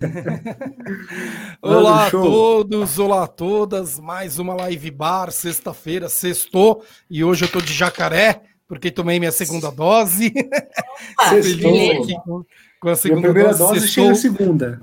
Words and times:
olá 1.60 2.06
a 2.06 2.10
todos, 2.10 2.98
olá 2.98 3.24
a 3.24 3.26
todas, 3.26 4.00
mais 4.00 4.38
uma 4.38 4.54
live 4.54 4.90
bar, 4.90 5.30
sexta-feira, 5.30 6.08
sextou, 6.08 6.82
e 7.10 7.22
hoje 7.22 7.44
eu 7.44 7.48
tô 7.48 7.60
de 7.60 7.72
jacaré, 7.72 8.42
porque 8.66 8.90
tomei 8.90 9.18
minha 9.18 9.32
segunda 9.32 9.70
dose. 9.70 10.32
Feliz 11.28 12.00
aqui 12.00 12.14
com, 12.24 12.42
com 12.80 12.88
a 12.88 12.96
segunda 12.96 13.20
minha 13.20 13.32
primeira 13.32 13.56
dose, 13.56 13.74
dose 13.74 13.88
chega 13.88 14.12
a 14.12 14.14
segunda. 14.14 14.82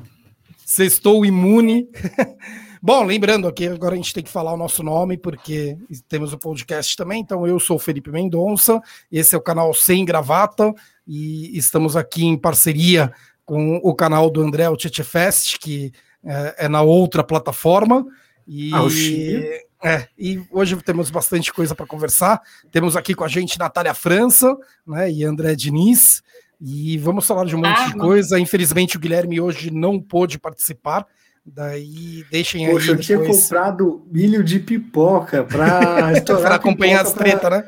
Sextou 0.64 1.26
imune. 1.26 1.90
Bom, 2.80 3.04
lembrando 3.04 3.48
aqui, 3.48 3.68
agora 3.68 3.96
a 3.96 3.98
gente 3.98 4.14
tem 4.14 4.24
que 4.24 4.30
falar 4.30 4.54
o 4.54 4.58
nosso 4.58 4.84
nome, 4.84 5.18
porque 5.18 5.76
temos 6.08 6.32
o 6.32 6.38
podcast 6.38 6.96
também. 6.96 7.22
Então, 7.22 7.48
eu 7.48 7.60
sou 7.60 7.78
o 7.78 7.80
Felipe 7.80 8.12
Mendonça, 8.12 8.80
esse 9.12 9.34
é 9.34 9.38
o 9.38 9.42
canal 9.42 9.74
Sem 9.74 10.06
Gravata, 10.06 10.72
e 11.08 11.58
estamos 11.58 11.96
aqui 11.96 12.24
em 12.24 12.38
parceria 12.38 13.12
com 13.48 13.78
o 13.82 13.96
canal 13.96 14.30
do 14.30 14.42
André, 14.42 14.68
o 14.68 14.76
Tchê 14.76 15.04
Fest, 15.04 15.58
que 15.58 15.94
é, 16.24 16.66
é, 16.66 16.68
na 16.68 16.82
outra 16.82 17.24
plataforma. 17.24 18.06
E, 18.46 18.72
ah, 18.74 19.90
é, 19.90 20.08
e 20.20 20.44
hoje 20.52 20.76
temos 20.84 21.10
bastante 21.10 21.54
coisa 21.54 21.74
para 21.74 21.86
conversar. 21.86 22.42
Temos 22.70 22.98
aqui 22.98 23.16
com 23.16 23.24
a 23.24 23.28
gente 23.30 23.58
Natália 23.58 23.94
França 23.94 24.54
né, 24.86 25.10
e 25.10 25.24
André 25.24 25.56
Diniz. 25.56 26.22
E 26.60 26.98
vamos 26.98 27.26
falar 27.26 27.46
de 27.46 27.56
um 27.56 27.60
monte 27.60 27.80
ah, 27.80 27.88
de 27.88 27.94
coisa. 27.94 28.38
Infelizmente, 28.38 28.98
o 28.98 29.00
Guilherme 29.00 29.40
hoje 29.40 29.72
não 29.72 29.98
pôde 29.98 30.38
participar. 30.38 31.08
Daí 31.46 32.26
deixem 32.30 32.66
aí. 32.66 32.74
Poxa, 32.74 32.92
eu 32.92 33.00
tinha 33.00 33.20
comprado 33.20 34.06
milho 34.12 34.44
de 34.44 34.60
pipoca 34.60 35.46
para 35.46 36.10
acompanhar 36.54 37.04
as 37.04 37.14
tretas, 37.14 37.50
né? 37.50 37.64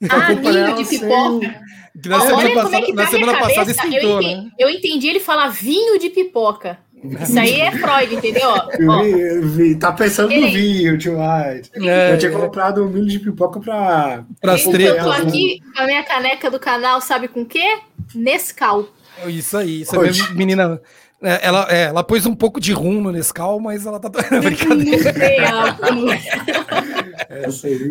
Ah, 0.10 0.34
milho 0.34 0.74
de 0.76 0.84
pipoca. 0.84 1.60
Que 2.02 2.08
na 2.08 2.20
semana, 2.20 2.54
passada, 2.54 2.76
é 2.76 2.86
tá 2.86 2.92
na 2.92 3.06
semana 3.06 3.38
passada 3.38 3.70
esquentou, 3.70 4.00
eu 4.00 4.20
entendi, 4.20 4.44
né? 4.44 4.50
Eu 4.58 4.70
entendi 4.70 5.08
ele 5.08 5.20
falar 5.20 5.48
vinho 5.48 5.98
de 5.98 6.10
pipoca. 6.10 6.78
Isso 7.22 7.38
aí 7.38 7.60
é 7.60 7.70
Freud, 7.72 8.14
entendeu? 8.14 8.48
Ó, 8.50 9.02
vi, 9.42 9.76
tá 9.76 9.92
pensando 9.92 10.34
no 10.34 10.46
vinho, 10.48 10.98
tio 10.98 11.18
White. 11.18 11.70
É, 11.74 12.12
eu 12.12 12.18
tinha 12.18 12.32
comprado 12.32 12.84
um 12.84 12.88
milho 12.88 13.06
de 13.06 13.18
pipoca 13.18 13.60
pra. 13.60 14.24
pra 14.40 14.58
então, 14.58 14.72
eu 14.72 15.02
tô 15.02 15.10
aqui 15.10 15.62
com 15.74 15.82
a 15.82 15.86
minha 15.86 16.02
caneca 16.02 16.50
do 16.50 16.58
canal, 16.58 17.00
sabe 17.00 17.28
com 17.28 17.42
o 17.42 17.46
quê? 17.46 17.78
Nescau. 18.14 18.88
Isso 19.26 19.56
aí, 19.56 19.82
isso 19.82 19.98
aí, 19.98 20.10
menina. 20.34 20.80
É, 21.22 21.40
ela, 21.46 21.66
é, 21.70 21.84
ela 21.84 22.04
pôs 22.04 22.26
um 22.26 22.34
pouco 22.34 22.60
de 22.60 22.72
rum 22.72 23.00
no 23.00 23.10
Nescau, 23.10 23.58
mas 23.58 23.86
ela 23.86 23.98
tá. 23.98 24.10
brincadeira. 24.40 25.14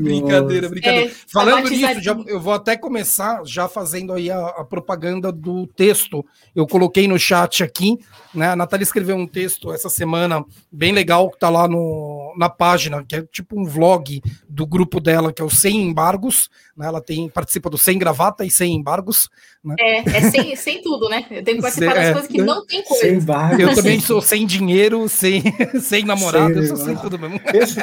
Brincadeira, 0.02 0.70
brincadeira. 0.70 1.12
É, 1.12 1.16
Falando 1.28 1.70
nisso, 1.70 2.02
já, 2.02 2.14
eu 2.28 2.40
vou 2.40 2.54
até 2.54 2.78
começar 2.78 3.42
já 3.46 3.68
fazendo 3.68 4.14
aí 4.14 4.30
a, 4.30 4.48
a, 4.48 4.64
propaganda 4.64 5.32
do 5.32 5.68
texto. 5.68 6.26
Eu 6.56 6.68
coloquei 6.68 7.08
no 7.08 7.18
chat 7.18 7.64
aqui, 7.64 7.98
né? 8.36 8.50
A 8.50 8.56
Natália 8.56 8.84
escreveu 8.84 9.16
um 9.16 9.28
texto 9.28 9.72
essa 9.72 9.90
semana 9.90 10.44
bem 10.72 10.92
legal 10.92 11.30
que 11.30 11.40
tá 11.40 11.50
lá 11.50 11.68
no, 11.68 12.34
na 12.38 12.50
página, 12.50 13.04
que 13.08 13.16
é 13.16 13.22
tipo 13.24 13.60
um 13.60 13.66
vlog 13.66 14.22
do 14.48 14.66
grupo 14.66 15.00
dela, 15.00 15.34
que 15.34 15.42
é 15.42 15.46
o 15.46 15.50
Sem 15.50 15.82
Embargos. 15.82 16.50
Né? 16.76 16.88
Ela 16.88 17.02
tem, 17.02 17.30
participa 17.30 17.70
do 17.70 17.78
Sem 17.78 17.98
Gravata 17.98 18.46
e 18.46 18.52
Sem 18.52 18.76
Embargos. 18.76 19.30
Né? 19.64 19.76
É, 19.80 20.18
é 20.18 20.30
sem, 20.30 20.56
sem 20.56 20.82
tudo, 20.82 21.10
né? 21.10 21.26
Eu 21.32 21.44
tenho 21.44 21.58
que 21.58 21.64
participar 21.64 21.94
sem, 21.94 22.02
das 22.02 22.10
é, 22.10 22.14
coisas 22.14 22.32
que 22.32 22.42
não 22.42 22.66
tem 22.66 22.84
coisa. 22.84 23.04
Sem 23.04 23.16
embargos. 23.16 23.60
Eu 23.60 23.76
também 23.76 24.00
sou 24.00 24.22
sem 24.22 24.46
dinheiro, 24.46 25.10
sem, 25.10 25.44
sem 25.82 26.04
namorado, 26.04 26.54
sem, 26.54 26.62
eu 26.62 26.68
sou 26.68 26.86
sem 26.86 26.96
tudo 26.98 27.18
mesmo. 27.18 27.40
Esse, 27.54 27.80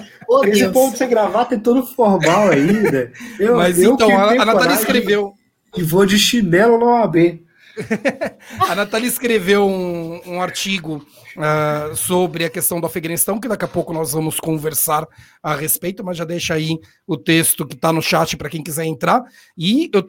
esse 0.47 0.69
ponto 0.69 0.97
sem 0.97 1.09
gravata 1.09 1.56
é 1.56 1.59
todo 1.59 1.84
formal 1.84 2.50
ainda. 2.50 3.12
Eu, 3.39 3.56
Mas 3.56 3.78
eu 3.78 3.94
então, 3.94 4.16
a, 4.16 4.31
a 4.31 4.44
Natália 4.44 4.75
escreveu. 4.75 5.34
E 5.77 5.83
vou 5.83 6.05
de 6.05 6.19
chinelo 6.19 6.78
no 6.78 6.87
OAB. 6.87 7.41
a 8.69 8.75
Natália 8.75 9.06
escreveu 9.09 9.67
um, 9.67 10.20
um 10.27 10.42
artigo 10.42 11.06
uh, 11.37 11.95
sobre 11.97 12.45
a 12.45 12.51
questão 12.51 12.81
do 12.81 12.87
Afeganistão, 12.87 13.39
que 13.41 13.48
daqui 13.48 13.65
a 13.65 13.69
pouco 13.69 13.92
nós 13.92 14.12
vamos 14.12 14.39
conversar 14.39 15.06
a 15.42 15.55
respeito, 15.55 16.05
mas 16.05 16.17
já 16.17 16.25
deixa 16.25 16.55
aí 16.55 16.78
o 17.06 17.17
texto 17.17 17.67
que 17.67 17.75
está 17.75 17.93
no 17.93 18.03
chat 18.03 18.37
para 18.37 18.50
quem 18.50 18.62
quiser 18.62 18.84
entrar. 18.84 19.22
E 19.56 19.91
eu 19.93 20.06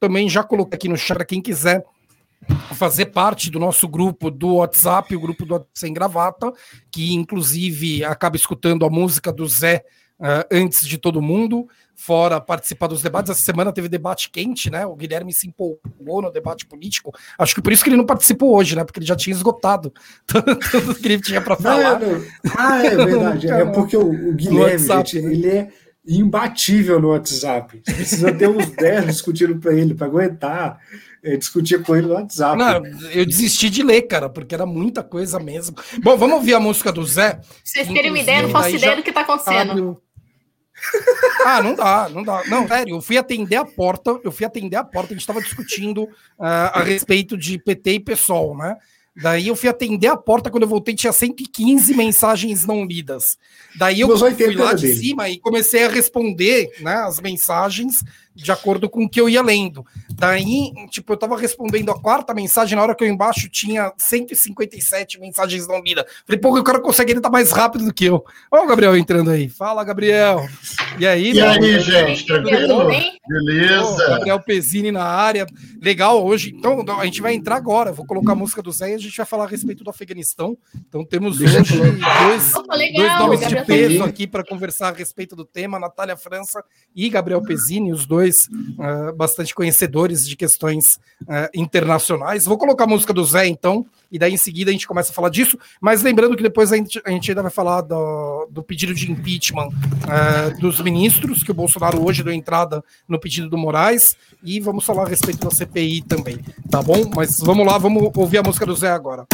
também 0.00 0.28
já 0.28 0.42
coloquei 0.42 0.76
aqui 0.76 0.88
no 0.88 0.96
chat 0.96 1.16
para 1.16 1.24
quem 1.24 1.40
quiser 1.40 1.84
fazer 2.74 3.06
parte 3.06 3.50
do 3.50 3.58
nosso 3.58 3.88
grupo 3.88 4.30
do 4.30 4.56
WhatsApp, 4.56 5.14
o 5.16 5.20
grupo 5.20 5.46
do 5.46 5.66
Sem 5.72 5.92
Gravata, 5.92 6.52
que 6.90 7.14
inclusive 7.14 8.04
acaba 8.04 8.36
escutando 8.36 8.84
a 8.84 8.90
música 8.90 9.32
do 9.32 9.46
Zé 9.48 9.82
uh, 10.20 10.46
antes 10.50 10.86
de 10.86 10.98
todo 10.98 11.22
mundo 11.22 11.66
fora 11.94 12.40
participar 12.40 12.86
dos 12.86 13.02
debates. 13.02 13.30
Essa 13.30 13.42
semana 13.42 13.72
teve 13.72 13.88
debate 13.88 14.30
quente, 14.30 14.70
né? 14.70 14.86
O 14.86 14.94
Guilherme 14.94 15.32
se 15.32 15.46
empolgou 15.46 16.22
no 16.22 16.30
debate 16.30 16.66
político. 16.66 17.12
Acho 17.38 17.54
que 17.54 17.62
por 17.62 17.72
isso 17.72 17.82
que 17.82 17.90
ele 17.90 17.96
não 17.96 18.06
participou 18.06 18.56
hoje, 18.56 18.76
né? 18.76 18.84
Porque 18.84 18.98
ele 18.98 19.06
já 19.06 19.16
tinha 19.16 19.34
esgotado 19.34 19.92
tudo 20.26 20.94
que 20.94 21.06
ele 21.06 21.20
tinha 21.20 21.40
para 21.40 21.56
falar. 21.56 22.00
Não, 22.00 22.18
não. 22.18 22.24
Ah, 22.56 22.84
é 22.84 22.96
verdade. 22.96 23.50
É 23.50 23.64
porque 23.64 23.96
o, 23.96 24.30
o 24.30 24.34
Guilherme, 24.34 24.72
WhatsApp, 24.72 25.10
gente, 25.10 25.26
né? 25.26 25.32
ele 25.32 25.48
é 25.48 25.68
imbatível 26.06 27.00
no 27.00 27.08
WhatsApp. 27.08 27.80
Você 27.84 27.94
precisa 27.94 28.32
ter 28.32 28.48
uns 28.48 28.68
10 28.70 29.06
discutindo 29.06 29.58
para 29.58 29.72
ele, 29.72 29.94
para 29.94 30.06
aguentar 30.06 30.78
é, 31.24 31.36
discutir 31.36 31.82
com 31.82 31.96
ele 31.96 32.06
no 32.06 32.14
WhatsApp. 32.14 32.58
Não, 32.58 32.82
eu 33.10 33.24
desisti 33.24 33.70
de 33.70 33.82
ler, 33.82 34.02
cara, 34.02 34.28
porque 34.28 34.54
era 34.54 34.66
muita 34.66 35.02
coisa 35.02 35.40
mesmo. 35.40 35.74
Bom, 36.02 36.16
vamos 36.16 36.36
ouvir 36.36 36.54
a 36.54 36.60
música 36.60 36.92
do 36.92 37.02
Zé. 37.04 37.40
Vocês 37.64 37.88
terem 37.88 38.10
uma 38.10 38.18
ideia, 38.18 38.42
não 38.42 38.50
faço 38.50 38.76
ideia 38.76 38.96
do 38.96 39.02
que 39.02 39.08
está 39.08 39.22
acontecendo. 39.22 40.02
Ah, 41.44 41.62
não 41.62 41.74
dá, 41.74 42.08
não 42.08 42.22
dá. 42.22 42.42
Não, 42.46 42.66
sério, 42.66 42.96
eu 42.96 43.02
fui 43.02 43.18
atender 43.18 43.56
a 43.56 43.64
porta, 43.64 44.18
eu 44.24 44.32
fui 44.32 44.46
atender 44.46 44.76
a 44.76 44.84
porta, 44.84 45.08
a 45.08 45.14
gente 45.14 45.20
estava 45.20 45.42
discutindo 45.42 46.04
uh, 46.04 46.10
a 46.38 46.82
respeito 46.82 47.36
de 47.36 47.58
PT 47.58 47.92
e 47.92 48.00
PSOL, 48.00 48.56
né? 48.56 48.76
Daí 49.16 49.46
eu 49.46 49.54
fui 49.54 49.68
atender 49.68 50.08
a 50.08 50.16
porta, 50.16 50.50
quando 50.50 50.64
eu 50.64 50.68
voltei 50.68 50.94
tinha 50.94 51.12
115 51.12 51.94
mensagens 51.94 52.66
não 52.66 52.84
lidas. 52.84 53.38
Daí 53.78 54.00
eu 54.00 54.18
fui 54.18 54.54
lá 54.56 54.72
de 54.72 54.82
dele. 54.82 54.98
cima 54.98 55.28
e 55.28 55.38
comecei 55.38 55.84
a 55.84 55.88
responder 55.88 56.70
né, 56.80 56.94
as 56.94 57.20
mensagens 57.20 58.02
de 58.34 58.50
acordo 58.50 58.88
com 58.88 59.04
o 59.04 59.08
que 59.08 59.20
eu 59.20 59.28
ia 59.28 59.42
lendo. 59.42 59.84
Daí, 60.10 60.72
tipo, 60.90 61.12
eu 61.12 61.16
tava 61.16 61.36
respondendo 61.36 61.90
a 61.90 62.00
quarta 62.00 62.34
mensagem, 62.34 62.76
na 62.76 62.82
hora 62.82 62.94
que 62.94 63.04
eu 63.04 63.08
embaixo 63.08 63.48
tinha 63.48 63.92
157 63.96 65.20
mensagens 65.20 65.66
não 65.66 65.82
lidas. 65.82 66.04
Falei, 66.26 66.40
pô, 66.40 66.58
o 66.58 66.64
cara 66.64 66.80
consegue 66.80 67.12
ele 67.12 67.20
tá 67.20 67.30
mais 67.30 67.52
rápido 67.52 67.84
do 67.84 67.94
que 67.94 68.06
eu. 68.06 68.24
Ó 68.50 68.64
o 68.64 68.66
Gabriel 68.66 68.96
entrando 68.96 69.30
aí. 69.30 69.48
Fala, 69.48 69.84
Gabriel. 69.84 70.48
E 70.98 71.06
aí, 71.06 71.32
E 71.32 71.40
aí, 71.40 71.80
gente, 71.80 72.26
tranquilo? 72.26 72.88
Beleza. 73.26 74.08
Gabriel 74.08 74.40
Pezini 74.40 74.92
na 74.92 75.04
área. 75.04 75.46
Legal, 75.80 76.24
hoje. 76.24 76.54
Então, 76.56 76.84
a 76.98 77.04
gente 77.04 77.22
vai 77.22 77.34
entrar 77.34 77.56
agora. 77.56 77.92
Vou 77.92 78.06
colocar 78.06 78.32
a 78.32 78.36
música 78.36 78.62
do 78.62 78.70
Zé 78.70 78.92
e 78.92 78.94
a 78.94 78.98
gente 78.98 79.16
vai 79.16 79.26
falar 79.26 79.44
a 79.44 79.48
respeito 79.48 79.82
do 79.82 79.90
Afeganistão. 79.90 80.56
Então, 80.88 81.04
temos 81.04 81.40
hoje 81.40 81.56
dois, 81.56 82.54
Opa, 82.54 82.76
dois 82.76 83.18
nomes 83.18 83.40
Gabriel 83.40 83.62
de 83.62 83.66
peso 83.66 84.04
aqui 84.04 84.26
para 84.26 84.44
conversar 84.44 84.88
a 84.88 84.92
respeito 84.92 85.34
do 85.34 85.44
tema: 85.44 85.78
Natália 85.78 86.16
França 86.16 86.62
e 86.94 87.08
Gabriel 87.08 87.42
Pezini, 87.42 87.92
os 87.92 88.06
dois 88.06 88.23
dois 88.24 88.48
uh, 88.78 89.14
bastante 89.14 89.54
conhecedores 89.54 90.26
de 90.26 90.36
questões 90.36 90.98
uh, 91.22 91.48
internacionais. 91.54 92.46
Vou 92.46 92.56
colocar 92.56 92.84
a 92.84 92.86
música 92.86 93.12
do 93.12 93.24
Zé, 93.24 93.46
então, 93.46 93.86
e 94.10 94.18
daí 94.18 94.32
em 94.32 94.38
seguida 94.38 94.70
a 94.70 94.72
gente 94.72 94.86
começa 94.86 95.12
a 95.12 95.14
falar 95.14 95.28
disso. 95.28 95.58
Mas 95.80 96.02
lembrando 96.02 96.36
que 96.36 96.42
depois 96.42 96.72
a 96.72 96.76
gente, 96.76 97.00
a 97.04 97.10
gente 97.10 97.30
ainda 97.30 97.42
vai 97.42 97.50
falar 97.50 97.82
do, 97.82 98.48
do 98.50 98.62
pedido 98.62 98.94
de 98.94 99.10
impeachment 99.10 99.68
uh, 99.68 100.60
dos 100.60 100.80
ministros, 100.80 101.42
que 101.42 101.50
o 101.50 101.54
Bolsonaro 101.54 102.02
hoje 102.04 102.22
deu 102.22 102.32
entrada 102.32 102.82
no 103.06 103.20
pedido 103.20 103.48
do 103.48 103.58
Moraes, 103.58 104.16
e 104.42 104.58
vamos 104.60 104.84
falar 104.84 105.04
a 105.04 105.08
respeito 105.08 105.46
da 105.46 105.54
CPI 105.54 106.02
também, 106.02 106.38
tá 106.70 106.82
bom? 106.82 107.10
Mas 107.14 107.38
vamos 107.38 107.66
lá, 107.66 107.76
vamos 107.76 108.10
ouvir 108.16 108.38
a 108.38 108.42
música 108.42 108.64
do 108.64 108.74
Zé 108.74 108.90
agora. 108.90 109.26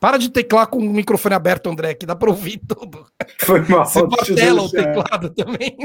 Para 0.00 0.16
de 0.16 0.30
teclar 0.30 0.66
com 0.66 0.78
o 0.78 0.82
microfone 0.82 1.34
aberto, 1.34 1.68
André, 1.68 1.92
que 1.92 2.06
dá 2.06 2.16
para 2.16 2.30
ouvir 2.30 2.58
tudo. 2.66 3.04
Foi 3.40 3.60
mal. 3.68 3.84
Você 3.84 4.08
patela 4.08 4.62
o 4.62 4.70
teclado 4.70 5.28
também. 5.28 5.76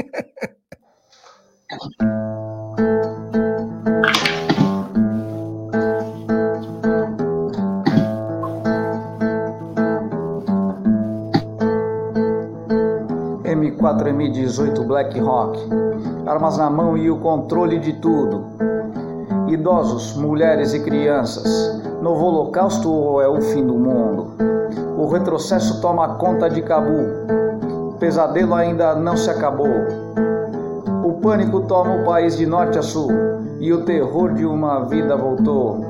M4 1.68 1.82
M18 14.14 14.86
Black 14.86 15.18
Rock, 15.18 15.58
armas 16.24 16.56
na 16.56 16.70
mão 16.70 16.96
e 16.96 17.10
o 17.10 17.18
controle 17.18 17.80
de 17.80 17.94
tudo. 17.94 18.44
Idosos, 19.48 20.16
mulheres 20.16 20.72
e 20.72 20.78
crianças, 20.84 21.82
novo 22.00 22.26
holocausto 22.26 22.88
ou 22.92 23.20
é 23.20 23.26
o 23.28 23.40
fim 23.40 23.66
do 23.66 23.74
mundo? 23.74 24.36
O 24.96 25.08
retrocesso 25.08 25.80
toma 25.80 26.14
conta 26.14 26.48
de 26.48 26.62
Cabu, 26.62 27.08
o 27.88 27.96
pesadelo 27.98 28.54
ainda 28.54 28.94
não 28.94 29.16
se 29.16 29.28
acabou 29.28 30.06
pânico 31.26 31.62
toma 31.62 31.92
o 31.92 32.04
país 32.04 32.36
de 32.36 32.46
norte 32.46 32.78
a 32.78 32.82
sul 32.82 33.10
e 33.58 33.72
o 33.72 33.84
terror 33.84 34.32
de 34.34 34.46
uma 34.46 34.84
vida 34.84 35.16
voltou. 35.16 35.80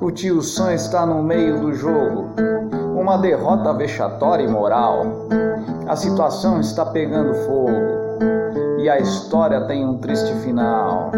O 0.00 0.12
tio 0.12 0.40
Sam 0.42 0.74
está 0.74 1.04
no 1.04 1.24
meio 1.24 1.58
do 1.58 1.74
jogo, 1.74 2.30
uma 2.96 3.18
derrota 3.18 3.72
vexatória 3.72 4.44
e 4.44 4.48
moral. 4.48 5.26
A 5.88 5.96
situação 5.96 6.60
está 6.60 6.86
pegando 6.86 7.34
fogo. 7.46 7.96
e 8.78 8.88
a 8.88 9.00
história 9.00 9.62
tem 9.62 9.84
um 9.84 9.98
triste 9.98 10.32
final. 10.44 11.10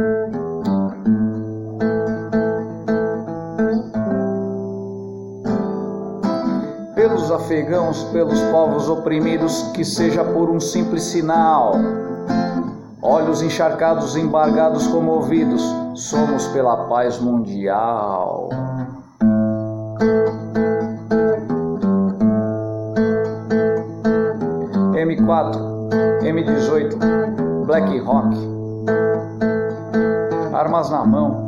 Afegãos, 7.38 8.02
pelos 8.04 8.40
povos 8.50 8.88
oprimidos, 8.88 9.62
que 9.74 9.84
seja 9.84 10.24
por 10.24 10.50
um 10.50 10.58
simples 10.58 11.04
sinal. 11.04 11.76
Olhos 13.00 13.42
encharcados, 13.42 14.16
embargados, 14.16 14.86
comovidos, 14.88 15.62
somos 15.94 16.46
pela 16.48 16.88
paz 16.88 17.20
mundial. 17.20 18.48
M4, 24.94 25.54
M18, 26.22 27.66
Black 27.66 27.98
Rock. 28.00 28.36
Armas 30.52 30.90
na 30.90 31.04
mão, 31.04 31.47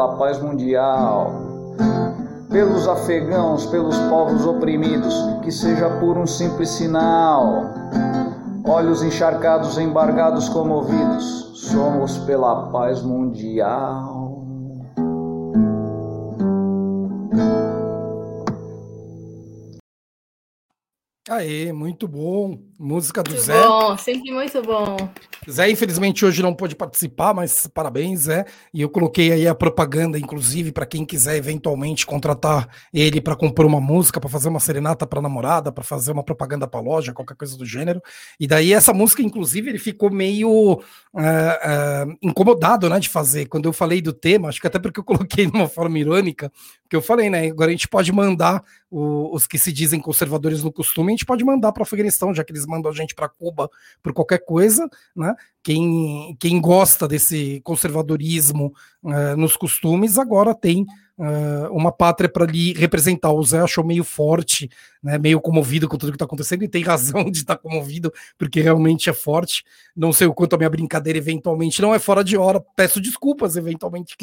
pela 0.00 0.16
paz 0.16 0.40
mundial 0.40 1.30
pelos 2.48 2.88
afegãos, 2.88 3.66
pelos 3.66 3.96
povos 4.08 4.44
oprimidos, 4.46 5.14
que 5.42 5.52
seja 5.52 5.88
por 6.00 6.16
um 6.16 6.26
simples 6.26 6.70
sinal 6.70 7.66
olhos 8.64 9.02
encharcados, 9.02 9.78
embargados, 9.78 10.48
comovidos, 10.48 11.52
somos 11.54 12.16
pela 12.18 12.70
paz 12.70 13.02
mundial. 13.02 14.19
Aê, 21.30 21.72
muito 21.72 22.08
bom. 22.08 22.58
Música 22.76 23.22
do 23.22 23.30
muito 23.30 23.44
Zé. 23.44 23.62
Bom, 23.62 23.96
sempre 23.96 24.32
muito 24.32 24.60
bom. 24.62 24.96
Zé, 25.48 25.70
infelizmente, 25.70 26.24
hoje 26.24 26.42
não 26.42 26.52
pôde 26.52 26.74
participar, 26.74 27.32
mas 27.32 27.68
parabéns, 27.68 28.22
Zé. 28.22 28.44
E 28.74 28.80
eu 28.80 28.88
coloquei 28.88 29.30
aí 29.30 29.46
a 29.46 29.54
propaganda, 29.54 30.18
inclusive, 30.18 30.72
para 30.72 30.84
quem 30.84 31.04
quiser 31.06 31.36
eventualmente 31.36 32.04
contratar 32.04 32.68
ele 32.92 33.20
para 33.20 33.36
compor 33.36 33.64
uma 33.64 33.80
música, 33.80 34.18
para 34.18 34.28
fazer 34.28 34.48
uma 34.48 34.58
serenata 34.58 35.06
para 35.06 35.22
namorada, 35.22 35.70
para 35.70 35.84
fazer 35.84 36.10
uma 36.10 36.24
propaganda 36.24 36.66
para 36.66 36.80
loja, 36.80 37.12
qualquer 37.12 37.36
coisa 37.36 37.56
do 37.56 37.64
gênero. 37.64 38.02
E 38.40 38.48
daí, 38.48 38.72
essa 38.72 38.92
música, 38.92 39.22
inclusive, 39.22 39.70
ele 39.70 39.78
ficou 39.78 40.10
meio 40.10 40.50
uh, 40.50 40.80
uh, 41.14 42.18
incomodado 42.20 42.88
né, 42.88 42.98
de 42.98 43.08
fazer. 43.08 43.46
Quando 43.46 43.66
eu 43.66 43.72
falei 43.72 44.02
do 44.02 44.12
tema, 44.12 44.48
acho 44.48 44.60
que 44.60 44.66
até 44.66 44.80
porque 44.80 44.98
eu 44.98 45.04
coloquei 45.04 45.46
de 45.46 45.56
uma 45.56 45.68
forma 45.68 45.96
irônica, 45.96 46.50
que 46.90 46.96
eu 46.96 47.00
falei, 47.00 47.30
né? 47.30 47.46
Agora 47.46 47.70
a 47.70 47.72
gente 47.72 47.86
pode 47.86 48.10
mandar 48.10 48.64
o, 48.90 49.32
os 49.32 49.46
que 49.46 49.60
se 49.60 49.72
dizem 49.72 50.00
conservadores 50.00 50.64
no 50.64 50.72
costume, 50.72 51.12
a 51.12 51.16
gente 51.16 51.24
pode 51.24 51.44
mandar 51.44 51.70
para 51.70 51.82
o 51.82 51.84
Afeganistão, 51.84 52.34
já 52.34 52.42
que 52.42 52.50
eles 52.50 52.66
mandam 52.66 52.90
a 52.90 52.94
gente 52.94 53.14
para 53.14 53.28
Cuba 53.28 53.70
por 54.02 54.12
qualquer 54.12 54.44
coisa, 54.44 54.90
né? 55.14 55.32
Quem, 55.62 56.36
quem 56.40 56.60
gosta 56.60 57.06
desse 57.06 57.60
conservadorismo 57.62 58.74
uh, 59.04 59.36
nos 59.36 59.56
costumes 59.56 60.18
agora 60.18 60.52
tem 60.52 60.84
uh, 61.20 61.70
uma 61.70 61.92
pátria 61.92 62.28
para 62.28 62.46
lhe 62.46 62.72
representar. 62.72 63.30
O 63.30 63.42
Zé 63.44 63.60
achou 63.60 63.84
meio 63.84 64.02
forte, 64.02 64.70
né, 65.02 65.18
meio 65.18 65.38
comovido 65.40 65.86
com 65.86 65.98
tudo 65.98 66.12
que 66.12 66.16
está 66.16 66.24
acontecendo, 66.24 66.64
e 66.64 66.68
tem 66.68 66.82
razão 66.82 67.30
de 67.30 67.38
estar 67.38 67.56
tá 67.56 67.62
comovido, 67.62 68.12
porque 68.38 68.60
realmente 68.60 69.10
é 69.10 69.12
forte. 69.12 69.62
Não 69.94 70.12
sei 70.12 70.26
o 70.26 70.34
quanto 70.34 70.54
a 70.54 70.56
minha 70.56 70.70
brincadeira 70.70 71.18
eventualmente 71.18 71.82
não 71.82 71.94
é 71.94 71.98
fora 71.98 72.24
de 72.24 72.36
hora, 72.38 72.64
peço 72.74 73.00
desculpas 73.00 73.56
eventualmente 73.56 74.16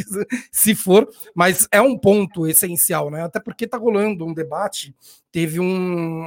se 0.52 0.74
for, 0.74 1.08
mas 1.36 1.68
é 1.72 1.80
um 1.80 1.98
ponto 1.98 2.48
essencial, 2.48 3.12
né? 3.12 3.24
Até 3.24 3.40
porque 3.40 3.66
está 3.66 3.78
rolando 3.78 4.26
um 4.26 4.34
debate 4.34 4.94
teve 5.32 5.60
um. 5.60 6.26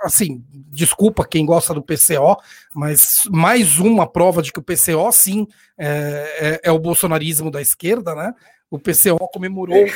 Assim, 0.00 0.42
desculpa 0.70 1.26
quem 1.26 1.44
gosta 1.44 1.74
do 1.74 1.82
PCO, 1.82 2.36
mas 2.74 3.24
mais 3.30 3.78
uma 3.78 4.06
prova 4.10 4.40
de 4.40 4.50
que 4.50 4.58
o 4.58 4.62
PCO, 4.62 5.12
sim, 5.12 5.46
é, 5.76 6.60
é, 6.64 6.70
é 6.70 6.72
o 6.72 6.78
bolsonarismo 6.78 7.50
da 7.50 7.60
esquerda, 7.60 8.14
né? 8.14 8.32
O 8.70 8.78
PCO 8.78 9.18
comemorou 9.32 9.86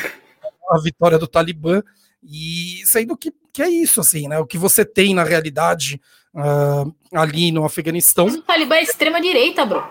a 0.71 0.81
vitória 0.81 1.19
do 1.19 1.27
Talibã, 1.27 1.83
e 2.25 2.83
sendo 2.87 3.17
que, 3.17 3.33
que 3.53 3.63
é 3.63 3.69
isso, 3.69 4.01
assim, 4.01 4.29
né? 4.29 4.39
O 4.39 4.47
que 4.47 4.57
você 4.57 4.85
tem 4.85 5.15
na 5.15 5.25
realidade 5.25 6.01
uh, 6.35 6.95
ali 7.13 7.51
no 7.51 7.65
Afeganistão. 7.65 8.27
Mas 8.27 8.37
o 8.37 8.43
Talibã 8.43 8.77
é 8.77 8.83
extrema-direita, 8.83 9.67
bro. 9.67 9.83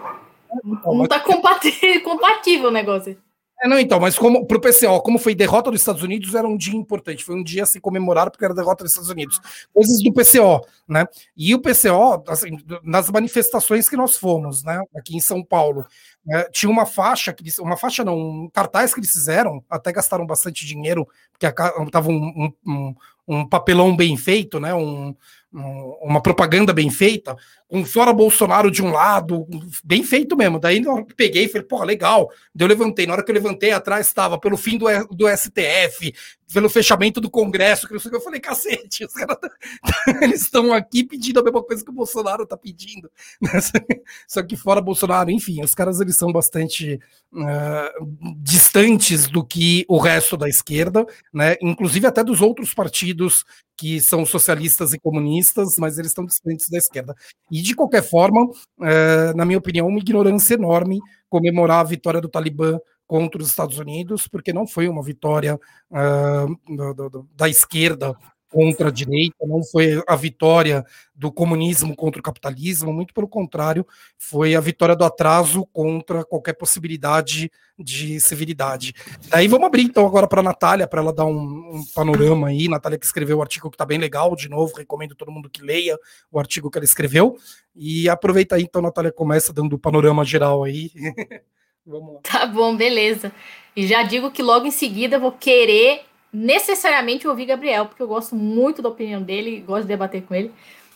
Não, 0.64 0.96
não 0.96 1.08
tá 1.08 1.20
compatível 2.04 2.70
o 2.70 2.72
negócio. 2.72 3.18
É, 3.64 3.68
não, 3.68 3.78
então, 3.78 4.00
mas 4.00 4.18
como 4.18 4.48
pro 4.48 4.60
PCO, 4.60 5.02
como 5.04 5.20
foi 5.20 5.36
derrota 5.36 5.70
dos 5.70 5.82
Estados 5.82 6.02
Unidos, 6.02 6.34
era 6.34 6.48
um 6.48 6.58
dia 6.58 6.76
importante, 6.76 7.24
foi 7.24 7.36
um 7.36 7.44
dia 7.44 7.62
a 7.62 7.66
se 7.68 7.80
comemorar 7.80 8.32
porque 8.32 8.44
era 8.44 8.56
derrota 8.56 8.84
dos 8.84 8.92
Estados 8.92 9.12
Unidos. 9.12 9.40
Coisas 9.72 10.02
do 10.02 10.12
PCO, 10.12 10.66
né? 10.88 11.06
E 11.38 11.54
o 11.54 11.62
PCO, 11.62 12.24
assim, 12.28 12.58
nas 12.84 13.08
manifestações 13.12 13.88
que 13.88 13.96
nós 13.96 14.18
fomos, 14.18 14.64
né, 14.64 14.82
aqui 14.96 15.16
em 15.16 15.20
São 15.20 15.44
Paulo, 15.44 15.86
né, 16.26 16.44
tinha 16.52 16.70
uma 16.70 16.86
faixa, 16.86 17.34
que 17.34 17.44
eles, 17.44 17.58
uma 17.58 17.78
faixa 17.78 18.04
não, 18.04 18.18
um 18.18 18.50
cartaz 18.50 18.94
que 18.94 19.00
eles 19.00 19.12
fizeram, 19.12 19.64
até 19.70 19.92
gastaram 19.92 20.26
bastante 20.26 20.66
dinheiro, 20.66 21.08
porque 21.32 21.52
tava 21.92 22.10
um, 22.10 22.54
um, 22.66 22.96
um 23.28 23.48
papelão 23.48 23.96
bem 23.96 24.16
feito, 24.18 24.60
né, 24.60 24.74
um, 24.74 25.16
uma 25.52 26.22
propaganda 26.22 26.74
bem 26.74 26.90
feita, 26.90 27.36
com 27.72 27.86
fora 27.86 28.12
Bolsonaro 28.12 28.70
de 28.70 28.84
um 28.84 28.92
lado, 28.92 29.48
bem 29.82 30.04
feito 30.04 30.36
mesmo. 30.36 30.60
Daí 30.60 30.84
eu 30.84 31.06
peguei 31.16 31.48
falei, 31.48 31.66
pô, 31.66 31.82
legal. 31.86 32.30
Daí 32.54 32.66
eu 32.66 32.70
levantei. 32.70 33.08
Na 33.08 33.14
hora 33.14 33.24
que 33.24 33.32
eu 33.32 33.34
levantei, 33.36 33.72
atrás 33.72 34.08
estava 34.08 34.38
pelo 34.38 34.58
fim 34.58 34.78
do, 34.78 34.88
do 35.10 35.26
STF, 35.30 36.14
pelo 36.54 36.70
fechamento 36.70 37.22
do 37.22 37.30
Congresso. 37.30 37.88
Eu 37.90 38.20
falei, 38.20 38.42
cacete, 38.42 39.06
os 39.06 39.14
caras 39.14 39.38
eles 40.22 40.42
estão 40.42 40.74
aqui 40.74 41.06
pedindo 41.06 41.40
a 41.40 41.44
mesma 41.44 41.64
coisa 41.64 41.82
que 41.82 41.90
o 41.90 41.94
Bolsonaro 41.94 42.44
está 42.44 42.58
pedindo. 42.58 43.10
Só 44.28 44.44
que 44.44 44.58
fora 44.58 44.82
Bolsonaro, 44.82 45.32
enfim, 45.32 45.64
os 45.64 45.74
caras 45.74 46.02
eles 46.02 46.18
são 46.18 46.30
bastante 46.30 47.00
uh, 47.32 48.36
distantes 48.36 49.30
do 49.30 49.46
que 49.46 49.86
o 49.88 49.98
resto 49.98 50.36
da 50.36 50.50
esquerda, 50.50 51.06
né? 51.34 51.56
Inclusive 51.62 52.06
até 52.06 52.22
dos 52.22 52.42
outros 52.42 52.74
partidos 52.74 53.46
que 53.82 54.00
são 54.00 54.24
socialistas 54.28 54.94
e 54.94 55.00
comunistas, 55.00 55.76
mas 55.80 55.98
eles 55.98 56.12
estão 56.12 56.24
distantes 56.24 56.70
da 56.70 56.78
esquerda. 56.78 57.16
E, 57.50 57.61
de 57.62 57.76
qualquer 57.76 58.04
forma, 58.04 58.50
é, 58.82 59.34
na 59.34 59.46
minha 59.46 59.58
opinião, 59.58 59.88
uma 59.88 60.00
ignorância 60.00 60.56
enorme 60.56 61.00
comemorar 61.30 61.80
a 61.80 61.84
vitória 61.84 62.20
do 62.20 62.30
Talibã 62.30 62.80
contra 63.08 63.42
os 63.42 63.50
Estados 63.50 63.78
Unidos, 63.78 64.28
porque 64.28 64.54
não 64.54 64.66
foi 64.66 64.88
uma 64.88 65.04
vitória 65.04 65.60
uh, 65.90 67.28
da 67.36 67.50
esquerda 67.50 68.16
contra 68.52 68.90
a 68.90 68.92
direita, 68.92 69.48
não 69.48 69.64
foi 69.64 70.04
a 70.06 70.16
vitória 70.16 70.86
do 71.16 71.32
comunismo 71.32 71.96
contra 71.96 72.20
o 72.20 72.24
capitalismo, 72.24 72.92
muito 72.92 73.14
pelo 73.14 73.28
contrário, 73.28 73.88
foi 74.18 74.56
a 74.56 74.60
vitória 74.60 74.96
do 74.96 75.06
atraso 75.06 75.66
contra 75.68 76.26
qualquer 76.26 76.54
possibilidade 76.54 77.50
de 77.80 78.20
civilidade. 78.20 78.94
Daí 79.30 79.48
vamos 79.48 79.68
abrir 79.68 79.84
então 79.84 80.06
agora 80.06 80.28
para 80.28 80.42
a 80.42 80.44
Natália, 80.44 80.88
para 80.88 81.02
ela 81.02 81.14
dar 81.14 81.26
um, 81.26 81.76
um, 81.76 81.86
panorama 81.96 82.50
aí. 82.50 82.68
Natália 82.68 83.00
que 83.00 83.06
escreveu 83.06 83.38
o 83.38 83.42
artigo 83.42 83.70
que 83.70 83.76
está 83.76 83.86
bem 83.86 83.98
legal, 83.98 84.36
de 84.36 84.50
novo, 84.50 84.76
recomendo 84.76 85.16
todo 85.16 85.32
mundo 85.32 85.50
que 85.50 85.64
leia 85.64 85.98
o 86.30 86.38
artigo 86.38 86.70
que 86.70 86.78
ela 86.78 86.86
escreveu. 86.86 87.38
E 87.74 88.10
aproveita 88.10 88.56
aí, 88.56 88.64
então, 88.64 88.82
Natália 88.82 89.12
começa 89.12 89.54
dando 89.54 89.74
o 89.74 89.80
panorama 89.80 90.26
geral 90.26 90.64
aí. 90.64 90.92
vamos 91.86 92.16
lá. 92.16 92.20
Tá 92.22 92.46
bom, 92.46 92.76
beleza. 92.76 93.32
E 93.76 93.88
já 93.88 94.04
digo 94.04 94.32
que 94.32 94.44
logo 94.44 94.66
em 94.66 94.72
seguida 94.72 95.18
vou 95.18 95.32
querer 95.32 96.11
necessariamente 96.34 97.28
ouvir 97.28 97.46
Gabriel, 97.46 97.86
porque 97.86 98.02
eu 98.02 98.08
gosto 98.08 98.36
muito 98.36 98.82
da 98.82 98.90
opinião 98.90 99.22
dele, 99.22 99.64
gosto 99.66 99.84
de 99.84 99.90
debater 99.90 100.24
com 100.24 100.34
ele. 100.34 100.52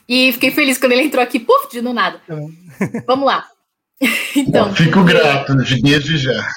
E 0.07 0.31
fiquei 0.33 0.51
feliz 0.51 0.77
quando 0.77 0.93
ele 0.93 1.03
entrou 1.03 1.23
aqui, 1.23 1.39
puf, 1.39 1.69
de 1.69 1.81
do 1.81 1.93
nada. 1.93 2.21
Vamos 3.07 3.25
lá. 3.25 3.47
então, 4.35 4.73
Fico 4.73 4.99
porque... 4.99 5.13
grato, 5.13 5.55
desde 5.55 6.17
já. 6.17 6.53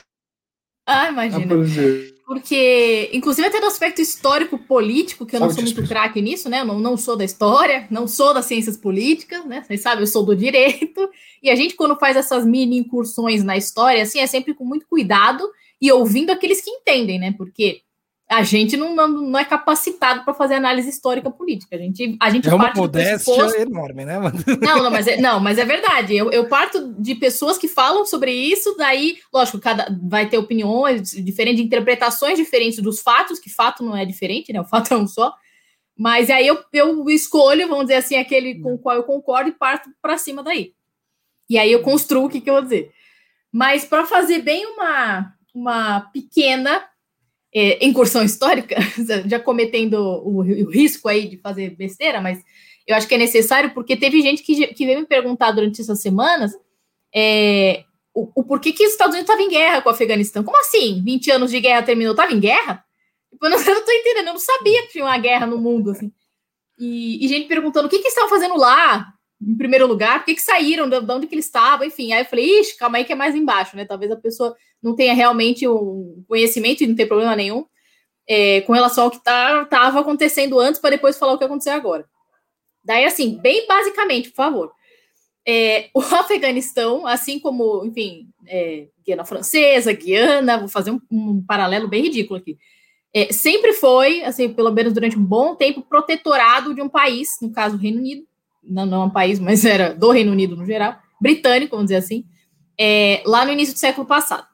Ah, 0.87 1.09
imagina. 1.09 1.55
Ah, 1.55 2.19
porque, 2.27 3.09
inclusive, 3.13 3.49
até 3.49 3.59
do 3.59 3.67
aspecto 3.67 4.03
histórico-político, 4.03 5.25
que 5.25 5.35
eu 5.35 5.41
não 5.41 5.51
sou 5.51 5.63
muito 5.63 5.89
craque 5.89 6.21
nisso, 6.21 6.49
né? 6.51 6.61
Eu 6.61 6.67
não, 6.67 6.79
não 6.79 6.95
sou 6.95 7.17
da 7.17 7.25
história, 7.25 7.87
não 7.91 8.07
sou 8.07 8.35
das 8.35 8.45
ciências 8.45 8.77
políticas, 8.77 9.47
né? 9.47 9.65
Vocês 9.67 9.81
sabem, 9.81 10.01
eu 10.01 10.07
sou 10.07 10.27
do 10.27 10.37
direito. 10.37 11.09
E 11.43 11.49
a 11.49 11.55
gente, 11.55 11.75
quando 11.75 11.97
faz 11.97 12.19
essas 12.19 12.45
mini 12.45 12.77
incursões 12.77 13.43
na 13.43 13.57
história, 13.57 14.03
assim, 14.03 14.19
é 14.19 14.27
sempre 14.27 14.53
com 14.53 14.63
muito 14.63 14.87
cuidado 14.87 15.43
e 15.81 15.91
ouvindo 15.91 16.31
aqueles 16.31 16.61
que 16.61 16.69
entendem, 16.69 17.19
né? 17.19 17.33
Porque 17.33 17.81
a 18.31 18.43
gente 18.43 18.77
não, 18.77 18.95
não, 18.95 19.09
não 19.09 19.39
é 19.39 19.45
capacitado 19.45 20.23
para 20.23 20.35
fazer 20.35 20.55
análise 20.55 20.91
histórica 20.91 21.31
política. 21.31 21.77
A 21.77 21.79
gente, 21.79 22.17
a 22.21 22.29
gente 22.29 22.47
é 22.47 22.55
uma 22.55 22.73
modéstia 22.75 23.63
enorme, 23.63 24.05
né? 24.05 24.19
Não, 24.61 24.83
não, 24.83 24.91
mas 24.91 25.07
é, 25.07 25.17
não, 25.17 25.41
mas 25.41 25.57
é 25.57 25.65
verdade. 25.65 26.15
Eu, 26.15 26.31
eu 26.31 26.47
parto 26.47 26.95
de 26.99 27.15
pessoas 27.15 27.57
que 27.57 27.67
falam 27.67 28.05
sobre 28.05 28.31
isso, 28.31 28.77
daí, 28.77 29.19
lógico, 29.33 29.59
cada 29.59 29.89
vai 30.03 30.29
ter 30.29 30.37
opiniões 30.37 31.11
diferentes, 31.11 31.65
interpretações 31.65 32.37
diferentes 32.37 32.81
dos 32.83 33.01
fatos, 33.01 33.39
que 33.39 33.49
fato 33.49 33.83
não 33.83 33.97
é 33.97 34.05
diferente, 34.05 34.53
né? 34.53 34.61
O 34.61 34.65
fato 34.65 34.93
é 34.93 34.97
um 34.97 35.07
só. 35.07 35.35
Mas 35.97 36.29
aí 36.29 36.47
eu, 36.47 36.63
eu 36.71 37.09
escolho, 37.09 37.67
vamos 37.67 37.87
dizer 37.87 37.97
assim, 37.97 38.17
aquele 38.17 38.61
com 38.61 38.75
o 38.75 38.79
qual 38.79 38.97
eu 38.97 39.05
concordo 39.05 39.49
e 39.49 39.55
parto 39.55 39.89
para 40.03 40.19
cima 40.19 40.43
daí. 40.43 40.75
E 41.49 41.59
aí 41.59 41.73
eu 41.73 41.81
construo 41.81 42.27
o 42.27 42.29
que, 42.29 42.43
que 42.43 42.51
eu 42.51 42.55
vou 42.55 42.63
dizer. 42.63 42.93
Mas 43.51 43.87
para 43.87 44.05
fazer 44.05 44.41
bem 44.41 44.67
uma, 44.67 45.33
uma 45.55 46.03
pequena 46.13 46.85
é, 47.59 47.85
incursão 47.85 48.23
histórica, 48.23 48.77
já 49.27 49.41
cometendo 49.41 49.95
o, 49.95 50.39
o, 50.39 50.71
risco 50.71 51.09
aí 51.09 51.29
de 51.29 51.39
fazer 51.39 51.71
besteira, 51.71 52.21
mas 52.21 52.39
eu 52.87 52.95
acho 52.95 53.09
que 53.09 53.15
é 53.15 53.19
necessário, 53.19 53.75
porque 53.75 53.97
teve 53.97 54.23
gente 54.23 54.43
que, 54.43 54.69
que 54.69 54.87
veio 54.87 55.01
me 55.01 55.07
perguntar 55.07 55.51
durante 55.51 55.81
essas 55.81 56.01
semanas 56.01 56.53
é, 57.15 57.85
o, 58.15 58.31
o 58.41 58.45
porquê 58.45 58.73
que 58.73 58.85
os 58.87 58.93
Estados 58.93 59.15
Unidos 59.15 59.29
estavam 59.29 59.45
em 59.45 59.51
guerra 59.51 59.83
com 59.83 59.89
o 59.89 59.93
Afeganistão. 59.93 60.45
Como 60.45 60.59
assim? 60.61 61.03
20 61.05 61.31
anos 61.33 61.51
de 61.51 61.61
guerra 61.61 61.83
terminou, 61.83 62.13
estava 62.13 62.33
em 62.33 62.41
guerra? 62.41 62.85
Tipo, 63.31 63.45
eu 63.47 63.51
não, 63.51 63.85
tô 63.85 63.93
entendendo, 63.93 64.29
eu 64.29 64.35
não 64.35 64.39
sabia 64.39 64.83
que 64.83 64.93
tinha 64.93 65.05
uma 65.05 65.19
guerra 65.19 65.47
no 65.47 65.59
mundo, 65.59 65.91
assim. 65.91 66.13
E, 66.79 67.25
e 67.25 67.29
gente 67.29 67.49
perguntando 67.49 67.89
o 67.89 67.91
que, 67.91 67.99
que 67.99 68.09
estavam 68.09 68.31
fazendo 68.31 68.57
lá, 68.57 69.13
em 69.41 69.57
primeiro 69.57 69.87
lugar, 69.87 70.19
por 70.19 70.27
que, 70.27 70.35
que 70.35 70.43
saíram, 70.43 70.89
de, 70.89 71.01
de 71.01 71.13
onde 71.13 71.27
que 71.27 71.35
eles 71.35 71.47
estavam, 71.47 71.87
enfim. 71.87 72.13
Aí 72.13 72.23
eu 72.23 72.27
falei, 72.27 72.61
ixi, 72.61 72.77
calma 72.77 72.99
aí 72.99 73.05
que 73.05 73.13
é 73.13 73.17
mais 73.17 73.35
embaixo, 73.35 73.77
né? 73.77 73.85
Talvez 73.85 74.11
a 74.11 74.17
pessoa 74.17 74.57
não 74.83 74.95
tenha 74.95 75.15
realmente 75.15 75.67
um 75.67 76.25
conhecimento 76.27 76.83
e 76.83 76.87
não 76.87 76.97
tem 76.97 77.07
problema 77.07 77.37
nenhum 77.37 77.65
é, 78.29 78.61
com 78.63 78.73
relação 78.75 79.05
ao 79.05 79.11
que 79.11 79.17
estava 79.17 79.65
tá, 79.65 79.89
acontecendo 79.89 80.61
antes 80.61 80.81
para 80.81 80.91
depois 80.91 81.19
falar 81.19 81.33
o 81.33 81.39
que 81.39 81.45
aconteceu 81.45 81.73
agora. 81.73 82.05
Daí, 82.85 83.05
assim, 83.05 83.39
bem 83.39 83.67
basicamente, 83.67 84.29
por 84.29 84.37
favor. 84.37 84.73
É, 85.47 85.89
o 85.95 86.01
Afeganistão, 86.01 87.07
assim 87.07 87.39
como, 87.39 87.85
enfim, 87.87 88.29
é, 88.47 88.89
Guiana 89.05 89.25
Francesa, 89.25 89.93
Guiana, 89.93 90.59
vou 90.59 90.69
fazer 90.69 90.91
um, 90.91 91.01
um 91.11 91.45
paralelo 91.45 91.89
bem 91.89 92.03
ridículo 92.03 92.39
aqui. 92.39 92.59
É, 93.15 93.33
sempre 93.33 93.73
foi, 93.73 94.23
assim, 94.23 94.53
pelo 94.53 94.71
menos 94.71 94.93
durante 94.93 95.19
um 95.19 95.25
bom 95.25 95.57
tempo, 95.57 95.81
protetorado 95.81 96.75
de 96.75 96.83
um 96.83 96.89
país, 96.91 97.39
no 97.41 97.51
caso 97.51 97.77
o 97.77 97.79
Reino 97.79 97.99
Unido, 97.99 98.28
não, 98.69 98.87
não 98.87 99.03
é 99.03 99.05
um 99.07 99.11
país, 99.11 99.39
mas 99.39 99.65
era 99.65 99.95
do 99.95 100.11
Reino 100.11 100.33
Unido 100.33 100.57
no 100.57 100.67
geral, 100.67 100.97
britânico, 101.21 101.77
vamos 101.77 101.87
dizer 101.87 101.97
assim, 101.97 102.25
é, 102.79 103.23
lá 103.27 103.45
no 103.45 103.53
início 103.53 103.75
do 103.75 103.81
século 103.81 104.07
passado. 104.07 104.47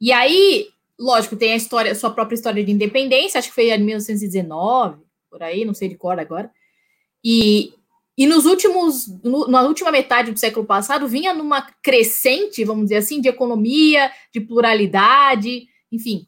E 0.00 0.12
aí, 0.12 0.68
lógico, 0.98 1.36
tem 1.36 1.52
a 1.52 1.56
história, 1.56 1.92
a 1.92 1.94
sua 1.94 2.10
própria 2.10 2.34
história 2.34 2.64
de 2.64 2.72
independência, 2.72 3.38
acho 3.38 3.48
que 3.48 3.54
foi 3.54 3.70
em 3.70 3.78
1919, 3.78 5.00
por 5.30 5.42
aí, 5.42 5.64
não 5.64 5.74
sei 5.74 5.88
de 5.88 5.96
cor 5.96 6.18
agora. 6.18 6.50
E, 7.24 7.72
e 8.18 8.26
nos 8.26 8.44
últimos, 8.44 9.06
no, 9.22 9.46
na 9.48 9.62
última 9.62 9.90
metade 9.90 10.32
do 10.32 10.38
século 10.38 10.66
passado, 10.66 11.08
vinha 11.08 11.32
numa 11.32 11.62
crescente, 11.82 12.64
vamos 12.64 12.84
dizer 12.84 12.96
assim, 12.96 13.20
de 13.20 13.28
economia, 13.28 14.10
de 14.32 14.40
pluralidade, 14.40 15.66
enfim. 15.90 16.26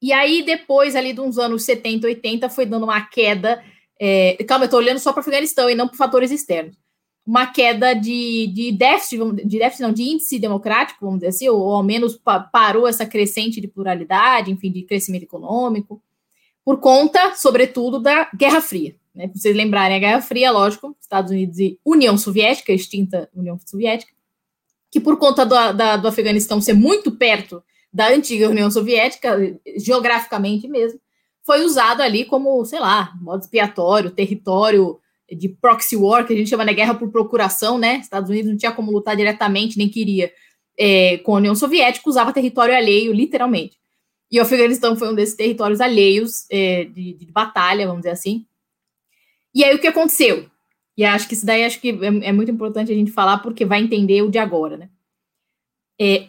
E 0.00 0.12
aí, 0.12 0.42
depois, 0.42 0.96
ali 0.96 1.12
de 1.12 1.20
uns 1.20 1.38
anos 1.38 1.64
70, 1.64 2.06
80, 2.06 2.48
foi 2.48 2.66
dando 2.66 2.84
uma 2.84 3.00
queda. 3.02 3.62
É, 4.04 4.42
calma, 4.48 4.64
eu 4.64 4.66
estou 4.66 4.80
olhando 4.80 4.98
só 4.98 5.12
para 5.12 5.20
o 5.20 5.22
Afeganistão 5.22 5.70
e 5.70 5.76
não 5.76 5.86
para 5.86 5.96
fatores 5.96 6.32
externos 6.32 6.76
uma 7.24 7.46
queda 7.46 7.94
de, 7.94 8.48
de 8.48 8.72
déficit, 8.72 9.18
de 9.46 9.58
déficit 9.58 9.82
não, 9.82 9.92
de 9.92 10.02
índice 10.02 10.38
democrático, 10.38 11.04
vamos 11.04 11.20
dizer 11.20 11.28
assim, 11.28 11.48
ou, 11.48 11.60
ou 11.60 11.74
ao 11.74 11.82
menos 11.82 12.16
pa 12.16 12.40
parou 12.40 12.86
essa 12.86 13.06
crescente 13.06 13.60
de 13.60 13.68
pluralidade, 13.68 14.50
enfim, 14.50 14.72
de 14.72 14.82
crescimento 14.82 15.22
econômico, 15.22 16.02
por 16.64 16.80
conta, 16.80 17.34
sobretudo, 17.36 18.00
da 18.00 18.28
Guerra 18.34 18.60
Fria. 18.60 18.96
Né? 19.14 19.28
Para 19.28 19.40
vocês 19.40 19.54
lembrarem, 19.54 19.96
a 19.96 20.00
Guerra 20.00 20.20
Fria, 20.20 20.50
lógico, 20.50 20.96
Estados 21.00 21.30
Unidos 21.30 21.58
e 21.58 21.78
União 21.84 22.16
Soviética, 22.18 22.72
extinta 22.72 23.28
União 23.34 23.58
Soviética, 23.64 24.12
que 24.90 25.00
por 25.00 25.16
conta 25.16 25.46
do, 25.46 25.72
da, 25.72 25.96
do 25.96 26.08
Afeganistão 26.08 26.60
ser 26.60 26.74
muito 26.74 27.12
perto 27.12 27.62
da 27.92 28.08
antiga 28.08 28.48
União 28.48 28.70
Soviética, 28.70 29.36
geograficamente 29.76 30.66
mesmo, 30.66 30.98
foi 31.44 31.64
usado 31.64 32.02
ali 32.02 32.24
como, 32.24 32.64
sei 32.64 32.78
lá, 32.78 33.12
modo 33.20 33.40
expiatório, 33.40 34.10
território 34.10 34.98
de 35.30 35.48
proxy 35.48 35.96
war, 35.96 36.26
que 36.26 36.32
a 36.32 36.36
gente 36.36 36.50
chama 36.50 36.64
de 36.64 36.74
guerra 36.74 36.94
por 36.94 37.10
procuração, 37.10 37.78
né? 37.78 37.96
Estados 37.96 38.30
Unidos 38.30 38.50
não 38.50 38.58
tinha 38.58 38.72
como 38.72 38.92
lutar 38.92 39.16
diretamente, 39.16 39.78
nem 39.78 39.88
queria, 39.88 40.32
é, 40.78 41.18
com 41.18 41.34
a 41.34 41.38
União 41.38 41.54
Soviética, 41.54 42.08
usava 42.08 42.32
território 42.32 42.74
alheio, 42.74 43.12
literalmente. 43.12 43.78
E 44.30 44.38
o 44.38 44.42
Afeganistão 44.42 44.96
foi 44.96 45.10
um 45.10 45.14
desses 45.14 45.34
territórios 45.34 45.80
alheios 45.80 46.46
é, 46.50 46.84
de, 46.84 47.14
de, 47.14 47.26
batalha, 47.26 47.86
vamos 47.86 48.02
dizer 48.02 48.12
assim. 48.12 48.46
E 49.54 49.64
aí 49.64 49.74
o 49.74 49.78
que 49.78 49.86
aconteceu? 49.86 50.50
E 50.96 51.04
acho 51.04 51.28
que 51.28 51.34
isso 51.34 51.44
daí 51.44 51.64
acho 51.64 51.80
que 51.80 51.90
é, 51.90 52.28
é 52.28 52.32
muito 52.32 52.50
importante 52.50 52.92
a 52.92 52.94
gente 52.94 53.10
falar, 53.10 53.38
porque 53.38 53.64
vai 53.64 53.80
entender 53.80 54.22
o 54.22 54.30
de 54.30 54.38
agora, 54.38 54.76
né? 54.76 54.88
É, 56.00 56.28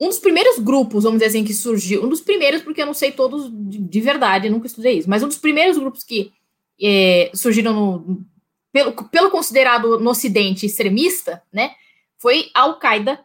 um 0.00 0.08
dos 0.08 0.18
primeiros 0.18 0.58
grupos, 0.58 1.04
vamos 1.04 1.18
dizer 1.18 1.30
assim, 1.30 1.44
que 1.44 1.52
surgiu, 1.52 2.04
um 2.04 2.08
dos 2.08 2.20
primeiros, 2.20 2.62
porque 2.62 2.80
eu 2.80 2.86
não 2.86 2.94
sei 2.94 3.10
todos 3.10 3.50
de, 3.50 3.78
de 3.78 4.00
verdade, 4.00 4.48
nunca 4.48 4.66
estudei 4.66 4.98
isso, 4.98 5.10
mas 5.10 5.22
um 5.22 5.28
dos 5.28 5.38
primeiros 5.38 5.76
grupos 5.76 6.04
que 6.04 6.32
é, 6.80 7.30
surgiram 7.34 7.74
no, 7.74 8.24
pelo, 8.72 8.92
pelo 8.92 9.30
considerado 9.30 9.98
no 9.98 10.10
Ocidente 10.10 10.66
extremista, 10.66 11.42
né? 11.52 11.72
Foi 12.16 12.50
a 12.54 12.62
Al-Qaeda. 12.62 13.20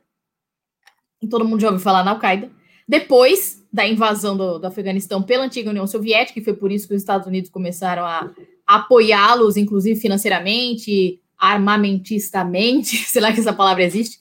Todo 1.29 1.45
mundo 1.45 1.61
já 1.61 1.67
ouviu 1.67 1.81
falar 1.81 2.03
na 2.03 2.11
Al-Qaeda. 2.11 2.51
Depois 2.87 3.63
da 3.71 3.87
invasão 3.87 4.35
do, 4.35 4.59
do, 4.59 4.67
Afeganistão 4.67 5.21
pela 5.21 5.45
antiga 5.45 5.69
União 5.69 5.87
Soviética, 5.87 6.39
e 6.39 6.43
foi 6.43 6.53
por 6.53 6.71
isso 6.71 6.87
que 6.87 6.93
os 6.93 7.01
Estados 7.01 7.27
Unidos 7.27 7.49
começaram 7.49 8.05
a 8.05 8.29
apoiá-los, 8.67 9.57
inclusive 9.57 9.99
financeiramente, 9.99 11.19
armamentistamente, 11.37 12.97
sei 13.09 13.21
lá 13.21 13.31
que 13.31 13.39
essa 13.39 13.53
palavra 13.53 13.83
existe, 13.83 14.19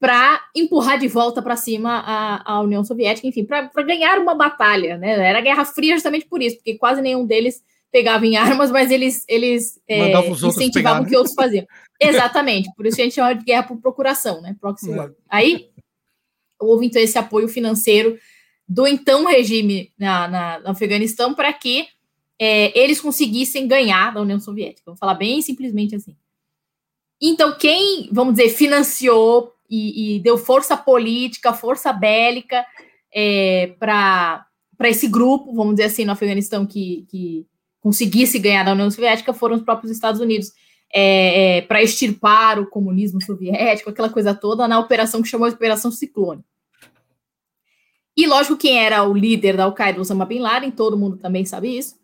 para 0.00 0.40
empurrar 0.54 0.98
de 0.98 1.08
volta 1.08 1.42
para 1.42 1.56
cima 1.56 2.02
a, 2.06 2.54
a, 2.54 2.60
União 2.60 2.84
Soviética, 2.84 3.26
enfim, 3.26 3.44
para 3.44 3.82
ganhar 3.82 4.18
uma 4.18 4.34
batalha, 4.34 4.96
né? 4.96 5.28
Era 5.28 5.40
Guerra 5.40 5.64
Fria 5.64 5.94
justamente 5.94 6.26
por 6.26 6.40
isso, 6.40 6.56
porque 6.56 6.78
quase 6.78 7.02
nenhum 7.02 7.26
deles 7.26 7.62
pegavam 7.90 8.28
em 8.28 8.36
armas, 8.36 8.70
mas 8.70 8.90
eles, 8.90 9.24
eles 9.26 9.80
é, 9.88 10.12
incentivavam 10.46 11.04
que 11.04 11.16
outros 11.16 11.34
faziam. 11.34 11.66
Exatamente, 12.00 12.70
por 12.76 12.86
isso 12.86 12.96
que 12.96 13.02
a 13.02 13.04
gente 13.06 13.14
chama 13.14 13.34
de 13.34 13.44
guerra 13.44 13.64
por 13.64 13.80
procuração, 13.80 14.40
né? 14.40 14.54
Proxy 14.60 14.90
war. 14.90 15.10
Aí 15.28 15.68
houve 16.60 16.86
então 16.86 17.02
esse 17.02 17.18
apoio 17.18 17.48
financeiro 17.48 18.18
do 18.68 18.86
então 18.86 19.24
regime 19.26 19.92
na, 19.98 20.28
na 20.28 20.58
no 20.60 20.68
Afeganistão 20.68 21.34
para 21.34 21.52
que 21.52 21.88
é, 22.38 22.78
eles 22.78 23.00
conseguissem 23.00 23.66
ganhar 23.66 24.12
da 24.14 24.20
União 24.20 24.38
Soviética. 24.38 24.82
Vamos 24.86 25.00
falar 25.00 25.14
bem 25.14 25.42
simplesmente 25.42 25.96
assim. 25.96 26.14
Então, 27.20 27.56
quem, 27.58 28.08
vamos 28.12 28.34
dizer, 28.34 28.50
financiou 28.50 29.52
e, 29.68 30.16
e 30.16 30.20
deu 30.20 30.38
força 30.38 30.76
política, 30.76 31.52
força 31.52 31.92
bélica 31.92 32.64
é, 33.12 33.74
para 33.78 34.46
esse 34.84 35.08
grupo, 35.08 35.52
vamos 35.54 35.74
dizer 35.74 35.86
assim, 35.86 36.04
no 36.04 36.12
Afeganistão, 36.12 36.64
que, 36.66 37.06
que 37.10 37.46
conseguisse 37.80 38.38
ganhar 38.38 38.64
da 38.64 38.72
União 38.72 38.90
Soviética 38.90 39.32
foram 39.32 39.56
os 39.56 39.62
próprios 39.62 39.92
Estados 39.92 40.20
Unidos. 40.20 40.52
É, 40.90 41.58
é, 41.58 41.60
para 41.60 41.82
extirpar 41.82 42.58
o 42.58 42.66
comunismo 42.66 43.22
soviético, 43.22 43.90
aquela 43.90 44.08
coisa 44.08 44.34
toda, 44.34 44.66
na 44.66 44.78
operação 44.78 45.20
que 45.20 45.28
chamou 45.28 45.46
de 45.46 45.54
Operação 45.54 45.90
Ciclone. 45.90 46.42
E, 48.16 48.26
lógico, 48.26 48.56
quem 48.56 48.78
era 48.78 49.04
o 49.04 49.12
líder 49.12 49.54
da 49.54 49.64
Al-Qaeda, 49.64 50.00
Osama 50.00 50.24
Bin 50.24 50.38
Laden, 50.38 50.70
todo 50.70 50.96
mundo 50.96 51.18
também 51.18 51.44
sabe 51.44 51.76
isso, 51.76 51.94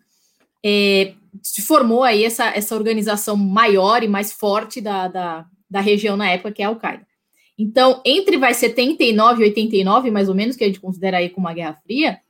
é, 0.62 1.14
se 1.42 1.62
formou 1.62 2.04
aí 2.04 2.24
essa, 2.24 2.46
essa 2.48 2.74
organização 2.74 3.36
maior 3.36 4.02
e 4.02 4.08
mais 4.08 4.32
forte 4.32 4.82
da, 4.82 5.08
da, 5.08 5.46
da 5.68 5.80
região 5.80 6.16
na 6.16 6.28
época, 6.30 6.52
que 6.52 6.62
é 6.62 6.66
a 6.66 6.68
Al-Qaeda. 6.68 7.06
Então, 7.56 8.00
entre 8.04 8.36
vai 8.36 8.52
79 8.52 9.42
e 9.42 9.46
89, 9.46 10.10
mais 10.10 10.28
ou 10.28 10.34
menos, 10.34 10.56
que 10.56 10.64
a 10.64 10.66
gente 10.66 10.80
considera 10.80 11.18
aí 11.18 11.30
como 11.30 11.46
uma 11.46 11.54
Guerra 11.54 11.80
Fria, 11.84 12.20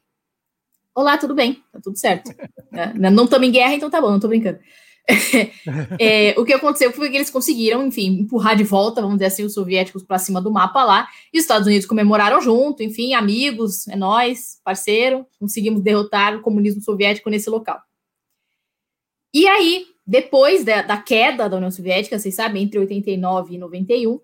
Olá, 0.97 1.19
tudo 1.19 1.35
bem? 1.35 1.61
Tá 1.73 1.81
tudo 1.83 1.99
certo. 1.99 2.31
É, 2.73 2.95
não 3.11 3.25
estamos 3.25 3.49
em 3.49 3.51
guerra, 3.51 3.75
então 3.75 3.91
tá 3.91 4.01
bom, 4.01 4.13
não 4.13 4.21
tô 4.21 4.29
brincando. 4.29 4.61
é, 5.99 6.39
o 6.39 6.45
que 6.45 6.53
aconteceu 6.53 6.93
foi 6.93 7.11
que 7.11 7.17
eles 7.17 7.31
conseguiram, 7.31 7.85
enfim, 7.85 8.21
empurrar 8.21 8.55
de 8.55 8.63
volta, 8.63 9.03
vamos 9.03 9.17
dizer 9.17 9.27
assim, 9.27 9.43
os 9.43 9.55
soviéticos 9.55 10.05
para 10.05 10.19
cima 10.19 10.41
do 10.41 10.53
mapa 10.53 10.85
lá, 10.85 11.09
e 11.33 11.39
os 11.39 11.43
Estados 11.43 11.67
Unidos 11.67 11.85
comemoraram 11.85 12.41
junto, 12.41 12.81
enfim, 12.81 13.13
amigos, 13.13 13.89
é 13.89 13.97
nós, 13.97 14.61
parceiro, 14.63 15.27
conseguimos 15.41 15.83
derrotar 15.83 16.37
o 16.37 16.43
comunismo 16.43 16.81
soviético 16.81 17.29
nesse 17.29 17.51
local. 17.51 17.83
E 19.35 19.49
aí, 19.49 19.87
depois 20.07 20.65
da, 20.65 20.83
da 20.83 20.97
queda 20.97 21.49
da 21.49 21.57
União 21.57 21.73
Soviética, 21.73 22.21
vocês 22.21 22.37
sabem, 22.37 22.63
entre 22.63 22.79
89 22.79 23.57
e 23.57 23.59
91, 23.59 24.21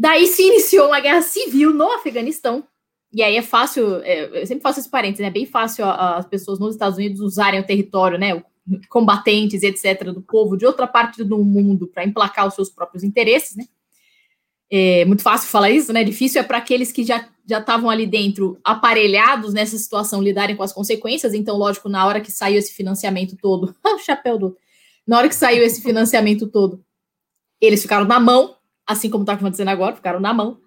daí 0.00 0.26
se 0.26 0.42
iniciou 0.42 0.86
uma 0.86 0.98
guerra 0.98 1.20
civil 1.20 1.74
no 1.74 1.92
Afeganistão, 1.92 2.64
e 3.12 3.22
aí 3.22 3.36
é 3.36 3.42
fácil, 3.42 3.96
é, 4.02 4.42
eu 4.42 4.46
sempre 4.46 4.62
faço 4.62 4.80
esse 4.80 4.88
parênteses, 4.88 5.20
né? 5.20 5.26
É 5.26 5.30
bem 5.30 5.44
fácil 5.44 5.84
as 5.84 6.26
pessoas 6.26 6.58
nos 6.58 6.74
Estados 6.74 6.96
Unidos 6.96 7.20
usarem 7.20 7.60
o 7.60 7.66
território, 7.66 8.18
né? 8.18 8.42
Combatentes, 8.88 9.62
etc., 9.62 10.10
do 10.12 10.22
povo 10.22 10.56
de 10.56 10.64
outra 10.64 10.86
parte 10.86 11.22
do 11.22 11.38
mundo 11.44 11.86
para 11.86 12.04
emplacar 12.04 12.46
os 12.46 12.54
seus 12.54 12.70
próprios 12.70 13.04
interesses, 13.04 13.56
né? 13.56 13.66
É 14.72 15.04
muito 15.04 15.22
fácil 15.22 15.50
falar 15.50 15.70
isso, 15.70 15.92
né? 15.92 16.02
Difícil 16.02 16.40
é 16.40 16.44
para 16.44 16.58
aqueles 16.58 16.92
que 16.92 17.04
já 17.04 17.28
já 17.50 17.58
estavam 17.58 17.90
ali 17.90 18.06
dentro 18.06 18.60
aparelhados 18.62 19.52
nessa 19.52 19.76
situação 19.76 20.22
lidarem 20.22 20.54
com 20.54 20.62
as 20.62 20.72
consequências. 20.72 21.34
Então, 21.34 21.56
lógico, 21.56 21.88
na 21.88 22.06
hora 22.06 22.20
que 22.20 22.30
saiu 22.30 22.58
esse 22.58 22.72
financiamento 22.72 23.36
todo, 23.36 23.74
o 23.84 23.98
chapéu 23.98 24.38
do. 24.38 24.56
Na 25.04 25.18
hora 25.18 25.28
que 25.28 25.34
saiu 25.34 25.64
esse 25.64 25.82
financiamento 25.82 26.46
todo, 26.46 26.84
eles 27.60 27.82
ficaram 27.82 28.06
na 28.06 28.20
mão, 28.20 28.54
assim 28.90 29.08
como 29.08 29.22
está 29.22 29.34
acontecendo 29.34 29.68
agora, 29.68 29.96
ficaram 29.96 30.20
na 30.20 30.32
mão 30.32 30.58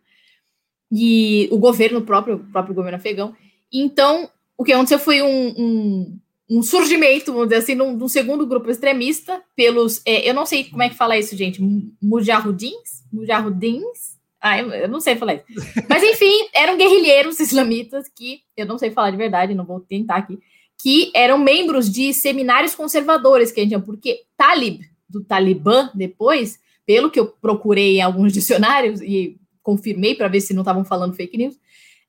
e 0.91 1.49
o 1.51 1.57
governo 1.57 2.01
próprio, 2.01 2.35
o 2.35 2.51
próprio 2.51 2.75
governo 2.75 2.97
afegão. 2.97 3.35
Então, 3.71 4.29
o 4.55 4.63
que 4.63 4.71
aconteceu 4.71 4.99
foi 4.99 5.23
um, 5.23 5.47
um, 5.57 6.19
um 6.49 6.61
surgimento, 6.61 7.33
vamos 7.33 7.49
dizer 7.49 7.61
assim, 7.61 7.75
num, 7.75 7.97
num 7.97 8.07
segundo 8.07 8.45
grupo 8.45 8.69
extremista, 8.69 9.41
pelos. 9.55 10.01
É, 10.05 10.29
eu 10.29 10.35
não 10.35 10.45
sei 10.45 10.65
como 10.65 10.83
é 10.83 10.89
que 10.89 10.95
fala 10.95 11.17
isso, 11.17 11.35
gente. 11.35 11.59
Mujahudins? 12.01 13.03
Mujahudins? 13.11 14.13
Ah, 14.39 14.59
eu, 14.59 14.69
eu, 14.71 14.87
não 14.87 14.99
sei 14.99 15.15
falar 15.15 15.35
isso. 15.35 15.45
Mas, 15.89 16.03
enfim, 16.03 16.47
eram 16.53 16.77
guerrilheiros 16.77 17.39
islamitas 17.39 18.07
que, 18.13 18.41
eu 18.55 18.65
não 18.65 18.77
sei 18.77 18.91
falar 18.91 19.09
de 19.09 19.17
verdade, 19.17 19.55
não 19.55 19.65
vou 19.65 19.79
tentar 19.79 20.17
aqui, 20.17 20.37
que 20.79 21.11
eram 21.15 21.37
membros 21.37 21.89
de 21.89 22.13
seminários 22.13 22.75
conservadores, 22.75 23.51
que 23.51 23.61
a 23.61 23.63
gente 23.63 23.71
chama, 23.71 23.85
porque 23.85 24.25
Talib, 24.37 24.81
do 25.09 25.23
Talibã, 25.23 25.89
depois, 25.95 26.59
pelo 26.85 27.09
que 27.09 27.19
eu 27.19 27.27
procurei 27.27 27.97
em 27.97 28.01
alguns 28.01 28.33
dicionários 28.33 29.01
e 29.01 29.37
confirmei 29.61 30.15
para 30.15 30.27
ver 30.27 30.41
se 30.41 30.53
não 30.53 30.61
estavam 30.61 30.83
falando 30.83 31.15
fake 31.15 31.37
news, 31.37 31.55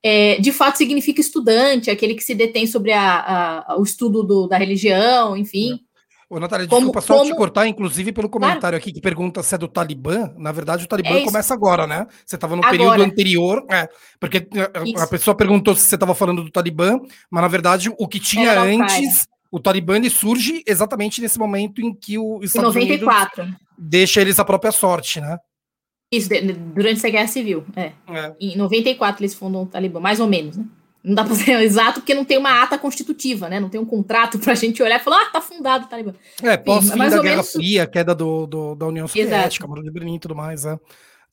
é, 0.03 0.39
de 0.39 0.53
fato 0.53 0.77
significa 0.77 1.21
estudante, 1.21 1.91
aquele 1.91 2.15
que 2.15 2.23
se 2.23 2.35
detém 2.35 2.67
sobre 2.67 2.93
a, 2.93 3.65
a, 3.67 3.77
o 3.79 3.83
estudo 3.83 4.23
do, 4.23 4.47
da 4.47 4.59
religião, 4.59 5.37
enfim. 5.37 5.81
Ô, 6.29 6.41
Natália, 6.41 6.67
como, 6.67 6.81
desculpa 6.81 7.01
só 7.01 7.19
como... 7.19 7.31
te 7.31 7.37
cortar, 7.37 7.67
inclusive 7.67 8.13
pelo 8.13 8.29
comentário 8.29 8.61
claro. 8.61 8.77
aqui 8.77 8.93
que 8.93 9.01
pergunta 9.01 9.43
se 9.43 9.55
é 9.55 9.59
do 9.59 9.69
Talibã. 9.69 10.31
Na 10.37 10.53
verdade, 10.53 10.85
o 10.85 10.89
Talibã 10.89 11.17
é 11.17 11.25
começa 11.25 11.55
agora, 11.55 11.87
né? 11.87 12.07
Você 12.25 12.35
estava 12.35 12.57
no 12.57 12.63
agora. 12.63 12.77
período 12.77 13.03
anterior, 13.03 13.65
é, 13.71 13.89
porque 14.19 14.47
a, 14.99 15.05
a 15.05 15.07
pessoa 15.07 15.35
perguntou 15.35 15.75
se 15.75 15.83
você 15.83 15.95
estava 15.95 16.15
falando 16.15 16.43
do 16.43 16.51
Talibã, 16.51 16.99
mas 17.31 17.43
na 17.43 17.49
verdade 17.49 17.91
o 17.99 18.09
que 18.09 18.19
tinha 18.19 18.61
antes, 18.61 19.27
o 19.55 19.61
Talibã 19.61 20.03
surge 20.11 20.65
exatamente 20.67 21.21
nesse 21.21 21.39
momento 21.39 21.81
em 21.81 21.95
que 21.95 22.19
o 22.19 22.41
Estados 22.43 22.75
94. 22.75 23.43
Unidos 23.45 23.61
deixa 23.79 24.21
eles 24.21 24.41
a 24.41 24.45
própria 24.45 24.73
sorte, 24.73 25.21
né? 25.21 25.39
Isso, 26.11 26.29
durante 26.75 27.07
a 27.07 27.11
Guerra 27.11 27.29
Civil. 27.29 27.65
É. 27.77 27.93
é. 28.09 28.35
Em 28.41 28.57
94 28.57 29.23
eles 29.23 29.33
fundam 29.33 29.63
o 29.63 29.67
Talibã, 29.67 30.01
mais 30.01 30.19
ou 30.19 30.27
menos, 30.27 30.57
né? 30.57 30.65
Não 31.05 31.15
dá 31.15 31.23
para 31.23 31.37
ser 31.37 31.53
exato 31.63 32.01
porque 32.01 32.15
não 32.15 32.25
tem 32.25 32.37
uma 32.37 32.65
ata 32.65 32.77
constitutiva, 32.77 33.49
né? 33.49 33.61
Não 33.61 33.69
tem 33.69 33.81
um 33.81 33.85
contrato 33.85 34.41
para 34.43 34.55
a 34.55 34.57
gente 34.57 34.83
olhar 34.83 34.99
e 35.01 35.05
falar, 35.05 35.23
ah, 35.23 35.31
tá 35.31 35.41
fundado 35.41 35.85
o 35.85 35.89
Talibã. 35.89 36.15
É, 36.43 36.57
pós-fim 36.57 36.99
da 36.99 37.09
Guerra 37.11 37.23
menos... 37.23 37.53
Fria, 37.53 37.87
queda 37.87 38.13
do, 38.13 38.49
do, 38.49 38.75
da 38.75 38.87
União 38.87 39.07
Soviética, 39.07 39.69
Muro 39.69 39.85
de 39.85 39.91
Berlim 39.93 40.17
e 40.17 40.21
tudo 40.21 40.35
mais, 40.35 40.67
é. 40.67 40.77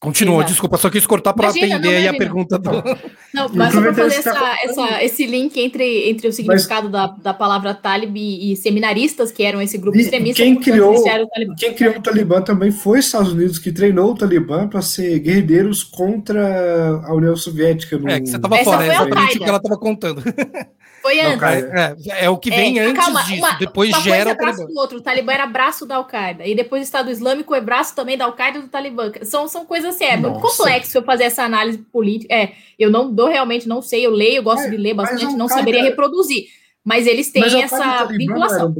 Continua, 0.01 0.37
Exato. 0.37 0.51
desculpa, 0.51 0.77
só 0.77 0.89
quis 0.89 1.05
cortar 1.05 1.31
para 1.31 1.49
atender 1.49 1.95
aí 1.95 2.07
a 2.07 2.13
pergunta 2.17 2.57
do. 2.57 2.71
Não, 3.31 3.47
mas 3.53 3.71
só 3.71 3.81
para 3.81 3.93
fazer 3.93 4.15
essa, 4.15 4.57
essa, 4.63 5.03
esse 5.03 5.27
link 5.27 5.55
entre, 5.59 6.09
entre 6.09 6.27
o 6.27 6.33
significado 6.33 6.89
mas... 6.89 6.91
da, 6.91 7.15
da 7.21 7.33
palavra 7.35 7.75
Talib 7.75 8.17
e, 8.17 8.51
e, 8.51 8.55
seminaristas, 8.55 9.31
que 9.31 9.43
eram 9.43 9.61
esse 9.61 9.77
grupo 9.77 9.99
e 9.99 10.01
extremista. 10.01 10.41
Quem 10.41 10.55
criou, 10.55 10.95
o 10.95 11.55
quem 11.55 11.75
criou 11.75 11.97
o 11.97 12.01
Talibã 12.01 12.41
também 12.41 12.71
foi 12.71 12.97
os 12.97 13.05
Estados 13.05 13.31
Unidos, 13.31 13.59
que 13.59 13.71
treinou 13.71 14.09
o 14.09 14.15
Talibã 14.15 14.67
para 14.67 14.81
ser 14.81 15.19
guerreiros 15.19 15.83
contra 15.83 16.99
a 17.05 17.13
União 17.13 17.35
Soviética. 17.35 17.95
No... 17.99 18.09
É, 18.09 18.19
que 18.19 18.25
você 18.25 18.37
estava 18.37 18.57
fora, 18.57 18.83
é 18.83 18.89
exatamente 18.89 19.37
o 19.37 19.39
que 19.39 19.49
ela 19.49 19.57
estava 19.57 19.77
contando. 19.77 20.23
Foi 21.01 21.19
antes. 21.19 21.41
É, 21.41 22.25
é, 22.25 22.29
o 22.29 22.37
que 22.37 22.49
vem 22.49 22.77
é, 22.77 22.83
antes 22.83 23.03
calma, 23.03 23.23
disso. 23.23 23.39
Uma, 23.39 23.51
depois 23.53 23.89
uma 23.89 24.01
gera 24.01 24.31
o 24.31 24.35
Talibã. 24.35 24.65
Do 24.65 24.77
outro. 24.77 24.97
O 24.99 25.01
Talibã 25.01 25.33
era 25.33 25.47
braço 25.47 25.85
da 25.85 25.95
Al-Qaeda. 25.95 26.45
E 26.45 26.53
depois 26.53 26.81
o 26.81 26.83
Estado 26.83 27.09
Islâmico 27.09 27.55
é 27.55 27.61
braço 27.61 27.95
também 27.95 28.17
da 28.17 28.25
Al-Qaeda 28.25 28.59
e 28.59 28.61
do 28.61 28.67
Talibã. 28.67 29.11
São, 29.23 29.47
são 29.47 29.65
coisas 29.65 29.95
assim, 29.95 30.05
é 30.05 30.15
Nossa. 30.15 30.29
muito 30.29 30.47
complexo 30.47 30.97
eu 30.97 31.03
fazer 31.03 31.23
essa 31.23 31.43
análise 31.43 31.79
política. 31.79 32.33
É, 32.33 32.53
eu 32.77 32.91
não 32.91 33.11
dou 33.11 33.27
realmente, 33.27 33.67
não 33.67 33.81
sei, 33.81 34.05
eu 34.05 34.11
leio, 34.11 34.37
eu 34.37 34.43
gosto 34.43 34.69
de 34.69 34.77
ler 34.77 34.93
bastante, 34.93 35.35
não 35.35 35.47
saberia 35.47 35.83
reproduzir. 35.83 36.45
Mas 36.83 37.07
eles 37.07 37.31
têm 37.31 37.41
mas 37.41 37.53
essa 37.53 38.05
vinculação. 38.05 38.73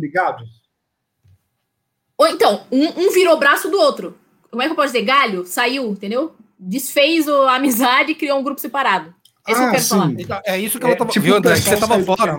Ou 2.18 2.28
então, 2.28 2.66
um, 2.72 2.86
um 2.86 3.12
virou 3.12 3.38
braço 3.38 3.70
do 3.70 3.80
outro. 3.80 4.16
Como 4.50 4.62
é 4.62 4.66
que 4.66 4.72
eu 4.72 4.76
posso 4.76 4.88
dizer? 4.88 5.04
Galho, 5.04 5.46
saiu, 5.46 5.90
entendeu? 5.92 6.36
Desfez 6.60 7.28
a 7.28 7.56
amizade 7.56 8.12
e 8.12 8.16
criou 8.16 8.38
um 8.38 8.44
grupo 8.44 8.62
separado. 8.62 9.14
É 9.48 9.52
isso 9.52 9.62
ah, 9.62 9.64
que 9.64 9.68
eu 9.68 9.72
quero 9.72 9.84
sim. 9.84 9.90
falar. 9.90 10.12
Então, 10.12 10.42
é 10.46 10.60
isso 10.60 10.80
que 10.80 10.86
ela 10.86 10.94
é, 10.94 10.98
tava. 10.98 11.10
Tipo, 11.10 11.26
viu, 11.26 11.36
André, 11.36 11.56
que 11.56 11.62
você 11.62 11.78
tava 11.78 12.04
fora. 12.04 12.38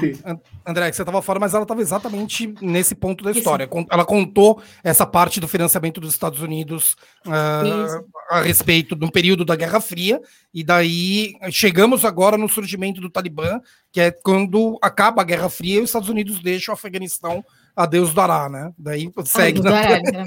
André, 0.65 0.91
que 0.91 0.97
você 0.97 1.05
tava 1.05 1.23
fora, 1.23 1.41
mas 1.41 1.53
ela 1.53 1.67
tava 1.67 1.81
exatamente 1.81 2.55
nesse 2.61 2.95
ponto 2.95 3.25
da 3.25 3.33
história. 3.33 3.65
Isso. 3.65 3.87
Ela 3.91 4.05
contou 4.05 4.63
essa 4.85 5.05
parte 5.05 5.41
do 5.41 5.49
financiamento 5.49 6.01
dos 6.01 6.13
Estados 6.13 6.41
Unidos 6.41 6.97
uh, 7.27 8.05
a 8.31 8.43
respeito 8.43 8.95
de 8.95 9.05
um 9.05 9.09
período 9.09 9.45
da 9.45 9.57
Guerra 9.57 9.81
Fria, 9.81 10.21
e 10.55 10.63
daí 10.63 11.35
chegamos 11.51 12.05
agora 12.05 12.39
no 12.39 12.49
surgimento 12.49 13.01
do 13.01 13.11
Talibã, 13.11 13.61
que 13.91 14.01
é 14.01 14.11
quando 14.13 14.79
acaba 14.81 15.23
a 15.23 15.25
Guerra 15.25 15.49
Fria 15.49 15.81
e 15.81 15.83
os 15.83 15.89
Estados 15.89 16.09
Unidos 16.09 16.41
deixam 16.41 16.73
o 16.73 16.77
Afeganistão 16.77 17.45
a 17.75 17.87
Deus 17.87 18.15
dará, 18.15 18.49
né? 18.49 18.71
Daí 18.79 19.11
segue. 19.25 19.61
na... 19.61 19.71
dará, 19.71 20.01
né? 20.01 20.25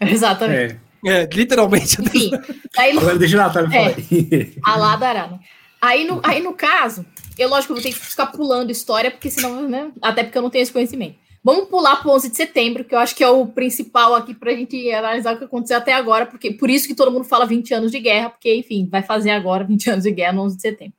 Exatamente. 0.02 0.78
É. 1.04 1.22
é. 1.22 1.28
literalmente. 1.32 2.00
Enfim, 2.00 2.30
aí, 2.76 2.96
Agora 2.96 3.18
deixa 3.18 3.36
eu 3.36 3.40
Natália 3.40 3.76
é, 3.76 3.90
falar. 3.90 4.76
Alá 4.76 4.96
dará, 4.96 5.26
né? 5.26 5.40
Aí 5.82 6.04
no, 6.04 6.20
aí, 6.22 6.40
no 6.40 6.54
caso, 6.54 7.04
eu, 7.36 7.48
lógico, 7.48 7.74
vou 7.74 7.82
ter 7.82 7.92
que 7.92 7.98
ficar 7.98 8.26
pulando 8.26 8.70
história, 8.70 9.10
porque 9.10 9.28
senão, 9.28 9.68
né? 9.68 9.90
Até 10.00 10.22
porque 10.22 10.38
eu 10.38 10.42
não 10.42 10.48
tenho 10.48 10.62
esse 10.62 10.72
conhecimento. 10.72 11.16
Vamos 11.42 11.68
pular 11.68 11.96
para 11.96 12.08
o 12.08 12.14
11 12.14 12.30
de 12.30 12.36
setembro, 12.36 12.84
que 12.84 12.94
eu 12.94 13.00
acho 13.00 13.16
que 13.16 13.24
é 13.24 13.28
o 13.28 13.44
principal 13.48 14.14
aqui 14.14 14.32
para 14.32 14.52
a 14.52 14.54
gente 14.54 14.92
analisar 14.92 15.34
o 15.34 15.38
que 15.38 15.44
aconteceu 15.44 15.76
até 15.76 15.92
agora, 15.92 16.24
porque 16.24 16.52
por 16.52 16.70
isso 16.70 16.86
que 16.86 16.94
todo 16.94 17.10
mundo 17.10 17.24
fala 17.24 17.44
20 17.44 17.74
anos 17.74 17.90
de 17.90 17.98
guerra, 17.98 18.30
porque, 18.30 18.54
enfim, 18.54 18.88
vai 18.88 19.02
fazer 19.02 19.30
agora 19.30 19.64
20 19.64 19.90
anos 19.90 20.04
de 20.04 20.12
guerra 20.12 20.34
no 20.34 20.42
11 20.42 20.54
de 20.54 20.62
setembro. 20.62 20.94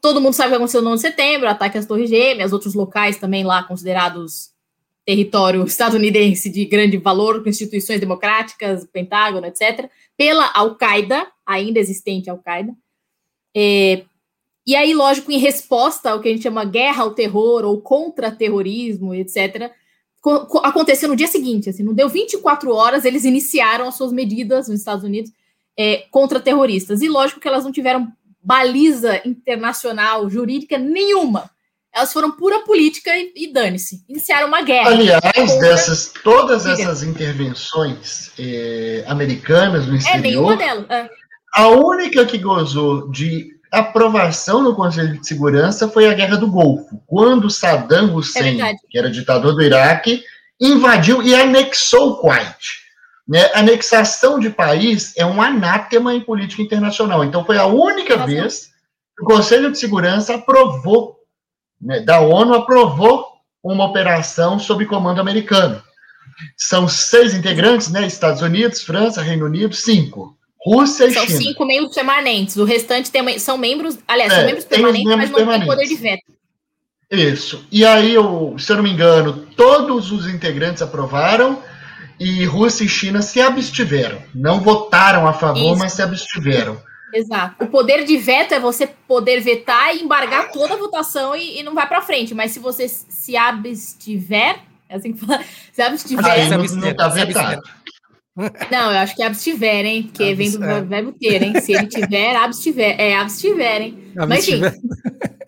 Todo 0.00 0.20
mundo 0.20 0.34
sabe 0.34 0.48
o 0.48 0.50
que 0.50 0.56
aconteceu 0.56 0.80
no 0.80 0.90
11 0.90 1.02
de 1.02 1.08
setembro, 1.10 1.48
ataque 1.48 1.76
às 1.76 1.86
Torres 1.86 2.08
Gêmeas, 2.08 2.52
outros 2.52 2.74
locais 2.74 3.16
também 3.16 3.42
lá 3.42 3.64
considerados 3.64 4.52
território 5.04 5.64
estadunidense 5.64 6.48
de 6.48 6.64
grande 6.64 6.98
valor, 6.98 7.42
com 7.42 7.48
instituições 7.48 7.98
democráticas, 7.98 8.86
Pentágono, 8.86 9.46
etc., 9.46 9.90
pela 10.16 10.52
Al-Qaeda, 10.54 11.26
ainda 11.44 11.80
existente 11.80 12.30
Al-Qaeda. 12.30 12.72
É, 13.56 14.04
e 14.66 14.74
aí, 14.74 14.94
lógico, 14.94 15.30
em 15.30 15.38
resposta 15.38 16.10
ao 16.10 16.20
que 16.20 16.28
a 16.28 16.32
gente 16.32 16.42
chama 16.42 16.64
guerra 16.64 17.02
ao 17.02 17.14
terror 17.14 17.64
ou 17.64 17.80
contra-terrorismo, 17.80 19.14
etc., 19.14 19.70
aconteceu 20.62 21.08
no 21.08 21.16
dia 21.16 21.26
seguinte, 21.26 21.68
assim, 21.68 21.82
não 21.82 21.92
deu 21.92 22.08
24 22.08 22.72
horas, 22.72 23.04
eles 23.04 23.24
iniciaram 23.24 23.86
as 23.86 23.94
suas 23.94 24.10
medidas 24.10 24.68
nos 24.68 24.78
Estados 24.78 25.04
Unidos 25.04 25.30
é, 25.78 26.06
contra 26.10 26.40
terroristas. 26.40 27.02
E 27.02 27.08
lógico 27.08 27.40
que 27.40 27.46
elas 27.46 27.64
não 27.64 27.72
tiveram 27.72 28.10
baliza 28.42 29.20
internacional, 29.26 30.28
jurídica 30.28 30.78
nenhuma. 30.78 31.50
Elas 31.94 32.12
foram 32.12 32.32
pura 32.32 32.60
política 32.60 33.16
e, 33.16 33.32
e 33.36 33.52
dane-se. 33.52 34.04
Iniciaram 34.08 34.48
uma 34.48 34.62
guerra. 34.62 34.90
Aliás, 34.90 35.20
contra... 35.34 35.58
dessas, 35.60 36.12
todas 36.24 36.66
essas 36.66 37.02
intervenções 37.02 38.32
eh, 38.38 39.04
americanas 39.06 39.86
no 39.86 39.94
exterior, 39.94 40.18
é, 40.18 40.22
nenhuma 40.22 40.56
delas. 40.56 40.90
É. 40.90 41.08
A 41.54 41.68
única 41.68 42.26
que 42.26 42.36
gozou 42.36 43.08
de 43.10 43.54
aprovação 43.70 44.60
no 44.60 44.74
Conselho 44.74 45.18
de 45.20 45.26
Segurança 45.26 45.88
foi 45.88 46.08
a 46.08 46.12
Guerra 46.14 46.36
do 46.36 46.50
Golfo, 46.50 47.00
quando 47.06 47.48
Saddam 47.48 48.14
Hussein, 48.14 48.60
é 48.60 48.74
que 48.90 48.98
era 48.98 49.08
ditador 49.08 49.54
do 49.54 49.62
Iraque, 49.62 50.24
invadiu 50.60 51.22
e 51.22 51.32
anexou 51.32 52.10
o 52.10 52.16
Kuwait. 52.16 52.82
Né? 53.26 53.50
Anexação 53.54 54.38
de 54.38 54.50
país 54.50 55.12
é 55.16 55.24
um 55.24 55.40
anátema 55.40 56.12
em 56.12 56.20
política 56.20 56.60
internacional. 56.60 57.24
Então, 57.24 57.44
foi 57.44 57.56
a 57.56 57.66
única 57.66 58.16
Nossa. 58.16 58.26
vez 58.26 58.70
que 59.16 59.22
o 59.22 59.26
Conselho 59.26 59.70
de 59.70 59.78
Segurança 59.78 60.34
aprovou, 60.34 61.16
né, 61.80 62.00
da 62.00 62.20
ONU 62.20 62.54
aprovou 62.54 63.28
uma 63.62 63.84
operação 63.84 64.58
sob 64.58 64.84
comando 64.86 65.20
americano. 65.20 65.80
São 66.56 66.88
seis 66.88 67.32
integrantes, 67.32 67.90
né? 67.90 68.06
Estados 68.06 68.42
Unidos, 68.42 68.82
França, 68.82 69.22
Reino 69.22 69.46
Unido, 69.46 69.74
cinco. 69.74 70.36
Rússia 70.64 71.06
e 71.06 71.12
são 71.12 71.26
China. 71.26 71.38
São 71.38 71.46
cinco 71.46 71.64
membros 71.66 71.94
permanentes. 71.94 72.56
O 72.56 72.64
restante 72.64 73.10
tem, 73.10 73.38
são 73.38 73.58
membros, 73.58 73.98
aliás, 74.08 74.32
é, 74.32 74.36
são 74.36 74.44
membros 74.46 74.64
permanentes, 74.64 75.06
membros 75.06 75.18
mas 75.18 75.30
não 75.30 75.36
permanentes. 75.36 75.66
tem 75.68 75.76
poder 75.76 75.88
de 75.88 76.02
veto. 76.02 76.34
Isso. 77.10 77.66
E 77.70 77.84
aí, 77.84 78.14
eu, 78.14 78.56
se 78.58 78.72
eu 78.72 78.76
não 78.76 78.82
me 78.82 78.90
engano, 78.90 79.46
todos 79.56 80.10
os 80.10 80.26
integrantes 80.26 80.82
aprovaram 80.82 81.62
e 82.18 82.44
Rússia 82.44 82.84
e 82.84 82.88
China 82.88 83.22
se 83.22 83.40
abstiveram. 83.40 84.22
Não 84.34 84.60
votaram 84.60 85.26
a 85.26 85.32
favor, 85.32 85.72
Isso. 85.72 85.78
mas 85.78 85.92
se 85.92 86.02
abstiveram. 86.02 86.80
Exato. 87.12 87.62
O 87.62 87.68
poder 87.68 88.04
de 88.04 88.16
veto 88.16 88.54
é 88.54 88.60
você 88.60 88.86
poder 88.86 89.40
vetar 89.40 89.94
e 89.94 90.02
embargar 90.02 90.50
toda 90.50 90.74
a 90.74 90.76
votação 90.76 91.36
e, 91.36 91.60
e 91.60 91.62
não 91.62 91.74
vai 91.74 91.86
para 91.86 92.02
frente. 92.02 92.34
Mas 92.34 92.50
se 92.50 92.58
você 92.58 92.88
se 92.88 93.36
abstiver, 93.36 94.60
é 94.88 94.96
assim 94.96 95.12
que 95.12 95.24
fala, 95.24 95.44
se 95.72 95.82
abstiver. 95.82 96.24
Aí 96.24 96.48
não, 96.48 96.58
não 96.58 96.94
tá 96.94 97.08
vetado. 97.08 97.62
Não, 98.36 98.90
eu 98.90 98.98
acho 98.98 99.14
que 99.14 99.22
é 99.22 99.26
abstiver, 99.26 99.84
hein? 99.84 100.04
Porque 100.04 100.24
Abs 100.24 100.36
vem 100.36 100.50
do 100.50 100.64
é. 100.64 100.82
verbo 100.82 101.12
ter, 101.12 101.42
hein? 101.42 101.60
Se 101.60 101.72
ele 101.72 101.86
tiver, 101.86 102.34
abstiver. 102.34 103.00
É 103.00 103.14
abstiver, 103.16 103.82
hein? 103.82 104.12
Mas 104.28 104.48
enfim, 104.48 104.60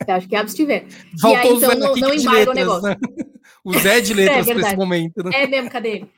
eu 0.07 0.14
acho 0.14 0.29
que 0.29 0.37
é 0.37 0.38
abstiver. 0.38 0.87
Faltou 1.20 1.40
e 1.42 1.49
aí, 1.49 1.57
então, 1.57 1.75
não, 1.75 1.96
não 1.96 2.14
embarga 2.14 2.51
o 2.51 2.55
negócio. 2.55 2.88
Né? 2.88 2.96
O 3.64 3.77
Zé 3.79 4.01
de 4.01 4.14
letras 4.14 4.46
é, 4.46 4.55
para 4.55 4.68
esse 4.68 4.77
momento. 4.77 5.22
Né? 5.25 5.31
É 5.35 5.46
mesmo, 5.46 5.68
cadê 5.68 5.88
ele? 5.88 6.11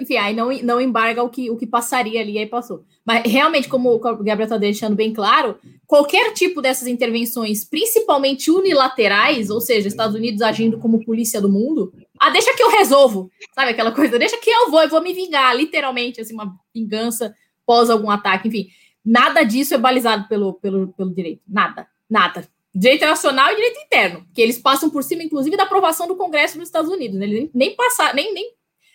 Enfim, 0.00 0.16
aí 0.16 0.34
não, 0.34 0.50
não 0.62 0.80
embarga 0.80 1.22
o 1.22 1.28
que, 1.28 1.50
o 1.50 1.56
que 1.56 1.66
passaria 1.66 2.20
ali, 2.20 2.38
aí 2.38 2.46
passou. 2.46 2.84
Mas 3.04 3.22
realmente, 3.24 3.68
como 3.68 3.92
o 3.92 3.98
Gabriel 3.98 4.42
está 4.42 4.56
deixando 4.56 4.94
bem 4.94 5.12
claro, 5.12 5.56
qualquer 5.86 6.32
tipo 6.32 6.62
dessas 6.62 6.86
intervenções, 6.86 7.64
principalmente 7.64 8.50
unilaterais, 8.50 9.50
ou 9.50 9.60
seja, 9.60 9.88
Estados 9.88 10.14
Unidos 10.14 10.42
agindo 10.42 10.78
como 10.78 11.04
polícia 11.04 11.40
do 11.40 11.48
mundo, 11.48 11.92
ah, 12.20 12.28
deixa 12.28 12.54
que 12.54 12.62
eu 12.62 12.68
resolvo, 12.68 13.30
sabe 13.54 13.70
aquela 13.70 13.92
coisa? 13.92 14.18
Deixa 14.18 14.36
que 14.36 14.50
eu 14.50 14.70
vou, 14.70 14.82
eu 14.82 14.90
vou 14.90 15.00
me 15.00 15.14
vingar, 15.14 15.56
literalmente, 15.56 16.20
assim, 16.20 16.34
uma 16.34 16.54
vingança 16.74 17.34
pós 17.64 17.88
algum 17.88 18.10
ataque, 18.10 18.48
enfim. 18.48 18.68
Nada 19.02 19.42
disso 19.42 19.72
é 19.72 19.78
balizado 19.78 20.28
pelo, 20.28 20.52
pelo, 20.52 20.88
pelo 20.88 21.14
direito. 21.14 21.40
Nada, 21.48 21.88
nada. 22.08 22.46
Direito 22.74 23.06
nacional 23.06 23.50
e 23.50 23.56
direito 23.56 23.80
interno, 23.80 24.26
que 24.34 24.42
eles 24.42 24.58
passam 24.58 24.90
por 24.90 25.02
cima, 25.02 25.22
inclusive, 25.22 25.56
da 25.56 25.62
aprovação 25.62 26.06
do 26.06 26.14
Congresso 26.14 26.58
dos 26.58 26.68
Estados 26.68 26.90
Unidos. 26.90 27.18
Né? 27.18 27.24
Eles 27.24 27.50
nem 27.54 27.74
passaram, 27.74 28.14
nem, 28.14 28.34
nem 28.34 28.52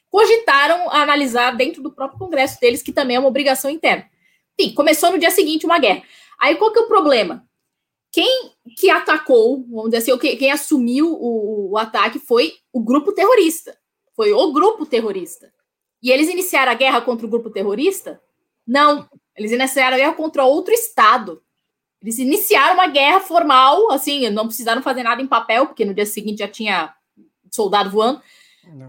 cogitaram 0.08 0.92
analisar 0.92 1.52
dentro 1.58 1.82
do 1.82 1.92
próprio 1.92 2.20
Congresso 2.20 2.60
deles, 2.60 2.84
que 2.84 2.94
também 2.94 3.16
é 3.16 3.20
uma 3.20 3.28
obrigação 3.28 3.72
interna. 3.72 4.06
Enfim, 4.58 4.72
começou 4.76 5.12
no 5.12 5.18
dia 5.18 5.32
seguinte 5.32 5.66
uma 5.66 5.80
guerra. 5.80 6.04
Aí 6.40 6.56
qual 6.56 6.72
que 6.72 6.78
é 6.78 6.84
o 6.84 6.88
problema? 6.88 7.44
Quem 8.12 8.52
que 8.78 8.90
atacou, 8.90 9.66
vamos 9.68 9.92
dizer 9.92 9.98
assim, 9.98 10.38
quem 10.38 10.52
assumiu 10.52 11.12
o, 11.12 11.72
o 11.72 11.78
ataque 11.78 12.20
foi 12.20 12.54
o 12.76 12.82
grupo 12.82 13.14
terrorista. 13.14 13.78
Foi 14.14 14.34
o 14.34 14.52
grupo 14.52 14.86
terrorista. 14.86 15.50
E 16.04 16.12
eles 16.12 16.28
iniciaram 16.28 16.74
a 16.74 16.76
guerra 16.76 17.00
contra 17.00 17.26
o 17.26 17.30
grupo 17.30 17.50
terrorista? 17.50 18.22
Não. 18.68 19.10
Eles 19.34 19.54
iniciaram 19.54 19.96
a 19.96 19.98
guerra 19.98 20.14
contra 20.14 20.44
outro 20.44 20.74
Estado. 20.74 21.42
Eles 22.02 22.20
iniciaram 22.20 22.74
uma 22.74 22.88
guerra 22.88 23.22
formal, 23.22 23.90
assim, 23.92 24.30
não 24.30 24.46
precisaram 24.46 24.82
fazer 24.82 25.04
nada 25.04 25.22
em 25.22 25.28
papel, 25.28 25.68
porque 25.68 25.86
no 25.86 25.94
dia 25.94 26.06
seguinte 26.06 26.40
já 26.40 26.50
tinha 26.50 26.94
soldado 27.50 27.90
voando, 27.90 28.22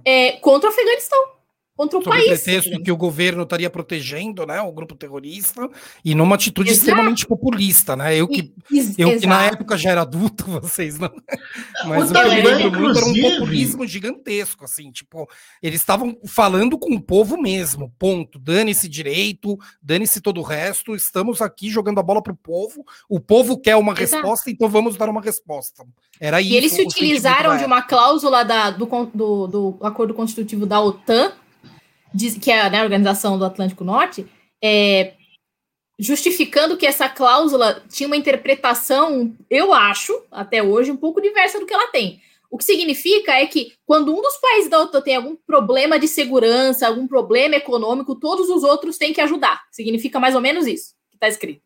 é, 0.05 0.33
contra 0.33 0.69
o 0.69 0.73
Afeganistão 0.73 1.36
contra 1.77 1.99
o 1.99 2.03
Sob 2.03 2.17
país. 2.17 2.43
pretexto 2.43 2.83
que 2.83 2.91
o 2.91 2.97
governo 2.97 3.43
estaria 3.43 3.69
protegendo 3.69 4.47
né, 4.47 4.61
o 4.63 4.73
grupo 4.73 4.95
terrorista 4.95 5.69
e 6.03 6.15
numa 6.15 6.35
atitude 6.35 6.71
Exato. 6.71 6.89
extremamente 6.89 7.27
populista, 7.27 7.95
né? 7.95 8.17
Eu 8.17 8.27
que, 8.27 8.53
eu 8.97 9.19
que 9.19 9.27
na 9.27 9.45
época 9.45 9.77
já 9.77 9.91
era 9.91 10.01
adulto, 10.01 10.45
vocês 10.61 10.99
não. 10.99 11.13
Mas 11.85 12.11
o, 12.11 12.15
que 12.15 12.19
eu 12.19 12.29
lembro 12.29 12.81
muito 12.81 12.99
era 12.99 13.07
um 13.07 13.15
populismo 13.15 13.87
gigantesco, 13.87 14.65
assim, 14.65 14.91
tipo, 14.91 15.29
eles 15.63 15.81
estavam 15.81 16.17
falando 16.27 16.79
com 16.79 16.95
o 16.95 17.01
povo 17.01 17.37
mesmo, 17.37 17.93
ponto. 17.99 18.39
Dane-se 18.39 18.89
direito, 18.89 19.59
dane-se 19.83 20.23
todo 20.23 20.41
o 20.41 20.45
resto, 20.45 20.95
estamos 20.95 21.43
aqui 21.43 21.69
jogando 21.69 22.01
a 22.01 22.03
bola 22.03 22.23
para 22.23 22.33
o 22.33 22.37
povo, 22.37 22.85
o 23.09 23.21
povo 23.21 23.59
quer 23.61 23.77
uma 23.77 23.93
Exato. 23.93 24.23
resposta, 24.23 24.51
então 24.51 24.69
vamos 24.69 24.97
dar 24.97 25.11
uma 25.11 25.21
resposta. 25.21 25.85
Era 26.19 26.41
e 26.41 26.47
isso. 26.47 26.55
E 26.55 26.57
eles 26.57 26.73
se 26.73 26.83
utilizaram 26.83 27.59
de 27.59 27.65
uma 27.65 27.83
cláusula 27.83 28.43
da, 28.45 28.71
do, 28.71 28.87
do, 29.13 29.47
do 29.47 29.77
acordo 29.83 30.15
constitutivo 30.15 30.65
da 30.65 30.81
OTAN 30.81 31.33
que 32.41 32.51
é 32.51 32.69
né, 32.71 32.81
a 32.81 32.85
Organização 32.85 33.39
do 33.39 33.45
Atlântico 33.45 33.85
Norte, 33.85 34.27
é, 34.63 35.15
justificando 35.99 36.77
que 36.77 36.87
essa 36.87 37.09
cláusula 37.09 37.83
tinha 37.89 38.07
uma 38.07 38.17
interpretação, 38.17 39.35
eu 39.49 39.73
acho, 39.73 40.23
até 40.31 40.63
hoje, 40.63 40.91
um 40.91 40.97
pouco 40.97 41.21
diversa 41.21 41.59
do 41.59 41.67
que 41.67 41.75
ela 41.75 41.89
tem. 41.89 42.21
O 42.51 42.59
que 42.59 42.65
significa 42.65 43.33
é 43.33 43.47
que 43.47 43.73
quando 43.85 44.17
um 44.17 44.23
dos 44.23 44.37
países 44.37 44.71
da 44.71 44.81
OTAN 44.81 45.03
tem 45.03 45.17
algum 45.17 45.37
problema 45.37 45.99
de 45.99 46.07
segurança, 46.07 46.87
algum 46.87 47.07
problema 47.07 47.57
econômico, 47.57 48.15
todos 48.15 48.49
os 48.49 48.63
outros 48.63 48.99
têm 48.99 49.13
que 49.13 49.21
ajudar. 49.21 49.63
Significa 49.71 50.21
mais 50.21 50.35
ou 50.35 50.41
menos 50.41 50.67
isso 50.67 50.95
que 51.11 51.17
está 51.17 51.29
escrito. 51.29 51.63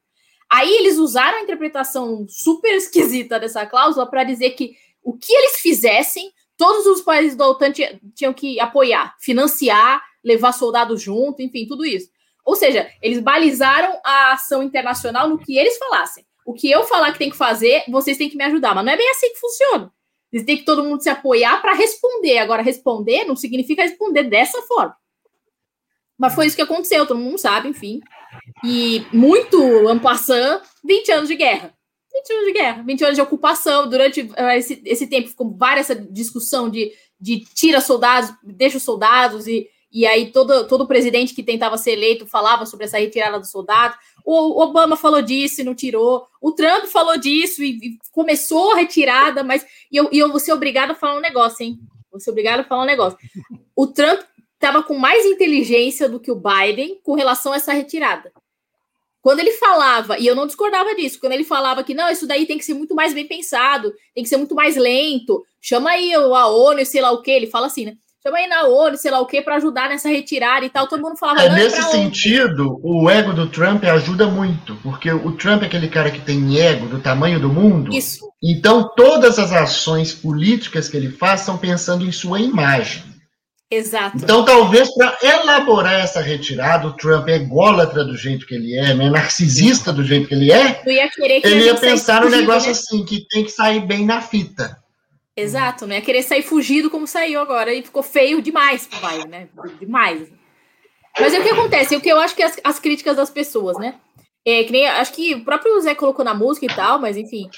Aí 0.50 0.68
eles 0.68 0.96
usaram 0.96 1.38
a 1.38 1.42
interpretação 1.42 2.26
super 2.29 2.74
esquisita 2.74 3.38
dessa 3.38 3.66
cláusula 3.66 4.07
para 4.09 4.24
dizer 4.24 4.50
que 4.50 4.74
o 5.03 5.16
que 5.16 5.33
eles 5.33 5.61
fizessem, 5.61 6.33
todos 6.57 6.87
os 6.87 7.03
países 7.03 7.37
da 7.37 7.48
OTAN 7.48 7.72
tinham 8.14 8.33
que 8.33 8.59
apoiar, 8.59 9.14
financiar 9.20 10.03
levar 10.25 10.53
soldados 10.53 11.03
junto, 11.03 11.43
enfim, 11.43 11.67
tudo 11.67 11.85
isso. 11.85 12.09
Ou 12.45 12.57
seja, 12.57 12.91
eles 13.03 13.21
balizaram 13.21 14.01
a 14.05 14.33
ação 14.33 14.63
internacional 14.63 15.29
no 15.29 15.39
que 15.39 15.57
eles 15.57 15.77
falassem. 15.79 16.25
O 16.45 16.53
que 16.53 16.71
eu 16.71 16.85
falar 16.85 17.13
que 17.13 17.19
tem 17.19 17.31
que 17.31 17.37
fazer, 17.37 17.85
vocês 17.89 18.17
têm 18.17 18.29
que 18.29 18.37
me 18.37 18.45
ajudar. 18.45 18.75
Mas 18.75 18.85
não 18.85 18.93
é 18.93 18.97
bem 18.97 19.11
assim 19.11 19.33
que 19.33 19.39
funciona. 19.39 19.93
Eles 20.33 20.47
têm 20.47 20.57
que 20.57 20.65
todo 20.65 20.85
mundo 20.85 21.03
se 21.03 21.11
apoiar 21.11 21.61
para 21.61 21.75
responder. 21.75 22.39
Agora, 22.39 22.63
responder 22.63 23.25
não 23.25 23.37
significa 23.37 23.83
responder 23.83 24.25
dessa 24.25 24.61
forma. 24.63 24.97
Mas 26.19 26.35
foi 26.35 26.47
isso 26.47 26.57
que 26.57 26.63
aconteceu, 26.63 27.07
todo 27.07 27.19
mundo 27.19 27.39
sabe, 27.39 27.69
enfim. 27.69 28.01
E 28.65 29.07
muito 29.13 29.89
ampassando, 29.89 30.63
20 30.85 31.13
anos 31.13 31.29
de 31.29 31.37
guerra. 31.37 31.75
20 32.13 32.33
anos 32.33 32.45
de 32.47 32.53
guerra, 32.53 32.83
20 32.83 33.05
anos 33.05 33.17
de 33.17 33.23
ocupação. 33.23 33.89
Durante 33.89 34.31
eh, 34.37 34.59
esse, 34.59 34.83
esse 34.85 35.07
tempo 35.07 35.29
ficou 35.29 35.57
várias 35.57 35.89
essa 35.89 36.01
discussão 36.01 36.69
de, 36.69 36.93
de 37.19 37.41
tira 37.55 37.81
soldados, 37.81 38.35
deixa 38.43 38.77
os 38.77 38.83
soldados 38.83 39.47
e 39.47 39.69
e 39.92 40.07
aí 40.07 40.31
todo, 40.31 40.66
todo 40.68 40.87
presidente 40.87 41.35
que 41.35 41.42
tentava 41.42 41.76
ser 41.76 41.92
eleito 41.92 42.26
falava 42.26 42.64
sobre 42.64 42.87
essa 42.87 42.98
retirada 42.98 43.38
dos 43.38 43.50
soldados. 43.50 43.98
O 44.24 44.62
Obama 44.62 44.96
falou 44.96 45.20
disso 45.20 45.61
e 45.61 45.64
não 45.64 45.74
tirou. 45.74 46.26
O 46.40 46.53
Trump 46.53 46.85
falou 46.85 47.16
disso 47.16 47.62
e, 47.62 47.70
e 47.70 47.98
começou 48.12 48.72
a 48.72 48.76
retirada, 48.76 49.42
mas 49.42 49.66
e 49.90 49.96
eu, 49.96 50.09
e 50.12 50.18
eu 50.18 50.31
vou 50.31 50.38
ser 50.38 50.53
obrigado 50.53 50.92
a 50.92 50.94
falar 50.94 51.16
um 51.16 51.20
negócio, 51.20 51.64
hein? 51.64 51.79
Vou 52.11 52.20
ser 52.20 52.31
obrigado 52.31 52.61
a 52.61 52.64
falar 52.64 52.83
um 52.83 52.87
negócio. 52.87 53.18
O 53.74 53.87
Trump 53.87 54.20
estava 54.55 54.83
com 54.83 54.96
mais 54.96 55.24
inteligência 55.24 56.09
do 56.09 56.20
que 56.20 56.31
o 56.31 56.40
Biden 56.40 57.00
com 57.03 57.14
relação 57.14 57.53
a 57.53 57.57
essa 57.57 57.72
retirada. 57.72 58.33
Quando 59.22 59.40
ele 59.40 59.53
falava, 59.53 60.18
e 60.18 60.26
eu 60.26 60.35
não 60.35 60.46
discordava 60.46 60.94
disso, 60.94 61.20
quando 61.20 61.33
ele 61.33 61.44
falava 61.44 61.85
que 61.85 61.92
não, 61.92 62.09
isso 62.09 62.26
daí 62.26 62.46
tem 62.46 62.57
que 62.57 62.64
ser 62.64 62.74
muito 62.74 62.94
mais 62.94 63.12
bem 63.12 63.26
pensado, 63.26 63.92
tem 64.14 64.24
que 64.24 64.31
ser 64.31 64.38
muito 64.38 64.55
mais 64.55 64.76
lento, 64.76 65.44
chama 65.61 65.90
aí 65.90 66.14
a 66.14 66.46
ONU, 66.46 66.85
sei 66.87 67.03
lá 67.03 67.11
o 67.11 67.20
que, 67.20 67.31
ele 67.31 67.46
fala 67.46 67.66
assim, 67.66 67.85
né? 67.85 67.96
Chama 68.23 68.39
aí 68.39 68.47
na 68.47 68.65
ONU, 68.65 68.97
sei 68.97 69.11
lá 69.11 69.21
o 69.21 69.27
quê, 69.27 69.41
para 69.41 69.57
ajudar 69.57 69.89
nessa 69.89 70.09
retirada 70.09 70.65
e 70.65 70.71
tal. 70.71 70.87
Todo 70.87 71.03
mundo 71.03 71.17
falava. 71.17 71.43
É, 71.43 71.49
nesse 71.51 71.83
sentido, 71.85 72.79
o 72.83 73.09
ego 73.09 73.33
do 73.33 73.49
Trump 73.49 73.85
ajuda 73.85 74.27
muito, 74.27 74.77
porque 74.83 75.11
o 75.11 75.33
Trump 75.33 75.63
é 75.63 75.67
aquele 75.67 75.89
cara 75.89 76.11
que 76.11 76.21
tem 76.21 76.59
ego 76.59 76.87
do 76.87 77.01
tamanho 77.01 77.41
do 77.41 77.49
mundo. 77.49 77.95
Isso. 77.95 78.31
Então, 78.43 78.91
todas 78.97 79.39
as 79.39 79.53
ações 79.53 80.13
políticas 80.13 80.89
que 80.89 80.97
ele 80.97 81.11
faz 81.11 81.41
são 81.41 81.59
pensando 81.59 82.05
em 82.05 82.13
sua 82.13 82.41
imagem. 82.41 83.11
Exato. 83.73 84.17
Então, 84.17 84.45
talvez 84.45 84.93
para 84.93 85.17
elaborar 85.23 86.01
essa 86.01 86.21
retirada, 86.21 86.89
o 86.89 86.93
Trump 86.95 87.29
é 87.29 87.37
ególatra 87.37 88.05
do 88.05 88.17
jeito 88.17 88.45
que 88.45 88.57
ele 88.57 88.77
é, 88.77 88.93
né? 88.95 89.09
narcisista 89.09 89.93
do 89.93 90.03
jeito 90.03 90.27
que 90.27 90.35
ele 90.35 90.51
é. 90.51 90.83
Ia 90.85 91.09
ele 91.45 91.67
ia 91.67 91.77
pensar 91.77 92.23
no 92.23 92.31
negócio 92.31 92.67
né? 92.67 92.73
assim, 92.73 93.05
que 93.05 93.25
tem 93.29 93.45
que 93.45 93.51
sair 93.53 93.87
bem 93.87 94.05
na 94.05 94.21
fita. 94.21 94.80
Exato, 95.40 95.87
né? 95.87 96.00
Querer 96.00 96.22
sair 96.22 96.42
fugido 96.42 96.90
como 96.90 97.07
saiu 97.07 97.40
agora 97.40 97.72
e 97.72 97.83
ficou 97.83 98.03
feio 98.03 98.42
demais 98.42 98.87
pro 98.87 99.00
Bayern, 99.00 99.29
né? 99.29 99.48
Demais. 99.79 100.29
Mas 101.18 101.35
é 101.35 101.40
o 101.40 101.42
que 101.42 101.50
acontece, 101.50 101.96
o 101.96 102.00
que 102.00 102.09
eu 102.09 102.18
acho 102.18 102.37
que 102.37 102.42
as, 102.42 102.59
as 102.62 102.79
críticas 102.79 103.16
das 103.16 103.31
pessoas, 103.31 103.79
né? 103.79 103.98
É, 104.44 104.64
que 104.64 104.72
nem, 104.72 104.87
acho 104.87 105.12
que 105.12 105.35
o 105.35 105.44
próprio 105.44 105.81
Zé 105.81 105.94
colocou 105.94 106.24
na 106.24 106.35
música 106.35 106.66
e 106.66 106.74
tal, 106.74 106.98
mas 106.98 107.16
enfim, 107.16 107.50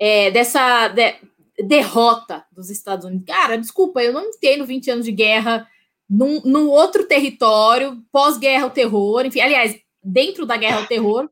é, 0.00 0.30
dessa 0.30 0.88
de, 0.88 1.14
derrota 1.62 2.44
dos 2.52 2.70
Estados 2.70 3.04
Unidos. 3.04 3.26
Cara, 3.26 3.56
desculpa, 3.56 4.02
eu 4.02 4.12
não 4.12 4.24
entendo 4.24 4.66
20 4.66 4.90
anos 4.90 5.04
de 5.04 5.12
guerra 5.12 5.68
num, 6.08 6.40
num 6.44 6.68
outro 6.68 7.06
território, 7.06 8.02
pós-guerra 8.10 8.64
ao 8.64 8.70
terror, 8.70 9.24
enfim, 9.24 9.40
aliás, 9.40 9.78
dentro 10.02 10.44
da 10.44 10.56
guerra 10.56 10.78
ao 10.78 10.86
terror, 10.86 11.28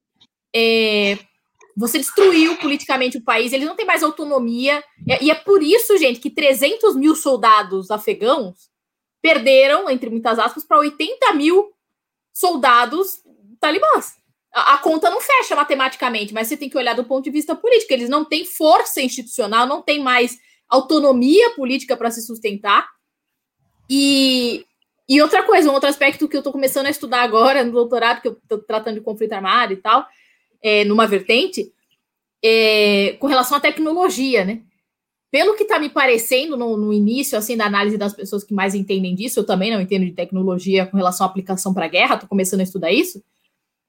é, 0.54 1.18
você 1.76 1.98
destruiu 1.98 2.56
politicamente 2.56 3.18
o 3.18 3.22
país, 3.22 3.52
eles 3.52 3.66
não 3.66 3.76
têm 3.76 3.87
mais 3.87 4.02
autonomia. 4.02 4.82
E 5.20 5.30
é 5.30 5.35
por 5.35 5.62
isso, 5.62 5.96
gente, 5.96 6.20
que 6.20 6.30
300 6.30 6.94
mil 6.96 7.16
soldados 7.16 7.90
afegãos 7.90 8.70
perderam, 9.20 9.88
entre 9.88 10.11
muitas 10.11 10.38
aspas, 10.38 10.64
para 10.64 10.78
80 10.78 11.32
mil 11.35 11.72
soldados 12.32 13.22
talibãs. 13.61 14.14
A, 14.52 14.74
a, 14.74 14.78
conta 14.78 15.08
não 15.08 15.20
fecha 15.20 15.54
matematicamente, 15.54 16.35
mas 16.35 16.48
você 16.48 16.56
tem 16.56 16.68
que 16.68 16.76
olhar 16.76 16.94
do 16.94 17.04
ponto 17.04 17.24
de 17.24 17.30
vista 17.30 17.54
político. 17.54 17.92
Eles 17.92 18.08
não 18.08 18.24
têm 18.24 18.44
força 18.44 19.00
institucional, 19.00 19.66
não 19.66 19.80
têm 19.80 20.02
mais 20.02 20.38
autonomia 20.68 21.50
política 21.50 21.96
para 21.96 22.11
se 22.11 22.22
sustentar. 22.22 22.88
E, 23.88 24.66
e 25.08 25.22
outra 25.22 25.42
coisa, 25.42 25.70
um 25.70 25.74
outro 25.74 25.88
aspecto 25.88 26.28
que 26.28 26.37
eu 26.37 26.40
estou 26.40 26.52
começando 26.52 26.87
a 26.87 26.90
estudar 26.90 27.22
agora 27.22 27.64
no 27.64 27.72
doutorado, 27.72 28.20
que 28.20 28.28
eu 28.28 28.32
estou 28.32 28.58
tratando 28.58 28.94
de 28.94 29.00
conflito 29.00 29.32
armado 29.32 29.72
e 29.72 29.76
tal, 29.76 30.06
é, 30.62 30.85
numa 30.85 31.07
vertente 31.07 31.72
é, 32.42 33.16
com 33.18 33.27
relação 33.27 33.57
à 33.57 33.61
tecnologia, 33.61 34.44
né? 34.44 34.62
Pelo 35.31 35.55
que 35.55 35.62
está 35.62 35.79
me 35.79 35.88
parecendo 35.88 36.57
no, 36.57 36.77
no, 36.77 36.92
início, 36.92 37.38
assim, 37.38 37.57
da 37.57 37.64
análise 37.64 37.96
das 37.96 38.12
pessoas 38.12 38.44
que 38.44 38.53
mais 38.53 38.75
entendem 38.75 39.14
disso, 39.14 39.40
eu 39.40 39.46
também 39.46 39.70
não 39.70 39.81
entendo 39.81 40.05
de 40.05 40.12
tecnologia 40.12 40.85
com 40.85 40.96
relação 40.96 41.27
à 41.27 41.31
aplicação 41.31 41.72
para 41.72 41.87
a 41.87 41.88
guerra, 41.88 42.14
estou 42.14 42.29
começando 42.29 42.61
a 42.61 42.64
estudar 42.64 42.92
isso. 42.92 43.22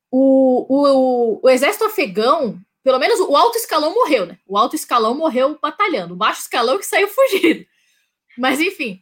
O, 0.10 0.66
o, 0.70 1.40
o, 1.44 1.50
exército 1.50 1.84
afegão, 1.84 2.58
pelo 2.82 3.00
menos 3.00 3.20
o 3.20 3.36
alto 3.36 3.58
escalão 3.58 3.94
morreu, 3.94 4.26
né? 4.26 4.38
O 4.48 4.58
alto 4.58 4.76
escalão 4.76 5.16
morreu 5.16 5.58
batalhando, 5.62 6.14
o 6.14 6.18
baixo 6.18 6.42
escalão 6.42 6.78
que 6.78 6.86
saiu 6.86 7.10
fugido. 7.10 7.66
Mas, 8.38 8.60
enfim, 8.62 9.02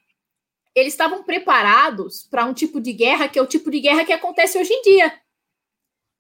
eles 0.74 0.94
estavam 0.94 1.24
preparados 1.24 2.24
para 2.24 2.46
um 2.46 2.54
tipo 2.54 2.82
de 2.82 2.94
guerra 2.94 3.28
que 3.28 3.38
é 3.38 3.42
o 3.42 3.48
tipo 3.48 3.70
de 3.70 3.82
guerra 3.82 4.04
que 4.04 4.14
acontece 4.14 4.58
hoje 4.58 4.74
em 4.74 4.82
dia, 4.82 5.14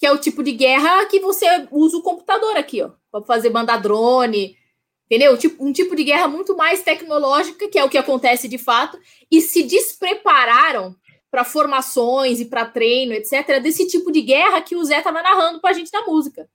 que 0.01 0.07
é 0.07 0.11
o 0.11 0.17
tipo 0.17 0.41
de 0.41 0.51
guerra 0.53 1.05
que 1.05 1.19
você 1.19 1.45
usa 1.69 1.95
o 1.95 2.01
computador 2.01 2.57
aqui, 2.57 2.81
ó, 2.81 2.89
para 3.11 3.23
fazer 3.23 3.51
mandar 3.51 3.77
drone, 3.77 4.57
entendeu? 5.05 5.37
Tipo, 5.37 5.63
um 5.63 5.71
tipo 5.71 5.95
de 5.95 6.03
guerra 6.03 6.27
muito 6.27 6.57
mais 6.57 6.81
tecnológica, 6.81 7.69
que 7.69 7.77
é 7.77 7.85
o 7.85 7.89
que 7.89 7.99
acontece 7.99 8.47
de 8.47 8.57
fato, 8.57 8.99
e 9.29 9.39
se 9.39 9.61
desprepararam 9.61 10.95
para 11.29 11.43
formações 11.43 12.39
e 12.39 12.45
para 12.45 12.65
treino, 12.65 13.13
etc., 13.13 13.61
desse 13.61 13.87
tipo 13.87 14.11
de 14.11 14.23
guerra 14.23 14.59
que 14.63 14.75
o 14.75 14.83
Zé 14.83 14.97
estava 14.97 15.21
narrando 15.21 15.61
para 15.61 15.69
a 15.69 15.73
gente 15.73 15.93
na 15.93 16.01
música. 16.01 16.49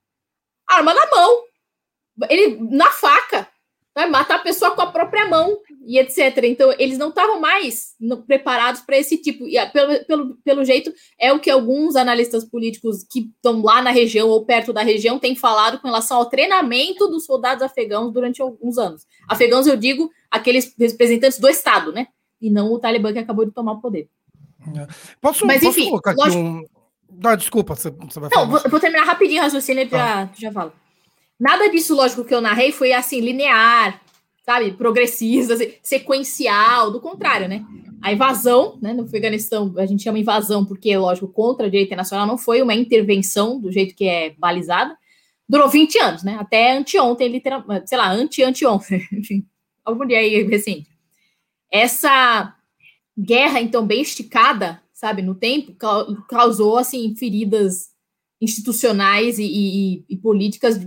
Arma 0.67 0.93
na 0.93 1.07
mão, 1.09 1.45
ele 2.29 2.57
na 2.69 2.91
faca, 2.91 3.49
vai 3.97 4.11
matar 4.11 4.35
a 4.37 4.41
pessoa 4.41 4.73
com 4.73 4.83
a 4.83 4.93
própria 4.93 5.27
mão 5.27 5.59
e 5.87 5.99
etc. 5.99 6.45
Então, 6.45 6.71
eles 6.79 6.99
não 6.99 7.09
estavam 7.09 7.41
mais 7.41 7.95
preparados 8.27 8.83
para 8.83 8.99
esse 8.99 9.17
tipo. 9.17 9.49
E, 9.49 9.57
pelo, 9.71 10.05
pelo, 10.05 10.37
pelo 10.45 10.65
jeito, 10.67 10.93
é 11.19 11.33
o 11.33 11.41
que 11.41 11.51
alguns 11.51 11.97
analistas 11.97 12.45
políticos 12.45 13.07
que 13.11 13.31
estão 13.35 13.63
lá 13.63 13.81
na 13.81 13.91
região 13.91 14.29
ou 14.29 14.45
perto 14.45 14.71
da 14.71 14.83
região 14.83 15.19
têm 15.19 15.35
falado 15.35 15.81
com 15.81 15.89
relação 15.89 16.19
ao 16.19 16.27
treinamento 16.27 17.09
dos 17.09 17.25
soldados 17.25 17.63
afegãos 17.63 18.13
durante 18.13 18.43
alguns 18.43 18.77
anos. 18.77 19.07
Afegãos, 19.27 19.67
eu 19.67 19.79
digo, 19.79 20.11
aqueles 20.31 20.75
representantes 20.79 21.39
do 21.39 21.49
Estado, 21.49 21.91
né? 21.91 22.09
E 22.39 22.51
não 22.51 22.71
o 22.71 22.79
Talibã 22.79 23.15
que 23.15 23.19
acabou 23.19 23.47
de 23.47 23.53
tomar 23.53 23.73
o 23.73 23.81
poder. 23.81 24.11
É. 24.77 24.87
Posso, 25.23 25.47
Mas, 25.47 25.63
posso 25.63 25.79
enfim, 25.79 25.89
colocar 25.89 26.11
aqui 26.11 26.21
lógico... 26.21 26.43
um. 26.43 26.65
Ah, 27.25 27.35
desculpa, 27.35 27.75
você, 27.75 27.91
você 27.91 28.21
vai 28.21 28.29
falar. 28.29 28.45
Não, 28.45 28.51
vou, 28.51 28.61
vou, 28.69 28.81
terminar 28.81 29.05
rapidinho 29.05 29.41
o 29.41 29.45
raciocínio 29.45 29.85
e 29.85 29.89
já, 29.89 30.25
ah. 30.25 30.29
já 30.37 30.53
falo. 30.53 30.73
Nada 31.39 31.69
disso, 31.69 31.95
lógico, 31.95 32.25
que 32.25 32.35
eu 32.35 32.41
narrei 32.41 32.73
foi 32.73 32.93
assim, 32.93 33.21
linear, 33.21 34.01
sabe, 34.45 34.73
progressista, 34.73 35.55
assim, 35.55 35.73
sequencial, 35.83 36.91
do 36.91 37.01
contrário, 37.01 37.49
né? 37.49 37.65
A 38.01 38.13
invasão, 38.13 38.79
né, 38.81 38.95
no 38.95 39.03
Afeganistão, 39.05 39.75
a 39.77 39.85
gente 39.85 40.03
chama 40.03 40.19
invasão 40.19 40.65
porque, 40.65 40.97
lógico, 40.97 41.29
contra 41.29 41.67
a 41.67 41.69
direita 41.69 41.89
internacional, 41.89 42.27
não 42.27 42.39
foi 42.39 42.63
uma 42.63 42.75
intervenção 42.75 43.61
do 43.61 43.71
jeito 43.71 43.95
que 43.95 44.05
é 44.07 44.31
balizada, 44.39 44.97
durou 45.49 45.69
20 45.69 45.99
anos, 45.99 46.23
né? 46.23 46.37
Até 46.41 46.77
anteontem, 46.77 47.29
literalmente, 47.29 47.89
sei 47.89 47.99
lá, 47.99 48.11
ante-anteontem, 48.11 49.07
algum 49.85 50.07
dia 50.07 50.19
aí 50.19 50.43
recente. 50.45 50.89
Essa 51.71 52.55
guerra, 53.19 53.61
então, 53.61 53.87
bem 53.87 54.01
esticada, 54.01 54.81
sabe, 54.93 55.23
no 55.23 55.35
tempo, 55.35 55.75
causou, 56.29 56.79
assim, 56.79 57.15
feridas 57.17 57.91
institucionais 58.41 59.39
e, 59.39 59.45
e, 59.45 60.05
e 60.09 60.17
políticas 60.17 60.79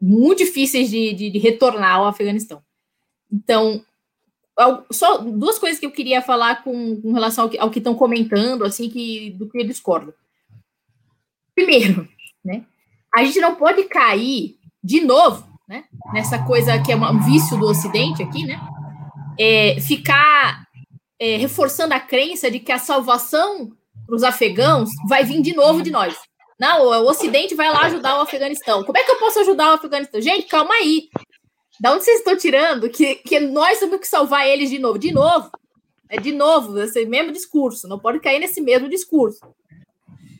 muito 0.00 0.38
difíceis 0.38 0.90
de, 0.90 1.12
de, 1.14 1.30
de 1.30 1.38
retornar 1.38 1.96
ao 1.96 2.06
Afeganistão. 2.06 2.62
Então, 3.32 3.84
só 4.90 5.18
duas 5.18 5.58
coisas 5.58 5.80
que 5.80 5.86
eu 5.86 5.90
queria 5.90 6.22
falar 6.22 6.62
com, 6.62 7.00
com 7.00 7.12
relação 7.12 7.50
ao 7.58 7.70
que 7.70 7.78
estão 7.78 7.94
comentando, 7.94 8.64
assim, 8.64 8.88
que, 8.88 9.30
do 9.30 9.48
que 9.48 9.58
eu 9.58 9.66
discordo. 9.66 10.14
Primeiro, 11.54 12.08
né, 12.44 12.64
a 13.14 13.24
gente 13.24 13.40
não 13.40 13.54
pode 13.54 13.84
cair 13.84 14.56
de 14.82 15.00
novo, 15.00 15.46
né, 15.68 15.84
nessa 16.12 16.38
coisa 16.44 16.80
que 16.80 16.92
é 16.92 16.96
um 16.96 17.20
vício 17.20 17.58
do 17.58 17.66
Ocidente 17.66 18.22
aqui, 18.22 18.44
né, 18.44 18.60
é, 19.38 19.80
ficar 19.80 20.66
é, 21.18 21.36
reforçando 21.36 21.94
a 21.94 22.00
crença 22.00 22.50
de 22.50 22.60
que 22.60 22.72
a 22.72 22.78
salvação 22.78 23.72
para 24.06 24.14
os 24.14 24.22
afegãos 24.22 24.90
vai 25.08 25.24
vir 25.24 25.40
de 25.40 25.54
novo 25.54 25.82
de 25.82 25.90
nós. 25.90 26.16
Não, 26.58 26.86
o 26.86 27.08
Ocidente 27.08 27.54
vai 27.54 27.70
lá 27.70 27.82
ajudar 27.82 28.18
o 28.18 28.22
Afeganistão. 28.22 28.84
Como 28.84 28.96
é 28.96 29.02
que 29.02 29.10
eu 29.10 29.18
posso 29.18 29.40
ajudar 29.40 29.72
o 29.72 29.74
Afeganistão? 29.74 30.20
Gente, 30.20 30.46
calma 30.46 30.74
aí. 30.74 31.08
Da 31.80 31.92
onde 31.92 32.04
vocês 32.04 32.18
estão 32.18 32.36
tirando 32.36 32.88
que, 32.88 33.16
que 33.16 33.40
nós 33.40 33.78
temos 33.78 33.98
que 33.98 34.06
salvar 34.06 34.46
eles 34.46 34.70
de 34.70 34.78
novo? 34.78 34.98
De 34.98 35.12
novo. 35.12 35.50
É 36.08 36.20
de 36.20 36.32
novo, 36.32 36.78
esse 36.78 37.04
mesmo 37.06 37.32
discurso. 37.32 37.88
Não 37.88 37.98
pode 37.98 38.20
cair 38.20 38.38
nesse 38.38 38.60
mesmo 38.60 38.88
discurso. 38.88 39.40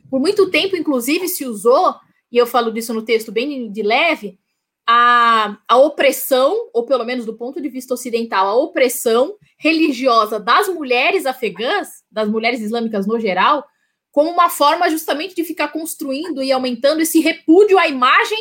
Por 0.09 0.20
muito 0.20 0.48
tempo, 0.50 0.77
inclusive, 0.77 1.27
se 1.27 1.44
usou, 1.44 1.94
e 2.31 2.37
eu 2.37 2.46
falo 2.46 2.70
disso 2.70 2.94
no 2.94 3.03
texto 3.03 3.33
bem 3.33 3.70
de 3.72 3.83
leve, 3.83 4.38
a, 4.87 5.57
a 5.66 5.77
opressão, 5.77 6.68
ou 6.72 6.85
pelo 6.85 7.05
menos 7.05 7.24
do 7.24 7.35
ponto 7.35 7.61
de 7.61 7.68
vista 7.68 7.94
ocidental, 7.94 8.46
a 8.46 8.55
opressão 8.55 9.35
religiosa 9.59 10.38
das 10.38 10.68
mulheres 10.68 11.27
afegãs, 11.27 11.88
das 12.11 12.29
mulheres 12.29 12.61
islâmicas 12.61 13.07
no 13.07 13.18
geral, 13.18 13.64
como 14.14 14.31
uma 14.31 14.48
forma 14.48 14.88
justamente 14.88 15.35
de 15.35 15.42
ficar 15.42 15.72
construindo 15.72 16.40
e 16.40 16.53
aumentando 16.53 17.00
esse 17.00 17.18
repúdio 17.18 17.77
à 17.77 17.88
imagem 17.88 18.38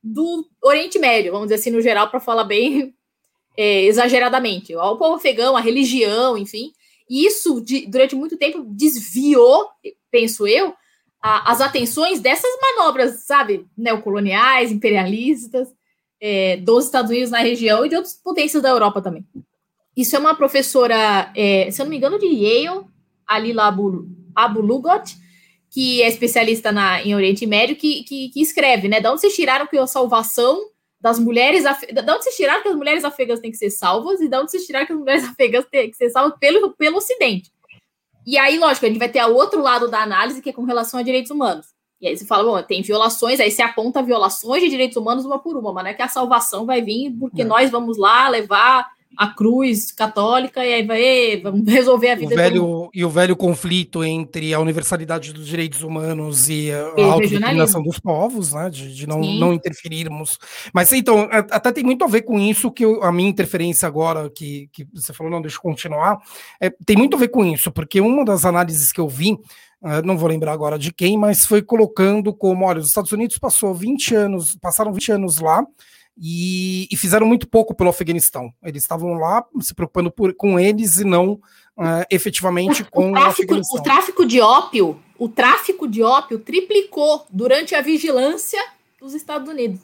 do 0.00 0.48
Oriente 0.62 1.00
Médio, 1.00 1.32
vamos 1.32 1.48
dizer 1.48 1.56
assim, 1.56 1.72
no 1.72 1.80
geral, 1.80 2.08
para 2.08 2.20
falar 2.20 2.44
bem 2.44 2.94
é, 3.58 3.82
exageradamente. 3.86 4.76
O 4.76 4.96
povo 4.96 5.16
afegão, 5.16 5.56
a 5.56 5.60
religião, 5.60 6.38
enfim. 6.38 6.70
E 7.10 7.26
isso, 7.26 7.60
de, 7.60 7.88
durante 7.88 8.14
muito 8.14 8.36
tempo, 8.36 8.64
desviou, 8.68 9.68
penso 10.12 10.46
eu, 10.46 10.72
a, 11.20 11.50
as 11.50 11.60
atenções 11.60 12.20
dessas 12.20 12.52
manobras, 12.62 13.24
sabe, 13.24 13.66
neocoloniais, 13.76 14.70
imperialistas, 14.70 15.74
é, 16.20 16.56
dos 16.58 16.84
Estados 16.84 17.10
Unidos 17.10 17.32
na 17.32 17.40
região 17.40 17.84
e 17.84 17.88
de 17.88 17.96
outras 17.96 18.14
potências 18.14 18.62
da 18.62 18.68
Europa 18.68 19.02
também. 19.02 19.26
Isso 19.96 20.14
é 20.14 20.20
uma 20.20 20.36
professora, 20.36 21.32
é, 21.34 21.68
se 21.72 21.82
eu 21.82 21.84
não 21.84 21.90
me 21.90 21.96
engano, 21.96 22.16
de 22.16 22.26
Yale, 22.26 22.86
ali 23.26 23.52
lá 23.52 23.72
Abu 24.36 24.60
Lugot, 24.60 25.16
que 25.70 26.02
é 26.02 26.08
especialista 26.08 26.70
na, 26.70 27.02
em 27.02 27.14
Oriente 27.14 27.46
Médio, 27.46 27.76
que, 27.76 28.04
que, 28.04 28.28
que 28.28 28.40
escreve, 28.40 28.88
né? 28.88 29.00
De 29.00 29.08
onde 29.08 29.20
vocês 29.20 29.34
tiraram 29.34 29.66
que 29.66 29.76
a 29.78 29.86
salvação 29.86 30.60
das 31.00 31.18
mulheres. 31.18 31.64
Afe... 31.64 31.86
De 31.86 32.00
onde 32.00 32.24
vocês 32.24 32.36
tiraram 32.36 32.62
que 32.62 32.68
as 32.68 32.76
mulheres 32.76 33.04
afegãs 33.04 33.40
têm 33.40 33.50
que 33.50 33.56
ser 33.56 33.70
salvas 33.70 34.20
e 34.20 34.28
de 34.28 34.36
onde 34.36 34.50
vocês 34.50 34.66
tiraram 34.66 34.86
que 34.86 34.92
as 34.92 34.98
mulheres 34.98 35.24
afegãs 35.28 35.64
têm 35.70 35.90
que 35.90 35.96
ser 35.96 36.10
salvas 36.10 36.38
pelo, 36.38 36.72
pelo 36.74 36.98
Ocidente. 36.98 37.50
E 38.26 38.36
aí, 38.36 38.58
lógico, 38.58 38.86
a 38.86 38.88
gente 38.88 38.98
vai 38.98 39.08
ter 39.08 39.24
o 39.24 39.34
outro 39.34 39.62
lado 39.62 39.88
da 39.88 40.02
análise, 40.02 40.42
que 40.42 40.50
é 40.50 40.52
com 40.52 40.64
relação 40.64 40.98
a 40.98 41.02
direitos 41.02 41.30
humanos. 41.30 41.66
E 42.00 42.08
aí 42.08 42.16
você 42.16 42.26
fala, 42.26 42.44
bom, 42.44 42.62
tem 42.62 42.82
violações, 42.82 43.40
aí 43.40 43.50
você 43.50 43.62
aponta 43.62 44.02
violações 44.02 44.62
de 44.62 44.68
direitos 44.68 44.96
humanos 44.96 45.24
uma 45.24 45.38
por 45.38 45.56
uma, 45.56 45.72
mas 45.72 45.84
não 45.84 45.90
é 45.90 45.94
que 45.94 46.02
a 46.02 46.08
salvação 46.08 46.66
vai 46.66 46.82
vir 46.82 47.14
porque 47.18 47.42
não. 47.42 47.56
nós 47.56 47.70
vamos 47.70 47.96
lá 47.96 48.28
levar 48.28 48.86
a 49.16 49.28
cruz 49.28 49.92
católica 49.92 50.64
e 50.64 50.74
aí 50.74 50.86
vai 50.86 51.40
vamos 51.42 51.66
resolver 51.70 52.10
a 52.10 52.14
vida 52.14 52.34
o 52.34 52.36
velho 52.36 52.90
e 52.92 53.04
o 53.04 53.10
velho 53.10 53.36
conflito 53.36 54.04
entre 54.04 54.52
a 54.52 54.60
universalidade 54.60 55.32
dos 55.32 55.46
direitos 55.46 55.82
humanos 55.82 56.48
e 56.48 56.70
a, 56.70 57.04
autodeterminação 57.04 57.82
dos 57.82 57.98
povos, 57.98 58.52
né, 58.52 58.68
de, 58.70 58.94
de 58.94 59.06
não, 59.06 59.20
não 59.20 59.52
interferirmos. 59.52 60.38
Mas 60.72 60.92
então 60.92 61.28
até 61.30 61.72
tem 61.72 61.84
muito 61.84 62.04
a 62.04 62.08
ver 62.08 62.22
com 62.22 62.38
isso 62.38 62.70
que 62.70 62.84
eu, 62.84 63.02
a 63.02 63.12
minha 63.12 63.28
interferência 63.28 63.86
agora 63.86 64.28
que, 64.30 64.68
que 64.72 64.86
você 64.94 65.12
falou 65.12 65.30
não 65.30 65.40
deixa 65.40 65.56
eu 65.56 65.62
continuar 65.62 66.18
é, 66.60 66.70
tem 66.84 66.96
muito 66.96 67.16
a 67.16 67.18
ver 67.18 67.28
com 67.28 67.44
isso 67.44 67.70
porque 67.70 68.00
uma 68.00 68.24
das 68.24 68.44
análises 68.44 68.92
que 68.92 69.00
eu 69.00 69.08
vi 69.08 69.38
Uh, 69.82 70.04
não 70.04 70.16
vou 70.16 70.28
lembrar 70.28 70.52
agora 70.52 70.78
de 70.78 70.90
quem, 70.90 71.18
mas 71.18 71.44
foi 71.44 71.60
colocando 71.60 72.32
como, 72.32 72.64
olha, 72.64 72.80
os 72.80 72.88
Estados 72.88 73.12
Unidos 73.12 73.36
passou 73.36 73.74
20 73.74 74.14
anos, 74.14 74.56
passaram 74.56 74.92
20 74.92 75.12
anos 75.12 75.38
lá, 75.38 75.64
e, 76.18 76.88
e, 76.90 76.96
fizeram 76.96 77.26
muito 77.26 77.46
pouco 77.46 77.74
pelo 77.74 77.90
Afeganistão. 77.90 78.52
Eles 78.62 78.82
estavam 78.82 79.14
lá 79.14 79.44
se 79.60 79.74
preocupando 79.74 80.10
por, 80.10 80.34
com 80.34 80.58
eles 80.58 80.98
e 80.98 81.04
não 81.04 81.32
uh, 81.32 82.04
efetivamente 82.10 82.82
o, 82.82 82.90
com 82.90 83.10
o, 83.10 83.12
tráfico, 83.12 83.54
o, 83.54 83.76
o 83.76 83.82
tráfico 83.82 84.26
de 84.26 84.40
ópio, 84.40 84.98
o 85.18 85.28
tráfico 85.28 85.86
de 85.86 86.02
ópio 86.02 86.38
triplicou 86.38 87.26
durante 87.30 87.74
a 87.74 87.82
vigilância 87.82 88.60
dos 89.00 89.14
Estados 89.14 89.48
Unidos. 89.48 89.80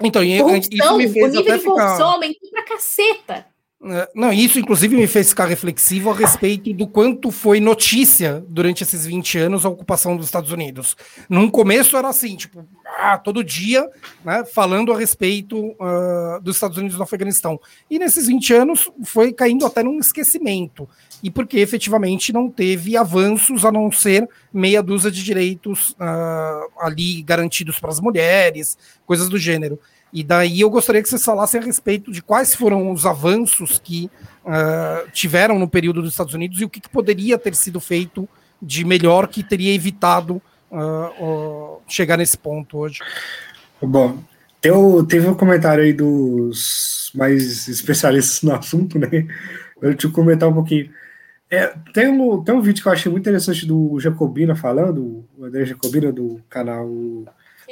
Então, 0.00 0.22
corrupção, 0.22 0.60
isso 0.70 0.96
me 0.96 1.08
fez 1.08 1.24
o 1.24 1.38
nível 1.38 1.58
de 1.58 1.64
corrupção 1.64 1.96
ficar... 1.96 2.04
aumentou 2.04 2.50
pra 2.50 2.62
caceta. 2.64 3.46
É, 3.80 4.10
não, 4.12 4.32
isso 4.32 4.58
inclusive 4.58 4.96
me 4.96 5.06
fez 5.06 5.28
ficar 5.28 5.46
reflexivo 5.46 6.10
a 6.10 6.14
respeito 6.14 6.72
do 6.74 6.84
quanto 6.84 7.30
foi 7.30 7.60
notícia 7.60 8.44
durante 8.48 8.82
esses 8.82 9.06
20 9.06 9.38
anos 9.38 9.64
a 9.64 9.68
ocupação 9.68 10.16
dos 10.16 10.26
Estados 10.26 10.50
Unidos. 10.50 10.96
Num 11.28 11.48
começo 11.48 11.96
era 11.96 12.08
assim, 12.08 12.34
tipo, 12.34 12.66
ah, 12.98 13.16
todo 13.16 13.44
dia, 13.44 13.88
né, 14.24 14.44
falando 14.44 14.92
a 14.92 14.98
respeito 14.98 15.56
uh, 15.56 16.40
dos 16.42 16.56
Estados 16.56 16.76
Unidos 16.76 16.96
no 16.96 17.04
Afeganistão. 17.04 17.60
E 17.88 18.00
nesses 18.00 18.26
20 18.26 18.52
anos 18.52 18.90
foi 19.04 19.32
caindo 19.32 19.64
até 19.64 19.80
num 19.84 20.00
esquecimento. 20.00 20.88
E 21.22 21.30
porque 21.30 21.58
efetivamente 21.58 22.32
não 22.32 22.50
teve 22.50 22.96
avanços 22.96 23.64
a 23.64 23.70
não 23.70 23.92
ser 23.92 24.28
meia 24.52 24.82
dúzia 24.82 25.10
de 25.10 25.22
direitos 25.22 25.90
uh, 25.90 26.68
ali 26.80 27.22
garantidos 27.22 27.78
para 27.78 27.90
as 27.90 28.00
mulheres, 28.00 28.76
coisas 29.06 29.28
do 29.28 29.38
gênero. 29.38 29.78
E 30.12 30.24
daí 30.24 30.60
eu 30.60 30.70
gostaria 30.70 31.02
que 31.02 31.08
vocês 31.08 31.24
falassem 31.24 31.60
a 31.60 31.64
respeito 31.64 32.10
de 32.10 32.22
quais 32.22 32.54
foram 32.54 32.90
os 32.90 33.04
avanços 33.04 33.78
que 33.78 34.10
uh, 34.44 35.10
tiveram 35.12 35.58
no 35.58 35.68
período 35.68 36.00
dos 36.00 36.12
Estados 36.12 36.34
Unidos 36.34 36.60
e 36.60 36.64
o 36.64 36.68
que, 36.68 36.80
que, 36.80 36.88
poderia 36.88 37.38
ter 37.38 37.54
sido 37.54 37.78
feito 37.80 38.28
de 38.60 38.84
melhor 38.84 39.28
que 39.28 39.42
teria 39.42 39.74
evitado 39.74 40.40
uh, 40.70 41.24
uh, 41.24 41.82
chegar 41.86 42.16
nesse 42.16 42.38
ponto 42.38 42.78
hoje. 42.78 43.00
Bom, 43.80 44.18
teve, 44.60 44.76
teve 45.08 45.28
um 45.28 45.34
comentário 45.34 45.84
aí 45.84 45.92
dos 45.92 47.12
mais 47.14 47.68
especialistas 47.68 48.42
no 48.42 48.54
assunto, 48.54 48.98
né? 48.98 49.26
Eu 49.80 49.94
te 49.94 50.08
comentar 50.08 50.48
um 50.48 50.54
pouquinho. 50.54 50.90
É, 51.50 51.72
tem, 51.94 52.08
um, 52.08 52.42
tem 52.42 52.54
um 52.54 52.60
vídeo 52.60 52.82
que 52.82 52.88
eu 52.88 52.92
achei 52.92 53.10
muito 53.10 53.22
interessante 53.22 53.64
do 53.64 53.98
Jacobina 54.00 54.54
falando, 54.54 55.24
o 55.36 55.44
André 55.44 55.64
Jacobina 55.64 56.12
do 56.12 56.40
canal 56.48 56.86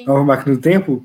Nova 0.07 0.25
Máquina 0.25 0.55
do 0.55 0.61
Tempo, 0.61 1.05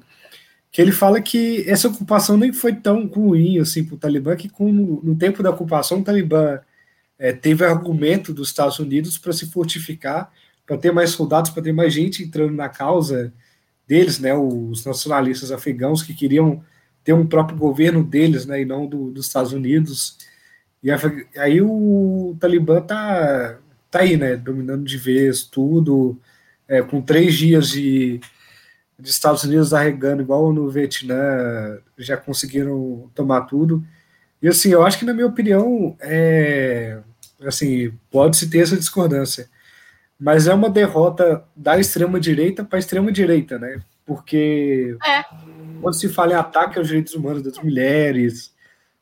que 0.71 0.81
ele 0.81 0.91
fala 0.91 1.21
que 1.21 1.69
essa 1.69 1.89
ocupação 1.89 2.37
nem 2.37 2.53
foi 2.53 2.73
tão 2.73 3.05
ruim 3.05 3.59
assim 3.59 3.83
para 3.83 3.95
o 3.95 3.97
Talibã, 3.97 4.35
que 4.35 4.49
no 4.59 5.15
tempo 5.15 5.43
da 5.43 5.49
ocupação 5.49 5.99
o 5.99 6.03
Talibã 6.03 6.59
é, 7.19 7.33
teve 7.33 7.65
argumento 7.65 8.33
dos 8.33 8.47
Estados 8.47 8.79
Unidos 8.79 9.17
para 9.17 9.33
se 9.33 9.47
fortificar, 9.51 10.31
para 10.65 10.77
ter 10.77 10.91
mais 10.93 11.11
soldados, 11.11 11.51
para 11.51 11.61
ter 11.61 11.73
mais 11.73 11.93
gente 11.93 12.23
entrando 12.23 12.53
na 12.53 12.69
causa 12.69 13.33
deles, 13.85 14.19
né, 14.19 14.33
os 14.33 14.85
nacionalistas 14.85 15.51
afegãos 15.51 16.01
que 16.01 16.13
queriam 16.13 16.63
ter 17.03 17.13
um 17.13 17.27
próprio 17.27 17.57
governo 17.57 18.03
deles, 18.03 18.45
né, 18.45 18.61
e 18.61 18.65
não 18.65 18.87
do, 18.87 19.11
dos 19.11 19.27
Estados 19.27 19.51
Unidos. 19.51 20.17
E 20.81 20.89
aí 21.37 21.61
o 21.61 22.35
Talibã 22.39 22.79
tá, 22.79 23.59
tá 23.89 23.99
aí, 23.99 24.15
né, 24.15 24.37
dominando 24.37 24.85
de 24.85 24.97
vez 24.97 25.43
tudo, 25.43 26.17
é, 26.67 26.81
com 26.81 27.01
três 27.01 27.35
dias 27.35 27.69
de 27.71 28.21
dos 29.01 29.11
Estados 29.11 29.43
Unidos 29.43 29.73
arregando 29.73 30.21
igual 30.21 30.53
no 30.53 30.69
Vietnã, 30.69 31.79
já 31.97 32.15
conseguiram 32.15 33.09
tomar 33.15 33.41
tudo. 33.41 33.83
E 34.41 34.47
assim, 34.47 34.69
eu 34.69 34.83
acho 34.83 34.99
que, 34.99 35.05
na 35.05 35.13
minha 35.13 35.27
opinião, 35.27 35.95
é, 35.99 36.99
assim, 37.45 37.91
pode-se 38.09 38.49
ter 38.49 38.59
essa 38.59 38.77
discordância, 38.77 39.49
mas 40.19 40.47
é 40.47 40.53
uma 40.53 40.69
derrota 40.69 41.43
da 41.55 41.79
extrema-direita 41.79 42.63
para 42.63 42.77
a 42.77 42.79
extrema-direita, 42.79 43.57
né? 43.57 43.81
Porque 44.05 44.95
é. 45.03 45.23
quando 45.81 45.95
se 45.95 46.09
fala 46.09 46.33
em 46.33 46.35
ataque 46.35 46.77
aos 46.77 46.87
direitos 46.87 47.13
humanos 47.13 47.41
das 47.41 47.57
mulheres, 47.57 48.53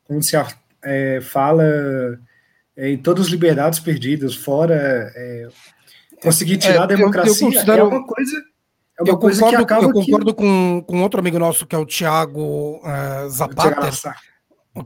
quando 0.04 0.22
se 0.22 0.36
é, 0.82 1.20
fala 1.20 1.64
é, 2.76 2.90
em 2.90 2.96
todas 2.96 3.26
as 3.26 3.30
liberdades 3.30 3.80
perdidas, 3.80 4.34
fora 4.34 4.74
é, 5.14 5.48
conseguir 6.22 6.56
tirar 6.56 6.84
a 6.84 6.86
democracia, 6.86 7.46
eu, 7.46 7.50
eu 7.50 7.54
considero... 7.54 7.80
é 7.80 7.84
uma 7.84 8.06
coisa 8.06 8.49
é 9.06 9.10
eu 9.10 9.18
concordo, 9.18 9.56
eu 9.56 9.92
concordo 9.92 10.34
que... 10.34 10.42
com, 10.42 10.84
com 10.86 11.02
outro 11.02 11.20
amigo 11.20 11.38
nosso, 11.38 11.66
que 11.66 11.74
é 11.74 11.78
o 11.78 11.86
Thiago 11.86 12.80
uh, 12.84 13.28
Zapata, 13.30 14.14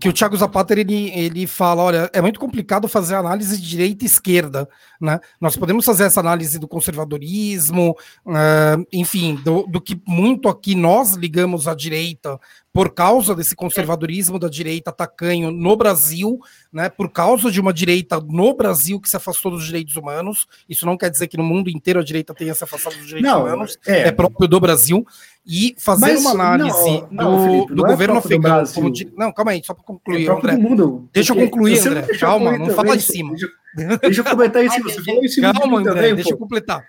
que 0.01 0.09
o 0.09 0.13
Thiago 0.13 0.37
Zapata 0.37 0.73
ele, 0.73 1.11
ele 1.11 1.47
fala, 1.47 1.83
olha, 1.83 2.11
é 2.13 2.21
muito 2.21 2.41
complicado 2.41 2.89
fazer 2.89 3.17
análise 3.17 3.61
de 3.61 3.69
direita 3.69 4.05
e 4.05 4.07
esquerda, 4.07 4.69
né? 5.01 5.21
Nós 5.41 5.57
podemos 5.57 5.85
fazer 5.85 6.05
essa 6.05 6.21
análise 6.21 6.59
do 6.59 6.67
conservadorismo, 6.67 7.91
uh, 8.25 8.87
enfim, 8.93 9.35
do, 9.45 9.65
do 9.67 9.81
que 9.81 10.01
muito 10.07 10.49
aqui 10.49 10.75
nós 10.75 11.13
ligamos 11.15 11.69
à 11.69 11.75
direita 11.75 12.41
por 12.75 12.93
causa 12.93 13.37
desse 13.37 13.55
conservadorismo 13.55 14.37
da 14.37 14.49
direita 14.49 14.91
tacanho 14.91 15.53
no 15.53 15.77
Brasil, 15.77 16.41
né, 16.73 16.89
por 16.89 17.09
causa 17.09 17.49
de 17.49 17.61
uma 17.61 17.73
direita 17.73 18.21
no 18.21 18.53
Brasil 18.53 19.01
que 19.01 19.09
se 19.09 19.17
afastou 19.17 19.53
dos 19.53 19.65
direitos 19.65 19.95
humanos. 19.95 20.45
Isso 20.69 20.85
não 20.85 20.97
quer 20.97 21.09
dizer 21.09 21.29
que 21.29 21.37
no 21.37 21.45
mundo 21.45 21.71
inteiro 21.71 22.01
a 22.01 22.03
direita 22.03 22.35
tenha 22.35 22.53
se 22.53 22.65
afastado 22.65 22.97
dos 22.97 23.07
direitos 23.07 23.31
não, 23.31 23.43
humanos, 23.45 23.79
é. 23.87 24.09
é. 24.09 24.13
próprio 24.13 24.49
do 24.49 24.59
Brasil. 24.59 25.07
E 25.47 25.77
fazer 25.79 26.01
Mas, 26.01 26.21
uma 26.23 26.31
análise 26.33 27.07
não, 27.13 27.31
não, 27.31 27.37
do, 27.37 27.45
Felipe, 27.45 27.75
do 27.75 27.87
é 27.87 27.89
governo 27.91 28.19
afegão. 28.19 28.65
Como 28.75 28.91
de... 28.91 29.13
Não, 29.17 29.31
calma 29.31 29.53
aí, 29.53 29.63
só 29.63 29.73
para 29.73 29.85
concluir, 29.85 30.27
é 30.27 30.33
André. 30.33 30.57
Mundo, 30.57 31.09
deixa 31.13 31.33
eu 31.33 31.37
concluir, 31.37 31.79
André. 31.79 32.19
Calma, 32.19 32.59
não 32.59 32.71
fala 32.71 32.97
em 32.97 32.99
cima. 32.99 33.37
Deixa, 33.37 33.99
deixa 33.99 34.21
eu 34.21 34.25
comentar 34.25 34.65
isso. 34.65 34.83
Você 34.83 35.05
falou 35.05 35.23
em 35.23 35.41
Calma, 35.41 35.79
André, 35.79 35.95
também, 35.95 36.15
deixa 36.17 36.31
pô. 36.31 36.35
eu 36.35 36.39
completar. 36.39 36.85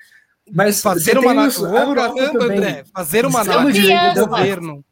Mas 0.52 0.82
fazer 0.82 1.20
uma 1.20 1.30
análise. 1.30 1.64
André, 1.64 2.86
fazer 2.92 3.26
uma 3.26 3.42
análise 3.42 3.88
do 4.16 4.28
governo 4.28 4.84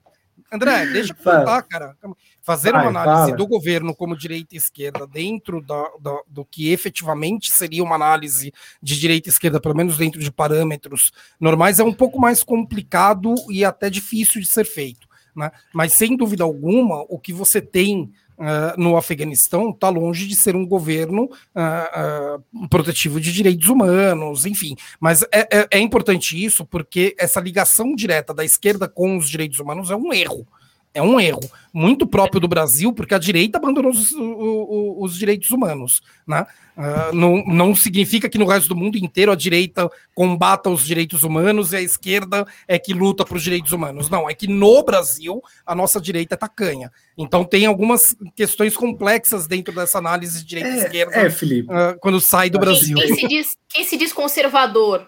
André, 0.54 0.86
deixa 0.94 1.13
eu 1.13 1.16
contar, 1.16 1.63
cara. 1.63 1.98
Fazer 2.42 2.72
Vai, 2.72 2.82
uma 2.82 3.02
análise 3.02 3.32
fala. 3.32 3.38
do 3.38 3.48
governo 3.48 3.96
como 3.96 4.16
direita 4.18 4.54
e 4.54 4.58
esquerda 4.58 5.08
dentro 5.08 5.62
da, 5.62 5.89
da, 6.00 6.22
do 6.28 6.46
que 6.46 6.72
efetivamente 6.72 7.52
seria 7.52 7.84
uma 7.84 7.96
análise 7.96 8.54
de 8.82 9.00
direita 9.00 9.30
e 9.30 9.32
esquerda, 9.32 9.60
pelo 9.60 9.76
menos 9.76 9.98
dentro 9.98 10.22
de 10.22 10.32
parâmetros 10.32 11.12
normais, 11.39 11.80
é 11.80 11.84
um 11.84 11.94
pouco 11.94 12.20
mais 12.20 12.44
complicado 12.44 13.34
e 13.50 13.66
até 13.66 13.89
difícil 13.89 14.39
de 14.42 14.48
ser 14.48 14.66
feito. 14.66 15.08
Né? 15.36 15.52
Mas, 15.74 15.94
sem 15.94 16.16
dúvida 16.16 16.44
alguma, 16.44 17.04
o 17.10 17.18
que 17.18 17.34
você 17.34 17.60
tem 17.60 18.13
Uh, 18.43 18.77
no 18.77 18.97
Afeganistão 18.97 19.69
está 19.69 19.88
longe 19.88 20.27
de 20.27 20.36
ser 20.36 20.53
um 20.53 20.65
governo 20.65 21.29
uh, 21.56 22.41
uh, 22.62 22.67
protetivo 22.67 23.21
de 23.21 23.32
direitos 23.32 23.69
humanos, 23.69 24.45
enfim. 24.45 24.75
Mas 24.99 25.21
é, 25.32 25.47
é, 25.49 25.67
é, 25.71 25.79
importante 25.79 26.43
isso 26.43 26.65
porque 26.65 27.15
essa 27.17 27.39
ligação 27.39 27.95
direta 27.95 28.34
da 28.34 28.43
esquerda 28.43 28.89
com 28.89 29.15
os 29.15 29.29
direitos 29.29 29.60
humanos 29.60 29.89
é 29.91 29.95
um 29.95 30.12
erro 30.12 30.45
é 30.93 31.01
um 31.01 31.19
erro 31.19 31.41
muito 31.73 32.06
próprio 32.06 32.39
do 32.39 32.47
Brasil, 32.47 32.93
porque 32.93 33.15
a 33.15 33.19
direita 33.19 33.58
abandonou 33.58 33.91
os, 33.91 34.12
os, 34.12 35.12
os 35.12 35.17
direitos 35.17 35.49
humanos. 35.49 36.03
Né? 36.27 36.45
Uh, 36.77 37.15
não, 37.15 37.43
não 37.45 37.75
significa 37.75 38.29
que 38.29 38.38
no 38.38 38.45
resto 38.45 38.69
do 38.69 38.75
mundo 38.75 38.95
inteiro 38.95 39.32
a 39.32 39.36
direita 39.36 39.89
combata 40.13 40.69
os 40.69 40.86
direitos 40.86 41.23
humanos 41.23 41.73
e 41.73 41.77
a 41.77 41.82
esquerda 41.82 42.45
é 42.67 42.77
que 42.77 42.93
luta 42.93 43.25
para 43.25 43.36
os 43.36 43.43
direitos 43.43 43.71
humanos. 43.71 44.08
Não, 44.08 44.29
é 44.29 44.36
que 44.36 44.47
no 44.47 44.84
Brasil 44.84 45.41
a 45.65 45.73
nossa 45.73 45.99
direita 45.99 46.36
é 46.36 46.38
tacanha. 46.38 46.91
Então 47.17 47.43
tem 47.43 47.65
algumas 47.65 48.15
questões 48.36 48.77
complexas 48.77 49.47
dentro 49.47 49.73
dessa 49.73 49.97
análise 49.97 50.39
de 50.39 50.45
direita 50.45 50.69
e 50.69 50.79
é, 50.79 50.86
esquerda 50.86 51.15
é, 51.15 51.29
Felipe. 51.32 51.73
Uh, 51.73 51.97
quando 51.99 52.21
sai 52.21 52.51
do 52.51 52.60
Brasil. 52.60 52.95
Quem, 52.97 53.08
quem, 53.08 53.15
se 53.15 53.27
diz, 53.27 53.58
quem 53.67 53.84
se 53.84 53.97
diz 53.97 54.13
conservador 54.13 55.08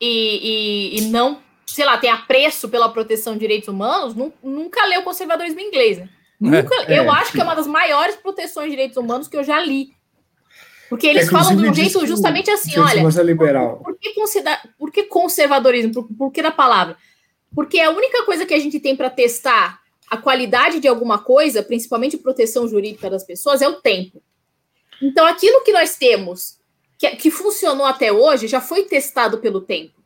e, 0.00 0.96
e, 0.96 0.98
e 0.98 1.00
não 1.10 1.38
sei 1.72 1.84
lá, 1.84 1.98
tem 1.98 2.10
apreço 2.10 2.68
pela 2.68 2.88
proteção 2.88 3.34
de 3.34 3.40
direitos 3.40 3.68
humanos, 3.68 4.14
nunca 4.42 4.84
leu 4.86 5.02
conservadorismo 5.02 5.60
inglês. 5.60 5.98
Né? 5.98 6.08
Nunca, 6.40 6.74
é, 6.84 6.98
eu 6.98 7.04
é, 7.04 7.08
acho 7.08 7.32
que 7.32 7.40
é 7.40 7.44
uma 7.44 7.54
das 7.54 7.66
maiores 7.66 8.16
proteções 8.16 8.66
de 8.66 8.70
direitos 8.72 8.96
humanos 8.96 9.28
que 9.28 9.36
eu 9.36 9.44
já 9.44 9.60
li. 9.60 9.92
Porque 10.88 11.06
eles 11.06 11.28
é, 11.28 11.30
falam 11.30 11.54
de 11.54 11.68
um 11.68 11.74
jeito 11.74 12.04
justamente 12.06 12.50
assim, 12.50 12.78
olha, 12.78 13.00
é 13.00 13.22
liberal. 13.22 13.76
Por, 13.76 13.94
por, 13.94 13.98
que 13.98 14.12
por, 14.76 14.90
que 14.90 15.02
conservadorismo? 15.04 15.92
Por, 15.92 16.08
por 16.16 16.32
que 16.32 16.42
da 16.42 16.50
palavra? 16.50 16.96
Porque 17.54 17.78
a 17.78 17.90
única 17.90 18.24
coisa 18.24 18.44
que 18.44 18.54
a 18.54 18.58
gente 18.58 18.80
tem 18.80 18.96
para 18.96 19.08
testar 19.08 19.80
a 20.10 20.16
qualidade 20.16 20.80
de 20.80 20.88
alguma 20.88 21.18
coisa, 21.18 21.62
principalmente 21.62 22.16
proteção 22.16 22.66
jurídica 22.66 23.08
das 23.08 23.22
pessoas, 23.22 23.62
é 23.62 23.68
o 23.68 23.80
tempo. 23.80 24.20
Então, 25.00 25.24
aquilo 25.24 25.62
que 25.62 25.72
nós 25.72 25.94
temos, 25.96 26.58
que, 26.98 27.08
que 27.10 27.30
funcionou 27.30 27.86
até 27.86 28.12
hoje, 28.12 28.48
já 28.48 28.60
foi 28.60 28.82
testado 28.82 29.38
pelo 29.38 29.60
tempo. 29.60 29.99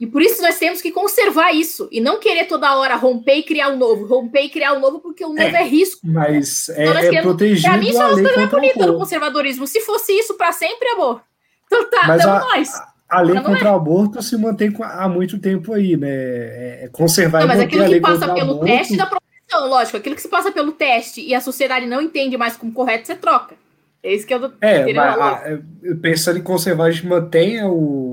E 0.00 0.06
por 0.06 0.22
isso 0.22 0.40
nós 0.40 0.58
temos 0.58 0.80
que 0.80 0.90
conservar 0.90 1.52
isso 1.52 1.86
e 1.92 2.00
não 2.00 2.18
querer 2.18 2.46
toda 2.46 2.74
hora 2.74 2.96
romper 2.96 3.34
e 3.34 3.42
criar 3.42 3.68
um 3.68 3.76
novo, 3.76 4.06
romper 4.06 4.44
e 4.44 4.48
criar 4.48 4.72
um 4.72 4.80
novo, 4.80 4.98
porque 4.98 5.22
o 5.22 5.28
novo 5.28 5.42
é, 5.42 5.60
é 5.60 5.62
risco. 5.62 6.00
Mas 6.02 6.70
é, 6.70 6.84
então, 6.84 7.18
é 7.18 7.22
protegido. 7.22 7.68
Pra 7.68 7.76
mim, 7.76 7.90
isso 7.90 8.00
é 8.00 8.06
uma 8.06 8.22
coisa 8.22 8.46
bonita 8.46 8.86
do 8.86 8.96
conservadorismo. 8.96 9.66
Se 9.66 9.82
fosse 9.82 10.12
isso 10.18 10.38
para 10.38 10.52
sempre, 10.52 10.88
amor. 10.88 11.20
Então 11.66 11.90
tá, 11.90 12.08
mas 12.08 12.24
a, 12.24 12.40
nós. 12.40 12.72
A 13.10 13.20
lei 13.20 13.42
contra 13.42 13.72
o 13.72 13.76
aborto 13.76 14.22
se 14.22 14.38
mantém 14.38 14.74
há 14.80 15.06
muito 15.06 15.38
tempo 15.38 15.74
aí, 15.74 15.98
né? 15.98 16.08
É, 16.08 16.80
é 16.84 16.88
conservar 16.88 17.40
não, 17.40 17.48
mas 17.48 17.60
aquilo 17.60 17.84
que 17.84 18.00
passa 18.00 18.32
pelo 18.32 18.52
aborto... 18.52 18.64
teste 18.64 18.96
da 18.96 19.04
proteção, 19.04 19.68
lógico, 19.68 19.98
aquilo 19.98 20.14
que 20.14 20.22
se 20.22 20.28
passa 20.28 20.50
pelo 20.50 20.72
teste 20.72 21.20
e 21.20 21.34
a 21.34 21.42
sociedade 21.42 21.84
não 21.84 22.00
entende 22.00 22.38
mais 22.38 22.56
como 22.56 22.72
correto, 22.72 23.06
você 23.06 23.14
troca. 23.14 23.54
Esse 24.02 24.26
que 24.26 24.32
eu 24.32 24.40
tô 24.40 24.52
é, 24.62 24.90
mas, 24.94 25.20
a, 25.20 25.58
pensando 26.00 26.38
em 26.38 26.42
conservar, 26.42 26.84
a 26.84 26.90
gente 26.90 27.06
mantém 27.06 27.62
o 27.64 28.09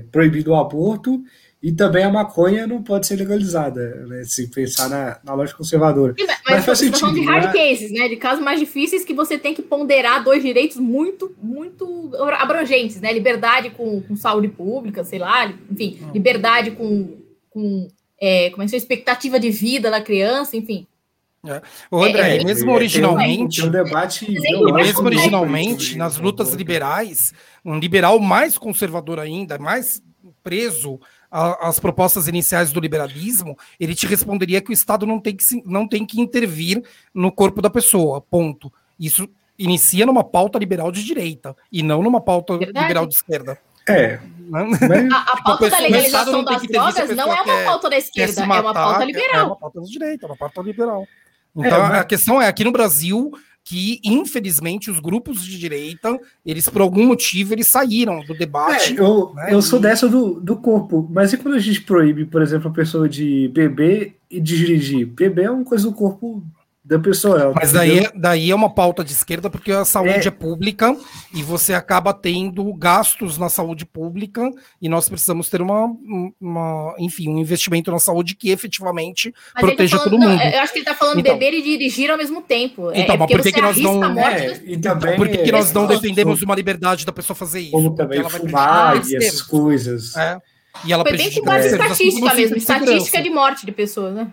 é, 0.00 0.04
proibido 0.10 0.52
o 0.52 0.56
aborto 0.56 1.22
e 1.62 1.72
também 1.72 2.02
a 2.02 2.10
maconha 2.10 2.66
não 2.66 2.82
pode 2.82 3.06
ser 3.06 3.16
legalizada, 3.16 4.06
né? 4.06 4.24
Se 4.24 4.48
pensar 4.48 4.88
na, 4.88 5.20
na 5.22 5.34
lógica 5.34 5.58
conservadora. 5.58 6.14
Sim, 6.18 6.26
mas, 6.26 6.40
mas 6.48 6.64
faz 6.64 6.78
sentido, 6.78 7.00
falando 7.00 7.20
de 7.20 7.26
hard 7.26 7.44
né? 7.44 7.52
cases, 7.52 7.92
né? 7.92 8.08
De 8.08 8.16
casos 8.16 8.42
mais 8.42 8.58
difíceis 8.58 9.04
que 9.04 9.12
você 9.12 9.38
tem 9.38 9.52
que 9.52 9.60
ponderar 9.60 10.24
dois 10.24 10.42
direitos 10.42 10.78
muito, 10.78 11.34
muito 11.42 12.12
abrangentes, 12.38 13.00
né? 13.00 13.12
Liberdade 13.12 13.70
com, 13.70 14.00
com 14.00 14.16
saúde 14.16 14.48
pública, 14.48 15.04
sei 15.04 15.18
lá, 15.18 15.52
enfim, 15.70 15.98
hum. 16.02 16.10
liberdade 16.14 16.70
com, 16.70 17.18
com 17.50 17.88
é, 18.20 18.50
como 18.50 18.62
é 18.62 18.66
é, 18.70 18.76
expectativa 18.76 19.38
de 19.38 19.50
vida 19.50 19.90
da 19.90 20.00
criança, 20.00 20.56
enfim. 20.56 20.86
É. 21.46 21.62
O 21.90 22.02
André, 22.04 22.36
é, 22.36 22.44
mesmo 22.44 22.70
originalmente, 22.70 23.64
um 23.64 23.70
debate 23.70 24.30
mesmo 24.30 25.06
originalmente, 25.06 25.96
nas 25.96 26.18
lutas 26.18 26.52
liberais, 26.52 27.32
um 27.64 27.78
liberal 27.78 28.18
mais 28.20 28.58
conservador 28.58 29.18
ainda, 29.18 29.58
mais 29.58 30.02
preso 30.42 31.00
às 31.30 31.78
propostas 31.78 32.28
iniciais 32.28 32.72
do 32.72 32.80
liberalismo, 32.80 33.56
ele 33.78 33.94
te 33.94 34.06
responderia 34.06 34.60
que 34.60 34.70
o 34.70 34.72
Estado 34.72 35.06
não 35.06 35.20
tem 35.20 35.36
que, 35.36 35.44
não 35.64 35.86
tem 35.88 36.04
que 36.04 36.20
intervir 36.20 36.82
no 37.14 37.30
corpo 37.30 37.62
da 37.62 37.70
pessoa, 37.70 38.20
ponto. 38.20 38.70
Isso 38.98 39.28
inicia 39.58 40.04
numa 40.04 40.24
pauta 40.24 40.58
liberal 40.58 40.90
de 40.90 41.04
direita 41.04 41.56
e 41.70 41.82
não 41.82 42.02
numa 42.02 42.20
pauta 42.20 42.58
Verdade. 42.58 42.84
liberal 42.84 43.06
de 43.06 43.14
esquerda. 43.14 43.58
É. 43.88 44.18
Mas, 44.50 44.82
a, 44.82 45.32
a 45.32 45.42
pauta 45.42 45.70
da 45.70 45.78
legalização 45.78 46.42
das 46.42 46.62
drogas 46.62 47.16
não 47.16 47.32
é 47.32 47.40
uma 47.40 47.64
pauta 47.64 47.88
da 47.88 47.96
esquerda, 47.96 48.44
matar, 48.44 48.58
é 48.58 48.62
uma 48.62 48.74
pauta 48.74 49.04
liberal. 49.04 49.40
É 49.40 49.44
uma 49.44 49.56
pauta 49.56 49.80
da 49.80 49.86
direita, 49.86 50.26
é 50.26 50.28
uma 50.28 50.36
pauta 50.36 50.62
liberal. 50.62 51.06
Então 51.54 51.94
é, 51.94 51.98
a 51.98 52.04
questão 52.04 52.40
é 52.40 52.48
aqui 52.48 52.64
no 52.64 52.72
Brasil 52.72 53.32
que 53.62 54.00
infelizmente 54.02 54.90
os 54.90 54.98
grupos 55.00 55.44
de 55.44 55.58
direita 55.58 56.18
eles 56.44 56.68
por 56.68 56.80
algum 56.80 57.06
motivo 57.06 57.54
eles 57.54 57.68
saíram 57.68 58.20
do 58.24 58.34
debate. 58.34 58.96
É, 58.96 59.00
eu, 59.00 59.32
né, 59.34 59.48
eu 59.52 59.60
sou 59.62 59.78
dessa 59.78 60.08
do, 60.08 60.40
do 60.40 60.56
corpo, 60.56 61.06
mas 61.10 61.32
e 61.32 61.36
quando 61.36 61.54
a 61.54 61.58
gente 61.60 61.82
proíbe, 61.82 62.24
por 62.24 62.42
exemplo, 62.42 62.70
a 62.70 62.74
pessoa 62.74 63.08
de 63.08 63.48
beber 63.48 64.16
e 64.30 64.40
de 64.40 64.56
dirigir? 64.56 65.06
Beber 65.06 65.46
é 65.46 65.50
uma 65.50 65.64
coisa 65.64 65.88
do 65.88 65.94
corpo 65.94 66.42
da 66.90 66.98
pessoa. 66.98 67.52
Mas 67.54 67.70
daí, 67.70 68.00
é, 68.00 68.12
daí 68.16 68.50
é 68.50 68.54
uma 68.54 68.68
pauta 68.68 69.04
de 69.04 69.12
esquerda 69.12 69.48
porque 69.48 69.70
a 69.70 69.84
saúde 69.84 70.26
é. 70.26 70.26
é. 70.26 70.30
pública 70.30 70.96
e 71.32 71.40
você 71.40 71.72
acaba 71.72 72.12
tendo 72.12 72.64
gastos 72.74 73.38
na 73.38 73.48
saúde 73.48 73.86
pública 73.86 74.50
e 74.82 74.88
nós 74.88 75.08
precisamos 75.08 75.48
ter 75.48 75.62
uma, 75.62 75.86
uma 76.40 76.92
enfim, 76.98 77.28
um 77.28 77.38
investimento 77.38 77.92
na 77.92 78.00
saúde 78.00 78.34
que 78.34 78.50
efetivamente 78.50 79.32
mas 79.54 79.60
tá 79.62 79.68
proteja 79.68 79.98
tá 79.98 80.04
falando, 80.04 80.18
todo 80.18 80.28
mundo. 80.28 80.36
Não, 80.36 80.50
eu 80.50 80.60
acho 80.60 80.72
que 80.72 80.78
ele 80.80 80.88
está 80.88 80.96
falando 80.96 81.20
então, 81.20 81.38
beber 81.38 81.56
e 81.56 81.62
dirigir 81.62 82.10
ao 82.10 82.18
mesmo 82.18 82.42
tempo. 82.42 82.90
É, 82.90 83.02
então, 83.02 83.14
é 83.14 83.18
mas 83.18 83.30
por 83.30 83.40
que, 83.40 83.52
que 83.52 83.62
nós 83.62 83.78
não. 83.78 84.18
É, 84.18 84.60
e 84.64 84.76
também, 84.76 85.16
por 85.16 85.28
que, 85.28 85.38
que 85.38 85.52
nós 85.52 85.72
não 85.72 85.86
defendemos 85.86 86.42
uma 86.42 86.56
liberdade 86.56 87.06
da 87.06 87.12
pessoa 87.12 87.36
fazer 87.36 87.60
isso? 87.60 87.70
Como 87.70 87.94
também 87.94 88.28
fumar 88.28 89.00
e 89.08 89.14
essas 89.14 89.42
coisas. 89.42 90.16
É. 90.16 90.40
E 90.84 90.92
ela 90.92 91.04
Foi 91.04 91.16
bem 91.16 91.32
com 91.32 91.42
base 91.42 91.68
estatística 91.68 92.34
mesmo, 92.34 92.56
estatística 92.56 93.22
de 93.22 93.30
morte 93.30 93.66
de 93.66 93.72
pessoas, 93.72 94.14
né? 94.14 94.28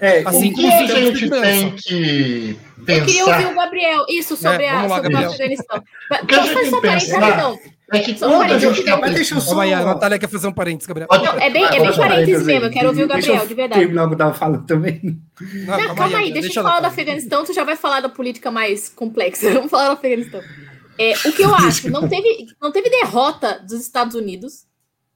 É, 0.00 0.22
assim, 0.26 0.50
o 0.50 0.54
que 0.54 0.66
a 0.66 0.86
gente 0.86 1.30
tem 1.30 1.76
que 1.76 2.56
pensar... 2.86 2.96
Eu 2.98 3.04
queria 3.04 3.26
ouvir 3.26 3.46
o 3.46 3.54
Gabriel, 3.54 4.04
isso, 4.08 4.36
sobre, 4.36 4.64
é, 4.64 4.70
a, 4.70 4.86
lá, 4.86 4.96
sobre 4.96 5.14
o 5.14 5.18
Afeganistão. 5.18 5.82
O 6.22 6.26
que 6.26 6.34
a 6.34 6.42
gente 6.42 6.54
tem 6.54 6.70
que 6.70 6.80
pensar 6.80 7.54
é 7.92 7.98
que 8.00 8.14
quando 8.14 8.42
a 8.42 8.58
gente 8.58 8.80
está 8.80 8.96
Mas 8.96 9.14
deixa 9.14 9.34
eu 9.34 9.40
só... 9.40 9.60
a 9.60 9.84
Natália 9.84 10.18
quer 10.18 10.28
fazer 10.28 10.46
um 10.46 10.52
parênteses, 10.52 10.86
Gabriel. 10.86 11.08
Não, 11.10 11.38
é 11.38 11.50
bem, 11.50 11.64
é 11.64 11.80
bem 11.80 11.96
parênteses 11.96 12.46
mesmo, 12.46 12.66
eu 12.66 12.70
quero 12.70 12.88
ouvir 12.88 13.04
o 13.04 13.08
Gabriel, 13.08 13.46
de 13.46 13.54
verdade. 13.54 13.80
terminar 13.80 14.04
o 14.04 14.08
que 14.08 14.14
eu 14.14 14.18
tava 14.18 14.34
falando 14.34 14.64
também. 14.64 15.00
Não, 15.40 15.76
calma, 15.76 15.94
calma 15.94 16.18
aí, 16.18 16.32
deixa, 16.32 16.48
deixa 16.48 16.60
eu 16.60 16.64
falar 16.64 16.80
do 16.80 16.86
Afeganistão, 16.86 17.44
tu 17.44 17.52
já 17.52 17.64
vai 17.64 17.76
falar 17.76 18.00
da 18.00 18.08
política 18.08 18.50
mais 18.50 18.88
complexa. 18.88 19.50
Vamos 19.54 19.70
falar 19.70 19.86
do 19.86 19.92
Afeganistão. 19.92 20.40
É, 20.98 21.14
o 21.24 21.32
que 21.32 21.42
eu 21.42 21.54
acho, 21.54 21.90
não 21.90 22.08
teve, 22.08 22.46
não 22.60 22.70
teve 22.70 22.90
derrota 22.90 23.58
dos 23.66 23.80
Estados 23.80 24.14
Unidos. 24.14 24.66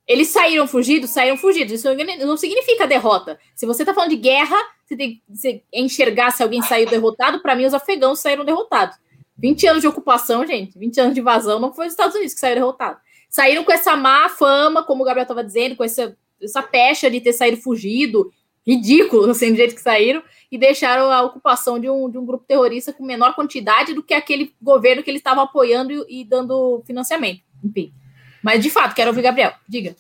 Eles 0.07 0.29
saíram 0.29 0.67
fugidos, 0.67 1.11
saíram 1.11 1.37
fugidos. 1.37 1.73
Isso 1.73 1.89
não 2.27 2.37
significa 2.37 2.87
derrota. 2.87 3.39
Se 3.55 3.65
você 3.65 3.83
está 3.83 3.95
falando 3.95 4.11
de 4.11 4.17
guerra, 4.17 4.57
você 4.85 4.97
tem 4.97 5.23
que 5.41 5.65
enxergar 5.73 6.31
se 6.31 6.43
alguém 6.43 6.61
saiu 6.63 6.89
derrotado. 6.89 7.41
Para 7.41 7.57
mim, 7.57 7.65
os 7.65 7.73
afegãos 7.73 8.21
saíram 8.21 8.45
derrotados. 8.45 8.99
20 9.37 9.67
anos 9.67 9.83
de 9.83 9.89
ocupação, 9.89 10.47
gente, 10.47 10.79
20 10.79 11.01
anos 11.01 11.15
de 11.15 11.21
invasão, 11.21 11.59
não 11.59 11.73
foi 11.73 11.87
os 11.87 11.93
Estados 11.93 12.15
Unidos 12.15 12.35
que 12.35 12.41
saíram 12.41 12.61
derrotados. 12.61 13.03
Saíram 13.29 13.65
com 13.65 13.73
essa 13.73 13.97
má 13.97 14.29
fama, 14.29 14.85
como 14.85 15.03
o 15.03 15.07
Gabriel 15.07 15.25
estava 15.25 15.43
dizendo, 15.43 15.75
com 15.75 15.83
essa, 15.83 16.17
essa 16.41 16.63
pecha 16.63 17.11
de 17.11 17.21
ter 17.21 17.33
saído 17.33 17.57
fugido, 17.57 18.31
ridículo, 18.65 19.31
assim, 19.31 19.51
do 19.51 19.57
jeito 19.57 19.75
que 19.75 19.81
saíram, 19.81 20.23
e 20.53 20.59
deixaram 20.59 21.11
a 21.11 21.23
ocupação 21.23 21.81
de 21.81 21.91
um, 21.91 22.09
de 22.09 22.17
um 22.17 22.25
grupo 22.25 22.45
terrorista 22.47 22.93
com 22.93 23.05
menor 23.05 23.35
quantidade 23.35 23.93
do 23.93 24.03
que 24.03 24.15
aquele 24.15 24.55
governo 24.63 25.03
que 25.03 25.11
eles 25.11 25.21
estavam 25.21 25.43
apoiando 25.43 25.93
e, 25.93 26.21
e 26.21 26.25
dando 26.25 26.83
financiamento. 26.87 27.43
Enfim. 27.63 27.93
Mas, 28.45 28.63
de 28.63 28.69
fato, 28.69 28.95
quero 28.95 29.09
ouvir 29.09 29.23
Gabriel. 29.23 29.55
Diga. 29.67 29.97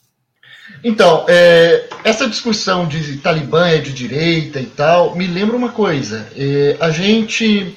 Então, 0.84 1.24
é, 1.26 1.88
essa 2.04 2.28
discussão 2.28 2.86
de 2.86 3.16
Talibã 3.16 3.66
é 3.66 3.78
de 3.78 3.90
direita 3.90 4.60
e 4.60 4.66
tal, 4.66 5.16
me 5.16 5.26
lembra 5.26 5.56
uma 5.56 5.70
coisa. 5.70 6.28
É, 6.36 6.76
a 6.78 6.90
gente. 6.90 7.74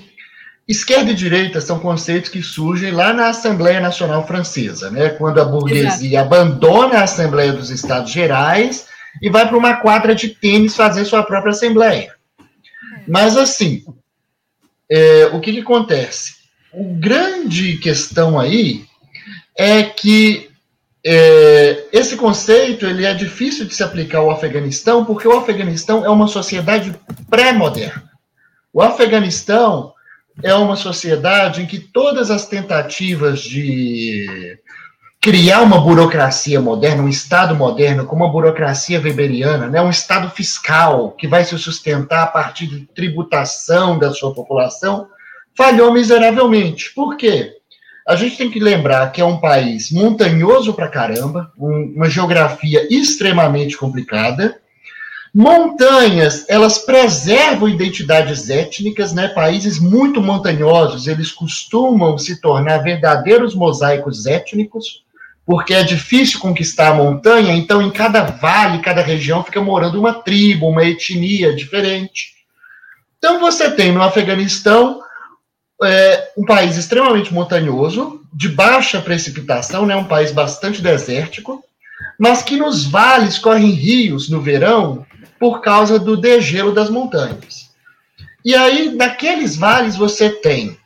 Esquerda 0.67 1.11
e 1.11 1.15
direita 1.15 1.61
são 1.61 1.79
conceitos 1.79 2.29
que 2.29 2.43
surgem 2.43 2.91
lá 2.91 3.13
na 3.13 3.29
Assembleia 3.29 3.79
Nacional 3.79 4.27
Francesa, 4.27 4.91
né? 4.91 5.11
quando 5.11 5.39
a 5.39 5.45
burguesia 5.45 6.19
Exato. 6.19 6.25
abandona 6.25 6.97
a 6.97 7.03
Assembleia 7.03 7.53
dos 7.53 7.69
Estados 7.69 8.11
Gerais 8.11 8.85
e 9.21 9.29
vai 9.29 9.47
para 9.47 9.57
uma 9.57 9.77
quadra 9.77 10.13
de 10.13 10.27
tênis 10.27 10.75
fazer 10.75 11.05
sua 11.05 11.23
própria 11.23 11.51
Assembleia. 11.51 12.13
Mas, 13.07 13.37
assim, 13.37 13.85
é, 14.91 15.29
o 15.31 15.39
que, 15.39 15.53
que 15.53 15.61
acontece? 15.61 16.35
O 16.73 16.95
grande 16.95 17.77
questão 17.77 18.37
aí 18.37 18.83
é 19.57 19.83
que 19.83 20.46
é, 21.09 21.85
esse 21.93 22.17
conceito 22.17 22.85
ele 22.85 23.05
é 23.05 23.13
difícil 23.13 23.65
de 23.65 23.73
se 23.73 23.81
aplicar 23.81 24.17
ao 24.17 24.29
Afeganistão, 24.29 25.05
porque 25.05 25.25
o 25.25 25.37
Afeganistão 25.37 26.03
é 26.03 26.09
uma 26.09 26.27
sociedade 26.27 26.93
pré-moderna. 27.29 28.11
O 28.73 28.81
Afeganistão 28.81 29.93
é 30.43 30.53
uma 30.53 30.75
sociedade 30.75 31.61
em 31.61 31.65
que 31.65 31.79
todas 31.79 32.29
as 32.29 32.45
tentativas 32.45 33.39
de 33.39 34.59
criar 35.21 35.61
uma 35.61 35.79
burocracia 35.79 36.59
moderna, 36.59 37.03
um 37.03 37.09
Estado 37.09 37.55
moderno, 37.55 38.05
como 38.05 38.25
a 38.25 38.29
burocracia 38.29 38.99
weberiana, 38.99 39.67
né, 39.67 39.81
um 39.81 39.89
Estado 39.89 40.29
fiscal 40.29 41.11
que 41.11 41.25
vai 41.25 41.45
se 41.45 41.57
sustentar 41.57 42.23
a 42.23 42.27
partir 42.27 42.67
de 42.67 42.85
tributação 42.85 43.97
da 43.97 44.11
sua 44.11 44.33
população, 44.33 45.07
falhou 45.55 45.93
miseravelmente. 45.93 46.93
Por 46.93 47.15
quê? 47.15 47.53
A 48.07 48.15
gente 48.15 48.37
tem 48.37 48.49
que 48.49 48.57
lembrar 48.57 49.11
que 49.11 49.19
é 49.19 49.25
um 49.25 49.37
país 49.37 49.91
montanhoso 49.91 50.73
pra 50.73 50.87
caramba, 50.87 51.51
um, 51.59 51.91
uma 51.93 52.09
geografia 52.09 52.87
extremamente 52.89 53.75
complicada. 53.75 54.61
Montanhas, 55.35 56.45
elas 56.47 56.77
preservam 56.77 57.67
identidades 57.67 58.49
étnicas, 58.49 59.11
né? 59.11 59.27
Países 59.27 59.77
muito 59.77 60.21
montanhosos, 60.21 61.05
eles 61.05 61.33
costumam 61.33 62.17
se 62.17 62.39
tornar 62.39 62.77
verdadeiros 62.77 63.53
mosaicos 63.53 64.25
étnicos, 64.25 65.03
porque 65.45 65.73
é 65.73 65.83
difícil 65.83 66.39
conquistar 66.39 66.91
a 66.91 66.95
montanha, 66.95 67.53
então 67.53 67.81
em 67.81 67.91
cada 67.91 68.23
vale, 68.23 68.79
cada 68.79 69.01
região 69.01 69.43
fica 69.43 69.61
morando 69.61 69.99
uma 69.99 70.13
tribo, 70.13 70.69
uma 70.69 70.85
etnia 70.85 71.53
diferente. 71.53 72.37
Então 73.17 73.37
você 73.41 73.69
tem 73.69 73.91
no 73.91 74.01
Afeganistão 74.01 75.01
é 75.83 76.31
um 76.37 76.45
país 76.45 76.75
extremamente 76.77 77.33
montanhoso, 77.33 78.21
de 78.33 78.49
baixa 78.49 79.01
precipitação, 79.01 79.85
né, 79.85 79.95
um 79.95 80.03
país 80.05 80.31
bastante 80.31 80.81
desértico, 80.81 81.63
mas 82.19 82.41
que 82.41 82.57
nos 82.57 82.85
vales 82.85 83.37
correm 83.37 83.71
rios 83.71 84.29
no 84.29 84.41
verão 84.41 85.05
por 85.39 85.61
causa 85.61 85.99
do 85.99 86.17
degelo 86.17 86.73
das 86.73 86.89
montanhas. 86.89 87.69
E 88.43 88.55
aí, 88.55 88.95
naqueles 88.95 89.55
vales, 89.55 89.95
você 89.95 90.29
tem 90.29 90.77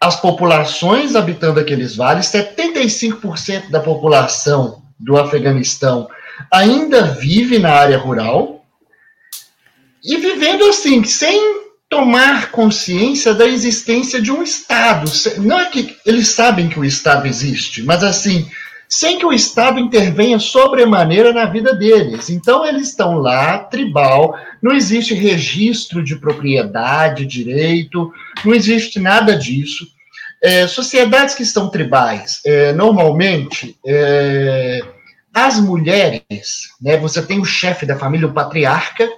as 0.00 0.20
populações 0.20 1.16
habitando 1.16 1.58
aqueles 1.58 1.96
vales, 1.96 2.26
75% 2.26 3.70
da 3.70 3.80
população 3.80 4.82
do 4.98 5.16
Afeganistão 5.16 6.08
ainda 6.52 7.02
vive 7.02 7.58
na 7.58 7.72
área 7.72 7.98
rural, 7.98 8.56
e 10.06 10.16
vivendo 10.18 10.64
assim, 10.66 11.02
sem 11.02 11.65
tomar 11.88 12.50
consciência 12.50 13.32
da 13.34 13.46
existência 13.46 14.20
de 14.20 14.32
um 14.32 14.42
Estado. 14.42 15.10
Não 15.38 15.58
é 15.58 15.66
que 15.66 15.96
eles 16.04 16.28
sabem 16.28 16.68
que 16.68 16.78
o 16.78 16.84
Estado 16.84 17.26
existe, 17.26 17.82
mas 17.82 18.02
assim, 18.02 18.48
sem 18.88 19.18
que 19.18 19.26
o 19.26 19.32
Estado 19.32 19.78
intervenha 19.78 20.38
sobremaneira 20.38 21.32
na 21.32 21.46
vida 21.46 21.74
deles. 21.74 22.30
Então, 22.30 22.64
eles 22.64 22.88
estão 22.88 23.18
lá, 23.18 23.58
tribal, 23.58 24.36
não 24.62 24.72
existe 24.72 25.14
registro 25.14 26.02
de 26.02 26.16
propriedade, 26.16 27.26
direito, 27.26 28.12
não 28.44 28.54
existe 28.54 28.98
nada 29.00 29.36
disso. 29.36 29.86
É, 30.42 30.66
sociedades 30.66 31.34
que 31.34 31.42
estão 31.42 31.70
tribais, 31.70 32.40
é, 32.44 32.72
normalmente, 32.72 33.76
é, 33.86 34.80
as 35.32 35.58
mulheres, 35.58 36.68
né, 36.80 36.96
você 36.96 37.22
tem 37.22 37.40
o 37.40 37.44
chefe 37.44 37.86
da 37.86 37.96
família, 37.96 38.26
o 38.26 38.32
patriarca, 38.32 39.08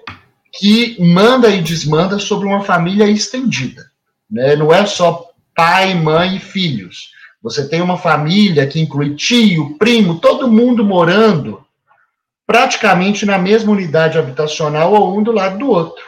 que 0.53 0.97
manda 1.01 1.49
e 1.49 1.63
desmanda 1.63 2.19
sobre 2.19 2.47
uma 2.47 2.63
família 2.63 3.09
estendida. 3.09 3.91
Né? 4.31 4.57
Não 4.57 4.73
é 4.73 4.85
só 4.87 5.31
pai, 5.55 5.95
mãe 5.95 6.37
e 6.37 6.41
filhos. 6.41 7.11
Você 7.43 7.69
tem 7.69 7.81
uma 7.81 7.97
família 7.97 8.67
que 8.67 8.81
inclui 8.81 9.15
tio, 9.15 9.77
primo, 9.79 10.19
todo 10.19 10.51
mundo 10.51 10.85
morando 10.85 11.65
praticamente 12.47 13.27
na 13.27 13.39
mesma 13.39 13.73
unidade 13.73 14.19
habitacional 14.19 14.93
ou 14.93 15.19
um 15.19 15.23
do 15.23 15.33
lado 15.33 15.59
do 15.59 15.69
outro. 15.69 16.03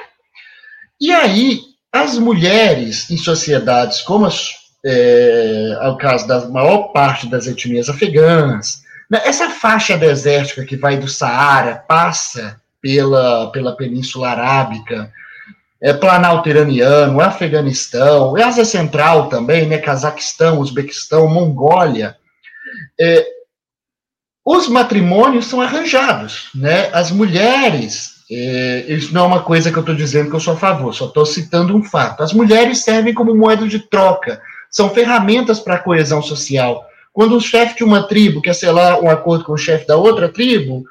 E 1.01 1.12
aí, 1.12 1.61
as 1.93 2.18
mulheres 2.18 3.11
em 3.11 3.16
sociedades 3.16 4.01
como 4.01 4.26
as, 4.26 4.51
é, 4.84 5.78
é 5.80 5.88
o 5.88 5.97
caso 5.97 6.26
da 6.26 6.49
maior 6.49 6.93
parte 6.93 7.28
das 7.28 7.47
etnias 7.47 7.88
afegãs, 7.88 8.82
né, 9.11 9.20
essa 9.24 9.51
faixa 9.51 9.99
desértica 9.99 10.64
que 10.64 10.76
vai 10.76 10.97
do 10.97 11.09
Saara, 11.09 11.84
passa 11.86 12.61
pela, 12.81 13.51
pela 13.51 13.76
Península 13.76 14.31
Arábica, 14.31 15.12
é, 15.81 15.93
Planalto 15.93 16.49
Iraniano, 16.49 17.20
Afeganistão, 17.20 18.37
Ásia 18.37 18.64
Central 18.64 19.28
também, 19.28 19.66
né, 19.66 19.78
Cazaquistão, 19.78 20.59
Uzbequistão, 20.59 21.28
Mongólia, 21.28 22.16
é, 23.01 23.26
os 24.45 24.68
matrimônios 24.68 25.47
são 25.47 25.61
arranjados, 25.61 26.49
né? 26.55 26.91
As 26.93 27.11
mulheres, 27.11 28.24
é, 28.31 28.85
isso 28.89 29.12
não 29.12 29.24
é 29.24 29.26
uma 29.26 29.43
coisa 29.43 29.70
que 29.70 29.76
eu 29.76 29.83
estou 29.83 29.95
dizendo 29.95 30.31
que 30.31 30.37
eu 30.37 30.41
sou 30.41 30.55
a 30.55 30.57
favor, 30.57 30.95
só 30.95 31.07
estou 31.07 31.26
citando 31.26 31.76
um 31.76 31.83
fato. 31.83 32.22
As 32.22 32.33
mulheres 32.33 32.78
servem 32.78 33.14
como 33.14 33.35
moeda 33.35 33.68
de 33.68 33.78
troca, 33.78 34.41
são 34.70 34.91
ferramentas 34.91 35.61
para 35.61 35.74
a 35.74 35.78
coesão 35.78 36.22
social. 36.22 36.85
Quando 37.12 37.37
o 37.37 37.41
chefe 37.41 37.76
de 37.76 37.85
uma 37.85 38.05
tribo 38.05 38.41
quer 38.41 38.55
selar 38.55 39.01
um 39.01 39.11
acordo 39.11 39.45
com 39.45 39.53
o 39.53 39.59
chefe 39.59 39.87
da 39.87 39.97
outra 39.97 40.28
tribo, 40.28 40.85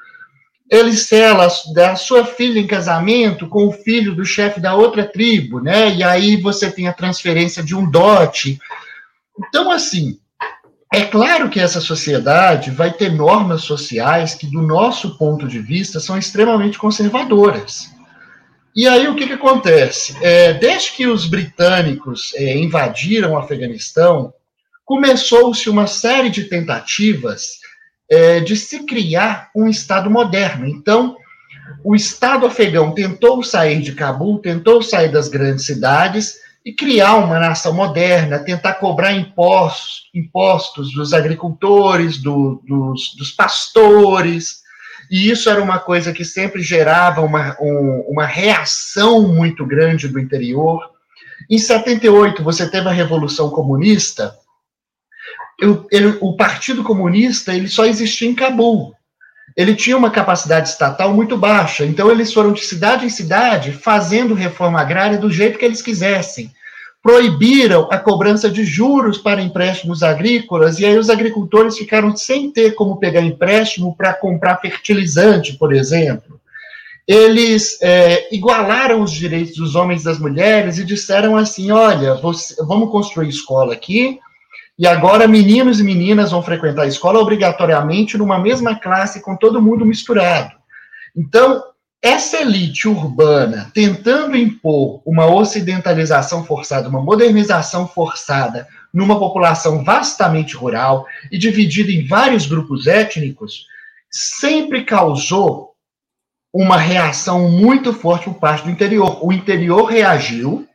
ele 0.70 0.92
sela 0.92 1.48
da 1.74 1.96
sua 1.96 2.24
filha 2.24 2.60
em 2.60 2.66
casamento 2.66 3.48
com 3.48 3.66
o 3.66 3.72
filho 3.72 4.14
do 4.14 4.24
chefe 4.24 4.60
da 4.60 4.74
outra 4.74 5.04
tribo, 5.04 5.60
né? 5.60 5.92
E 5.92 6.04
aí 6.04 6.36
você 6.36 6.70
tem 6.70 6.86
a 6.86 6.92
transferência 6.92 7.60
de 7.62 7.74
um 7.74 7.90
dote. 7.90 8.58
Então, 9.36 9.70
assim, 9.72 10.18
é 10.92 11.04
claro 11.04 11.50
que 11.50 11.58
essa 11.58 11.80
sociedade 11.80 12.70
vai 12.70 12.92
ter 12.92 13.12
normas 13.12 13.62
sociais 13.62 14.34
que, 14.34 14.46
do 14.46 14.62
nosso 14.62 15.18
ponto 15.18 15.48
de 15.48 15.58
vista, 15.58 15.98
são 15.98 16.16
extremamente 16.16 16.78
conservadoras. 16.78 17.90
E 18.74 18.86
aí 18.86 19.08
o 19.08 19.16
que, 19.16 19.26
que 19.26 19.32
acontece? 19.32 20.16
É, 20.22 20.52
desde 20.52 20.92
que 20.92 21.06
os 21.06 21.26
britânicos 21.26 22.32
é, 22.36 22.56
invadiram 22.56 23.32
o 23.32 23.38
Afeganistão, 23.38 24.32
começou-se 24.84 25.68
uma 25.68 25.88
série 25.88 26.30
de 26.30 26.44
tentativas 26.44 27.59
é, 28.10 28.40
de 28.40 28.56
se 28.56 28.84
criar 28.84 29.50
um 29.54 29.68
Estado 29.68 30.10
moderno. 30.10 30.66
Então, 30.66 31.16
o 31.84 31.94
Estado 31.94 32.44
afegão 32.44 32.92
tentou 32.92 33.42
sair 33.44 33.80
de 33.80 33.92
Cabul, 33.92 34.40
tentou 34.40 34.82
sair 34.82 35.10
das 35.10 35.28
grandes 35.28 35.64
cidades 35.64 36.40
e 36.64 36.72
criar 36.72 37.16
uma 37.16 37.38
nação 37.38 37.72
moderna, 37.72 38.40
tentar 38.40 38.74
cobrar 38.74 39.12
impostos, 39.12 40.10
impostos 40.12 40.92
dos 40.92 41.14
agricultores, 41.14 42.18
do, 42.18 42.60
dos, 42.66 43.14
dos 43.16 43.30
pastores. 43.30 44.60
e 45.10 45.30
isso 45.30 45.48
era 45.48 45.62
uma 45.62 45.78
coisa 45.78 46.12
que 46.12 46.24
sempre 46.24 46.60
gerava 46.60 47.22
uma, 47.22 47.56
um, 47.60 48.04
uma 48.08 48.26
reação 48.26 49.26
muito 49.28 49.64
grande 49.64 50.08
do 50.08 50.18
interior. 50.18 50.90
Em 51.48 51.58
78, 51.58 52.42
você 52.42 52.68
teve 52.68 52.88
a 52.88 52.92
Revolução 52.92 53.48
Comunista, 53.48 54.36
eu, 55.60 55.86
ele, 55.90 56.16
o 56.20 56.34
Partido 56.34 56.82
Comunista 56.82 57.54
ele 57.54 57.68
só 57.68 57.84
existia 57.84 58.28
em 58.28 58.34
Cabul. 58.34 58.94
Ele 59.56 59.74
tinha 59.74 59.96
uma 59.96 60.10
capacidade 60.10 60.68
estatal 60.68 61.12
muito 61.12 61.36
baixa, 61.36 61.84
então 61.84 62.10
eles 62.10 62.32
foram 62.32 62.52
de 62.52 62.64
cidade 62.64 63.04
em 63.04 63.10
cidade 63.10 63.72
fazendo 63.72 64.34
reforma 64.34 64.80
agrária 64.80 65.18
do 65.18 65.30
jeito 65.30 65.58
que 65.58 65.64
eles 65.64 65.82
quisessem 65.82 66.50
proibiram 67.02 67.88
a 67.90 67.98
cobrança 67.98 68.50
de 68.50 68.64
juros 68.64 69.18
para 69.18 69.42
empréstimos 69.42 70.02
agrícolas, 70.02 70.78
e 70.78 70.84
aí 70.84 70.98
os 70.98 71.08
agricultores 71.08 71.78
ficaram 71.78 72.14
sem 72.14 72.50
ter 72.50 72.74
como 72.74 72.98
pegar 72.98 73.22
empréstimo 73.22 73.94
para 73.96 74.12
comprar 74.12 74.60
fertilizante, 74.60 75.54
por 75.54 75.72
exemplo. 75.72 76.38
Eles 77.08 77.78
é, 77.82 78.32
igualaram 78.32 79.02
os 79.02 79.10
direitos 79.12 79.56
dos 79.56 79.74
homens 79.74 80.02
e 80.02 80.04
das 80.04 80.18
mulheres 80.18 80.78
e 80.78 80.84
disseram 80.84 81.36
assim: 81.36 81.70
olha, 81.70 82.14
você, 82.14 82.54
vamos 82.64 82.90
construir 82.90 83.28
escola 83.28 83.72
aqui, 83.72 84.20
e 84.80 84.86
agora 84.86 85.28
meninos 85.28 85.78
e 85.78 85.84
meninas 85.84 86.30
vão 86.30 86.42
frequentar 86.42 86.84
a 86.84 86.86
escola 86.86 87.18
obrigatoriamente 87.18 88.16
numa 88.16 88.38
mesma 88.38 88.74
classe, 88.74 89.20
com 89.20 89.36
todo 89.36 89.60
mundo 89.60 89.84
misturado. 89.84 90.56
Então, 91.14 91.62
essa 92.00 92.38
elite 92.38 92.88
urbana 92.88 93.70
tentando 93.74 94.34
impor 94.34 95.02
uma 95.04 95.26
ocidentalização 95.26 96.46
forçada, 96.46 96.88
uma 96.88 97.02
modernização 97.02 97.86
forçada 97.86 98.66
numa 98.90 99.18
população 99.18 99.84
vastamente 99.84 100.56
rural 100.56 101.04
e 101.30 101.36
dividida 101.36 101.92
em 101.92 102.06
vários 102.06 102.46
grupos 102.46 102.86
étnicos, 102.86 103.66
sempre 104.10 104.82
causou 104.86 105.74
uma 106.50 106.78
reação 106.78 107.50
muito 107.50 107.92
forte 107.92 108.24
por 108.24 108.38
parte 108.38 108.64
do 108.64 108.70
interior. 108.70 109.22
O 109.22 109.30
interior 109.30 109.84
reagiu, 109.84 110.66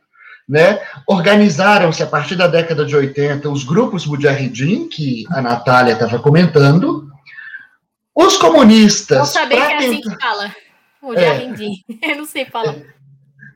né? 0.48 0.80
Organizaram-se 1.06 2.02
a 2.02 2.06
partir 2.06 2.36
da 2.36 2.46
década 2.46 2.84
de 2.84 2.94
80 2.94 3.48
os 3.50 3.64
grupos 3.64 4.06
Mujahideen, 4.06 4.88
que 4.88 5.24
a 5.30 5.42
Natália 5.42 5.92
estava 5.92 6.18
comentando. 6.18 7.10
Os 8.14 8.36
comunistas. 8.36 9.18
Vou 9.18 9.26
saber 9.26 9.56
que 9.56 9.72
é 9.72 9.76
assim 9.76 10.00
que 10.00 10.20
fala. 10.20 10.54
Mujahideen. 11.02 11.84
É. 12.02 12.10
Eu 12.12 12.16
não 12.18 12.26
sei 12.26 12.44
falar. 12.44 12.76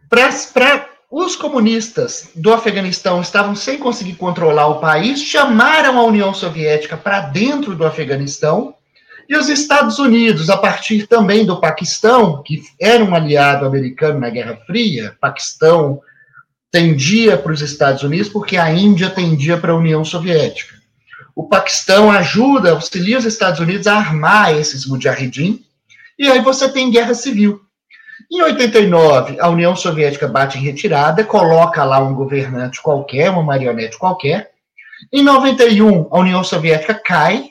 Para 0.09 0.89
os 1.11 1.37
comunistas 1.37 2.31
do 2.35 2.53
Afeganistão 2.53 3.21
estavam 3.21 3.55
sem 3.55 3.79
conseguir 3.79 4.15
controlar 4.15 4.67
o 4.69 4.81
país, 4.81 5.21
chamaram 5.21 5.99
a 5.99 6.05
União 6.05 6.35
Soviética 6.35 6.97
para 6.97 7.21
dentro 7.21 7.75
do 7.75 7.85
Afeganistão, 7.85 8.75
e 9.29 9.37
os 9.37 9.49
Estados 9.49 10.01
Unidos, 10.01 10.51
a 10.51 10.57
partir 10.57 11.07
também 11.07 11.47
do 11.47 11.61
Paquistão, 11.61 12.43
que 12.43 12.65
era 12.81 13.03
um 13.05 13.15
aliado 13.15 13.65
americano 13.65 14.19
na 14.19 14.29
Guerra 14.29 14.59
Fria, 14.67 15.17
Paquistão 15.21 16.01
tendia 16.71 17.37
para 17.37 17.53
os 17.53 17.61
Estados 17.61 18.03
Unidos 18.03 18.29
porque 18.29 18.57
a 18.57 18.73
Índia 18.73 19.11
tendia 19.11 19.57
para 19.57 19.73
a 19.73 19.77
União 19.77 20.05
Soviética. 20.05 20.81
O 21.35 21.49
Paquistão 21.49 22.11
ajuda, 22.11 22.73
auxilia 22.73 23.19
os 23.19 23.25
Estados 23.25 23.61
Unidos 23.61 23.87
a 23.87 23.97
armar 23.97 24.55
esses 24.55 24.87
mujahideen, 24.87 25.65
e 26.19 26.29
aí 26.29 26.41
você 26.41 26.69
tem 26.69 26.91
guerra 26.91 27.15
civil. 27.15 27.61
Em 28.31 28.43
89, 28.43 29.41
a 29.41 29.49
União 29.49 29.75
Soviética 29.75 30.29
bate 30.29 30.59
em 30.59 30.63
retirada, 30.63 31.25
coloca 31.25 31.83
lá 31.83 31.99
um 31.99 32.15
governante 32.15 32.81
qualquer, 32.83 33.31
uma 33.31 33.43
marionete 33.43 33.99
qualquer. 33.99 34.51
Em 35.13 35.23
91, 35.23 36.09
a 36.11 36.19
União 36.19 36.45
Soviética 36.45 36.95
cai, 36.95 37.51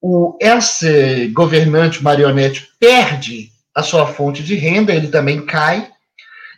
o, 0.00 0.36
esse 0.40 1.28
governante 1.28 2.02
marionete 2.02 2.68
perde 2.80 3.52
a 3.74 3.82
sua 3.82 4.06
fonte 4.06 4.42
de 4.42 4.56
renda, 4.56 4.92
ele 4.92 5.08
também 5.08 5.46
cai, 5.46 5.91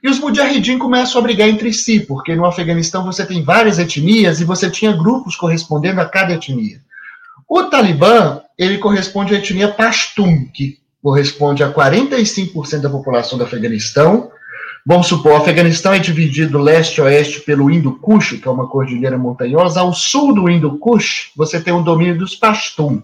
e 0.04 0.08
os 0.10 0.20
mujahideen 0.20 0.78
começam 0.78 1.18
a 1.18 1.22
brigar 1.22 1.48
entre 1.48 1.72
si, 1.72 1.98
porque 2.00 2.36
no 2.36 2.44
Afeganistão 2.44 3.02
você 3.02 3.24
tem 3.24 3.42
várias 3.42 3.78
etnias 3.78 4.38
e 4.38 4.44
você 4.44 4.70
tinha 4.70 4.92
grupos 4.92 5.34
correspondendo 5.34 5.98
a 5.98 6.04
cada 6.04 6.34
etnia. 6.34 6.78
O 7.48 7.62
Talibã, 7.62 8.42
ele 8.58 8.76
corresponde 8.76 9.34
à 9.34 9.38
etnia 9.38 9.68
Pashtun, 9.68 10.46
que 10.52 10.78
corresponde 11.02 11.62
a 11.62 11.72
45% 11.72 12.82
da 12.82 12.90
população 12.90 13.38
do 13.38 13.44
Afeganistão. 13.44 14.30
Vamos 14.84 15.06
supor, 15.06 15.32
o 15.32 15.36
Afeganistão 15.36 15.94
é 15.94 15.98
dividido 15.98 16.58
leste-oeste 16.58 17.40
pelo 17.40 17.70
Indo 17.70 17.92
Kush, 17.92 18.38
que 18.42 18.46
é 18.46 18.50
uma 18.50 18.68
cordilheira 18.68 19.16
montanhosa. 19.16 19.80
Ao 19.80 19.94
sul 19.94 20.34
do 20.34 20.50
Indo 20.50 20.76
Kush, 20.76 21.30
você 21.34 21.58
tem 21.58 21.72
o 21.72 21.82
domínio 21.82 22.18
dos 22.18 22.34
Pashtun. 22.36 23.02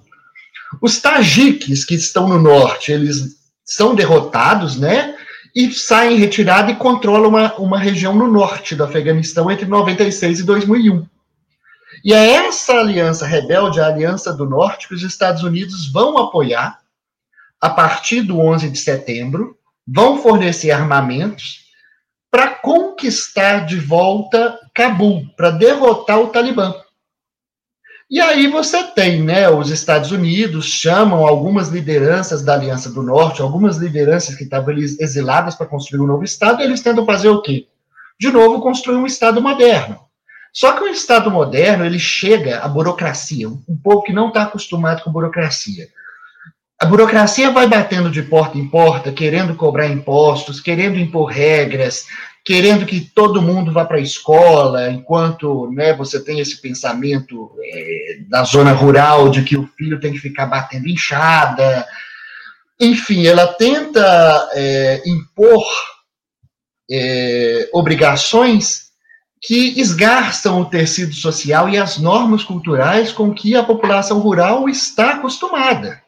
Os 0.82 1.00
tajiques, 1.00 1.82
que 1.82 1.94
estão 1.94 2.28
no 2.28 2.38
norte, 2.38 2.92
eles 2.92 3.36
são 3.64 3.94
derrotados, 3.94 4.76
né? 4.76 5.14
E 5.54 5.72
saem 5.72 6.16
em 6.16 6.18
retirada 6.18 6.70
e 6.70 6.76
controlam 6.76 7.30
uma, 7.30 7.54
uma 7.56 7.78
região 7.78 8.14
no 8.14 8.30
norte 8.30 8.74
do 8.74 8.84
Afeganistão 8.84 9.50
entre 9.50 9.66
96 9.66 10.40
e 10.40 10.42
2001. 10.44 11.06
E 12.04 12.12
é 12.12 12.34
essa 12.34 12.74
aliança 12.74 13.26
rebelde, 13.26 13.80
a 13.80 13.86
Aliança 13.86 14.32
do 14.32 14.48
Norte, 14.48 14.88
que 14.88 14.94
os 14.94 15.02
Estados 15.02 15.42
Unidos 15.42 15.90
vão 15.90 16.16
apoiar, 16.16 16.78
a 17.60 17.68
partir 17.68 18.22
do 18.22 18.38
11 18.38 18.70
de 18.70 18.78
setembro, 18.78 19.58
vão 19.86 20.22
fornecer 20.22 20.70
armamentos 20.70 21.66
para 22.30 22.48
conquistar 22.54 23.66
de 23.66 23.76
volta 23.76 24.58
Cabul, 24.72 25.26
para 25.36 25.50
derrotar 25.50 26.20
o 26.20 26.28
Talibã. 26.28 26.74
E 28.10 28.20
aí 28.20 28.48
você 28.48 28.82
tem, 28.88 29.22
né, 29.22 29.48
os 29.48 29.70
Estados 29.70 30.10
Unidos 30.10 30.66
chamam 30.66 31.24
algumas 31.24 31.68
lideranças 31.68 32.42
da 32.42 32.54
Aliança 32.54 32.90
do 32.90 33.04
Norte, 33.04 33.40
algumas 33.40 33.76
lideranças 33.76 34.34
que 34.34 34.42
estavam 34.42 34.74
exiladas 34.76 35.54
para 35.54 35.66
construir 35.66 36.00
um 36.00 36.08
novo 36.08 36.24
Estado, 36.24 36.60
e 36.60 36.64
eles 36.64 36.80
tentam 36.80 37.06
fazer 37.06 37.28
o 37.28 37.40
quê? 37.40 37.68
De 38.18 38.32
novo, 38.32 38.60
construir 38.60 38.96
um 38.96 39.06
Estado 39.06 39.40
moderno. 39.40 40.00
Só 40.52 40.72
que 40.72 40.82
o 40.82 40.88
Estado 40.88 41.30
moderno, 41.30 41.84
ele 41.84 42.00
chega 42.00 42.58
à 42.58 42.66
burocracia, 42.66 43.48
um 43.48 43.76
povo 43.80 44.02
que 44.02 44.12
não 44.12 44.26
está 44.26 44.42
acostumado 44.42 45.04
com 45.04 45.12
burocracia. 45.12 45.86
A 46.80 46.86
burocracia 46.86 47.52
vai 47.52 47.68
batendo 47.68 48.10
de 48.10 48.22
porta 48.22 48.58
em 48.58 48.66
porta, 48.66 49.12
querendo 49.12 49.54
cobrar 49.54 49.86
impostos, 49.86 50.60
querendo 50.60 50.98
impor 50.98 51.26
regras, 51.26 52.06
querendo 52.50 52.84
que 52.84 53.00
todo 53.00 53.40
mundo 53.40 53.72
vá 53.72 53.84
para 53.84 53.98
a 53.98 54.02
escola, 54.02 54.90
enquanto 54.90 55.70
né, 55.70 55.94
você 55.94 56.18
tem 56.18 56.40
esse 56.40 56.60
pensamento 56.60 57.52
é, 57.62 58.18
da 58.28 58.42
zona 58.42 58.72
rural 58.72 59.28
de 59.28 59.44
que 59.44 59.56
o 59.56 59.68
filho 59.78 60.00
tem 60.00 60.12
que 60.12 60.18
ficar 60.18 60.46
batendo 60.46 60.88
enxada. 60.88 61.86
Enfim, 62.80 63.24
ela 63.24 63.46
tenta 63.46 64.50
é, 64.52 65.00
impor 65.06 65.64
é, 66.90 67.70
obrigações 67.72 68.86
que 69.40 69.80
esgarçam 69.80 70.60
o 70.60 70.64
tecido 70.64 71.14
social 71.14 71.68
e 71.68 71.78
as 71.78 71.98
normas 71.98 72.42
culturais 72.42 73.12
com 73.12 73.32
que 73.32 73.54
a 73.54 73.62
população 73.62 74.18
rural 74.18 74.68
está 74.68 75.12
acostumada. 75.12 76.02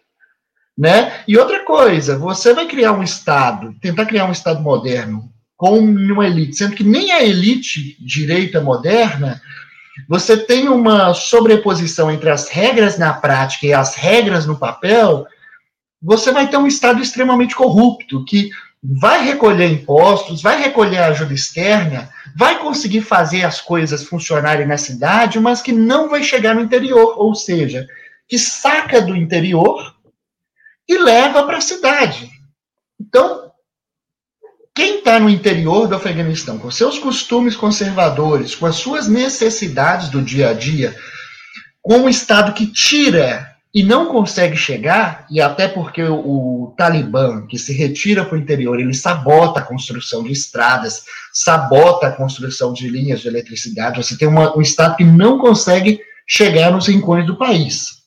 Né? 0.76 1.22
E 1.28 1.38
outra 1.38 1.64
coisa, 1.64 2.18
você 2.18 2.52
vai 2.52 2.66
criar 2.66 2.94
um 2.94 3.02
Estado, 3.04 3.76
tentar 3.80 4.06
criar 4.06 4.24
um 4.24 4.32
Estado 4.32 4.60
moderno 4.60 5.31
com 5.62 5.78
uma 5.78 6.26
elite, 6.26 6.56
sendo 6.56 6.74
que 6.74 6.82
nem 6.82 7.12
a 7.12 7.22
elite 7.22 7.96
direita 8.04 8.60
moderna, 8.60 9.40
você 10.08 10.36
tem 10.36 10.68
uma 10.68 11.14
sobreposição 11.14 12.10
entre 12.10 12.30
as 12.30 12.48
regras 12.48 12.98
na 12.98 13.12
prática 13.12 13.68
e 13.68 13.72
as 13.72 13.94
regras 13.94 14.44
no 14.44 14.58
papel, 14.58 15.24
você 16.02 16.32
vai 16.32 16.48
ter 16.48 16.56
um 16.56 16.66
Estado 16.66 17.00
extremamente 17.00 17.54
corrupto, 17.54 18.24
que 18.24 18.50
vai 18.82 19.24
recolher 19.24 19.70
impostos, 19.70 20.42
vai 20.42 20.60
recolher 20.60 20.98
ajuda 20.98 21.32
externa, 21.32 22.10
vai 22.34 22.58
conseguir 22.58 23.02
fazer 23.02 23.44
as 23.44 23.60
coisas 23.60 24.02
funcionarem 24.02 24.66
na 24.66 24.76
cidade, 24.76 25.38
mas 25.38 25.62
que 25.62 25.70
não 25.70 26.08
vai 26.08 26.24
chegar 26.24 26.56
no 26.56 26.60
interior, 26.60 27.14
ou 27.18 27.36
seja, 27.36 27.86
que 28.26 28.36
saca 28.36 29.00
do 29.00 29.14
interior 29.14 29.94
e 30.88 30.98
leva 30.98 31.44
para 31.44 31.58
a 31.58 31.60
cidade. 31.60 32.28
Então, 33.00 33.41
quem 34.74 34.98
está 34.98 35.20
no 35.20 35.28
interior 35.28 35.86
do 35.86 35.94
Afeganistão, 35.94 36.58
com 36.58 36.70
seus 36.70 36.98
costumes 36.98 37.54
conservadores, 37.54 38.54
com 38.54 38.66
as 38.66 38.76
suas 38.76 39.06
necessidades 39.06 40.08
do 40.08 40.22
dia 40.22 40.50
a 40.50 40.52
dia, 40.54 40.96
com 41.82 41.98
um 41.98 42.08
Estado 42.08 42.54
que 42.54 42.66
tira 42.66 43.52
e 43.74 43.82
não 43.82 44.06
consegue 44.06 44.56
chegar, 44.56 45.26
e 45.30 45.40
até 45.40 45.66
porque 45.66 46.02
o, 46.02 46.16
o 46.16 46.74
Talibã, 46.76 47.46
que 47.46 47.58
se 47.58 47.72
retira 47.72 48.24
para 48.24 48.36
o 48.36 48.40
interior, 48.40 48.78
ele 48.78 48.92
sabota 48.92 49.60
a 49.60 49.64
construção 49.64 50.22
de 50.22 50.30
estradas, 50.30 51.04
sabota 51.32 52.06
a 52.06 52.12
construção 52.12 52.72
de 52.72 52.88
linhas 52.88 53.20
de 53.20 53.28
eletricidade, 53.28 54.02
você 54.02 54.16
tem 54.16 54.28
uma, 54.28 54.56
um 54.56 54.60
Estado 54.60 54.96
que 54.96 55.04
não 55.04 55.38
consegue 55.38 56.00
chegar 56.26 56.70
nos 56.70 56.86
rincões 56.86 57.26
do 57.26 57.36
país. 57.36 58.01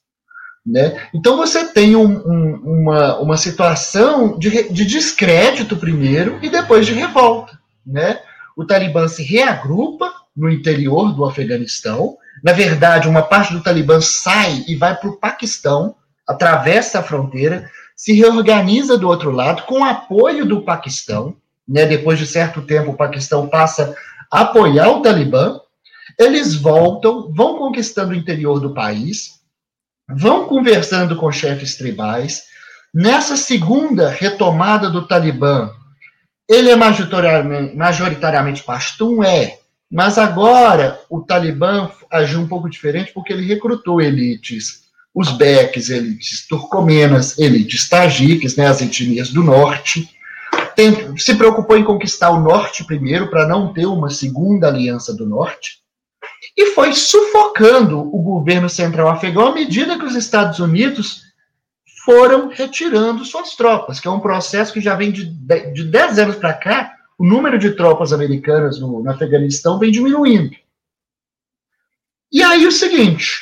Né? 0.65 1.09
Então 1.13 1.37
você 1.37 1.65
tem 1.71 1.95
um, 1.95 2.17
um, 2.27 2.81
uma, 2.81 3.19
uma 3.19 3.37
situação 3.37 4.37
de, 4.39 4.69
de 4.69 4.85
descrédito 4.85 5.77
primeiro 5.77 6.39
e 6.41 6.49
depois 6.49 6.87
de 6.87 6.93
revolta. 6.93 7.59
Né? 7.85 8.19
O 8.57 8.65
Talibã 8.65 9.07
se 9.07 9.21
reagrupa 9.21 10.11
no 10.35 10.49
interior 10.49 11.13
do 11.13 11.23
Afeganistão. 11.23 12.17
Na 12.43 12.51
verdade, 12.51 13.07
uma 13.07 13.21
parte 13.21 13.53
do 13.53 13.61
Talibã 13.61 14.01
sai 14.01 14.63
e 14.67 14.75
vai 14.75 14.95
para 14.95 15.09
o 15.09 15.17
Paquistão, 15.17 15.95
atravessa 16.27 16.99
a 16.99 17.03
fronteira, 17.03 17.69
se 17.95 18.13
reorganiza 18.13 18.97
do 18.97 19.07
outro 19.07 19.31
lado 19.31 19.63
com 19.63 19.85
apoio 19.85 20.45
do 20.45 20.63
Paquistão, 20.63 21.35
né? 21.67 21.85
Depois 21.85 22.19
de 22.19 22.27
certo 22.27 22.61
tempo, 22.61 22.91
o 22.91 22.97
Paquistão 22.97 23.47
passa 23.47 23.95
a 24.31 24.41
apoiar 24.41 24.89
o 24.89 25.01
Talibã. 25.01 25.59
Eles 26.19 26.55
voltam, 26.55 27.31
vão 27.33 27.57
conquistando 27.57 28.11
o 28.11 28.15
interior 28.15 28.59
do 28.59 28.73
país, 28.73 29.41
vão 30.07 30.45
conversando 30.45 31.15
com 31.15 31.31
chefes 31.31 31.75
tribais. 31.75 32.43
Nessa 32.93 33.35
segunda 33.35 34.09
retomada 34.09 34.89
do 34.89 35.07
Talibã, 35.07 35.71
ele 36.47 36.69
é 36.69 36.75
majoritariamente, 36.75 37.75
majoritariamente 37.75 38.63
pastum, 38.63 39.23
é, 39.23 39.57
mas 39.91 40.17
agora 40.17 40.99
o 41.09 41.21
Talibã 41.21 41.89
agiu 42.09 42.39
um 42.39 42.47
pouco 42.47 42.69
diferente 42.69 43.11
porque 43.13 43.33
ele 43.33 43.45
recrutou 43.45 44.01
elites, 44.01 44.83
os 45.13 45.31
beques, 45.31 45.89
elites 45.89 46.47
turcomenas, 46.47 47.37
elites 47.37 47.89
tajiques, 47.89 48.55
né, 48.55 48.67
as 48.67 48.81
etnias 48.81 49.29
do 49.29 49.43
norte. 49.43 50.09
Tem, 50.75 51.17
se 51.17 51.35
preocupou 51.35 51.77
em 51.77 51.83
conquistar 51.83 52.29
o 52.31 52.41
norte 52.41 52.83
primeiro 52.83 53.29
para 53.29 53.47
não 53.47 53.73
ter 53.73 53.85
uma 53.85 54.09
segunda 54.09 54.67
aliança 54.67 55.13
do 55.13 55.25
norte 55.25 55.84
e 56.57 56.67
foi 56.67 56.93
sufocando 56.93 57.99
o 57.99 58.21
governo 58.21 58.69
central 58.69 59.09
afegão 59.09 59.47
à 59.47 59.53
medida 59.53 59.97
que 59.99 60.05
os 60.05 60.15
Estados 60.15 60.59
Unidos 60.59 61.23
foram 62.05 62.49
retirando 62.49 63.25
suas 63.25 63.55
tropas, 63.55 63.99
que 63.99 64.07
é 64.07 64.11
um 64.11 64.19
processo 64.19 64.71
que 64.71 64.79
já 64.79 64.95
vem 64.95 65.11
de, 65.11 65.25
de 65.25 65.83
10 65.83 66.19
anos 66.19 66.35
para 66.35 66.53
cá, 66.53 66.93
o 67.17 67.25
número 67.25 67.57
de 67.57 67.71
tropas 67.71 68.13
americanas 68.13 68.79
no, 68.79 69.01
no 69.01 69.09
Afeganistão 69.09 69.79
vem 69.79 69.91
diminuindo. 69.91 70.55
E 72.31 72.43
aí 72.43 72.67
o 72.67 72.71
seguinte, 72.71 73.41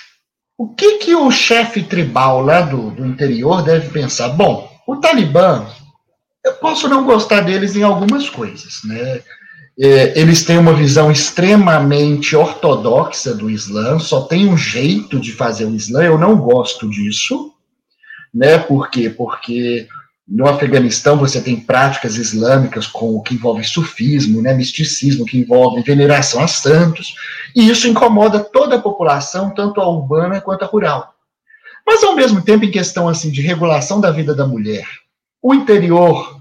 o 0.57 0.69
que, 0.69 0.97
que 0.99 1.15
o 1.15 1.29
chefe 1.29 1.83
tribal 1.83 2.41
lá 2.41 2.61
do, 2.61 2.91
do 2.91 3.05
interior 3.05 3.63
deve 3.63 3.89
pensar? 3.89 4.29
Bom, 4.29 4.71
o 4.87 4.97
Talibã, 4.97 5.67
eu 6.43 6.53
posso 6.53 6.87
não 6.87 7.03
gostar 7.05 7.41
deles 7.41 7.75
em 7.75 7.83
algumas 7.83 8.29
coisas, 8.29 8.81
né? 8.83 9.21
É, 9.79 10.19
eles 10.19 10.43
têm 10.43 10.57
uma 10.57 10.73
visão 10.73 11.11
extremamente 11.11 12.35
ortodoxa 12.35 13.33
do 13.33 13.49
Islã, 13.49 13.97
só 13.97 14.21
tem 14.21 14.47
um 14.47 14.55
jeito 14.55 15.19
de 15.19 15.31
fazer 15.31 15.65
o 15.65 15.75
Islã, 15.75 16.03
eu 16.03 16.17
não 16.17 16.37
gosto 16.37 16.87
disso, 16.87 17.51
né? 18.31 18.57
Por 18.59 18.89
quê? 18.91 19.09
Porque 19.09 19.87
no 20.27 20.47
Afeganistão 20.47 21.17
você 21.17 21.41
tem 21.41 21.59
práticas 21.59 22.15
islâmicas 22.15 22.87
com 22.87 23.15
o 23.15 23.21
que 23.21 23.35
envolve 23.35 23.63
sufismo, 23.63 24.41
né, 24.41 24.53
misticismo, 24.53 25.25
que 25.25 25.37
envolve 25.37 25.81
veneração 25.81 26.41
a 26.41 26.47
santos, 26.47 27.13
e 27.55 27.69
isso 27.69 27.87
incomoda 27.87 28.39
toda 28.39 28.77
a 28.77 28.81
população, 28.81 29.53
tanto 29.53 29.81
a 29.81 29.87
urbana 29.87 30.39
quanto 30.39 30.63
a 30.63 30.67
rural. 30.67 31.13
Mas 31.85 32.03
ao 32.03 32.15
mesmo 32.15 32.41
tempo, 32.41 32.63
em 32.63 32.71
questão 32.71 33.09
assim 33.09 33.29
de 33.29 33.41
regulação 33.41 33.99
da 33.99 34.11
vida 34.11 34.33
da 34.33 34.47
mulher, 34.47 34.87
o 35.41 35.53
interior 35.53 36.39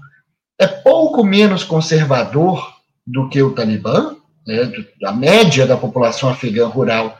é 0.57 0.65
pouco 0.65 1.23
menos 1.23 1.63
conservador 1.63 2.72
do 3.05 3.29
que 3.29 3.41
o 3.41 3.51
Talibã, 3.51 4.15
né, 4.45 4.71
a 5.05 5.11
média 5.11 5.65
da 5.65 5.77
população 5.77 6.29
afegã 6.29 6.67
rural 6.67 7.17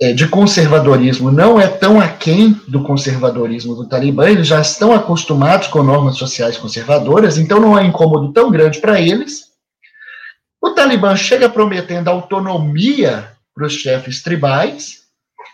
é, 0.00 0.12
de 0.12 0.26
conservadorismo 0.26 1.30
não 1.30 1.60
é 1.60 1.68
tão 1.68 2.00
aquém 2.00 2.60
do 2.66 2.82
conservadorismo 2.82 3.74
do 3.74 3.88
Talibã, 3.88 4.28
eles 4.28 4.48
já 4.48 4.60
estão 4.60 4.92
acostumados 4.92 5.68
com 5.68 5.82
normas 5.82 6.16
sociais 6.16 6.56
conservadoras, 6.56 7.38
então 7.38 7.60
não 7.60 7.78
é 7.78 7.84
incômodo 7.84 8.32
tão 8.32 8.50
grande 8.50 8.80
para 8.80 9.00
eles. 9.00 9.52
O 10.60 10.70
Talibã 10.70 11.14
chega 11.16 11.48
prometendo 11.48 12.08
autonomia 12.08 13.30
para 13.54 13.66
os 13.66 13.74
chefes 13.74 14.22
tribais, 14.22 15.02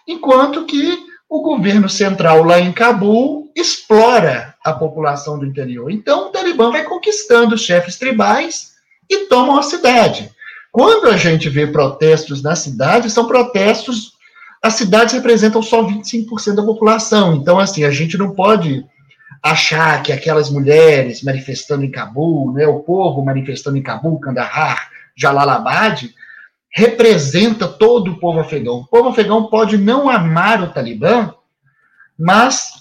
enquanto 0.07 0.65
que 0.65 0.99
o 1.29 1.43
governo 1.43 1.89
central 1.89 2.43
lá 2.43 2.59
em 2.59 2.73
Cabul 2.73 3.53
explora 3.55 4.55
a 4.65 4.73
população 4.73 5.39
do 5.39 5.45
interior. 5.45 5.91
Então 5.91 6.29
o 6.29 6.31
Talibã 6.31 6.71
vai 6.71 6.85
conquistando 6.85 7.55
os 7.55 7.61
chefes 7.61 7.99
tribais 7.99 8.78
e 9.09 9.27
tomam 9.27 9.59
a 9.59 9.63
cidade. 9.63 10.31
Quando 10.71 11.09
a 11.09 11.17
gente 11.17 11.49
vê 11.49 11.67
protestos 11.67 12.43
na 12.43 12.55
cidade, 12.55 13.11
são 13.11 13.27
protestos 13.27 14.19
as 14.63 14.75
cidades 14.75 15.15
representam 15.15 15.63
só 15.63 15.85
25% 15.85 16.55
da 16.55 16.63
população. 16.63 17.35
Então, 17.35 17.59
assim, 17.59 17.85
a 17.85 17.91
gente 17.91 18.19
não 18.19 18.35
pode 18.35 18.85
achar 19.43 20.03
que 20.03 20.13
aquelas 20.13 20.51
mulheres 20.51 21.23
manifestando 21.23 21.85
em 21.85 21.91
Cabul, 21.91 22.53
né, 22.53 22.67
o 22.67 22.81
povo 22.81 23.25
manifestando 23.25 23.77
em 23.77 23.83
Cabul, 23.83 24.19
Kandahar, 24.19 24.91
Jalalabad, 25.17 26.13
representa 26.71 27.69
todo 27.69 28.13
o 28.13 28.19
povo 28.19 28.41
afegão. 28.41 28.79
O 28.79 28.87
povo 28.87 29.09
afegão 29.09 29.49
pode 29.49 29.79
não 29.79 30.09
amar 30.09 30.63
o 30.63 30.73
Talibã, 30.73 31.33
mas 32.19 32.78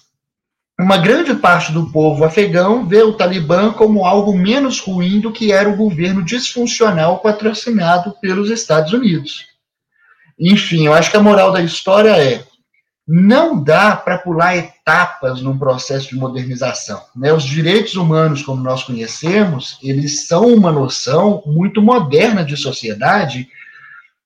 uma 0.79 0.97
grande 0.97 1.33
parte 1.33 1.71
do 1.71 1.91
povo 1.91 2.23
afegão 2.23 2.87
vê 2.87 3.01
o 3.01 3.13
Talibã 3.13 3.73
como 3.73 4.05
algo 4.05 4.37
menos 4.37 4.79
ruim 4.79 5.19
do 5.19 5.31
que 5.31 5.51
era 5.51 5.67
o 5.67 5.75
governo 5.75 6.23
disfuncional 6.23 7.19
patrocinado 7.19 8.15
pelos 8.21 8.51
Estados 8.51 8.93
Unidos. 8.93 9.47
Enfim, 10.39 10.85
eu 10.85 10.93
acho 10.93 11.09
que 11.09 11.17
a 11.17 11.21
moral 11.21 11.51
da 11.51 11.63
história 11.63 12.11
é 12.11 12.45
não 13.07 13.63
dá 13.63 13.95
para 13.95 14.17
pular 14.17 14.57
etapas 14.57 15.41
num 15.41 15.57
processo 15.57 16.09
de 16.09 16.15
modernização. 16.15 17.01
Né? 17.15 17.31
Os 17.31 17.43
direitos 17.43 17.95
humanos, 17.95 18.43
como 18.43 18.61
nós 18.61 18.83
conhecemos, 18.83 19.79
eles 19.81 20.27
são 20.27 20.53
uma 20.53 20.71
noção 20.71 21.41
muito 21.45 21.81
moderna 21.81 22.43
de 22.43 22.57
sociedade, 22.57 23.47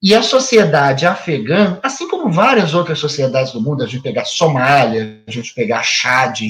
e 0.02 0.16
a 0.16 0.24
sociedade 0.24 1.06
afegã, 1.06 1.78
assim 1.84 2.08
como 2.08 2.32
várias 2.32 2.74
outras 2.74 2.98
sociedades 2.98 3.54
do 3.54 3.62
mundo, 3.62 3.84
a 3.84 3.88
gente 3.88 4.02
pegar 4.02 4.26
Somália, 4.26 5.22
a 5.28 5.32
gente 5.32 5.54
pegar 5.54 5.84
Chad, 5.84 6.42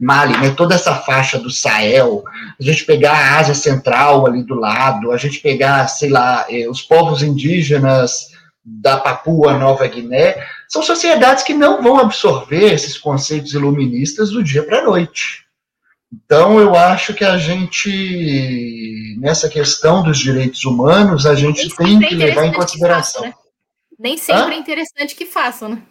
Mali, 0.00 0.36
né, 0.38 0.50
toda 0.50 0.74
essa 0.74 0.94
faixa 0.94 1.38
do 1.38 1.50
Sahel, 1.50 2.22
a 2.58 2.62
gente 2.62 2.84
pegar 2.84 3.12
a 3.12 3.38
Ásia 3.38 3.54
Central 3.54 4.26
ali 4.26 4.44
do 4.44 4.54
lado, 4.54 5.10
a 5.10 5.16
gente 5.16 5.40
pegar, 5.40 5.88
sei 5.88 6.08
lá, 6.08 6.46
eh, 6.48 6.68
os 6.68 6.82
povos 6.82 7.22
indígenas 7.22 8.28
da 8.64 8.96
Papua 8.96 9.58
Nova 9.58 9.86
Guiné, 9.86 10.36
são 10.68 10.82
sociedades 10.82 11.42
que 11.42 11.54
não 11.54 11.82
vão 11.82 11.98
absorver 11.98 12.72
esses 12.72 12.96
conceitos 12.96 13.54
iluministas 13.54 14.30
do 14.30 14.42
dia 14.42 14.62
para 14.62 14.80
a 14.80 14.84
noite. 14.84 15.47
Então, 16.12 16.58
eu 16.58 16.74
acho 16.74 17.12
que 17.12 17.24
a 17.24 17.36
gente, 17.36 19.16
nessa 19.18 19.48
questão 19.48 20.02
dos 20.02 20.18
direitos 20.18 20.64
humanos, 20.64 21.26
a 21.26 21.34
gente 21.34 21.68
tem 21.76 22.00
que 22.00 22.14
levar 22.14 22.46
em 22.46 22.52
consideração. 22.52 23.24
Faça, 23.24 23.36
né? 23.36 23.48
Nem 23.98 24.16
sempre 24.16 24.54
Hã? 24.54 24.56
é 24.56 24.58
interessante 24.58 25.14
que 25.14 25.26
façam, 25.26 25.70
né? 25.70 25.82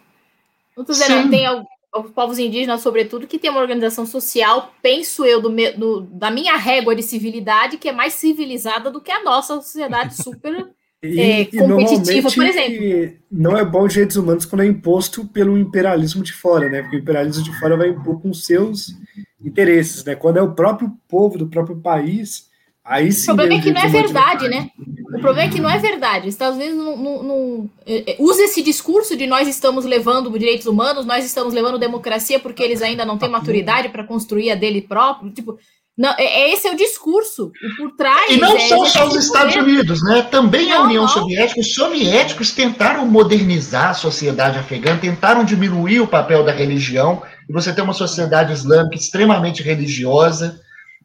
Muitos 0.76 0.98
tem 0.98 1.46
os 1.94 2.10
povos 2.12 2.38
indígenas, 2.38 2.80
sobretudo, 2.80 3.26
que 3.26 3.38
tem 3.38 3.50
uma 3.50 3.60
organização 3.60 4.06
social, 4.06 4.72
penso 4.82 5.24
eu, 5.24 5.40
do, 5.40 5.50
do, 5.76 6.00
da 6.02 6.30
minha 6.30 6.56
régua 6.56 6.94
de 6.94 7.02
civilidade, 7.02 7.78
que 7.78 7.88
é 7.88 7.92
mais 7.92 8.14
civilizada 8.14 8.90
do 8.90 9.00
que 9.00 9.10
a 9.10 9.22
nossa 9.22 9.54
sociedade 9.56 10.14
super 10.22 10.68
e, 11.02 11.20
é, 11.20 11.44
competitiva, 11.44 12.30
por 12.30 12.44
exemplo. 12.44 13.16
Não 13.30 13.56
é 13.56 13.64
bom 13.64 13.86
direitos 13.86 14.16
humanos 14.16 14.44
quando 14.44 14.62
é 14.62 14.66
imposto 14.66 15.24
pelo 15.26 15.56
imperialismo 15.56 16.22
de 16.22 16.32
fora, 16.32 16.68
né? 16.68 16.82
Porque 16.82 16.96
o 16.96 17.00
imperialismo 17.00 17.44
de 17.44 17.56
fora 17.58 17.76
vai 17.76 17.88
impor 17.88 18.20
com 18.20 18.34
seus 18.34 18.94
interesses, 19.40 20.04
né? 20.04 20.16
Quando 20.16 20.38
é 20.38 20.42
o 20.42 20.54
próprio 20.54 20.92
povo 21.08 21.38
do 21.38 21.46
próprio 21.46 21.76
país, 21.76 22.48
aí 22.84 23.12
sim. 23.12 23.30
O 23.30 23.36
problema 23.36 23.54
é 23.54 23.62
que 23.62 23.72
não 23.72 23.80
é 23.80 23.88
verdade, 23.88 24.48
né? 24.48 24.70
O 25.14 25.20
problema 25.20 25.42
é 25.42 25.48
que 25.48 25.60
não 25.60 25.70
é 25.70 25.78
verdade. 25.78 26.26
Os 26.26 26.34
Estados 26.34 26.58
Unidos 26.58 26.76
não, 26.76 26.96
não, 26.96 27.22
não, 27.22 27.70
é, 27.86 28.12
é, 28.12 28.16
usa 28.18 28.42
esse 28.42 28.60
discurso 28.60 29.16
de 29.16 29.26
nós 29.26 29.46
estamos 29.46 29.84
levando 29.84 30.36
direitos 30.36 30.66
humanos, 30.66 31.06
nós 31.06 31.24
estamos 31.24 31.54
levando 31.54 31.78
democracia 31.78 32.40
porque 32.40 32.62
eles 32.62 32.82
ainda 32.82 33.04
não 33.04 33.16
têm 33.16 33.28
maturidade 33.28 33.88
para 33.90 34.02
construir 34.02 34.50
a 34.50 34.56
dele 34.56 34.82
próprio. 34.82 35.30
Tipo, 35.30 35.58
não, 35.98 36.10
é, 36.16 36.22
é, 36.22 36.52
esse 36.52 36.68
é 36.68 36.70
o 36.70 36.76
discurso. 36.76 37.50
E 37.60 37.76
por 37.76 37.90
trás. 37.96 38.30
E 38.30 38.36
não 38.36 38.56
é 38.56 38.60
são 38.60 38.86
só 38.86 39.08
os 39.08 39.16
Estados 39.16 39.56
Unidos, 39.56 40.00
né? 40.04 40.22
Também 40.22 40.68
não, 40.68 40.82
a 40.82 40.84
União 40.84 41.02
não. 41.02 41.08
Soviética. 41.08 41.60
Os 41.60 41.74
soviéticos 41.74 42.52
tentaram 42.52 43.04
modernizar 43.04 43.90
a 43.90 43.94
sociedade 43.94 44.58
afegã, 44.58 44.96
tentaram 44.96 45.44
diminuir 45.44 45.98
o 45.98 46.06
papel 46.06 46.44
da 46.44 46.52
religião. 46.52 47.20
E 47.48 47.52
você 47.52 47.72
tem 47.72 47.82
uma 47.82 47.92
sociedade 47.92 48.52
islâmica 48.52 48.94
extremamente 48.94 49.60
religiosa. 49.60 50.60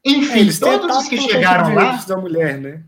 Enfim, 0.06 0.48
é, 0.48 0.60
todos 0.60 0.98
os 0.98 1.08
que 1.08 1.20
chegaram 1.20 1.74
lá. 1.74 2.00
Da 2.08 2.18
mulher, 2.18 2.60
né? 2.60 2.82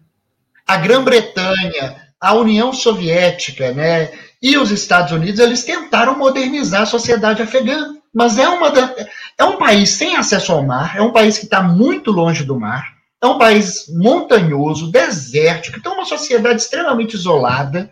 A 0.68 0.78
Grã-Bretanha, 0.78 1.96
a 2.22 2.34
União 2.36 2.72
Soviética, 2.72 3.72
né? 3.72 4.12
E 4.40 4.58
os 4.60 4.70
Estados 4.70 5.12
Unidos, 5.12 5.40
eles 5.40 5.64
tentaram 5.64 6.16
modernizar 6.16 6.84
a 6.84 6.86
sociedade 6.86 7.42
afegã. 7.42 7.96
Mas 8.16 8.40
é 8.40 8.48
uma 8.48 8.72
da 8.72 8.96
é 9.38 9.44
um 9.44 9.58
país 9.58 9.90
sem 9.90 10.16
acesso 10.16 10.54
ao 10.54 10.64
mar, 10.64 10.96
é 10.96 11.02
um 11.02 11.12
país 11.12 11.38
que 11.38 11.44
está 11.44 11.62
muito 11.62 12.12
longe 12.12 12.46
do 12.46 12.58
mar, 12.58 12.94
é 13.22 13.28
um 13.28 13.38
país 13.38 13.88
montanhoso, 13.94 14.90
desértico, 14.90 15.82
tem 15.82 15.92
uma 15.92 16.06
sociedade 16.06 16.62
extremamente 16.62 17.16
isolada. 17.16 17.92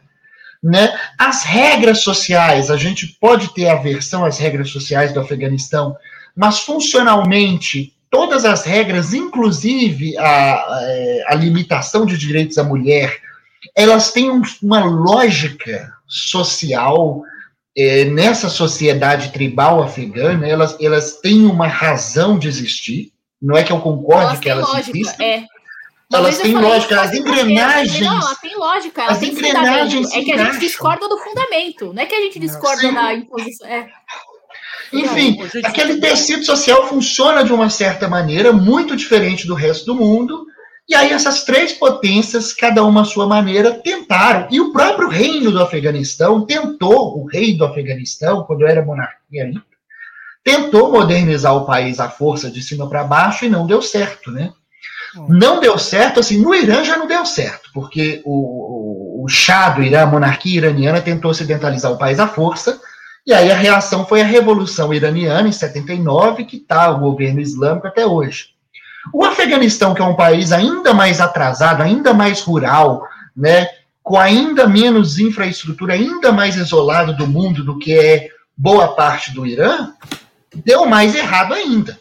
Né? 0.64 0.98
As 1.20 1.44
regras 1.44 2.00
sociais, 2.00 2.72
a 2.72 2.78
gente 2.78 3.18
pode 3.20 3.54
ter 3.54 3.68
aversão 3.68 4.24
às 4.24 4.38
regras 4.38 4.70
sociais 4.70 5.12
do 5.12 5.20
Afeganistão, 5.20 5.94
mas 6.34 6.60
funcionalmente, 6.60 7.94
todas 8.10 8.46
as 8.46 8.64
regras, 8.64 9.14
inclusive 9.14 10.18
a, 10.18 10.24
a, 10.24 10.80
a 11.28 11.36
limitação 11.36 12.06
de 12.06 12.18
direitos 12.18 12.56
da 12.56 12.64
mulher, 12.64 13.20
elas 13.76 14.14
têm 14.14 14.32
um, 14.32 14.42
uma 14.62 14.86
lógica 14.86 15.92
social 16.08 17.24
é, 17.76 18.06
nessa 18.06 18.50
sociedade 18.50 19.32
tribal 19.32 19.82
afegana, 19.82 20.48
elas, 20.48 20.78
elas 20.80 21.20
têm 21.20 21.46
uma 21.46 21.68
razão 21.68 22.38
de 22.38 22.48
existir. 22.48 23.12
Não 23.42 23.58
é 23.58 23.64
que 23.64 23.72
eu 23.72 23.80
concorde 23.80 24.24
elas 24.24 24.40
que 24.40 24.50
elas 24.50 24.68
lógica, 24.68 24.98
existem. 24.98 25.28
É. 25.28 25.46
Elas 26.14 26.38
têm 26.38 26.54
lógica, 26.54 27.02
as 27.02 27.14
engrenagens. 27.14 28.00
Não, 28.00 28.22
ela 28.22 28.36
tem 28.36 28.56
lógica, 28.56 29.02
ela 29.02 29.16
tem 29.16 29.36
fundamento. 29.36 30.08
É 30.14 30.22
que 30.22 30.32
a 30.32 30.38
gente 30.38 30.60
discorda 30.60 31.10
do 31.10 31.18
fundamento, 31.18 31.94
não 31.94 32.04
é 32.04 32.06
que 32.06 32.16
a 32.16 32.22
gente 32.22 32.40
discorda 32.40 32.92
da 32.92 33.14
imposição. 33.16 33.68
É. 33.68 33.88
Enfim, 34.94 35.40
aquele 35.64 36.00
tecido 36.00 36.46
social 36.46 36.88
funciona 36.88 37.44
de 37.44 37.52
uma 37.52 37.70
certa 37.70 38.08
maneira, 38.08 38.54
muito 38.54 38.96
diferente 38.96 39.48
do 39.48 39.56
resto 39.56 39.86
do 39.86 39.96
mundo, 39.96 40.46
e 40.88 40.96
aí 40.96 41.12
essas 41.12 41.44
três 41.44 41.74
potências, 41.74 42.54
cada 42.54 42.84
uma 42.84 43.02
à 43.02 43.06
sua 43.06 43.26
maneira, 43.26 43.72
tentaram. 43.72 44.48
E 44.52 44.60
o 44.60 44.74
próprio 44.74 45.08
reino 45.08 45.52
do 45.52 45.62
Afeganistão 45.62 46.46
tentou, 46.46 47.18
o 47.18 47.26
rei 47.26 47.56
do 47.56 47.64
Afeganistão, 47.64 48.44
quando 48.44 48.68
era 48.68 48.84
monarquia 48.84 49.44
ali, 49.44 49.62
tentou 50.44 50.92
modernizar 50.92 51.56
o 51.56 51.66
país 51.66 52.00
à 52.00 52.10
força 52.10 52.52
de 52.52 52.62
cima 52.62 52.90
para 52.90 53.06
baixo 53.06 53.46
e 53.46 53.50
não 53.50 53.66
deu 53.66 53.82
certo, 53.82 54.30
né? 54.30 54.52
Hum. 55.16 55.28
Não 55.30 55.60
deu 55.62 55.78
certo, 55.78 56.20
assim, 56.20 56.42
no 56.42 56.54
Irã 56.54 56.84
já 56.84 56.98
não 56.98 57.08
deu 57.08 57.26
certo, 57.26 57.70
porque 57.74 58.22
o, 58.26 59.22
o, 59.22 59.24
o 59.24 59.28
Shah 59.30 59.70
do 59.70 59.84
Irã, 59.84 60.02
a 60.04 60.08
monarquia 60.08 60.58
iraniana, 60.58 61.00
tentou 61.00 61.32
ocidentalizar 61.32 61.92
o 61.92 61.98
país 61.98 62.20
à 62.20 62.28
força, 62.28 62.82
e 63.26 63.34
aí 63.34 63.50
a 63.50 63.56
reação 63.56 64.06
foi 64.06 64.22
a 64.22 64.26
Revolução 64.26 64.94
Iraniana, 64.94 65.48
em 65.48 65.52
79, 65.52 66.44
que 66.44 66.58
está 66.58 66.92
o 66.92 67.00
governo 67.00 67.40
islâmico 67.40 67.88
até 67.88 68.06
hoje. 68.06 68.48
O 69.12 69.24
Afeganistão, 69.24 69.94
que 69.94 70.02
é 70.02 70.06
um 70.06 70.16
país 70.16 70.52
ainda 70.52 70.94
mais 70.94 71.20
atrasado, 71.20 71.82
ainda 71.82 72.14
mais 72.14 72.42
rural, 72.42 73.08
né, 73.36 73.68
com 74.02 74.18
ainda 74.18 74.68
menos 74.68 75.20
infraestrutura, 75.20 75.94
ainda 75.94 76.32
mais 76.32 76.56
isolado 76.56 77.16
do 77.16 77.28
mundo 77.28 77.64
do 77.64 77.78
que 77.78 77.94
é 77.94 78.30
boa 78.56 78.96
parte 78.96 79.34
do 79.34 79.46
Irã, 79.46 79.92
deu 80.54 80.86
mais 80.86 81.16
errado 81.16 81.54
ainda. 81.54 81.98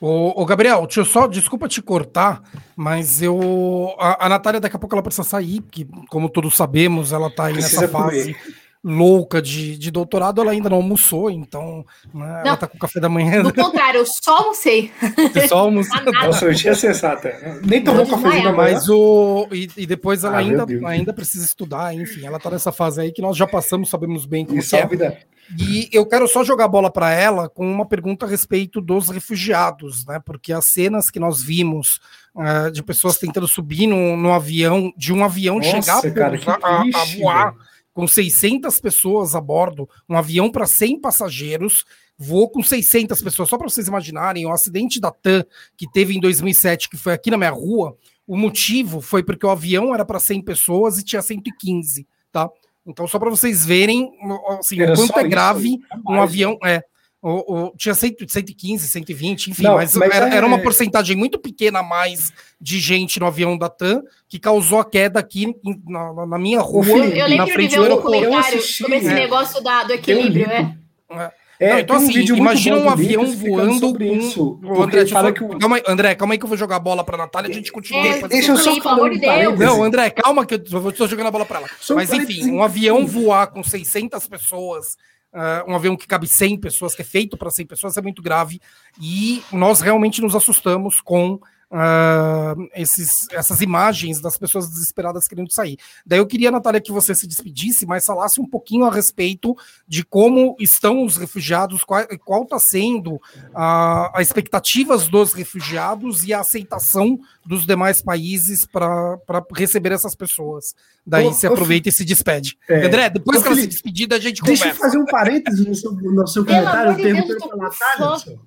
O, 0.00 0.40
o, 0.42 0.46
Gabriel, 0.46 0.82
deixa 0.86 1.00
eu 1.00 1.04
só, 1.04 1.26
desculpa 1.26 1.68
te 1.68 1.82
cortar, 1.82 2.42
mas 2.74 3.20
eu. 3.20 3.94
A, 3.98 4.26
a 4.26 4.28
Natália 4.28 4.60
daqui 4.60 4.76
a 4.76 4.78
pouco 4.78 4.94
ela 4.94 5.02
precisa 5.02 5.26
sair, 5.26 5.60
porque, 5.60 5.86
como 6.08 6.30
todos 6.30 6.56
sabemos, 6.56 7.12
ela 7.12 7.26
está 7.26 7.46
aí 7.46 7.54
nessa 7.54 7.88
fase. 7.88 8.34
Comer 8.34 8.67
louca 8.88 9.42
de, 9.42 9.76
de 9.76 9.90
doutorado, 9.90 10.40
ela 10.40 10.52
ainda 10.52 10.70
não 10.70 10.78
almoçou, 10.78 11.30
então 11.30 11.84
né, 12.14 12.26
não, 12.26 12.46
ela 12.46 12.56
tá 12.56 12.66
com 12.66 12.76
o 12.76 12.80
café 12.80 12.98
da 12.98 13.08
manhã. 13.08 13.42
Do 13.42 13.52
contrário, 13.52 13.98
eu 13.98 14.06
só 14.06 14.38
almocei. 14.38 14.90
Você 15.32 15.46
só 15.46 15.58
almoçou? 15.58 16.02
Nossa, 16.04 16.46
eu 16.46 16.54
tinha 16.54 16.74
sensata. 16.74 17.60
Nem 17.62 17.84
tomou 17.84 18.06
café 18.06 18.42
da 18.42 18.52
manhã. 18.52 18.52
Mas 18.52 18.88
o... 18.88 19.46
E, 19.52 19.68
e 19.76 19.86
depois 19.86 20.24
ela 20.24 20.36
ah, 20.36 20.38
ainda, 20.38 20.66
ainda 20.86 21.12
precisa 21.12 21.44
estudar, 21.44 21.94
enfim, 21.94 22.24
ela 22.24 22.38
tá 22.38 22.50
nessa 22.50 22.72
fase 22.72 23.00
aí 23.00 23.12
que 23.12 23.20
nós 23.20 23.36
já 23.36 23.46
passamos, 23.46 23.90
sabemos 23.90 24.24
bem 24.24 24.46
como 24.46 24.58
Isso 24.58 24.74
é. 24.74 24.86
Vida. 24.86 25.18
E 25.58 25.88
eu 25.92 26.04
quero 26.04 26.28
só 26.28 26.44
jogar 26.44 26.66
a 26.66 26.68
bola 26.68 26.90
para 26.90 27.10
ela 27.10 27.48
com 27.48 27.70
uma 27.70 27.86
pergunta 27.86 28.26
a 28.26 28.28
respeito 28.28 28.80
dos 28.82 29.08
refugiados, 29.08 30.04
né? 30.04 30.20
Porque 30.22 30.52
as 30.52 30.66
cenas 30.66 31.10
que 31.10 31.18
nós 31.18 31.42
vimos 31.42 32.00
uh, 32.34 32.70
de 32.70 32.82
pessoas 32.82 33.16
tentando 33.16 33.48
subir 33.48 33.86
no, 33.86 34.14
no 34.14 34.32
avião, 34.32 34.92
de 34.94 35.10
um 35.10 35.24
avião 35.24 35.56
Nossa, 35.56 36.02
chegar 36.02 36.12
cara, 36.12 36.38
a, 36.62 36.82
a, 36.82 37.04
voar, 37.16 37.52
velho 37.52 37.68
com 37.98 38.06
600 38.06 38.78
pessoas 38.78 39.34
a 39.34 39.40
bordo, 39.40 39.90
um 40.08 40.16
avião 40.16 40.52
para 40.52 40.68
100 40.68 41.00
passageiros, 41.00 41.84
voou 42.16 42.48
com 42.48 42.62
600 42.62 43.20
pessoas. 43.20 43.48
Só 43.48 43.58
para 43.58 43.68
vocês 43.68 43.88
imaginarem, 43.88 44.46
o 44.46 44.52
acidente 44.52 45.00
da 45.00 45.10
TAM 45.10 45.44
que 45.76 45.90
teve 45.90 46.16
em 46.16 46.20
2007, 46.20 46.88
que 46.88 46.96
foi 46.96 47.12
aqui 47.12 47.28
na 47.28 47.36
minha 47.36 47.50
rua, 47.50 47.96
o 48.24 48.36
motivo 48.36 49.00
foi 49.00 49.24
porque 49.24 49.44
o 49.44 49.50
avião 49.50 49.92
era 49.92 50.04
para 50.04 50.20
100 50.20 50.42
pessoas 50.42 50.96
e 50.98 51.04
tinha 51.04 51.20
115, 51.20 52.06
tá? 52.30 52.48
Então, 52.86 53.04
só 53.08 53.18
para 53.18 53.30
vocês 53.30 53.66
verem 53.66 54.12
assim, 54.60 54.80
o 54.80 54.94
quanto 54.94 55.18
é 55.18 55.24
grave 55.26 55.70
isso, 55.70 56.02
um 56.06 56.22
avião. 56.22 56.56
É, 56.64 56.84
o, 57.20 57.66
o, 57.66 57.76
tinha 57.76 57.94
100, 57.94 58.16
115, 58.28 58.88
120, 58.88 59.50
enfim, 59.50 59.62
Não, 59.64 59.74
mas, 59.74 59.94
mas 59.96 60.14
era, 60.14 60.28
é... 60.28 60.36
era, 60.36 60.46
uma 60.46 60.60
porcentagem 60.60 61.16
muito 61.16 61.38
pequena 61.38 61.80
a 61.80 61.82
mais 61.82 62.32
de 62.60 62.78
gente 62.78 63.18
no 63.18 63.26
avião 63.26 63.58
da 63.58 63.68
TAM 63.68 64.02
que 64.28 64.38
causou 64.38 64.78
a 64.78 64.84
queda 64.84 65.18
aqui 65.18 65.54
na, 65.86 66.26
na 66.26 66.38
minha 66.38 66.60
rua. 66.60 66.86
Eu 66.86 67.26
lembro 67.26 67.60
de 67.60 67.68
ver 67.68 67.80
um 67.80 67.88
documentário 67.88 68.62
sobre 68.62 68.96
esse 68.98 69.08
é. 69.08 69.14
negócio 69.14 69.62
da, 69.62 69.84
do 69.84 69.92
equilíbrio, 69.92 70.46
né? 70.46 70.78
É. 71.10 71.48
É, 71.60 71.72
Não, 71.72 71.78
então, 71.80 71.96
um 71.96 71.98
assim, 71.98 72.20
imagina 72.36 72.76
um 72.76 72.88
avião 72.88 73.26
voando 73.34 73.80
sobre 73.80 74.12
isso. 74.12 74.60
O 74.62 74.80
André, 74.80 75.04
fala 75.06 75.32
que 75.32 75.42
o... 75.42 75.58
calma 75.58 75.76
aí, 75.76 75.82
André, 75.88 76.14
calma 76.14 76.34
aí 76.34 76.38
que 76.38 76.44
eu 76.44 76.48
vou 76.48 76.56
jogar 76.56 76.76
a 76.76 76.80
bola 76.80 77.02
pra 77.02 77.16
Natália 77.16 77.48
e 77.48 77.50
a 77.50 77.54
gente 77.54 77.72
continua. 77.72 78.06
É, 78.06 78.28
deixa 78.28 78.52
eu 78.52 78.56
só 78.56 78.80
falar 78.80 79.06
um 79.06 79.10
de 79.10 79.18
Não, 79.56 79.82
André, 79.82 80.10
calma 80.10 80.46
que 80.46 80.54
eu 80.54 80.88
estou 80.88 81.08
jogando 81.08 81.26
a 81.26 81.30
bola 81.32 81.44
pra 81.44 81.58
ela. 81.58 81.68
Só 81.80 81.96
Mas 81.96 82.12
enfim, 82.12 82.52
um 82.52 82.62
avião 82.62 83.04
voar 83.04 83.48
com 83.48 83.64
600 83.64 84.28
pessoas 84.28 84.96
Uh, 85.32 85.70
um 85.70 85.74
avião 85.74 85.96
que 85.96 86.06
cabe 86.06 86.26
100 86.26 86.58
pessoas, 86.58 86.94
que 86.94 87.02
é 87.02 87.04
feito 87.04 87.36
para 87.36 87.50
100 87.50 87.66
pessoas, 87.66 87.96
é 87.96 88.02
muito 88.02 88.22
grave. 88.22 88.60
E 89.00 89.42
nós 89.52 89.80
realmente 89.80 90.22
nos 90.22 90.34
assustamos 90.34 91.00
com 91.00 91.40
uh, 91.70 92.68
esses, 92.74 93.10
essas 93.32 93.60
imagens 93.60 94.20
das 94.20 94.36
pessoas 94.36 94.68
desesperadas 94.68 95.26
querendo 95.26 95.52
sair. 95.52 95.78
Daí 96.04 96.18
eu 96.18 96.26
queria, 96.26 96.50
Natália, 96.50 96.80
que 96.80 96.92
você 96.92 97.14
se 97.14 97.26
despedisse, 97.26 97.86
mas 97.86 98.06
falasse 98.06 98.40
um 98.40 98.46
pouquinho 98.46 98.84
a 98.84 98.92
respeito 98.92 99.56
de 99.86 100.04
como 100.04 100.56
estão 100.58 101.04
os 101.04 101.16
refugiados, 101.16 101.84
qual 101.84 102.42
está 102.42 102.58
sendo 102.58 103.14
uh, 103.14 103.20
a 103.54 104.18
expectativas 104.20 105.08
dos 105.08 105.32
refugiados 105.32 106.24
e 106.24 106.32
a 106.32 106.40
aceitação 106.40 107.18
dos 107.44 107.66
demais 107.66 108.02
países 108.02 108.64
para 108.66 109.18
receber 109.54 109.92
essas 109.92 110.14
pessoas. 110.14 110.74
Daí 111.06 111.26
ô, 111.26 111.32
você 111.32 111.46
aproveita 111.46 111.88
ô, 111.88 111.90
e 111.90 111.92
se 111.92 112.04
despede. 112.04 112.58
É, 112.68 112.86
André, 112.86 113.10
depois 113.10 113.38
ô, 113.38 113.42
que 113.42 113.48
ela 113.48 113.56
se 113.56 113.66
despedir, 113.66 114.12
a 114.12 114.18
gente 114.18 114.42
deixa 114.42 114.64
conversa. 114.64 114.64
Deixa 114.64 114.68
eu 114.68 114.74
fazer 114.74 114.98
um 114.98 115.06
parênteses 115.06 115.66
no 115.66 115.74
seu, 115.74 115.92
no 115.92 116.26
seu 116.26 116.44
comentário. 116.44 116.92
Eu 116.92 116.96
perguntei 116.96 117.36
para 117.36 117.54
a 117.54 117.56
Natália. 117.56 118.38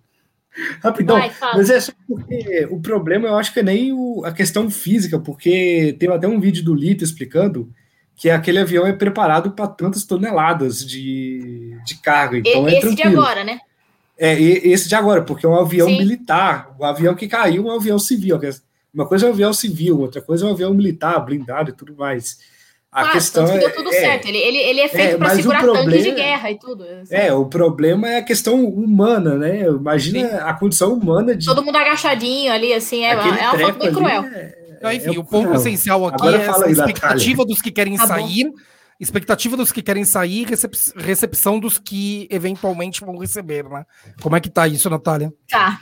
Rapidão, 0.84 1.18
Vai, 1.18 1.32
mas 1.54 1.70
é 1.70 1.80
só 1.80 1.94
porque 2.08 2.68
o 2.70 2.80
problema 2.82 3.28
eu 3.28 3.38
acho 3.38 3.54
que 3.54 3.62
é 3.62 3.64
nem 3.64 3.94
o, 3.94 4.24
a 4.26 4.34
questão 4.34 4.70
física, 4.70 5.18
porque 5.18 5.96
tem 5.98 6.10
até 6.10 6.28
um 6.28 6.42
vídeo 6.42 6.64
do 6.64 6.76
Lito 6.76 7.04
explicando 7.04 7.72
que 8.16 8.30
aquele 8.30 8.60
avião 8.60 8.86
é 8.86 8.94
preparado 8.94 9.52
para 9.52 9.68
tantas 9.68 10.04
toneladas 10.04 10.86
de, 10.86 11.76
de 11.86 11.96
carga. 12.02 12.38
Então 12.38 12.68
e, 12.68 12.76
é 12.76 12.78
esse 12.80 12.96
de 12.96 13.04
agora, 13.04 13.44
né? 13.44 13.60
É, 14.18 14.40
esse 14.40 14.88
de 14.88 14.94
agora, 14.94 15.24
porque 15.24 15.46
é 15.46 15.50
um 15.50 15.60
avião 15.60 15.88
Sim. 15.88 15.98
militar. 15.98 16.76
O 16.78 16.86
avião 16.86 17.16
que 17.16 17.28
caiu 17.28 17.68
é 17.68 17.74
um 17.74 17.76
avião 17.78 17.98
civil. 17.98 18.40
Uma 18.94 19.08
coisa 19.08 19.26
é 19.26 19.30
um 19.30 19.34
avião 19.34 19.54
civil, 19.54 20.00
outra 20.00 20.22
coisa 20.22 20.46
é 20.46 20.50
um 20.50 20.52
avião 20.52 20.74
militar, 20.74 21.20
blindado 21.26 21.72
e 21.72 21.74
tudo 21.74 21.96
mais. 21.96 22.38
A 22.92 23.04
ah, 23.04 23.12
questão 23.14 23.48
é, 23.48 23.58
deu 23.58 23.74
tudo 23.74 23.90
é, 23.90 23.94
certo. 23.94 24.28
Ele, 24.28 24.38
ele, 24.38 24.58
ele 24.58 24.82
é 24.82 24.88
feito 24.90 25.16
é, 25.16 25.18
para 25.18 25.30
segurar 25.36 25.62
problema, 25.62 25.86
tanques 25.86 26.04
de 26.04 26.12
guerra 26.12 26.52
e 26.52 26.60
tudo. 26.60 26.84
Assim. 26.84 27.16
É, 27.16 27.34
o 27.34 27.46
problema 27.46 28.10
é 28.10 28.18
a 28.18 28.22
questão 28.22 28.66
humana, 28.66 29.38
né? 29.38 29.62
Imagina 29.62 30.28
Sim. 30.28 30.36
a 30.36 30.54
condição 30.54 30.94
humana 30.94 31.34
de. 31.34 31.46
Todo 31.46 31.64
mundo 31.64 31.78
agachadinho 31.78 32.52
ali, 32.52 32.74
assim, 32.74 33.06
é, 33.06 33.12
é 33.12 33.50
uma 33.50 33.60
foto 33.60 33.80
bem 33.80 33.94
cruel. 33.94 34.26
É, 34.26 34.96
enfim, 34.96 35.18
o 35.18 35.24
ponto 35.24 35.54
essencial 35.54 36.06
aqui 36.06 36.28
Agora 36.28 36.38
é 36.38 36.50
a 36.50 36.70
expectativa 36.70 37.46
dos 37.46 37.62
que 37.62 37.72
querem 37.72 37.96
tá 37.96 38.08
sair, 38.08 38.50
bom. 38.50 38.56
expectativa 39.00 39.56
dos 39.56 39.72
que 39.72 39.82
querem 39.82 40.04
sair 40.04 40.46
e 40.50 41.02
recepção 41.02 41.62
dos 41.62 41.78
que 41.78 42.28
eventualmente 42.30 43.06
vão 43.06 43.18
receber, 43.18 43.70
né? 43.70 43.86
Como 44.22 44.36
é 44.36 44.42
que 44.42 44.50
tá 44.50 44.68
isso, 44.68 44.90
Natália? 44.90 45.32
Tá. 45.50 45.80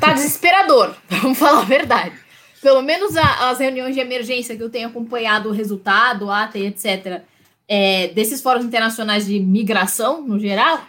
Tá 0.00 0.12
desesperador, 0.12 0.94
vamos 1.08 1.38
falar 1.38 1.60
a 1.60 1.64
verdade 1.64 2.23
pelo 2.64 2.80
menos 2.80 3.14
a, 3.14 3.50
as 3.50 3.58
reuniões 3.58 3.94
de 3.94 4.00
emergência 4.00 4.56
que 4.56 4.62
eu 4.62 4.70
tenho 4.70 4.88
acompanhado 4.88 5.50
o 5.50 5.52
resultado, 5.52 6.28
e 6.54 6.64
etc., 6.64 7.20
é, 7.68 8.08
desses 8.08 8.40
fóruns 8.40 8.64
internacionais 8.64 9.26
de 9.26 9.38
migração, 9.38 10.22
no 10.22 10.40
geral, 10.40 10.80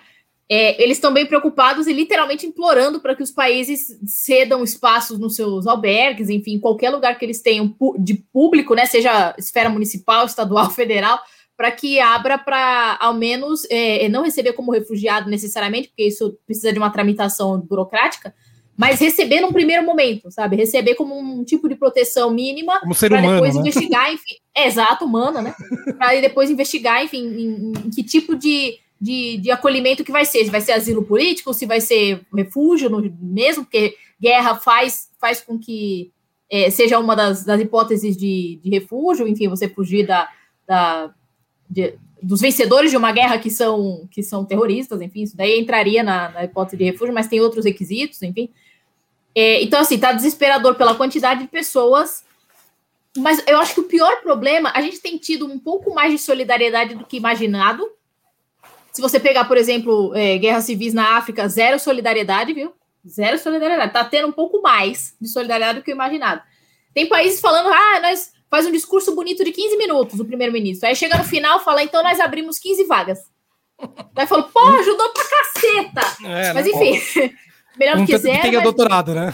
é, 0.49 0.81
eles 0.81 0.95
estão 0.95 1.13
bem 1.13 1.25
preocupados 1.25 1.85
e 1.85 1.91
literalmente 1.91 2.45
implorando 2.45 3.01
para 3.01 3.13
que 3.13 3.21
os 3.21 3.29
países 3.29 3.99
cedam 4.05 4.63
espaços 4.63 5.19
nos 5.19 5.35
seus 5.35 5.67
albergues, 5.67 6.29
enfim, 6.29 6.59
qualquer 6.59 6.91
lugar 6.91 7.19
que 7.19 7.25
eles 7.25 7.41
tenham 7.41 7.75
de 7.99 8.13
público, 8.31 8.73
né, 8.73 8.85
seja 8.85 9.35
esfera 9.37 9.69
municipal, 9.69 10.25
estadual, 10.27 10.69
federal, 10.71 11.19
para 11.57 11.71
que 11.71 11.99
abra 11.99 12.37
para, 12.37 12.97
ao 13.01 13.13
menos, 13.13 13.67
é, 13.69 14.07
não 14.07 14.23
receber 14.23 14.53
como 14.53 14.71
refugiado 14.71 15.29
necessariamente, 15.29 15.89
porque 15.89 16.07
isso 16.07 16.37
precisa 16.45 16.71
de 16.71 16.79
uma 16.79 16.89
tramitação 16.89 17.59
burocrática, 17.59 18.33
mas 18.77 18.99
receber 18.99 19.39
num 19.39 19.53
primeiro 19.53 19.85
momento, 19.85 20.29
sabe? 20.29 20.57
Receber 20.57 20.95
como 20.95 21.17
um 21.17 21.43
tipo 21.43 21.69
de 21.69 21.75
proteção 21.75 22.31
mínima 22.31 22.79
como 22.81 22.93
ser 22.93 23.13
humano, 23.13 23.33
depois 23.33 23.55
né? 23.55 23.61
investigar, 23.61 24.11
enfim, 24.11 24.35
é, 24.53 24.67
exato, 24.67 25.05
humana, 25.05 25.41
né? 25.41 25.55
Para 25.97 26.19
depois 26.19 26.49
investigar, 26.49 27.03
enfim, 27.03 27.25
em, 27.25 27.73
em 27.85 27.89
que 27.89 28.03
tipo 28.03 28.35
de, 28.35 28.77
de, 28.99 29.37
de, 29.37 29.51
acolhimento 29.51 30.03
que 30.03 30.11
vai 30.11 30.25
ser, 30.25 30.43
se 30.43 30.51
vai 30.51 30.59
ser 30.59 30.73
asilo 30.73 31.03
político, 31.03 31.53
se 31.53 31.65
vai 31.65 31.79
ser 31.79 32.25
refúgio 32.35 32.89
no, 32.89 33.01
mesmo, 33.21 33.63
porque 33.63 33.95
guerra 34.19 34.55
faz, 34.55 35.09
faz 35.19 35.39
com 35.39 35.57
que 35.57 36.11
é, 36.51 36.69
seja 36.69 36.99
uma 36.99 37.15
das, 37.15 37.45
das 37.45 37.61
hipóteses 37.61 38.17
de, 38.17 38.59
de, 38.61 38.69
refúgio, 38.69 39.27
enfim, 39.27 39.47
você 39.47 39.69
fugir 39.69 40.05
da, 40.05 40.29
da 40.67 41.13
de, 41.69 41.97
dos 42.21 42.41
vencedores 42.41 42.91
de 42.91 42.97
uma 42.97 43.13
guerra 43.13 43.37
que 43.39 43.49
são, 43.49 44.05
que 44.11 44.21
são 44.21 44.43
terroristas, 44.43 45.01
enfim, 45.01 45.23
isso 45.23 45.37
daí 45.37 45.59
entraria 45.59 46.03
na, 46.03 46.29
na 46.29 46.43
hipótese 46.43 46.75
de 46.75 46.83
refúgio, 46.83 47.13
mas 47.13 47.27
tem 47.27 47.39
outros 47.39 47.63
requisitos, 47.63 48.21
enfim. 48.21 48.49
É, 49.35 49.61
então, 49.61 49.81
assim, 49.81 49.99
tá 49.99 50.13
desesperador 50.13 50.75
pela 50.75 50.95
quantidade 50.95 51.41
de 51.41 51.47
pessoas. 51.47 52.23
Mas 53.17 53.43
eu 53.47 53.59
acho 53.59 53.73
que 53.73 53.79
o 53.81 53.85
pior 53.85 54.21
problema, 54.21 54.71
a 54.73 54.81
gente 54.81 54.99
tem 54.99 55.17
tido 55.17 55.45
um 55.45 55.59
pouco 55.59 55.93
mais 55.93 56.11
de 56.11 56.17
solidariedade 56.17 56.95
do 56.95 57.05
que 57.05 57.17
imaginado, 57.17 57.89
Se 58.91 59.01
você 59.01 59.19
pegar, 59.19 59.43
por 59.43 59.57
exemplo, 59.57 60.15
é, 60.15 60.37
guerras 60.37 60.63
civis 60.63 60.93
na 60.93 61.17
África, 61.17 61.49
zero 61.49 61.77
solidariedade, 61.77 62.53
viu? 62.53 62.73
Zero 63.05 63.37
solidariedade. 63.37 63.91
Tá 63.91 64.05
tendo 64.05 64.29
um 64.29 64.31
pouco 64.31 64.61
mais 64.61 65.15
de 65.19 65.27
solidariedade 65.27 65.79
do 65.79 65.83
que 65.83 65.91
eu 65.91 65.95
imaginava. 65.95 66.41
Tem 66.93 67.05
países 67.05 67.41
falando, 67.41 67.67
ah, 67.67 67.99
nós 68.01 68.31
faz 68.49 68.65
um 68.65 68.71
discurso 68.71 69.13
bonito 69.13 69.43
de 69.43 69.51
15 69.51 69.75
minutos, 69.75 70.17
o 70.17 70.25
primeiro-ministro. 70.25 70.87
Aí 70.87 70.95
chega 70.95 71.17
no 71.17 71.25
final 71.25 71.61
fala, 71.61 71.83
então 71.83 72.01
nós 72.01 72.21
abrimos 72.21 72.57
15 72.57 72.85
vagas. 72.85 73.19
Aí 74.15 74.25
falou, 74.25 74.45
pô, 74.45 74.61
ajudou 74.79 75.09
pra 75.09 75.23
caceta. 75.25 76.25
É, 76.25 76.53
Mas 76.53 76.65
enfim, 76.65 77.35
melhor 77.77 77.97
do 77.97 78.05
que 78.05 78.17
zero. 78.17 78.35
Que 78.35 78.41
tenha 78.41 78.53
mas... 78.55 78.63
doutorado, 78.63 79.13
né? 79.13 79.33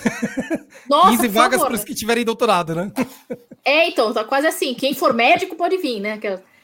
Nossa, 0.90 1.12
15 1.12 1.28
vagas 1.30 1.62
para 1.62 1.74
os 1.74 1.84
que 1.84 1.96
tiverem 1.96 2.26
doutorado, 2.26 2.76
né? 2.76 2.92
É, 3.64 3.88
então, 3.88 4.14
tá 4.14 4.24
quase 4.24 4.48
assim. 4.48 4.74
Quem 4.74 4.94
for 4.94 5.14
médico 5.14 5.56
pode 5.56 5.78
vir, 5.78 6.00
né? 6.00 6.20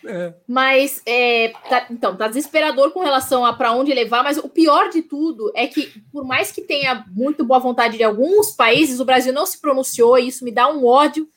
É. 0.06 0.34
Mas, 0.48 1.02
é, 1.06 1.54
tá, 1.70 1.88
então, 1.90 2.16
tá 2.16 2.28
desesperador 2.28 2.92
com 2.92 3.02
relação 3.02 3.46
a 3.46 3.54
para 3.54 3.74
onde 3.74 3.94
levar, 3.94 4.24
mas 4.24 4.38
o 4.38 4.48
pior 4.48 4.90
de 4.90 5.02
tudo 5.02 5.52
é 5.54 5.68
que, 5.68 6.02
por 6.12 6.26
mais 6.26 6.52
que 6.52 6.62
tenha 6.62 7.06
muito 7.12 7.44
boa 7.44 7.60
vontade 7.60 7.98
de 7.98 8.04
alguns 8.04 8.52
países, 8.52 9.00
o 9.00 9.06
Brasil 9.06 9.34
não 9.34 9.46
se 9.46 9.60
pronunciou, 9.60 10.18
e 10.18 10.28
isso 10.28 10.46
me 10.46 10.52
dá 10.52 10.72
um 10.72 10.86
ódio. 10.86 11.28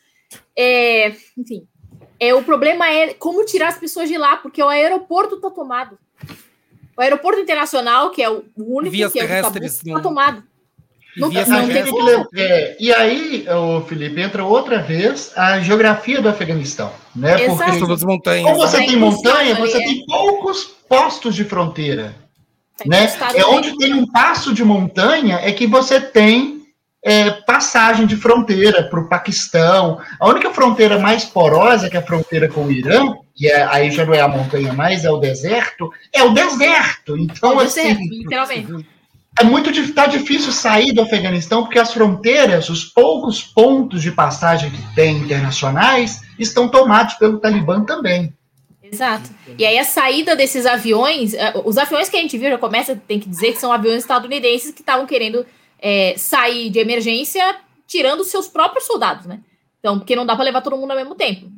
É, 0.57 1.15
enfim, 1.37 1.67
é, 2.19 2.35
o 2.35 2.43
problema 2.43 2.89
é 2.89 3.15
como 3.15 3.45
tirar 3.45 3.69
as 3.69 3.79
pessoas 3.79 4.09
de 4.09 4.17
lá, 4.17 4.37
porque 4.37 4.63
o 4.63 4.69
aeroporto 4.69 5.41
tá 5.41 5.51
tomado. 5.51 5.99
O 6.97 7.03
aeroporto 7.03 7.41
internacional, 7.41 8.11
que 8.11 8.23
é 8.23 8.31
o 8.31 8.45
único 8.57 8.91
Vias 8.91 9.13
que 9.13 9.21
é 9.21 9.41
o 9.41 9.43
tabu, 9.43 9.61
tá 9.61 10.01
tomado. 10.01 10.43
Não, 11.17 11.29
não, 11.29 11.47
não 11.47 12.29
é, 12.37 12.77
e 12.79 12.95
aí, 12.95 13.45
o 13.49 13.81
Felipe, 13.83 14.21
entra 14.21 14.45
outra 14.45 14.81
vez 14.81 15.33
a 15.37 15.59
geografia 15.59 16.23
do 16.23 16.29
Afeganistão, 16.29 16.93
né? 17.15 17.45
Exato. 17.45 17.79
Porque 17.79 18.07
montanhas. 18.07 18.45
Como 18.45 18.57
você 18.57 18.87
tem 18.87 18.97
montanha, 18.97 19.55
você 19.57 19.79
tem 19.79 20.05
poucos 20.07 20.65
postos 20.89 21.35
de 21.35 21.45
fronteira, 21.45 22.15
né? 22.87 23.13
É 23.35 23.45
onde 23.45 23.77
tem 23.77 23.93
um 23.93 24.07
passo 24.07 24.55
de 24.55 24.65
montanha 24.65 25.41
é 25.43 25.51
que 25.51 25.67
você 25.67 26.01
tem 26.01 26.60
é, 27.03 27.31
passagem 27.31 28.07
de 28.07 28.17
fronteira 28.17 28.83
para 28.85 29.01
o 29.01 29.09
Paquistão. 29.09 30.01
A 30.19 30.29
única 30.29 30.53
fronteira 30.53 30.99
mais 30.99 31.25
porosa, 31.25 31.89
que 31.89 31.97
é 31.97 32.01
a 32.01 32.07
fronteira 32.07 32.49
com 32.49 32.65
o 32.65 32.73
Irã, 32.73 33.15
que 33.35 33.49
é, 33.49 33.63
aí 33.65 33.91
já 33.91 34.05
não 34.05 34.15
é 34.15 34.21
a 34.21 34.29
montanha 34.29 34.73
mais, 34.73 35.05
é 35.05 35.11
o 35.11 35.19
deserto, 35.19 35.91
é 36.13 36.23
o 36.23 36.31
deserto. 36.31 37.17
Então, 37.17 37.53
é 37.53 37.57
o 37.57 37.61
assim, 37.61 37.95
deserto, 37.95 38.03
literalmente 38.11 38.87
é 39.39 39.45
muito 39.45 39.71
tá 39.95 40.07
difícil 40.07 40.53
sair 40.53 40.93
do 40.93 41.03
Afeganistão 41.03 41.63
porque 41.63 41.79
as 41.79 41.93
fronteiras, 41.93 42.69
os 42.69 42.85
poucos 42.85 43.43
pontos 43.43 44.03
de 44.03 44.11
passagem 44.11 44.71
que 44.71 44.95
tem 44.95 45.19
internacionais, 45.19 46.21
estão 46.39 46.69
tomados 46.69 47.15
pelo 47.15 47.39
Talibã 47.39 47.85
também. 47.85 48.35
Exato. 48.83 49.31
E 49.57 49.65
aí 49.65 49.79
a 49.79 49.85
saída 49.85 50.35
desses 50.35 50.67
aviões, 50.67 51.33
eh, 51.33 51.55
os 51.65 51.79
aviões 51.79 52.09
que 52.09 52.17
a 52.17 52.21
gente 52.21 52.37
viu 52.37 52.51
já 52.51 52.59
começa, 52.59 53.01
tem 53.07 53.21
que 53.21 53.29
dizer 53.29 53.53
que 53.53 53.61
são 53.61 53.73
aviões 53.73 53.99
estadunidenses 53.99 54.73
que 54.73 54.81
estavam 54.81 55.07
querendo 55.07 55.47
é, 55.81 56.15
sair 56.17 56.71
de 56.71 56.79
emergência, 56.79 57.57
tirando 57.87 58.25
seus 58.25 58.47
próprios 58.49 58.85
soldados, 58.85 59.27
né? 59.27 59.41
Então, 59.79 59.99
porque 59.99 60.15
não 60.15 60.27
dá 60.27 60.35
para 60.37 60.45
levar 60.45 60.61
todo 60.61 60.77
mundo 60.77 60.91
ao 60.91 60.97
mesmo 60.97 61.15
tempo. 61.15 61.51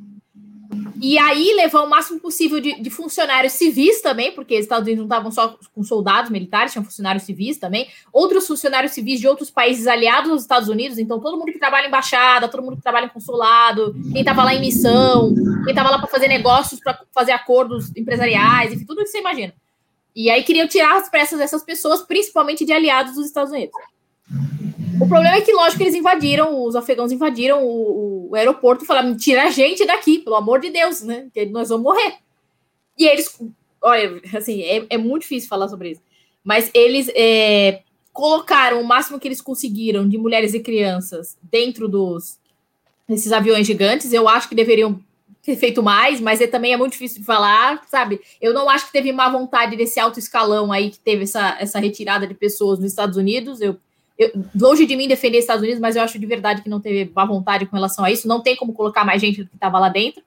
E 1.02 1.18
aí 1.18 1.52
levar 1.54 1.82
o 1.82 1.90
máximo 1.90 2.20
possível 2.20 2.60
de, 2.60 2.80
de, 2.80 2.88
funcionários 2.88 3.54
civis 3.54 4.00
também, 4.00 4.30
porque 4.30 4.54
os 4.54 4.60
Estados 4.60 4.86
Unidos 4.86 5.00
não 5.00 5.06
estavam 5.06 5.32
só 5.32 5.58
com 5.74 5.82
soldados 5.82 6.30
militares, 6.30 6.70
tinham 6.70 6.84
funcionários 6.84 7.24
civis 7.24 7.58
também, 7.58 7.88
outros 8.12 8.46
funcionários 8.46 8.92
civis 8.92 9.18
de 9.18 9.26
outros 9.26 9.50
países 9.50 9.88
aliados 9.88 10.30
aos 10.30 10.42
Estados 10.42 10.68
Unidos, 10.68 10.98
então 10.98 11.18
todo 11.18 11.36
mundo 11.36 11.50
que 11.50 11.58
trabalha 11.58 11.86
em 11.86 11.88
embaixada, 11.88 12.48
todo 12.48 12.62
mundo 12.62 12.76
que 12.76 12.82
trabalha 12.82 13.06
em 13.06 13.08
consulado, 13.08 13.92
quem 14.12 14.20
estava 14.20 14.44
lá 14.44 14.54
em 14.54 14.60
missão, 14.60 15.34
quem 15.64 15.70
estava 15.70 15.90
lá 15.90 15.98
para 15.98 16.06
fazer 16.06 16.28
negócios, 16.28 16.78
para 16.78 17.00
fazer 17.12 17.32
acordos 17.32 17.90
empresariais, 17.96 18.72
enfim, 18.72 18.84
tudo 18.84 19.00
o 19.00 19.02
que 19.02 19.10
você 19.10 19.18
imagina. 19.18 19.52
E 20.14 20.30
aí 20.30 20.44
queriam 20.44 20.68
tirar 20.68 20.98
as 20.98 21.08
pressas 21.08 21.40
dessas 21.40 21.64
pessoas, 21.64 22.02
principalmente 22.02 22.64
de 22.64 22.72
aliados 22.72 23.14
dos 23.14 23.26
Estados 23.26 23.50
Unidos. 23.50 23.74
O 25.00 25.08
problema 25.08 25.36
é 25.36 25.40
que, 25.40 25.52
lógico, 25.52 25.82
eles 25.82 25.94
invadiram, 25.94 26.64
os 26.64 26.76
afegãos 26.76 27.12
invadiram 27.12 27.64
o, 27.64 28.30
o 28.30 28.34
aeroporto 28.34 28.84
e 28.84 28.86
falaram: 28.86 29.16
tira 29.16 29.44
a 29.44 29.50
gente 29.50 29.84
daqui, 29.84 30.18
pelo 30.18 30.36
amor 30.36 30.60
de 30.60 30.70
Deus, 30.70 31.02
né? 31.02 31.28
Que 31.32 31.46
nós 31.46 31.68
vamos 31.68 31.84
morrer. 31.84 32.14
E 32.98 33.06
eles, 33.06 33.38
olha, 33.80 34.20
assim, 34.34 34.62
é, 34.62 34.86
é 34.90 34.98
muito 34.98 35.22
difícil 35.22 35.48
falar 35.48 35.68
sobre 35.68 35.92
isso. 35.92 36.02
Mas 36.44 36.70
eles 36.74 37.10
é, 37.14 37.82
colocaram 38.12 38.80
o 38.80 38.84
máximo 38.84 39.18
que 39.18 39.26
eles 39.26 39.40
conseguiram 39.40 40.08
de 40.08 40.18
mulheres 40.18 40.54
e 40.54 40.60
crianças 40.60 41.36
dentro 41.42 41.88
dos 41.88 42.38
desses 43.08 43.32
aviões 43.32 43.66
gigantes. 43.66 44.12
Eu 44.12 44.28
acho 44.28 44.48
que 44.48 44.54
deveriam 44.54 45.00
ter 45.42 45.56
feito 45.56 45.82
mais, 45.82 46.20
mas 46.20 46.40
é, 46.40 46.46
também 46.46 46.72
é 46.72 46.76
muito 46.76 46.92
difícil 46.92 47.20
de 47.20 47.26
falar, 47.26 47.82
sabe? 47.88 48.20
Eu 48.40 48.54
não 48.54 48.70
acho 48.70 48.86
que 48.86 48.92
teve 48.92 49.10
má 49.12 49.28
vontade 49.28 49.76
desse 49.76 49.98
alto 49.98 50.18
escalão 50.18 50.70
aí 50.70 50.90
que 50.90 50.98
teve 50.98 51.24
essa, 51.24 51.56
essa 51.58 51.80
retirada 51.80 52.26
de 52.26 52.34
pessoas 52.34 52.78
nos 52.78 52.90
Estados 52.90 53.16
Unidos. 53.16 53.60
Eu 53.60 53.76
eu, 54.22 54.44
longe 54.58 54.86
de 54.86 54.96
mim 54.96 55.08
defender 55.08 55.38
os 55.38 55.44
Estados 55.44 55.62
Unidos, 55.62 55.80
mas 55.80 55.96
eu 55.96 56.02
acho 56.02 56.18
de 56.18 56.26
verdade 56.26 56.62
que 56.62 56.68
não 56.68 56.80
teve 56.80 57.10
má 57.14 57.24
vontade 57.24 57.66
com 57.66 57.76
relação 57.76 58.04
a 58.04 58.10
isso. 58.10 58.28
Não 58.28 58.40
tem 58.40 58.56
como 58.56 58.72
colocar 58.72 59.04
mais 59.04 59.20
gente 59.20 59.42
do 59.42 59.48
que 59.48 59.54
estava 59.54 59.78
lá 59.78 59.88
dentro. 59.88 60.22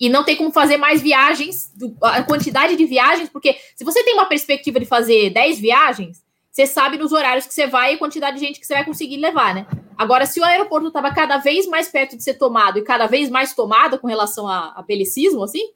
E 0.00 0.08
não 0.08 0.24
tem 0.24 0.36
como 0.36 0.50
fazer 0.50 0.76
mais 0.76 1.00
viagens, 1.00 1.72
a 2.02 2.22
quantidade 2.22 2.74
de 2.74 2.84
viagens, 2.84 3.28
porque 3.28 3.56
se 3.76 3.84
você 3.84 4.02
tem 4.02 4.14
uma 4.14 4.26
perspectiva 4.26 4.80
de 4.80 4.86
fazer 4.86 5.30
10 5.30 5.60
viagens, 5.60 6.22
você 6.50 6.66
sabe 6.66 6.98
nos 6.98 7.12
horários 7.12 7.46
que 7.46 7.54
você 7.54 7.66
vai 7.66 7.92
e 7.92 7.94
a 7.94 7.98
quantidade 7.98 8.36
de 8.38 8.44
gente 8.44 8.58
que 8.58 8.66
você 8.66 8.74
vai 8.74 8.84
conseguir 8.84 9.16
levar, 9.18 9.54
né? 9.54 9.66
Agora, 9.96 10.26
se 10.26 10.40
o 10.40 10.44
aeroporto 10.44 10.88
estava 10.88 11.14
cada 11.14 11.38
vez 11.38 11.66
mais 11.66 11.88
perto 11.88 12.16
de 12.16 12.24
ser 12.24 12.34
tomado 12.34 12.78
e 12.78 12.82
cada 12.82 13.06
vez 13.06 13.30
mais 13.30 13.54
tomado 13.54 13.98
com 13.98 14.08
relação 14.08 14.48
a, 14.48 14.72
a 14.76 14.82
belicismo, 14.82 15.44
assim, 15.44 15.70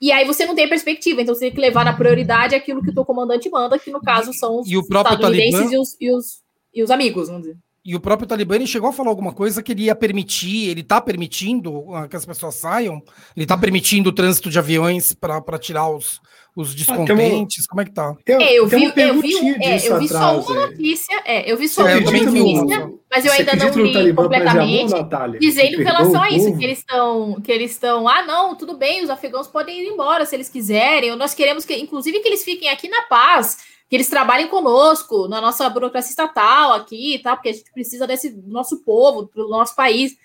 e 0.00 0.12
aí 0.12 0.24
você 0.24 0.46
não 0.46 0.54
tem 0.54 0.68
perspectiva, 0.68 1.22
então 1.22 1.34
você 1.34 1.46
tem 1.46 1.54
que 1.54 1.60
levar 1.60 1.84
na 1.84 1.92
prioridade 1.92 2.54
aquilo 2.54 2.82
que 2.82 2.90
o 2.90 2.94
teu 2.94 3.04
comandante 3.04 3.50
manda, 3.50 3.78
que 3.78 3.90
no 3.90 4.00
caso 4.00 4.32
são 4.32 4.60
os 4.60 4.70
e 4.70 4.76
o 4.76 4.86
próprio 4.86 5.14
estadunidenses 5.14 5.52
Talibã... 5.52 5.74
e, 5.74 5.78
os, 5.78 5.96
e 6.00 6.10
os 6.14 6.43
e 6.74 6.82
os 6.82 6.90
amigos, 6.90 7.28
vamos 7.28 7.42
dizer. 7.42 7.56
E 7.84 7.94
o 7.94 8.00
próprio 8.00 8.26
Talibã 8.26 8.54
ele 8.54 8.66
chegou 8.66 8.88
a 8.88 8.92
falar 8.94 9.10
alguma 9.10 9.32
coisa 9.32 9.62
que 9.62 9.72
ele 9.72 9.82
ia 9.84 9.94
permitir, 9.94 10.70
ele 10.70 10.80
está 10.80 11.02
permitindo 11.02 11.70
uh, 11.70 12.08
que 12.08 12.16
as 12.16 12.24
pessoas 12.24 12.54
saiam, 12.54 13.02
ele 13.36 13.44
está 13.44 13.58
permitindo 13.58 14.08
o 14.08 14.12
trânsito 14.12 14.48
de 14.48 14.58
aviões 14.58 15.12
para 15.12 15.58
tirar 15.58 15.90
os, 15.90 16.18
os 16.56 16.74
descontentes, 16.74 17.64
ah, 17.64 17.68
como 17.68 17.82
é 17.82 17.84
que 17.84 17.92
tá? 17.92 18.14
Tem, 18.24 18.42
é, 18.42 18.54
eu, 18.54 18.66
vi, 18.66 18.84
eu 18.84 19.20
vi, 19.20 19.54
é, 19.62 19.86
eu 19.86 19.98
vi 19.98 20.08
só 20.08 20.40
uma 20.40 20.62
é. 20.62 20.66
notícia, 20.68 21.22
é, 21.26 21.52
eu 21.52 21.58
vi 21.58 21.68
só 21.68 21.82
uma 21.82 22.00
notícia, 22.00 22.90
mas 23.10 23.26
eu 23.26 23.32
ainda 23.32 23.56
não 23.56 23.68
li 23.74 24.14
completamente, 24.14 24.94
dizendo 25.38 25.82
em 25.82 25.84
relação 25.84 26.22
a 26.22 26.30
isso, 26.30 26.56
que 26.56 26.64
eles 26.64 26.78
estão, 26.78 27.38
que 27.42 27.52
eles 27.52 27.72
estão, 27.72 28.08
ah, 28.08 28.22
não, 28.22 28.56
tudo 28.56 28.78
bem, 28.78 29.04
os 29.04 29.10
afegãos 29.10 29.46
podem 29.46 29.82
ir 29.82 29.88
embora 29.88 30.24
se 30.24 30.34
eles 30.34 30.48
quiserem, 30.48 31.14
nós 31.16 31.34
queremos 31.34 31.66
que, 31.66 31.74
inclusive, 31.74 32.20
que 32.20 32.28
eles 32.28 32.42
fiquem 32.42 32.70
aqui 32.70 32.88
na 32.88 33.02
paz, 33.02 33.58
que 33.88 33.96
eles 33.96 34.08
trabalhem 34.08 34.48
conosco 34.48 35.28
na 35.28 35.40
nossa 35.40 35.68
burocracia 35.68 36.10
estatal 36.10 36.72
aqui, 36.72 37.20
tá? 37.22 37.36
Porque 37.36 37.50
a 37.50 37.52
gente 37.52 37.72
precisa 37.72 38.06
desse 38.06 38.30
nosso 38.46 38.82
povo, 38.82 39.30
do 39.34 39.48
nosso 39.48 39.74
país. 39.74 40.16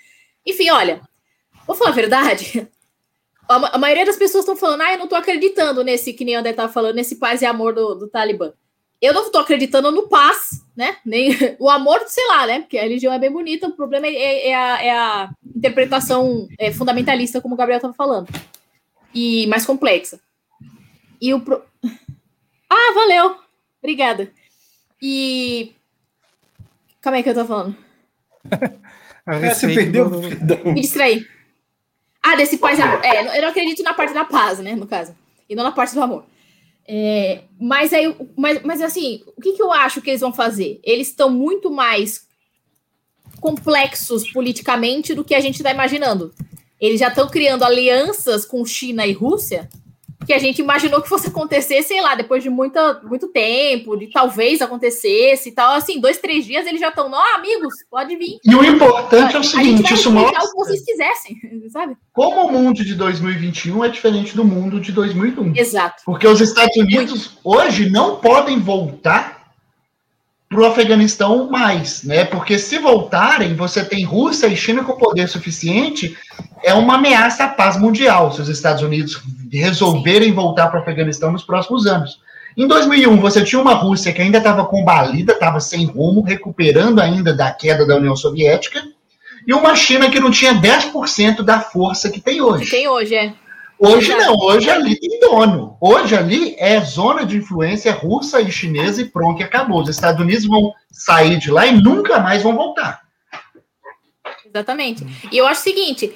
Enfim, 0.45 0.69
olha, 0.69 1.01
vou 1.67 1.75
falar 1.75 1.91
a 1.91 1.93
verdade. 1.93 2.67
A, 3.47 3.75
a 3.75 3.77
maioria 3.77 4.05
das 4.05 4.15
pessoas 4.15 4.43
estão 4.43 4.55
falando, 4.55 4.81
ah, 4.81 4.91
eu 4.91 4.97
não 4.97 5.05
estou 5.05 5.17
acreditando 5.17 5.83
nesse, 5.83 6.13
que 6.13 6.23
nem 6.23 6.35
o 6.35 6.39
André 6.39 6.51
estava 6.51 6.71
falando, 6.71 6.95
nesse 6.95 7.15
paz 7.17 7.41
e 7.41 7.45
amor 7.45 7.73
do, 7.73 7.95
do 7.95 8.07
Talibã. 8.07 8.53
Eu 9.01 9.13
não 9.13 9.25
estou 9.25 9.39
acreditando 9.39 9.91
no 9.91 10.07
paz, 10.07 10.63
né? 10.75 10.97
Nem 11.05 11.31
o 11.59 11.69
amor, 11.69 12.03
sei 12.07 12.25
lá, 12.27 12.45
né? 12.45 12.59
Porque 12.59 12.77
a 12.77 12.83
religião 12.83 13.13
é 13.13 13.19
bem 13.19 13.31
bonita, 13.31 13.67
o 13.67 13.75
problema 13.75 14.07
é, 14.07 14.13
é, 14.13 14.49
é, 14.49 14.55
a, 14.55 14.83
é 14.83 14.91
a, 14.91 15.29
interpretação 15.55 16.47
é, 16.57 16.71
fundamentalista, 16.71 17.41
como 17.41 17.55
o 17.55 17.57
Gabriel 17.57 17.77
estava 17.77 17.93
falando, 17.93 18.27
e 19.13 19.47
mais 19.47 19.65
complexa. 19.65 20.19
E 21.21 21.33
o. 21.33 21.41
Pro... 21.41 21.63
Ah, 22.69 22.93
valeu! 22.93 23.48
Obrigada. 23.81 24.31
E. 25.01 25.73
Calma 27.01 27.17
aí 27.17 27.23
que 27.23 27.29
eu 27.29 27.33
tô 27.33 27.45
falando. 27.45 27.75
ah, 29.25 29.39
você 29.39 29.73
perdeu. 29.73 30.09
Do... 30.09 30.73
Me 30.73 30.81
distraí. 30.81 31.25
Ah, 32.21 32.35
desse 32.35 32.57
paz 32.57 32.77
e 32.77 32.81
amor. 32.81 33.03
É, 33.03 33.37
eu 33.37 33.41
não 33.41 33.49
acredito 33.49 33.81
na 33.81 33.93
parte 33.93 34.13
da 34.13 34.25
paz, 34.25 34.59
né? 34.59 34.75
No 34.75 34.85
caso. 34.85 35.15
E 35.49 35.55
não 35.55 35.63
na 35.63 35.71
parte 35.71 35.95
do 35.95 36.01
amor. 36.01 36.25
É, 36.87 37.43
mas 37.59 37.93
aí, 37.93 38.15
mas, 38.35 38.61
mas 38.63 38.81
assim, 38.81 39.23
o 39.37 39.41
que, 39.41 39.53
que 39.53 39.61
eu 39.61 39.71
acho 39.71 40.01
que 40.01 40.09
eles 40.09 40.21
vão 40.21 40.33
fazer? 40.33 40.79
Eles 40.83 41.09
estão 41.09 41.29
muito 41.29 41.69
mais 41.71 42.27
complexos 43.39 44.29
politicamente 44.31 45.13
do 45.13 45.23
que 45.23 45.35
a 45.35 45.39
gente 45.39 45.57
está 45.57 45.71
imaginando. 45.71 46.33
Eles 46.79 46.99
já 46.99 47.07
estão 47.09 47.27
criando 47.29 47.63
alianças 47.63 48.45
com 48.45 48.65
China 48.65 49.05
e 49.05 49.13
Rússia 49.13 49.69
que 50.29 50.33
a 50.33 50.37
gente 50.37 50.61
imaginou 50.61 51.01
que 51.01 51.09
fosse 51.09 51.29
acontecer, 51.29 51.81
sei 51.81 51.99
lá, 52.01 52.13
depois 52.13 52.43
de 52.43 52.51
muita, 52.51 53.01
muito 53.01 53.29
tempo, 53.29 53.97
de 53.97 54.05
talvez 54.11 54.61
acontecesse 54.61 55.49
e 55.49 55.51
tal. 55.51 55.73
Assim, 55.73 55.99
dois, 55.99 56.19
três 56.19 56.45
dias 56.45 56.67
eles 56.67 56.79
já 56.79 56.89
estão, 56.89 57.09
ó, 57.11 57.35
amigos, 57.35 57.73
pode 57.89 58.15
vir. 58.15 58.37
E 58.45 58.53
o 58.53 58.63
importante 58.63 59.35
é 59.35 59.39
o 59.39 59.43
seguinte: 59.43 59.91
isso 59.91 60.11
mostra. 60.11 60.39
O 60.43 60.51
que 60.51 60.55
vocês 60.55 60.85
quisessem, 60.85 61.35
sabe? 61.73 61.97
Como 62.13 62.45
o 62.45 62.51
mundo 62.51 62.85
de 62.85 62.93
2021 62.93 63.83
é 63.83 63.89
diferente 63.89 64.35
do 64.35 64.45
mundo 64.45 64.79
de 64.79 64.91
2001. 64.91 65.55
Exato. 65.55 66.03
Porque 66.05 66.27
os 66.27 66.39
Estados 66.39 66.77
Unidos 66.77 67.31
muito. 67.33 67.39
hoje 67.43 67.89
não 67.89 68.17
podem 68.17 68.59
voltar 68.59 69.38
para 70.49 70.61
o 70.61 70.65
Afeganistão 70.65 71.47
mais, 71.47 72.03
né? 72.03 72.25
Porque 72.25 72.57
se 72.57 72.79
voltarem, 72.79 73.55
você 73.55 73.85
tem 73.85 74.03
Rússia 74.03 74.47
e 74.47 74.57
China 74.57 74.83
com 74.83 74.97
poder 74.97 75.29
suficiente, 75.29 76.17
é 76.63 76.73
uma 76.73 76.95
ameaça 76.95 77.43
à 77.43 77.47
paz 77.47 77.79
mundial 77.79 78.33
se 78.33 78.41
os 78.41 78.49
Estados 78.49 78.81
Unidos 78.81 79.21
resolverem 79.51 80.33
voltar 80.33 80.67
para 80.67 80.79
o 80.79 80.81
Afeganistão 80.81 81.31
nos 81.31 81.43
próximos 81.43 81.85
anos. 81.85 82.19
Em 82.57 82.67
2001, 82.67 83.17
você 83.17 83.43
tinha 83.43 83.61
uma 83.61 83.75
Rússia 83.75 84.11
que 84.11 84.23
ainda 84.23 84.39
estava 84.39 84.65
combalida, 84.65 85.33
estava 85.33 85.59
sem 85.59 85.85
rumo, 85.85 86.23
recuperando 86.23 86.99
ainda 86.99 87.31
da 87.31 87.51
queda 87.51 87.85
da 87.85 87.95
União 87.95 88.15
Soviética, 88.15 88.83
e 89.45 89.53
uma 89.53 89.75
China 89.75 90.09
que 90.09 90.19
não 90.19 90.31
tinha 90.31 90.53
10% 90.53 91.43
da 91.43 91.59
força 91.61 92.09
que 92.09 92.19
tem 92.19 92.41
hoje. 92.41 92.69
Tem 92.69 92.87
hoje, 92.87 93.15
é. 93.15 93.33
Hoje 93.79 94.13
não, 94.13 94.35
hoje 94.35 94.69
ali 94.69 94.99
tem 94.99 95.19
dono. 95.21 95.77
Hoje 95.79 96.13
ali 96.13 96.53
é 96.59 96.81
zona 96.81 97.25
de 97.25 97.37
influência 97.37 97.93
russa 97.93 98.41
e 98.41 98.51
chinesa 98.51 99.01
e 99.01 99.05
pronto, 99.05 99.39
e 99.39 99.43
acabou. 99.43 99.81
Os 99.81 99.89
Estados 99.89 100.19
Unidos 100.19 100.45
vão 100.45 100.73
sair 100.91 101.39
de 101.39 101.49
lá 101.49 101.65
e 101.65 101.81
nunca 101.81 102.19
mais 102.19 102.43
vão 102.43 102.53
voltar. 102.53 103.01
Exatamente. 104.45 105.05
E 105.31 105.37
eu 105.37 105.47
acho 105.47 105.61
o 105.61 105.63
seguinte: 105.63 106.13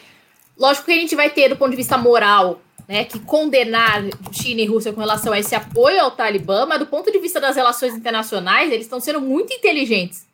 lógico 0.57 0.87
que 0.87 0.91
a 0.91 0.97
gente 0.97 1.15
vai 1.15 1.29
ter, 1.29 1.47
do 1.47 1.55
ponto 1.55 1.71
de 1.71 1.77
vista 1.77 1.97
moral, 1.97 2.59
né, 2.85 3.05
que 3.05 3.17
condenar 3.19 4.03
China 4.33 4.59
e 4.59 4.65
Rússia 4.65 4.91
com 4.91 4.99
relação 4.99 5.31
a 5.31 5.39
esse 5.39 5.55
apoio 5.55 6.01
ao 6.01 6.11
Talibã, 6.11 6.65
mas 6.65 6.79
do 6.79 6.87
ponto 6.87 7.11
de 7.11 7.19
vista 7.19 7.39
das 7.39 7.55
relações 7.55 7.95
internacionais, 7.95 8.71
eles 8.71 8.85
estão 8.85 8.99
sendo 8.99 9.21
muito 9.21 9.53
inteligentes. 9.53 10.27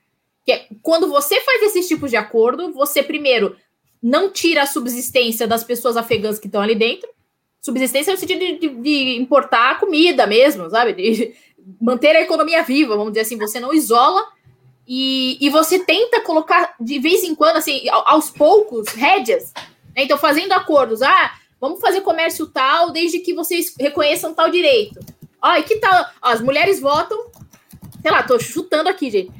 Que 0.43 0.51
é, 0.51 0.67
quando 0.81 1.07
você 1.07 1.39
faz 1.41 1.61
esses 1.61 1.87
tipos 1.87 2.09
de 2.09 2.17
acordo, 2.17 2.73
você 2.73 3.03
primeiro 3.03 3.55
não 4.01 4.31
tira 4.31 4.63
a 4.63 4.67
subsistência 4.67 5.45
das 5.45 5.63
pessoas 5.63 5.95
afegãs 5.95 6.39
que 6.39 6.47
estão 6.47 6.61
ali 6.61 6.73
dentro, 6.73 7.07
subsistência 7.61 8.13
no 8.13 8.19
sentido 8.19 8.39
de, 8.39 8.59
de, 8.59 8.69
de 8.69 9.17
importar 9.17 9.79
comida 9.79 10.25
mesmo, 10.25 10.69
sabe? 10.69 10.93
De 10.93 11.33
manter 11.79 12.15
a 12.15 12.21
economia 12.21 12.63
viva, 12.63 12.95
vamos 12.95 13.13
dizer 13.13 13.21
assim, 13.21 13.37
você 13.37 13.59
não 13.59 13.73
isola 13.73 14.25
e, 14.87 15.37
e 15.39 15.49
você 15.49 15.79
tenta 15.79 16.21
colocar 16.21 16.73
de 16.79 16.97
vez 16.99 17.23
em 17.23 17.35
quando, 17.35 17.57
assim, 17.57 17.87
aos 17.89 18.31
poucos, 18.31 18.87
rédeas. 18.89 19.53
Né? 19.95 20.03
Então, 20.03 20.17
fazendo 20.17 20.51
acordos, 20.53 21.01
ah, 21.01 21.31
vamos 21.61 21.79
fazer 21.79 22.01
comércio 22.01 22.47
tal, 22.47 22.91
desde 22.91 23.19
que 23.19 23.33
vocês 23.33 23.75
reconheçam 23.79 24.33
tal 24.33 24.49
direito. 24.49 24.99
Ó, 25.41 25.55
e 25.55 25.63
que 25.63 25.77
tal? 25.77 26.05
Ó, 26.21 26.29
as 26.29 26.41
mulheres 26.41 26.79
votam, 26.79 27.23
sei 28.01 28.11
lá, 28.11 28.23
tô 28.23 28.39
chutando 28.39 28.89
aqui, 28.89 29.11
gente. 29.11 29.31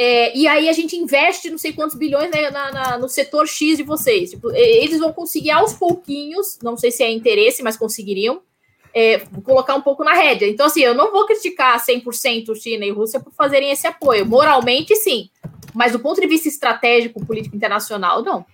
É, 0.00 0.36
e 0.36 0.46
aí 0.46 0.68
a 0.68 0.72
gente 0.72 0.94
investe 0.94 1.50
não 1.50 1.58
sei 1.58 1.72
quantos 1.72 1.96
bilhões 1.96 2.30
né, 2.30 2.50
na, 2.50 2.70
na, 2.70 2.98
no 2.98 3.08
setor 3.08 3.48
X 3.48 3.76
de 3.76 3.82
vocês. 3.82 4.30
Tipo, 4.30 4.50
eles 4.52 5.00
vão 5.00 5.12
conseguir 5.12 5.50
aos 5.50 5.72
pouquinhos, 5.72 6.56
não 6.62 6.76
sei 6.76 6.92
se 6.92 7.02
é 7.02 7.10
interesse, 7.10 7.64
mas 7.64 7.76
conseguiriam, 7.76 8.40
é, 8.94 9.18
colocar 9.42 9.74
um 9.74 9.82
pouco 9.82 10.04
na 10.04 10.12
rédea. 10.12 10.48
Então, 10.48 10.66
assim, 10.66 10.82
eu 10.82 10.94
não 10.94 11.10
vou 11.10 11.26
criticar 11.26 11.84
100% 11.84 12.54
China 12.54 12.84
e 12.84 12.90
Rússia 12.90 13.18
por 13.18 13.32
fazerem 13.32 13.72
esse 13.72 13.88
apoio. 13.88 14.24
Moralmente, 14.24 14.94
sim. 14.94 15.30
Mas 15.74 15.90
do 15.90 15.98
ponto 15.98 16.20
de 16.20 16.28
vista 16.28 16.48
estratégico, 16.48 17.24
político 17.26 17.56
internacional, 17.56 18.22
não. 18.22 18.46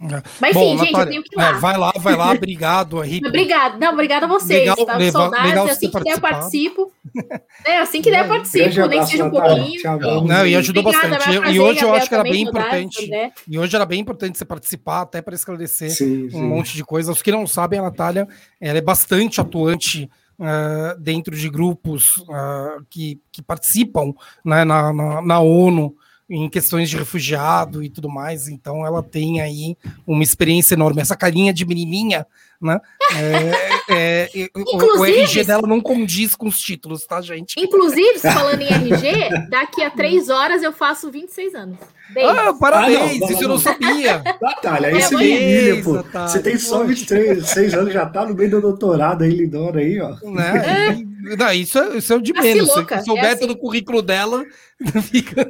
É. 0.00 0.22
Mas 0.40 0.54
Bom, 0.54 0.76
sim, 0.76 0.84
gente, 0.84 0.98
eu 0.98 1.06
tenho 1.06 1.22
que 1.22 1.34
ir 1.34 1.38
lá. 1.38 1.50
É, 1.50 1.52
vai 1.54 1.78
lá, 1.78 1.92
vai 1.96 2.16
lá, 2.16 2.32
obrigado 2.34 3.00
aí. 3.00 3.20
obrigado, 3.24 3.78
não, 3.78 3.92
obrigado 3.92 4.24
a 4.24 4.26
vocês. 4.26 4.60
Legal, 4.60 4.86
tá? 4.86 4.96
legal, 4.96 5.12
Saudades, 5.12 5.50
legal 5.50 5.66
assim 5.66 5.90
que 5.90 6.00
der 6.00 6.12
eu 6.12 6.20
participo. 6.20 6.92
É, 7.64 7.78
assim 7.78 8.02
que 8.02 8.10
der 8.10 8.24
eu 8.24 8.28
participo, 8.28 8.86
nem 8.86 9.00
que 9.00 9.06
seja 9.06 9.24
um 9.24 9.30
pouquinho. 9.30 10.26
Não, 10.26 10.46
e 10.46 10.56
ajudou 10.56 10.82
Obrigada, 10.82 11.16
bastante. 11.16 11.50
E 11.50 11.60
hoje 11.60 11.82
eu 11.82 11.94
acho 11.94 12.08
que 12.08 12.14
era 12.14 12.24
bem 12.24 12.42
importante. 12.42 13.10
E 13.48 13.58
hoje 13.58 13.76
era 13.76 13.86
bem 13.86 14.00
importante 14.00 14.36
você 14.36 14.44
participar, 14.44 15.02
até 15.02 15.22
para 15.22 15.34
esclarecer 15.34 15.90
sim, 15.90 16.28
um 16.34 16.48
monte 16.48 16.74
de 16.74 16.84
coisas. 16.84 17.14
Os 17.14 17.22
que 17.22 17.30
não 17.30 17.46
sabem, 17.46 17.78
a 17.78 17.82
Natália 17.82 18.26
ela 18.60 18.78
é 18.78 18.82
bastante 18.82 19.40
atuante 19.40 20.10
uh, 20.38 20.98
dentro 21.00 21.36
de 21.36 21.48
grupos 21.48 22.16
uh, 22.16 22.84
que, 22.90 23.20
que 23.30 23.40
participam 23.40 24.12
né, 24.44 24.64
na, 24.64 24.92
na, 24.92 25.22
na 25.22 25.40
ONU 25.40 25.94
em 26.34 26.48
questões 26.48 26.90
de 26.90 26.96
refugiado 26.96 27.82
e 27.82 27.88
tudo 27.88 28.08
mais, 28.08 28.48
então 28.48 28.84
ela 28.84 29.02
tem 29.02 29.40
aí 29.40 29.76
uma 30.06 30.22
experiência 30.22 30.74
enorme. 30.74 31.00
Essa 31.00 31.16
carinha 31.16 31.52
de 31.52 31.64
menininha, 31.64 32.26
né? 32.60 32.80
É, 33.88 34.28
é, 34.34 34.50
o, 34.54 35.00
o, 35.00 35.04
RG 35.04 35.44
dela 35.44 35.66
não 35.66 35.80
condiz 35.80 36.34
com 36.34 36.46
os 36.46 36.58
títulos, 36.58 37.06
tá, 37.06 37.20
gente? 37.20 37.54
Inclusive, 37.58 38.18
falando 38.18 38.62
em 38.62 38.68
RG, 38.68 39.48
daqui 39.48 39.82
a 39.82 39.90
três 39.90 40.28
horas 40.28 40.62
eu 40.62 40.72
faço 40.72 41.10
26 41.10 41.54
anos. 41.54 41.78
Beijo. 42.12 42.28
Ah, 42.28 42.54
parabéns, 42.54 42.98
ah, 42.98 43.18
não, 43.18 43.30
isso 43.30 43.42
eu 43.42 43.48
não 43.48 43.58
sabia. 43.58 44.22
Natália, 44.40 44.88
aí 44.88 45.02
você 45.02 45.16
me 45.16 45.82
pô. 45.82 46.02
Você 46.02 46.42
tem 46.42 46.58
só 46.58 46.84
23, 46.84 47.46
6 47.46 47.74
anos, 47.74 47.94
já 47.94 48.06
tá 48.06 48.26
no 48.26 48.34
meio 48.34 48.50
do 48.50 48.60
doutorado 48.60 49.22
aí, 49.22 49.30
lindona 49.30 49.80
aí, 49.80 50.00
ó. 50.00 50.16
Né? 50.30 50.98
É. 51.00 51.13
Não, 51.38 51.52
isso, 51.52 51.78
é, 51.78 51.96
isso 51.96 52.12
é 52.12 52.16
o 52.16 52.20
de 52.20 52.32
menos. 52.34 52.70
Se 52.70 53.04
souber 53.04 53.24
é 53.24 53.28
assim. 53.30 53.40
todo 53.40 53.52
o 53.52 53.56
currículo 53.56 54.02
dela, 54.02 54.44
fica. 55.10 55.46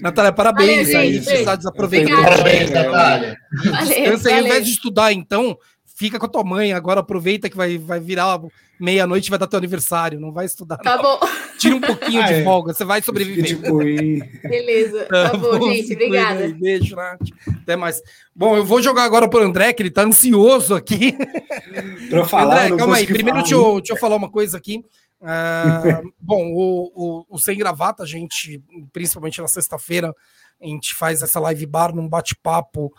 Natália, 0.00 0.32
parabéns 0.32 0.86
valeu, 0.86 1.00
aí. 1.00 1.18
Você 1.18 1.34
está 1.34 1.56
desaproveitando. 1.56 2.22
Parabéns, 2.22 2.70
Natália. 2.70 3.36
Descansa 3.50 4.28
aí, 4.28 4.34
ao 4.38 4.44
invés 4.44 4.64
de 4.64 4.70
estudar, 4.70 5.12
então, 5.12 5.58
fica 5.98 6.16
com 6.16 6.26
a 6.26 6.28
tua 6.28 6.44
mãe, 6.44 6.72
agora 6.72 7.00
aproveita 7.00 7.50
que 7.50 7.56
vai, 7.56 7.76
vai 7.76 7.98
virar 7.98 8.40
meia-noite, 8.78 9.30
vai 9.30 9.38
dar 9.38 9.48
teu 9.48 9.58
aniversário, 9.58 10.20
não 10.20 10.32
vai 10.32 10.46
estudar. 10.46 10.76
Tá 10.76 10.94
não. 10.94 11.02
bom. 11.02 11.18
Tira 11.58 11.74
um 11.74 11.80
pouquinho 11.80 12.22
ah, 12.22 12.26
de 12.26 12.34
é. 12.34 12.44
folga, 12.44 12.72
você 12.72 12.84
vai 12.84 13.02
sobreviver. 13.02 13.44
Tipo, 13.44 13.78
Beleza, 13.78 15.06
tá, 15.06 15.30
tá 15.30 15.36
bom, 15.36 15.72
gente, 15.72 15.92
obrigada. 15.92 16.54
Beijo, 16.54 16.94
Nath. 16.94 17.18
Até 17.62 17.74
mais. 17.74 18.00
Bom, 18.32 18.56
eu 18.56 18.64
vou 18.64 18.80
jogar 18.80 19.02
agora 19.02 19.28
pro 19.28 19.42
André, 19.42 19.72
que 19.72 19.82
ele 19.82 19.90
tá 19.90 20.02
ansioso 20.02 20.76
aqui. 20.76 21.16
Pra 22.08 22.24
falar, 22.24 22.66
André, 22.66 22.76
calma 22.76 22.96
aí, 22.96 23.06
primeiro 23.06 23.40
deixa 23.40 23.56
eu, 23.56 23.74
deixa 23.80 23.94
eu 23.94 23.98
falar 23.98 24.14
uma 24.14 24.30
coisa 24.30 24.56
aqui. 24.56 24.84
Uh, 25.20 26.12
bom, 26.22 26.52
o, 26.52 26.92
o, 26.94 27.26
o 27.28 27.38
Sem 27.38 27.58
Gravata, 27.58 28.04
a 28.04 28.06
gente, 28.06 28.62
principalmente 28.92 29.40
na 29.40 29.48
sexta-feira, 29.48 30.14
a 30.62 30.64
gente 30.64 30.94
faz 30.94 31.22
essa 31.22 31.40
live 31.40 31.66
bar 31.66 31.92
num 31.92 32.08
bate-papo 32.08 32.86
uh, 32.86 32.90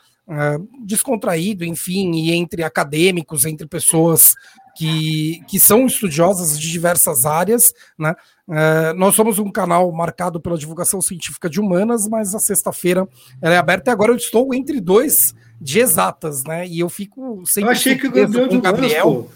descontraído, 0.85 1.65
enfim, 1.65 2.11
e 2.13 2.31
entre 2.31 2.63
acadêmicos, 2.63 3.45
entre 3.45 3.65
pessoas 3.67 4.35
que, 4.75 5.41
que 5.47 5.59
são 5.59 5.85
estudiosas 5.85 6.57
de 6.57 6.71
diversas 6.71 7.25
áreas, 7.25 7.73
né? 7.97 8.15
Uh, 8.47 8.93
nós 8.95 9.13
somos 9.13 9.37
um 9.37 9.51
canal 9.51 9.91
marcado 9.91 10.39
pela 10.39 10.57
divulgação 10.57 11.01
científica 11.01 11.49
de 11.49 11.59
humanas, 11.59 12.07
mas 12.07 12.33
a 12.33 12.39
sexta-feira 12.39 13.07
ela 13.41 13.55
é 13.55 13.57
aberta 13.57 13.91
e 13.91 13.93
agora 13.93 14.11
eu 14.11 14.15
estou 14.15 14.53
entre 14.53 14.79
dois 14.79 15.35
de 15.59 15.79
exatas, 15.79 16.43
né? 16.43 16.65
E 16.65 16.79
eu 16.79 16.89
fico 16.89 17.43
sempre 17.45 17.69
eu 17.69 17.71
achei 17.71 17.97
que 17.97 18.09
com 18.09 18.55
o 18.55 18.61
Gabriel. 18.61 19.29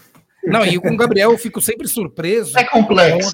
Não, 0.46 0.64
e 0.64 0.78
com 0.78 0.90
o 0.90 0.96
Gabriel 0.96 1.32
eu 1.32 1.38
fico 1.38 1.60
sempre 1.60 1.88
surpreso. 1.88 2.58
É 2.58 2.64
complexo. 2.64 3.32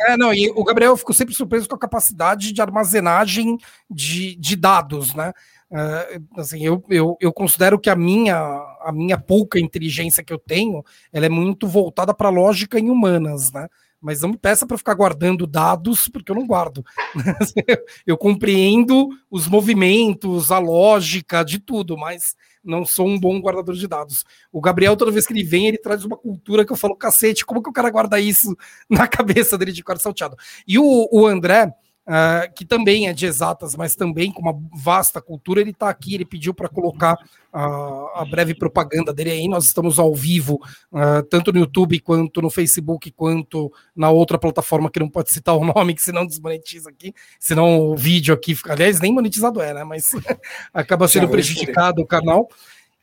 é, 0.00 0.16
não, 0.16 0.32
e 0.34 0.50
o 0.50 0.64
Gabriel 0.64 0.92
eu 0.92 0.96
fico 0.96 1.14
sempre 1.14 1.34
surpreso 1.34 1.68
com 1.68 1.74
a 1.74 1.78
capacidade 1.78 2.52
de 2.52 2.60
armazenagem 2.60 3.58
de, 3.88 4.34
de 4.36 4.56
dados, 4.56 5.14
né? 5.14 5.32
Uh, 5.70 6.40
assim, 6.40 6.64
eu, 6.64 6.84
eu, 6.90 7.16
eu 7.20 7.32
considero 7.32 7.78
que 7.78 7.88
a 7.88 7.94
minha, 7.94 8.36
a 8.80 8.90
minha 8.92 9.16
pouca 9.16 9.58
inteligência 9.58 10.24
que 10.24 10.32
eu 10.32 10.38
tenho, 10.38 10.82
ela 11.12 11.26
é 11.26 11.28
muito 11.28 11.68
voltada 11.68 12.12
para 12.12 12.28
lógica 12.28 12.78
em 12.78 12.90
humanas, 12.90 13.52
né? 13.52 13.68
Mas 14.00 14.22
não 14.22 14.30
me 14.30 14.38
peça 14.38 14.66
para 14.66 14.78
ficar 14.78 14.94
guardando 14.94 15.46
dados, 15.46 16.08
porque 16.08 16.32
eu 16.32 16.34
não 16.34 16.46
guardo. 16.46 16.82
eu 18.06 18.16
compreendo 18.16 19.08
os 19.30 19.46
movimentos, 19.46 20.50
a 20.50 20.58
lógica 20.58 21.44
de 21.44 21.58
tudo, 21.58 21.96
mas 21.98 22.34
não 22.64 22.84
sou 22.84 23.06
um 23.06 23.20
bom 23.20 23.38
guardador 23.38 23.74
de 23.74 23.86
dados. 23.86 24.24
O 24.50 24.60
Gabriel, 24.60 24.96
toda 24.96 25.10
vez 25.10 25.26
que 25.26 25.32
ele 25.32 25.44
vem, 25.44 25.66
ele 25.66 25.78
traz 25.78 26.04
uma 26.04 26.16
cultura 26.16 26.64
que 26.64 26.72
eu 26.72 26.76
falo, 26.76 26.96
cacete, 26.96 27.44
como 27.44 27.62
que 27.62 27.68
o 27.68 27.72
cara 27.72 27.90
guarda 27.90 28.18
isso 28.18 28.56
na 28.88 29.06
cabeça 29.06 29.56
dele 29.58 29.72
de 29.72 29.84
quarto 29.84 30.02
salteado? 30.02 30.36
E 30.66 30.78
o, 30.78 31.08
o 31.12 31.26
André, 31.26 31.72
Uh, 32.10 32.52
que 32.56 32.64
também 32.64 33.06
é 33.06 33.12
de 33.12 33.24
exatas, 33.24 33.76
mas 33.76 33.94
também 33.94 34.32
com 34.32 34.42
uma 34.42 34.60
vasta 34.74 35.22
cultura, 35.22 35.60
ele 35.60 35.70
está 35.70 35.88
aqui, 35.88 36.12
ele 36.12 36.24
pediu 36.24 36.52
para 36.52 36.68
colocar 36.68 37.14
uh, 37.14 38.18
a 38.18 38.26
breve 38.28 38.52
propaganda 38.52 39.14
dele 39.14 39.30
aí. 39.30 39.46
Nós 39.46 39.66
estamos 39.66 39.96
ao 39.96 40.12
vivo, 40.12 40.60
uh, 40.90 41.22
tanto 41.30 41.52
no 41.52 41.60
YouTube, 41.60 42.00
quanto 42.00 42.42
no 42.42 42.50
Facebook, 42.50 43.12
quanto 43.12 43.72
na 43.94 44.10
outra 44.10 44.40
plataforma 44.40 44.90
que 44.90 44.98
não 44.98 45.08
pode 45.08 45.30
citar 45.30 45.54
o 45.54 45.62
nome, 45.72 45.94
que 45.94 46.02
senão 46.02 46.26
desmonetiza 46.26 46.90
aqui, 46.90 47.14
senão 47.38 47.78
o 47.78 47.96
vídeo 47.96 48.34
aqui 48.34 48.56
fica. 48.56 48.72
Aliás, 48.72 48.98
nem 48.98 49.12
monetizado 49.12 49.60
é, 49.60 49.72
né? 49.72 49.84
Mas 49.84 50.10
acaba 50.74 51.06
sendo 51.06 51.28
prejudicado 51.28 52.02
o 52.02 52.06
canal. 52.06 52.48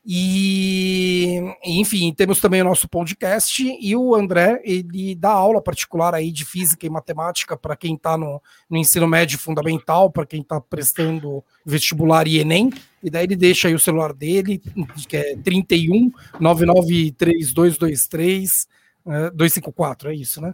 E, 0.10 1.38
enfim, 1.66 2.14
temos 2.14 2.40
também 2.40 2.62
o 2.62 2.64
nosso 2.64 2.88
podcast 2.88 3.62
e 3.62 3.94
o 3.94 4.16
André, 4.16 4.62
ele 4.64 5.14
dá 5.14 5.32
aula 5.32 5.62
particular 5.62 6.16
aí 6.16 6.32
de 6.32 6.46
física 6.46 6.86
e 6.86 6.90
matemática 6.90 7.58
para 7.58 7.76
quem 7.76 7.96
está 7.96 8.18
no, 8.18 8.42
no, 8.70 8.78
ensino 8.78 9.06
médio 9.06 9.38
fundamental, 9.38 10.10
para 10.10 10.26
quem 10.26 10.40
está 10.40 10.62
prestando 10.62 11.44
vestibular 11.66 12.26
e 12.26 12.40
Enem, 12.40 12.72
e 13.04 13.10
daí 13.10 13.26
ele 13.26 13.36
deixa 13.36 13.68
aí 13.68 13.76
o 13.76 13.80
celular 13.80 14.14
dele, 14.14 14.62
que 15.10 15.18
é 15.18 15.36
31 15.36 16.10
993223 19.08 19.32
254, 19.34 20.10
é 20.10 20.16
isso, 20.16 20.42
né? 20.42 20.54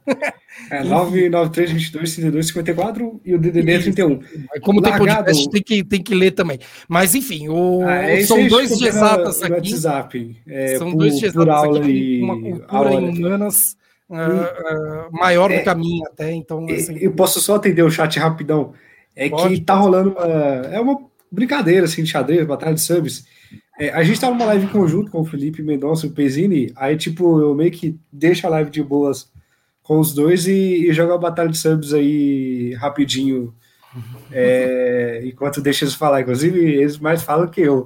É 0.70 0.84
993 0.84 1.72
22 1.72 2.16
32 2.16 2.47
54 2.47 3.22
e 3.26 3.34
o 3.34 3.39
DDD 3.39 3.72
é 3.72 3.80
31. 3.80 4.20
Como 4.62 4.82
tem 4.82 4.95
podcast, 4.95 5.49
tem 5.49 5.64
que, 5.64 5.84
tem 5.84 6.04
que 6.04 6.14
ler 6.14 6.32
também. 6.32 6.60
Mas 6.88 7.16
enfim, 7.16 7.49
o... 7.49 7.82
Ah, 7.86 7.95
é 7.95 8.24
são 8.24 8.47
dois 8.47 8.78
de 8.78 8.88
exatas 8.88 9.41
aqui. 9.41 9.54
WhatsApp. 9.54 10.41
É, 10.47 10.78
são 10.78 10.91
por, 10.91 10.97
dois 10.99 11.18
de 11.18 11.26
exatas 11.26 11.78
aqui, 11.78 11.91
e... 11.91 12.22
uma 12.22 12.39
cultura 12.39 12.93
em 12.93 13.10
humanas 13.10 13.76
uh, 14.10 14.16
uh, 14.16 15.12
maior 15.12 15.51
do 15.51 15.64
que 15.64 15.70
a 15.70 15.76
minha 15.76 16.08
até, 16.08 16.32
então... 16.32 16.66
Assim... 16.70 16.97
Eu 16.97 17.14
posso 17.14 17.41
só 17.41 17.56
atender 17.56 17.82
o 17.82 17.89
chat 17.89 18.20
rapidão? 18.20 18.74
É 19.16 19.30
Pode, 19.30 19.56
que 19.56 19.62
tá 19.62 19.74
rolando 19.74 20.12
uma... 20.12 20.26
É 20.26 20.80
uma 20.80 20.99
brincadeira, 21.32 21.86
assim, 21.86 22.04
de 22.04 22.12
xadrez, 22.12 22.45
batalha 22.45 22.76
de 22.76 22.82
subs, 22.82 23.26
É, 23.80 23.89
a 23.89 24.03
gente 24.03 24.19
tá 24.19 24.30
numa 24.30 24.45
live 24.45 24.67
conjunto 24.67 25.11
com 25.11 25.21
o 25.21 25.26
Felipe 25.26 25.63
Mendonça 25.63 26.05
e 26.05 26.09
o 26.09 26.13
Pezini, 26.13 26.71
aí, 26.76 26.95
tipo, 26.95 27.39
eu 27.39 27.55
meio 27.55 27.71
que 27.71 27.99
deixo 28.11 28.45
a 28.45 28.49
live 28.49 28.69
de 28.69 28.84
boas 28.84 29.32
com 29.82 29.99
os 29.99 30.13
dois 30.13 30.47
e, 30.47 30.89
e 30.89 30.93
jogo 30.93 31.13
a 31.13 31.17
batalha 31.17 31.49
de 31.49 31.57
subs 31.57 31.93
aí 31.93 32.74
rapidinho 32.76 33.53
é, 34.32 35.21
enquanto 35.26 35.61
deixa 35.61 35.86
eles 35.86 35.93
falar. 35.93 36.21
Inclusive, 36.21 36.59
eles 36.59 36.97
mais 36.97 37.21
falam 37.21 37.47
que 37.47 37.61
eu. 37.61 37.86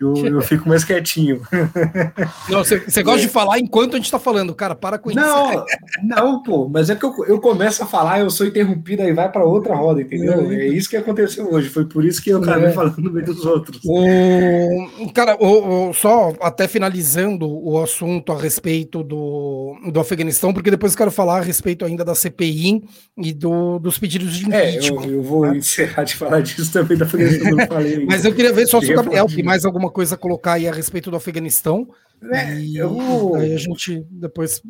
Eu, 0.00 0.14
eu 0.14 0.40
fico 0.40 0.68
mais 0.68 0.84
quietinho. 0.84 1.42
Não, 2.48 2.62
você 2.62 3.02
gosta 3.02 3.20
de 3.20 3.28
falar 3.28 3.58
enquanto 3.58 3.94
a 3.94 3.96
gente 3.96 4.04
está 4.04 4.18
falando, 4.18 4.54
cara, 4.54 4.74
para 4.74 4.96
com 4.96 5.10
isso. 5.10 5.18
Não, 5.18 5.64
não, 6.04 6.42
pô, 6.42 6.68
mas 6.68 6.88
é 6.88 6.94
que 6.94 7.04
eu, 7.04 7.12
eu 7.26 7.40
começo 7.40 7.82
a 7.82 7.86
falar, 7.86 8.20
eu 8.20 8.30
sou 8.30 8.46
interrompido, 8.46 9.02
aí 9.02 9.12
vai 9.12 9.30
para 9.30 9.44
outra 9.44 9.74
roda, 9.74 10.00
entendeu? 10.00 10.50
É 10.52 10.68
isso 10.68 10.88
que 10.88 10.96
aconteceu 10.96 11.52
hoje, 11.52 11.68
foi 11.68 11.84
por 11.84 12.04
isso 12.04 12.22
que 12.22 12.30
eu 12.30 12.38
acabei 12.38 12.68
é. 12.68 12.72
falando 12.72 12.98
no 12.98 13.10
meio 13.10 13.26
dos 13.26 13.44
outros. 13.44 13.80
O, 13.84 15.12
cara, 15.12 15.36
o, 15.40 15.88
o, 15.88 15.92
só 15.92 16.32
até 16.40 16.68
finalizando 16.68 17.48
o 17.48 17.82
assunto 17.82 18.32
a 18.32 18.38
respeito 18.38 19.02
do, 19.02 19.76
do 19.90 20.00
Afeganistão, 20.00 20.52
porque 20.52 20.70
depois 20.70 20.92
eu 20.92 20.98
quero 20.98 21.10
falar 21.10 21.38
a 21.38 21.42
respeito 21.42 21.84
ainda 21.84 22.04
da 22.04 22.14
CPI 22.14 22.84
e 23.16 23.32
do, 23.32 23.78
dos 23.78 23.98
pedidos 23.98 24.36
de 24.36 24.46
impeachment. 24.46 25.02
É, 25.02 25.06
eu, 25.06 25.12
eu 25.14 25.22
vou 25.22 25.46
né? 25.46 25.56
encerrar 25.56 26.04
de 26.04 26.14
falar 26.14 26.40
disso 26.40 26.72
também 26.72 26.96
da 26.96 27.04
Afeganistão, 27.04 27.50
não 27.50 27.66
falei. 27.66 28.04
mas 28.06 28.24
eu 28.24 28.34
queria 28.34 28.52
ver 28.52 28.66
só 28.66 28.80
se 28.80 28.92
o 28.92 28.96
Gabriel 28.96 29.26
tem 29.26 29.42
mais 29.42 29.64
alguma 29.64 29.87
alguma 29.88 29.90
coisa 29.90 30.14
a 30.14 30.18
colocar 30.18 30.52
aí 30.54 30.68
a 30.68 30.72
respeito 30.72 31.10
do 31.10 31.16
Afeganistão. 31.16 31.88
É, 32.32 32.60
e 32.60 32.76
eu... 32.76 33.34
aí 33.36 33.54
a 33.54 33.58
gente 33.58 34.04
depois 34.10 34.60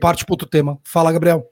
parte 0.00 0.24
para 0.24 0.32
outro 0.32 0.48
tema. 0.48 0.78
Fala, 0.84 1.12
Gabriel. 1.12 1.44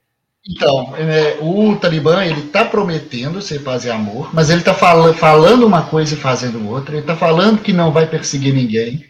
Então, 0.47 0.95
é, 0.97 1.39
o 1.43 1.77
Talibã 1.77 2.25
ele 2.25 2.41
está 2.41 2.65
prometendo 2.65 3.43
ser 3.43 3.63
paz 3.63 3.85
e 3.85 3.91
amor, 3.91 4.35
mas 4.35 4.49
ele 4.49 4.61
está 4.61 4.73
fal 4.73 5.13
falando 5.13 5.67
uma 5.67 5.87
coisa 5.89 6.15
e 6.15 6.19
fazendo 6.19 6.67
outra. 6.69 6.95
Ele 6.95 7.03
está 7.03 7.17
falando 7.17 7.61
que 7.61 7.73
não 7.73 7.93
vai 7.93 8.07
perseguir 8.07 8.55
ninguém, 8.55 9.05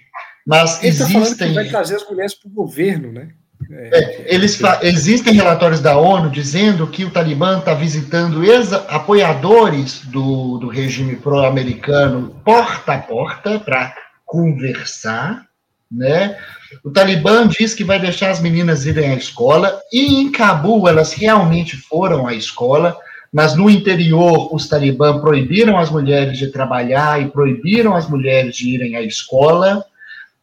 mas 0.46 0.78
ele 0.78 0.88
existem. 0.88 1.20
Tá 1.20 1.26
falando 1.26 1.36
que 1.36 1.54
vai 1.54 1.68
trazer 1.68 1.96
as 1.96 2.08
mulheres 2.08 2.34
para 2.34 2.48
o 2.48 2.54
governo, 2.54 3.12
né? 3.12 3.28
É, 3.70 4.34
eles 4.34 4.58
existem 4.82 5.34
relatórios 5.34 5.80
da 5.80 5.96
ONU 5.96 6.30
dizendo 6.30 6.86
que 6.86 7.04
o 7.04 7.10
Talibã 7.10 7.58
está 7.58 7.74
visitando 7.74 8.40
apoiadores 8.88 10.00
do, 10.06 10.58
do 10.58 10.68
regime 10.68 11.16
pró-americano 11.16 12.40
porta 12.44 12.94
a 12.94 12.98
porta 12.98 13.58
para 13.58 13.94
conversar, 14.24 15.44
né? 15.90 16.38
O 16.84 16.90
Talibã 16.90 17.46
diz 17.46 17.74
que 17.74 17.84
vai 17.84 17.98
deixar 17.98 18.30
as 18.30 18.40
meninas 18.40 18.86
irem 18.86 19.10
à 19.10 19.14
escola 19.14 19.80
e 19.92 20.20
em 20.20 20.30
Cabul 20.30 20.88
elas 20.88 21.12
realmente 21.12 21.76
foram 21.76 22.26
à 22.26 22.34
escola, 22.34 22.96
mas 23.32 23.54
no 23.54 23.68
interior 23.68 24.54
os 24.54 24.68
Talibã 24.68 25.20
proibiram 25.20 25.78
as 25.78 25.90
mulheres 25.90 26.38
de 26.38 26.48
trabalhar 26.48 27.20
e 27.20 27.30
proibiram 27.30 27.94
as 27.94 28.08
mulheres 28.08 28.56
de 28.56 28.68
irem 28.70 28.96
à 28.96 29.02
escola. 29.02 29.84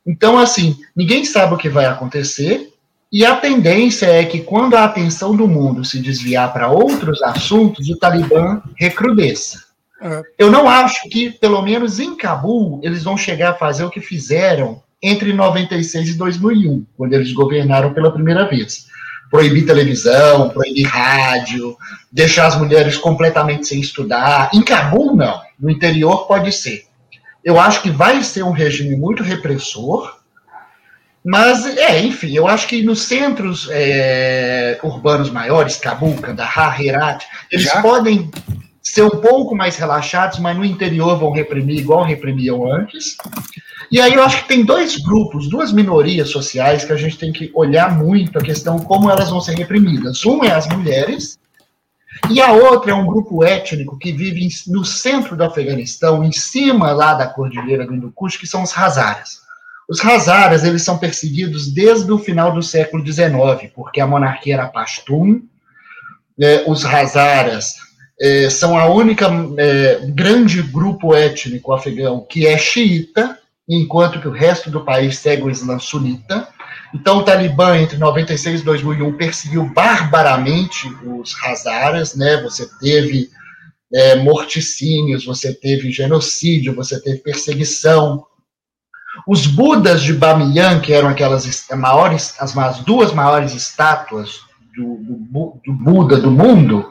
Então, 0.05 0.37
assim, 0.37 0.75
ninguém 0.95 1.25
sabe 1.25 1.53
o 1.53 1.57
que 1.57 1.69
vai 1.69 1.85
acontecer. 1.85 2.74
E 3.15 3.25
a 3.25 3.37
tendência 3.37 4.07
é 4.07 4.25
que, 4.25 4.41
quando 4.41 4.75
a 4.75 4.83
atenção 4.83 5.33
do 5.33 5.47
mundo 5.47 5.85
se 5.85 6.01
desviar 6.01 6.51
para 6.51 6.67
outros 6.67 7.23
assuntos, 7.23 7.87
o 7.87 7.95
Talibã 7.95 8.61
recrudesça. 8.75 9.63
Uhum. 10.01 10.21
Eu 10.37 10.51
não 10.51 10.67
acho 10.67 11.07
que, 11.07 11.29
pelo 11.29 11.61
menos 11.61 11.97
em 11.97 12.17
Cabul, 12.17 12.81
eles 12.83 13.05
vão 13.05 13.15
chegar 13.15 13.51
a 13.51 13.55
fazer 13.55 13.85
o 13.85 13.89
que 13.89 14.01
fizeram 14.01 14.83
entre 15.01 15.31
96 15.31 16.09
e 16.09 16.13
2001, 16.15 16.85
quando 16.97 17.13
eles 17.13 17.31
governaram 17.31 17.93
pela 17.93 18.11
primeira 18.11 18.49
vez. 18.49 18.87
Proibir 19.31 19.65
televisão, 19.65 20.49
proibir 20.49 20.85
rádio, 20.85 21.77
deixar 22.11 22.47
as 22.47 22.57
mulheres 22.57 22.97
completamente 22.97 23.65
sem 23.65 23.79
estudar. 23.79 24.49
Em 24.53 24.61
Cabul, 24.61 25.15
não. 25.15 25.39
No 25.57 25.69
interior, 25.69 26.27
pode 26.27 26.51
ser. 26.51 26.83
Eu 27.41 27.57
acho 27.61 27.81
que 27.81 27.89
vai 27.89 28.21
ser 28.23 28.43
um 28.43 28.51
regime 28.51 28.97
muito 28.97 29.23
repressor, 29.23 30.17
mas, 31.25 31.65
é, 31.65 31.99
enfim, 32.01 32.33
eu 32.33 32.47
acho 32.47 32.67
que 32.67 32.83
nos 32.83 33.01
centros 33.01 33.67
é, 33.71 34.79
urbanos 34.83 35.31
maiores, 35.31 35.75
Cabul, 35.75 36.15
Kandahar, 36.21 36.79
Herat, 36.79 37.25
eles 37.51 37.65
Já? 37.65 37.81
podem 37.81 38.29
ser 38.79 39.01
um 39.01 39.09
pouco 39.09 39.55
mais 39.55 39.75
relaxados, 39.75 40.37
mas 40.37 40.55
no 40.55 40.63
interior 40.63 41.17
vão 41.17 41.31
reprimir 41.31 41.79
igual 41.79 42.03
reprimiam 42.03 42.71
antes. 42.71 43.17
E 43.91 43.99
aí 43.99 44.13
eu 44.13 44.23
acho 44.23 44.43
que 44.43 44.47
tem 44.47 44.63
dois 44.63 44.97
grupos, 44.97 45.49
duas 45.49 45.71
minorias 45.71 46.29
sociais 46.29 46.85
que 46.85 46.93
a 46.93 46.95
gente 46.95 47.17
tem 47.17 47.33
que 47.33 47.49
olhar 47.55 47.97
muito 47.97 48.37
a 48.37 48.43
questão 48.43 48.77
como 48.77 49.09
elas 49.09 49.31
vão 49.31 49.41
ser 49.41 49.57
reprimidas. 49.57 50.23
Uma 50.23 50.45
é 50.45 50.51
as 50.51 50.67
mulheres, 50.67 51.39
e 52.29 52.39
a 52.39 52.51
outra 52.51 52.91
é 52.91 52.93
um 52.93 53.05
grupo 53.05 53.43
étnico 53.43 53.97
que 53.97 54.11
vive 54.11 54.47
no 54.67 54.85
centro 54.85 55.35
do 55.35 55.43
Afeganistão, 55.43 56.23
em 56.23 56.31
cima 56.31 56.91
lá 56.91 57.15
da 57.15 57.25
cordilheira 57.25 57.85
do 57.85 57.95
Hindukush, 57.95 58.37
que 58.37 58.45
são 58.45 58.61
os 58.61 58.77
Hazaras. 58.77 59.44
Os 59.87 60.03
Hazaras, 60.03 60.63
eles 60.63 60.81
são 60.81 60.97
perseguidos 60.97 61.71
desde 61.71 62.11
o 62.11 62.17
final 62.17 62.51
do 62.53 62.63
século 62.63 63.05
XIX, 63.05 63.71
porque 63.73 64.01
a 64.01 64.07
monarquia 64.07 64.55
era 64.55 64.67
Pashtun, 64.67 65.41
é, 66.39 66.63
os 66.67 66.83
Hazaras 66.83 67.75
é, 68.19 68.49
são 68.49 68.77
a 68.77 68.87
única 68.87 69.27
é, 69.57 70.07
grande 70.07 70.61
grupo 70.61 71.15
étnico 71.15 71.71
afegão 71.71 72.25
que 72.27 72.47
é 72.47 72.57
xiita, 72.57 73.37
enquanto 73.67 74.19
que 74.19 74.27
o 74.27 74.31
resto 74.31 74.69
do 74.69 74.83
país 74.83 75.19
segue 75.19 75.43
o 75.43 75.49
Islã 75.49 75.79
sunita. 75.79 76.47
Então, 76.93 77.17
o 77.17 77.23
Talibã, 77.23 77.77
entre 77.77 77.97
96 77.97 78.61
e 78.61 78.63
2001, 78.63 79.17
perseguiu 79.17 79.65
barbaramente 79.65 80.87
os 81.05 81.35
Hazaras, 81.43 82.15
né? 82.15 82.41
Você 82.41 82.69
teve 82.79 83.29
morticínios, 84.23 85.25
você 85.25 85.53
teve 85.53 85.89
genocídio, 85.89 86.75
você 86.75 87.01
teve 87.01 87.19
perseguição, 87.19 88.25
os 89.27 89.47
Budas 89.47 90.01
de 90.01 90.13
Bamiyan, 90.13 90.79
que 90.79 90.93
eram 90.93 91.09
aquelas 91.09 91.67
maiores, 91.71 92.35
as, 92.39 92.57
as 92.57 92.79
duas 92.79 93.13
maiores 93.13 93.53
estátuas 93.53 94.41
do, 94.75 94.97
do, 94.97 95.61
do, 95.65 95.73
Buda 95.73 96.17
do 96.17 96.31
mundo, 96.31 96.85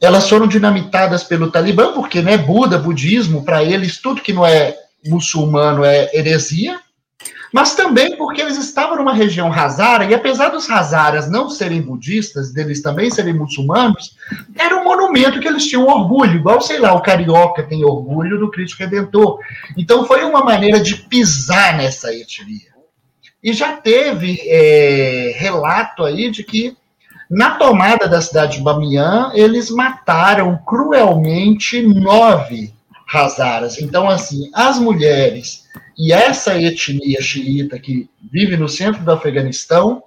elas 0.00 0.28
foram 0.28 0.46
dinamitadas 0.46 1.24
pelo 1.24 1.50
Talibã, 1.50 1.92
porque 1.92 2.22
né, 2.22 2.38
Buda, 2.38 2.78
budismo, 2.78 3.44
para 3.44 3.62
eles, 3.62 4.00
tudo 4.00 4.22
que 4.22 4.32
não 4.32 4.46
é 4.46 4.74
muçulmano 5.06 5.84
é 5.84 6.10
heresia, 6.14 6.80
mas 7.52 7.74
também 7.74 8.16
porque 8.16 8.40
eles 8.40 8.58
estavam 8.58 8.96
numa 8.96 9.12
região 9.12 9.52
Hazara, 9.52 10.04
e 10.04 10.14
apesar 10.14 10.48
dos 10.48 10.68
Hazaras 10.68 11.30
não 11.30 11.48
serem 11.48 11.80
budistas, 11.80 12.52
deles 12.52 12.82
também 12.82 13.10
serem 13.10 13.34
muçulmanos, 13.34 14.16
era 14.56 14.76
um 14.76 14.84
monumento 14.84 15.40
que 15.40 15.48
eles 15.48 15.66
tinham 15.66 15.86
orgulho, 15.86 16.36
igual, 16.36 16.60
sei 16.60 16.78
lá, 16.78 16.92
o 16.94 17.00
carioca 17.00 17.62
tem 17.62 17.84
orgulho 17.84 18.38
do 18.38 18.50
Cristo 18.50 18.78
Redentor. 18.78 19.38
Então 19.76 20.06
foi 20.06 20.24
uma 20.24 20.44
maneira 20.44 20.80
de 20.80 20.96
pisar 20.96 21.76
nessa 21.76 22.14
etnia. 22.14 22.68
E 23.42 23.52
já 23.52 23.76
teve 23.76 24.40
é, 24.44 25.32
relato 25.36 26.04
aí 26.04 26.30
de 26.30 26.42
que 26.42 26.76
na 27.30 27.52
tomada 27.52 28.08
da 28.08 28.20
cidade 28.20 28.56
de 28.56 28.62
Bamiyan, 28.62 29.32
eles 29.34 29.70
mataram 29.70 30.58
cruelmente 30.64 31.82
nove 31.82 32.72
Hazaras. 33.12 33.80
Então, 33.80 34.08
assim, 34.08 34.50
as 34.54 34.78
mulheres 34.78 35.64
e 35.96 36.12
essa 36.12 36.60
etnia 36.60 37.20
xiita 37.20 37.78
que 37.78 38.08
vive 38.30 38.56
no 38.56 38.68
centro 38.68 39.02
do 39.02 39.10
Afeganistão, 39.10 40.02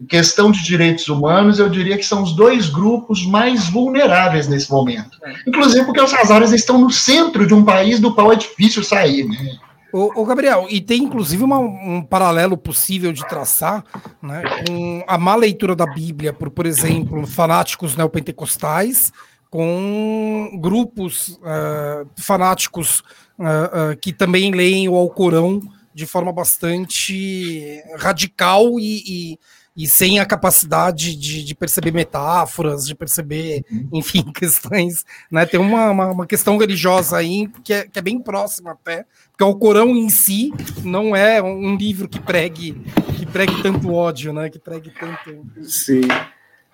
em 0.00 0.06
questão 0.06 0.50
de 0.50 0.62
direitos 0.62 1.08
humanos, 1.08 1.58
eu 1.58 1.68
diria 1.68 1.96
que 1.96 2.04
são 2.04 2.22
os 2.22 2.34
dois 2.34 2.68
grupos 2.68 3.24
mais 3.26 3.68
vulneráveis 3.68 4.48
nesse 4.48 4.70
momento. 4.70 5.18
Inclusive 5.46 5.84
porque 5.84 6.00
os 6.00 6.12
Hazaras 6.12 6.52
estão 6.52 6.78
no 6.78 6.90
centro 6.90 7.46
de 7.46 7.54
um 7.54 7.64
país 7.64 8.00
do 8.00 8.14
qual 8.14 8.32
é 8.32 8.36
difícil 8.36 8.82
sair, 8.82 9.24
né? 9.24 9.58
Ô, 9.92 10.22
ô, 10.22 10.24
Gabriel, 10.24 10.66
e 10.70 10.80
tem 10.80 11.02
inclusive 11.02 11.42
uma, 11.42 11.58
um 11.58 12.00
paralelo 12.00 12.56
possível 12.56 13.12
de 13.12 13.26
traçar 13.26 13.84
né, 14.22 14.42
com 14.64 15.04
a 15.06 15.18
má 15.18 15.34
leitura 15.34 15.74
da 15.74 15.84
Bíblia 15.84 16.32
por, 16.32 16.48
por 16.48 16.64
exemplo, 16.64 17.26
fanáticos 17.26 17.96
neopentecostais, 17.96 19.12
com 19.50 20.58
grupos 20.60 21.40
uh, 21.40 22.08
fanáticos 22.16 23.00
uh, 23.36 23.92
uh, 23.92 23.96
que 24.00 24.12
também 24.12 24.52
leem 24.52 24.88
o 24.88 24.94
Alcorão 24.94 25.60
de 25.92 26.06
forma 26.06 26.32
bastante 26.32 27.82
radical 27.98 28.78
e, 28.78 29.02
e, 29.06 29.38
e 29.76 29.88
sem 29.88 30.20
a 30.20 30.24
capacidade 30.24 31.16
de, 31.16 31.44
de, 31.44 31.54
perceber 31.54 31.92
metáforas, 31.92 32.86
de 32.86 32.94
perceber, 32.94 33.64
uhum. 33.68 33.88
enfim, 33.94 34.22
questões. 34.32 35.04
Né? 35.28 35.44
Tem 35.44 35.58
uma, 35.58 35.90
uma, 35.90 36.06
uma, 36.12 36.26
questão 36.26 36.56
religiosa 36.56 37.16
aí 37.16 37.48
que 37.64 37.72
é, 37.72 37.88
que 37.88 37.98
é 37.98 38.02
bem 38.02 38.20
próxima 38.20 38.70
até, 38.70 39.04
porque 39.32 39.42
o 39.42 39.48
Alcorão 39.48 39.88
em 39.96 40.08
si 40.08 40.52
não 40.84 41.14
é 41.14 41.42
um 41.42 41.74
livro 41.74 42.08
que 42.08 42.20
pregue, 42.20 42.80
que 43.16 43.26
pregue 43.26 43.60
tanto 43.62 43.92
ódio, 43.92 44.32
né? 44.32 44.48
que 44.48 44.60
pregue 44.60 44.92
tanto. 44.92 45.44
Sim. 45.64 46.02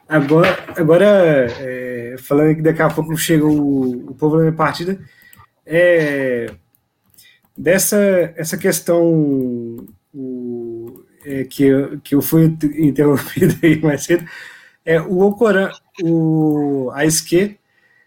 Agora, 0.08 0.64
agora 0.76 1.06
é, 1.60 2.16
falando 2.18 2.54
que 2.54 2.62
daqui 2.62 2.80
a 2.80 2.88
pouco 2.88 3.16
chega 3.16 3.44
o, 3.44 4.10
o 4.10 4.14
povo 4.14 4.36
da 4.36 4.42
minha 4.42 4.54
partida, 4.54 4.98
é, 5.64 6.46
dessa 7.56 7.96
essa 8.36 8.56
questão 8.56 9.84
o, 10.14 11.04
é, 11.24 11.44
que, 11.44 11.64
eu, 11.64 12.00
que 12.00 12.14
eu 12.14 12.22
fui 12.22 12.44
interrompido 12.78 13.56
aí 13.62 13.80
mais 13.80 14.04
cedo, 14.04 14.24
é, 14.84 15.00
o 15.00 15.22
Alcorão, 15.22 15.70
o, 16.02 16.90
a 16.94 17.04
esquerda, 17.04 17.56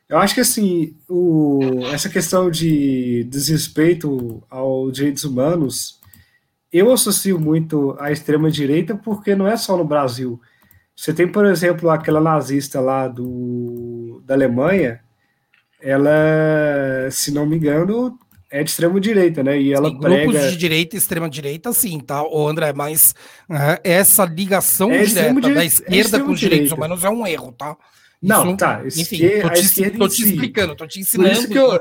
Eu 0.07 0.17
acho 0.19 0.33
que 0.35 0.41
assim, 0.41 0.95
o, 1.09 1.59
essa 1.93 2.09
questão 2.09 2.49
de 2.49 3.25
desrespeito 3.25 4.41
aos 4.49 4.93
direitos 4.93 5.25
humanos, 5.25 5.99
eu 6.71 6.91
associo 6.93 7.39
muito 7.39 7.95
à 7.99 8.11
extrema-direita 8.11 8.95
porque 8.95 9.35
não 9.35 9.47
é 9.47 9.57
só 9.57 9.75
no 9.77 9.83
Brasil. 9.85 10.39
Você 10.99 11.13
tem, 11.13 11.25
por 11.25 11.45
exemplo, 11.45 11.89
aquela 11.89 12.19
nazista 12.19 12.81
lá 12.81 13.07
do, 13.07 14.21
da 14.25 14.33
Alemanha, 14.33 14.99
ela, 15.81 17.09
se 17.09 17.33
não 17.33 17.45
me 17.45 17.55
engano, 17.55 18.19
é 18.51 18.61
de 18.61 18.69
extrema 18.69 18.99
direita, 18.99 19.41
né? 19.41 19.61
E 19.61 19.73
ela 19.73 19.87
sim, 19.87 19.97
prega... 19.97 20.29
Grupos 20.29 20.51
de 20.51 20.57
direita 20.57 20.97
e 20.97 20.99
extrema 20.99 21.29
direita, 21.29 21.71
sim, 21.71 22.01
tá, 22.01 22.21
o 22.21 22.45
André, 22.45 22.73
mas 22.73 23.15
uh, 23.49 23.79
essa 23.81 24.25
ligação 24.25 24.91
é 24.91 25.05
direta 25.05 25.39
da 25.39 25.63
esquerda 25.63 26.17
é 26.17 26.19
com 26.19 26.31
os 26.33 26.39
direitos 26.39 26.73
humanos 26.73 27.01
é 27.05 27.09
um 27.09 27.25
erro, 27.25 27.53
tá? 27.53 27.77
Não, 28.21 28.47
Isso, 28.47 28.57
tá. 28.57 28.81
Enfim, 28.85 29.19
tô 29.41 29.49
te, 29.51 29.91
tô 29.91 30.07
te 30.09 30.25
explicando, 30.25 30.75
tô 30.75 30.85
te 30.85 30.99
ensinando. 30.99 31.29
Por 31.29 31.39
isso 31.39 31.47
que 31.47 31.57
eu, 31.57 31.79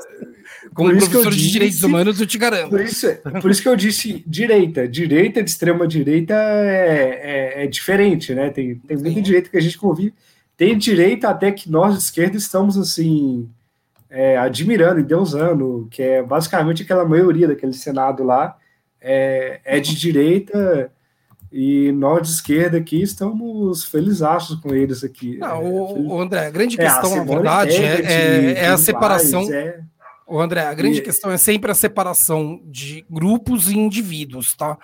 como 0.74 0.90
professor 0.90 1.32
de 1.32 1.50
direitos 1.50 1.82
humanos, 1.82 2.20
eu 2.20 2.26
te 2.26 2.38
garanto. 2.38 2.70
Por 2.70 2.80
isso, 2.80 3.06
por 3.40 3.50
isso 3.50 3.62
que 3.62 3.68
eu 3.68 3.76
disse 3.76 4.24
direita. 4.26 4.86
Direita 4.86 5.42
de 5.42 5.50
extrema 5.50 5.86
direita 5.86 6.34
é, 6.34 7.54
é, 7.56 7.64
é 7.64 7.66
diferente, 7.66 8.34
né? 8.34 8.50
Tem, 8.50 8.76
tem 8.76 8.96
muita 8.96 9.20
direita 9.20 9.50
que 9.50 9.56
a 9.56 9.60
gente 9.60 9.78
convive. 9.78 10.14
Tem 10.56 10.76
direita 10.76 11.28
até 11.28 11.52
que 11.52 11.70
nós 11.70 11.94
de 11.94 12.02
esquerda 12.02 12.36
estamos 12.36 12.76
assim 12.76 13.48
é, 14.10 14.36
admirando 14.36 15.00
e 15.00 15.04
deusando, 15.04 15.86
que 15.90 16.02
é 16.02 16.22
basicamente 16.22 16.82
aquela 16.82 17.04
maioria 17.04 17.46
daquele 17.46 17.72
Senado 17.72 18.24
lá 18.24 18.56
é, 19.00 19.60
é 19.64 19.80
de 19.80 19.94
direita 19.94 20.90
e 21.50 21.92
nós 21.92 22.22
de 22.22 22.34
esquerda 22.34 22.76
aqui 22.78 23.02
estamos 23.02 23.84
felizardos 23.84 24.54
com 24.56 24.74
eles 24.74 25.02
aqui. 25.02 25.38
Não, 25.38 25.64
o, 25.64 26.08
o, 26.08 26.20
André, 26.20 26.46
a 26.46 26.50
grande 26.50 26.78
é, 26.78 26.84
questão, 26.84 27.12
a 27.12 27.16
na 27.16 27.24
verdade, 27.24 27.76
é, 27.76 28.00
é, 28.02 28.52
é, 28.64 28.68
a 28.68 28.76
separação. 28.76 29.50
É... 29.52 29.80
O 30.28 30.38
André, 30.40 30.66
a 30.66 30.74
grande 30.74 30.98
e... 30.98 31.02
questão 31.02 31.30
é 31.30 31.38
sempre 31.38 31.70
a 31.70 31.74
separação 31.74 32.60
de 32.64 33.04
grupos 33.08 33.70
e 33.70 33.78
indivíduos, 33.78 34.54
tá? 34.54 34.76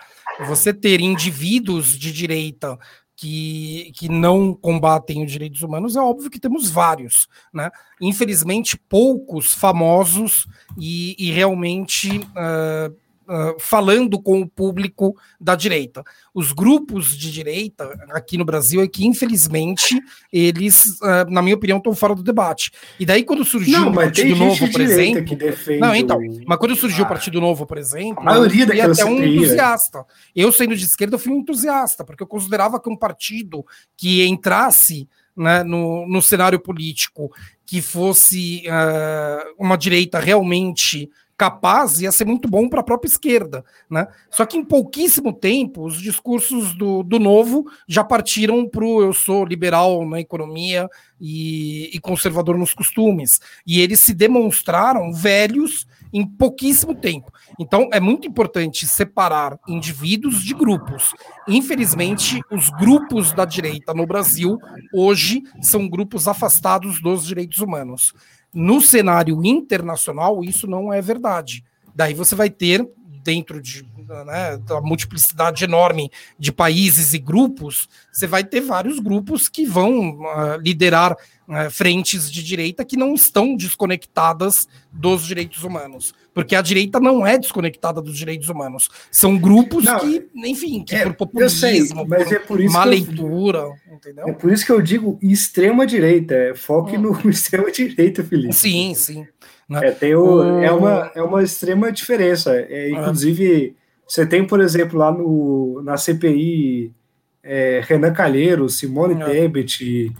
Você 0.46 0.72
ter 0.72 1.00
indivíduos 1.00 1.98
de 1.98 2.10
direita 2.10 2.78
que, 3.16 3.92
que 3.94 4.08
não 4.08 4.54
combatem 4.54 5.22
os 5.22 5.30
direitos 5.30 5.62
humanos, 5.62 5.96
é 5.96 6.00
óbvio 6.00 6.30
que 6.30 6.40
temos 6.40 6.70
vários, 6.70 7.28
né? 7.52 7.70
Infelizmente, 8.00 8.76
poucos 8.88 9.52
famosos 9.52 10.46
e, 10.78 11.14
e 11.18 11.30
realmente 11.30 12.08
uh, 12.18 13.03
uh, 13.28 13.58
falando 13.58 14.20
com 14.20 14.40
o 14.40 14.48
público 14.48 15.16
da 15.40 15.54
direita. 15.54 16.02
Os 16.32 16.52
grupos 16.52 17.16
de 17.16 17.30
direita 17.30 17.84
aqui 18.10 18.36
no 18.36 18.44
Brasil 18.44 18.80
é 18.80 18.88
que, 18.88 19.06
infelizmente, 19.06 20.00
eles, 20.32 20.84
uh, 21.00 21.28
na 21.28 21.42
minha 21.42 21.54
opinião, 21.54 21.78
estão 21.78 21.94
fora 21.94 22.14
do 22.14 22.22
debate. 22.22 22.70
E 22.98 23.06
daí, 23.06 23.24
quando 23.24 23.44
surgiu 23.44 23.80
não, 23.80 23.90
o 23.90 23.94
Partido 23.94 24.36
Novo, 24.36 24.70
por 24.70 24.80
exemplo. 24.80 25.36
Não, 25.80 25.94
então, 25.94 26.18
mas 26.46 26.58
quando 26.58 26.76
surgiu 26.76 27.04
o 27.04 27.08
Partido 27.08 27.40
Novo, 27.40 27.66
por 27.66 27.78
exemplo, 27.78 28.20
a 28.20 28.24
maioria 28.24 28.64
eu 28.64 28.92
até 28.92 29.04
um 29.04 29.22
entusiasta. 29.22 30.04
Eu, 30.34 30.52
sendo 30.52 30.76
de 30.76 30.84
esquerda, 30.84 31.18
fui 31.18 31.32
um 31.32 31.38
entusiasta, 31.38 32.04
porque 32.04 32.22
eu 32.22 32.26
considerava 32.26 32.80
que 32.80 32.88
um 32.88 32.96
partido 32.96 33.64
que 33.96 34.26
entrasse. 34.26 35.08
Né, 35.36 35.64
no, 35.64 36.06
no 36.06 36.22
cenário 36.22 36.60
político 36.60 37.28
que 37.66 37.82
fosse 37.82 38.62
uh, 38.68 39.54
uma 39.58 39.76
direita 39.76 40.20
realmente 40.20 41.10
capaz 41.36 42.00
ia 42.00 42.12
ser 42.12 42.24
muito 42.24 42.48
bom 42.48 42.68
para 42.68 42.80
a 42.80 42.84
própria 42.84 43.08
esquerda. 43.08 43.64
Né? 43.90 44.06
Só 44.30 44.46
que 44.46 44.56
em 44.56 44.64
pouquíssimo 44.64 45.32
tempo, 45.32 45.84
os 45.84 46.00
discursos 46.00 46.74
do, 46.76 47.02
do 47.02 47.18
novo 47.18 47.64
já 47.88 48.04
partiram 48.04 48.68
para 48.68 48.84
o 48.84 49.02
eu 49.02 49.12
sou 49.12 49.44
liberal 49.44 50.06
na 50.08 50.20
economia 50.20 50.88
e, 51.20 51.90
e, 51.94 52.00
conservador 52.00 52.56
nos 52.58 52.72
costumes. 52.72 53.40
E 53.66 53.80
eles 53.80 54.00
se 54.00 54.14
demonstraram 54.14 55.12
velhos 55.12 55.86
em 56.12 56.24
pouquíssimo 56.24 56.94
tempo. 56.94 57.32
Então 57.58 57.88
é 57.92 57.98
muito 57.98 58.28
importante 58.28 58.86
separar 58.86 59.58
indivíduos 59.66 60.42
de 60.44 60.54
grupos. 60.54 61.12
Infelizmente, 61.48 62.40
os 62.52 62.70
grupos 62.70 63.32
da 63.32 63.44
direita 63.44 63.92
no 63.92 64.06
Brasil 64.06 64.58
hoje 64.94 65.42
são 65.60 65.88
grupos 65.88 66.28
afastados 66.28 67.02
dos 67.02 67.26
direitos 67.26 67.58
humanos. 67.58 68.14
No 68.54 68.80
cenário 68.80 69.44
internacional, 69.44 70.44
isso 70.44 70.66
não 70.66 70.92
é 70.92 71.02
verdade. 71.02 71.64
Daí 71.94 72.14
você 72.14 72.34
vai 72.34 72.48
ter, 72.48 72.88
dentro 73.24 73.60
de 73.60 73.84
né, 74.24 74.56
da 74.58 74.80
multiplicidade 74.80 75.64
enorme 75.64 76.10
de 76.38 76.52
países 76.52 77.14
e 77.14 77.18
grupos, 77.18 77.88
você 78.12 78.26
vai 78.26 78.44
ter 78.44 78.60
vários 78.60 78.98
grupos 78.98 79.48
que 79.48 79.64
vão 79.64 80.20
uh, 80.20 80.56
liderar 80.60 81.12
uh, 81.12 81.70
frentes 81.70 82.30
de 82.30 82.42
direita 82.42 82.84
que 82.84 82.96
não 82.96 83.14
estão 83.14 83.56
desconectadas 83.56 84.66
dos 84.92 85.26
direitos 85.26 85.64
humanos. 85.64 86.14
Porque 86.32 86.56
a 86.56 86.62
direita 86.62 86.98
não 86.98 87.26
é 87.26 87.38
desconectada 87.38 88.02
dos 88.02 88.16
direitos 88.16 88.48
humanos. 88.48 88.88
São 89.10 89.38
grupos 89.38 89.84
não, 89.84 90.00
que, 90.00 90.26
enfim, 90.34 90.84
que 90.84 90.94
é, 90.94 91.04
por 91.04 91.14
populismo, 91.14 91.58
sei, 91.58 91.80
mas 92.08 92.24
por, 92.24 92.34
é 92.34 92.38
por 92.40 92.60
isso 92.60 92.72
má 92.72 92.84
leitura, 92.84 93.58
eu, 93.58 93.94
entendeu? 93.94 94.28
É 94.28 94.32
por 94.32 94.52
isso 94.52 94.66
que 94.66 94.72
eu 94.72 94.82
digo 94.82 95.18
extrema 95.22 95.86
direita. 95.86 96.34
É, 96.34 96.54
foque 96.54 96.96
hum. 96.96 97.02
no 97.02 97.20
extrema 97.30 97.70
direita, 97.70 98.24
Felipe. 98.24 98.52
Sim, 98.52 98.94
sim. 98.94 99.26
Né? 99.68 99.88
É, 99.88 99.90
tem 99.92 100.14
o, 100.14 100.60
é, 100.60 100.70
uma, 100.70 101.12
é 101.14 101.22
uma 101.22 101.42
extrema 101.42 101.90
diferença. 101.90 102.54
É, 102.54 102.90
inclusive, 102.90 103.76
você 104.06 104.26
tem, 104.26 104.46
por 104.46 104.60
exemplo, 104.60 104.98
lá 104.98 105.10
no, 105.10 105.82
na 105.82 105.96
CPI, 105.96 106.92
é, 107.42 107.80
Renan 107.84 108.12
Calheiro, 108.12 108.68
Simone 108.68 109.20
é. 109.22 109.26
Tebet. 109.26 110.12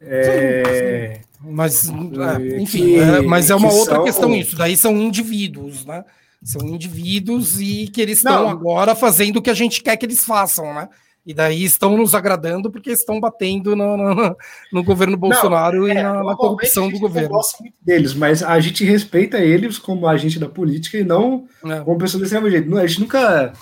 É, 0.00 1.20
mas, 1.40 1.88
é, 1.88 2.58
enfim, 2.58 2.84
que, 2.84 2.98
é, 2.98 3.20
mas 3.22 3.50
é 3.50 3.54
uma 3.54 3.68
que 3.68 3.74
outra 3.74 3.94
são... 3.96 4.04
questão 4.04 4.34
isso. 4.34 4.56
Daí 4.56 4.76
são 4.76 4.96
indivíduos, 4.96 5.84
né? 5.84 6.04
São 6.42 6.66
indivíduos 6.66 7.60
e 7.60 7.86
que 7.88 8.00
eles 8.00 8.18
estão 8.18 8.48
agora 8.48 8.94
fazendo 8.94 9.36
o 9.36 9.42
que 9.42 9.50
a 9.50 9.54
gente 9.54 9.82
quer 9.82 9.96
que 9.96 10.06
eles 10.06 10.24
façam, 10.24 10.72
né? 10.72 10.88
E 11.24 11.34
daí 11.34 11.64
estão 11.64 11.96
nos 11.96 12.14
agradando 12.14 12.70
porque 12.70 12.90
estão 12.90 13.20
batendo 13.20 13.76
no, 13.76 13.96
no, 13.96 14.36
no 14.72 14.82
governo 14.82 15.16
Bolsonaro 15.16 15.80
não, 15.80 15.88
é, 15.88 15.90
e 15.92 16.02
na, 16.02 16.24
na, 16.24 16.34
corrupção 16.34 16.88
do 16.88 16.98
governo. 16.98 17.28
Eu 17.28 17.32
gosto 17.32 17.60
muito 17.60 17.76
deles, 17.82 18.14
mas 18.14 18.42
a 18.42 18.58
gente 18.58 18.84
respeita 18.84 19.38
eles 19.38 19.78
como 19.78 20.06
agente 20.06 20.38
da 20.38 20.48
política 20.48 20.98
e 20.98 21.04
não 21.04 21.46
é. 21.64 21.80
como 21.80 21.98
pessoa 21.98 22.20
do 22.20 22.24
extremo 22.24 22.48
direito. 22.48 22.76
A 22.76 22.86
gente 22.86 23.00
nunca 23.00 23.52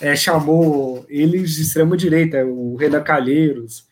é, 0.00 0.14
chamou 0.14 1.06
eles 1.08 1.54
de 1.54 1.62
extrema 1.62 1.96
direita, 1.96 2.44
o 2.44 2.76
Renan 2.76 3.02
Calheiros. 3.02 3.86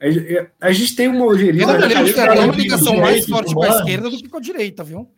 A, 0.00 0.68
a 0.68 0.72
gente 0.72 0.96
tem 0.96 1.08
uma 1.08 1.26
ojeriza. 1.26 1.66
Renan 1.66 1.88
Calheiros 1.88 2.14
tem 2.14 2.44
uma 2.44 2.54
ligação 2.54 2.96
mais 2.96 3.26
forte 3.26 3.54
com 3.54 3.62
a 3.62 3.68
esquerda 3.68 4.08
do 4.08 4.16
que 4.16 4.28
com 4.28 4.38
a 4.38 4.40
direita, 4.40 4.82
viu? 4.82 5.08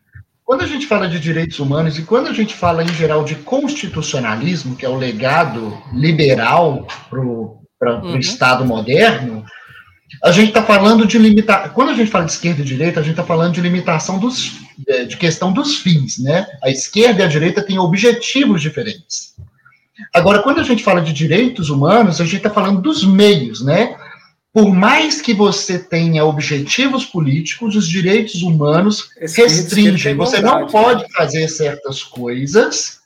Quando 0.44 0.62
a 0.62 0.66
gente 0.66 0.86
fala 0.86 1.08
de 1.08 1.18
direitos 1.18 1.58
humanos 1.58 1.98
e 1.98 2.02
quando 2.02 2.28
a 2.28 2.32
gente 2.32 2.54
fala 2.54 2.84
em 2.84 2.92
geral 2.92 3.24
de 3.24 3.34
constitucionalismo, 3.36 4.76
que 4.76 4.84
é 4.84 4.88
o 4.88 4.96
legado 4.96 5.76
liberal 5.92 6.86
para 7.08 7.20
o 7.20 7.64
uhum. 7.82 8.18
Estado 8.18 8.64
moderno, 8.64 9.44
a 10.22 10.30
gente 10.30 10.48
está 10.48 10.62
falando 10.62 11.06
de 11.06 11.18
limitar. 11.18 11.72
Quando 11.72 11.90
a 11.90 11.94
gente 11.94 12.10
fala 12.10 12.26
de 12.26 12.32
esquerda 12.32 12.60
e 12.60 12.64
direita, 12.64 13.00
a 13.00 13.02
gente 13.02 13.12
está 13.12 13.24
falando 13.24 13.54
de 13.54 13.60
limitação 13.62 14.18
dos, 14.18 14.52
de 15.08 15.16
questão 15.16 15.50
dos 15.50 15.78
fins, 15.78 16.18
né? 16.18 16.46
A 16.62 16.70
esquerda 16.70 17.22
e 17.22 17.24
a 17.24 17.28
direita 17.28 17.62
têm 17.62 17.78
objetivos 17.78 18.60
diferentes. 18.60 19.34
Agora, 20.12 20.42
quando 20.42 20.60
a 20.60 20.62
gente 20.62 20.84
fala 20.84 21.00
de 21.00 21.12
direitos 21.12 21.70
humanos, 21.70 22.20
a 22.20 22.24
gente 22.24 22.36
está 22.36 22.50
falando 22.50 22.82
dos 22.82 23.02
meios, 23.02 23.64
né? 23.64 23.96
Por 24.54 24.72
mais 24.72 25.20
que 25.20 25.34
você 25.34 25.80
tenha 25.80 26.24
objetivos 26.24 27.04
políticos, 27.04 27.74
os 27.74 27.88
direitos 27.88 28.40
humanos 28.44 29.10
restringem. 29.18 30.14
Você 30.14 30.40
não 30.40 30.68
pode 30.68 31.04
fazer 31.12 31.48
certas 31.48 32.04
coisas. 32.04 33.00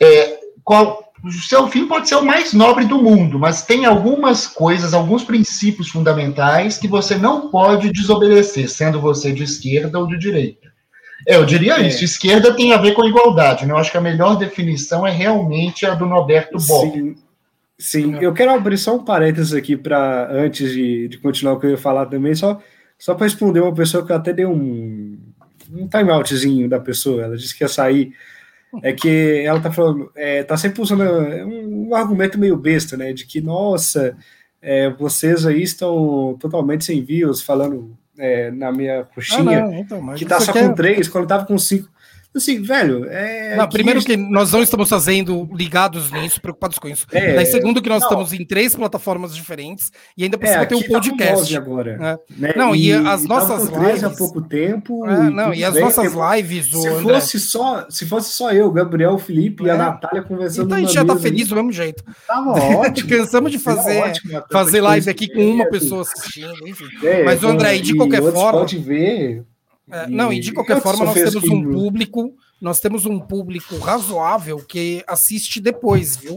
É, 0.00 0.40
qual, 0.64 1.12
o 1.22 1.30
seu 1.30 1.68
fim 1.68 1.86
pode 1.86 2.08
ser 2.08 2.16
o 2.16 2.24
mais 2.24 2.52
nobre 2.52 2.86
do 2.86 3.00
mundo, 3.00 3.38
mas 3.38 3.62
tem 3.62 3.84
algumas 3.84 4.44
coisas, 4.48 4.92
alguns 4.92 5.22
princípios 5.22 5.90
fundamentais 5.90 6.76
que 6.76 6.88
você 6.88 7.16
não 7.16 7.48
pode 7.48 7.92
desobedecer, 7.92 8.68
sendo 8.68 9.00
você 9.00 9.30
de 9.30 9.44
esquerda 9.44 10.00
ou 10.00 10.08
de 10.08 10.18
direita. 10.18 10.72
É, 11.28 11.36
eu 11.36 11.46
diria 11.46 11.74
é. 11.74 11.86
isso. 11.86 12.02
Esquerda 12.02 12.52
tem 12.52 12.72
a 12.72 12.78
ver 12.78 12.94
com 12.94 13.04
igualdade. 13.04 13.64
Né? 13.64 13.72
Eu 13.72 13.78
acho 13.78 13.92
que 13.92 13.98
a 13.98 14.00
melhor 14.00 14.34
definição 14.36 15.06
é 15.06 15.10
realmente 15.12 15.86
a 15.86 15.94
do 15.94 16.04
Norberto 16.04 16.58
Bob. 16.66 17.14
Sim, 17.82 18.16
eu 18.20 18.32
quero 18.32 18.52
abrir 18.52 18.78
só 18.78 18.94
um 18.94 19.04
parênteses 19.04 19.52
aqui 19.52 19.76
para 19.76 20.30
antes 20.30 20.70
de, 20.70 21.08
de 21.08 21.18
continuar 21.18 21.54
o 21.54 21.58
que 21.58 21.66
eu 21.66 21.70
ia 21.70 21.76
falar 21.76 22.06
também, 22.06 22.32
só, 22.32 22.62
só 22.96 23.12
para 23.12 23.26
responder 23.26 23.58
uma 23.58 23.74
pessoa 23.74 24.06
que 24.06 24.12
eu 24.12 24.16
até 24.16 24.32
dei 24.32 24.46
um, 24.46 25.18
um 25.68 25.88
timeoutzinho 25.88 26.68
da 26.68 26.78
pessoa. 26.78 27.24
Ela 27.24 27.36
disse 27.36 27.56
que 27.56 27.64
ia 27.64 27.68
sair. 27.68 28.14
É 28.82 28.92
que 28.92 29.42
ela 29.44 29.60
tá 29.60 29.70
falando, 29.70 30.10
é, 30.14 30.44
tá 30.44 30.56
sempre 30.56 30.80
usando 30.80 31.02
um, 31.02 31.88
um 31.88 31.94
argumento 31.94 32.38
meio 32.38 32.56
besta, 32.56 32.96
né? 32.96 33.12
De 33.12 33.26
que, 33.26 33.40
nossa, 33.40 34.16
é, 34.62 34.88
vocês 34.88 35.44
aí 35.44 35.62
estão 35.62 36.36
totalmente 36.38 36.84
sem 36.84 37.04
views, 37.04 37.42
falando 37.42 37.98
é, 38.16 38.50
na 38.52 38.70
minha 38.70 39.04
coxinha, 39.04 39.64
ah, 39.64 39.66
não, 39.66 39.74
então, 39.74 40.14
que 40.14 40.24
tá 40.24 40.40
só 40.40 40.52
com 40.52 40.72
três, 40.72 41.08
quando 41.08 41.26
tava 41.26 41.44
com 41.44 41.58
cinco. 41.58 41.90
Assim, 42.34 42.62
velho, 42.62 43.04
é. 43.10 43.56
Não, 43.56 43.68
primeiro 43.68 44.02
que 44.02 44.16
nós 44.16 44.52
não 44.52 44.62
estamos 44.62 44.88
fazendo 44.88 45.46
ligados 45.52 46.10
nisso, 46.10 46.40
preocupados 46.40 46.78
com 46.78 46.88
isso. 46.88 47.06
É, 47.12 47.34
Daí, 47.34 47.44
segundo 47.44 47.82
que 47.82 47.90
nós 47.90 48.00
não. 48.00 48.08
estamos 48.08 48.32
em 48.32 48.42
três 48.42 48.74
plataformas 48.74 49.36
diferentes 49.36 49.92
e 50.16 50.24
ainda 50.24 50.38
precisa 50.38 50.62
é, 50.62 50.64
ter 50.64 50.74
um 50.74 50.80
tá 50.80 50.88
podcast. 50.88 51.52
Tá 51.52 51.60
agora, 51.60 52.18
é. 52.30 52.34
né? 52.34 52.54
Não, 52.56 52.74
e, 52.74 52.86
e 52.86 52.92
as 52.92 53.24
e 53.24 53.28
nossas 53.28 53.68
lives 53.68 54.02
há 54.02 54.10
pouco 54.10 54.40
tempo. 54.40 55.06
É, 55.06 55.28
não, 55.28 55.52
e 55.52 55.62
as 55.62 55.74
bem, 55.74 55.82
nossas 55.82 56.12
lives, 56.14 56.70
se 56.70 56.88
André... 56.88 57.14
fosse 57.14 57.38
só, 57.38 57.86
se 57.90 58.06
fosse 58.06 58.32
só 58.32 58.50
eu, 58.50 58.70
Gabriel, 58.72 59.18
Felipe 59.18 59.64
e 59.64 59.70
a 59.70 59.74
é. 59.74 59.76
Natália 59.76 60.22
conversando. 60.22 60.64
Então 60.66 60.78
a 60.78 60.80
gente 60.80 60.94
já 60.94 61.04
tá 61.04 61.16
feliz 61.16 61.48
do 61.48 61.54
mesmo 61.54 61.72
jeito. 61.72 62.02
Tava 62.26 62.52
ótimo. 62.78 63.08
Cansamos 63.12 63.52
de 63.52 63.58
fazer, 63.58 63.98
ótimo, 63.98 64.42
fazer 64.50 64.80
live 64.80 65.10
aqui 65.10 65.28
com 65.28 65.44
uma 65.50 65.68
pessoa 65.68 66.00
assistindo, 66.00 66.66
enfim. 66.66 66.86
É, 67.02 67.24
Mas, 67.24 67.44
André, 67.44 67.78
de 67.78 67.94
qualquer 67.94 68.22
forma. 68.22 68.60
Pode 68.60 68.78
ver 68.78 69.44
é, 69.90 70.06
não, 70.06 70.32
e 70.32 70.40
de 70.40 70.52
qualquer 70.52 70.80
forma, 70.80 71.04
nós 71.04 71.14
temos 71.14 71.44
um 71.44 71.72
público, 71.72 72.34
nós 72.60 72.80
temos 72.80 73.06
um 73.06 73.18
público 73.18 73.76
razoável 73.78 74.58
que 74.58 75.02
assiste 75.06 75.60
depois, 75.60 76.16
viu? 76.16 76.36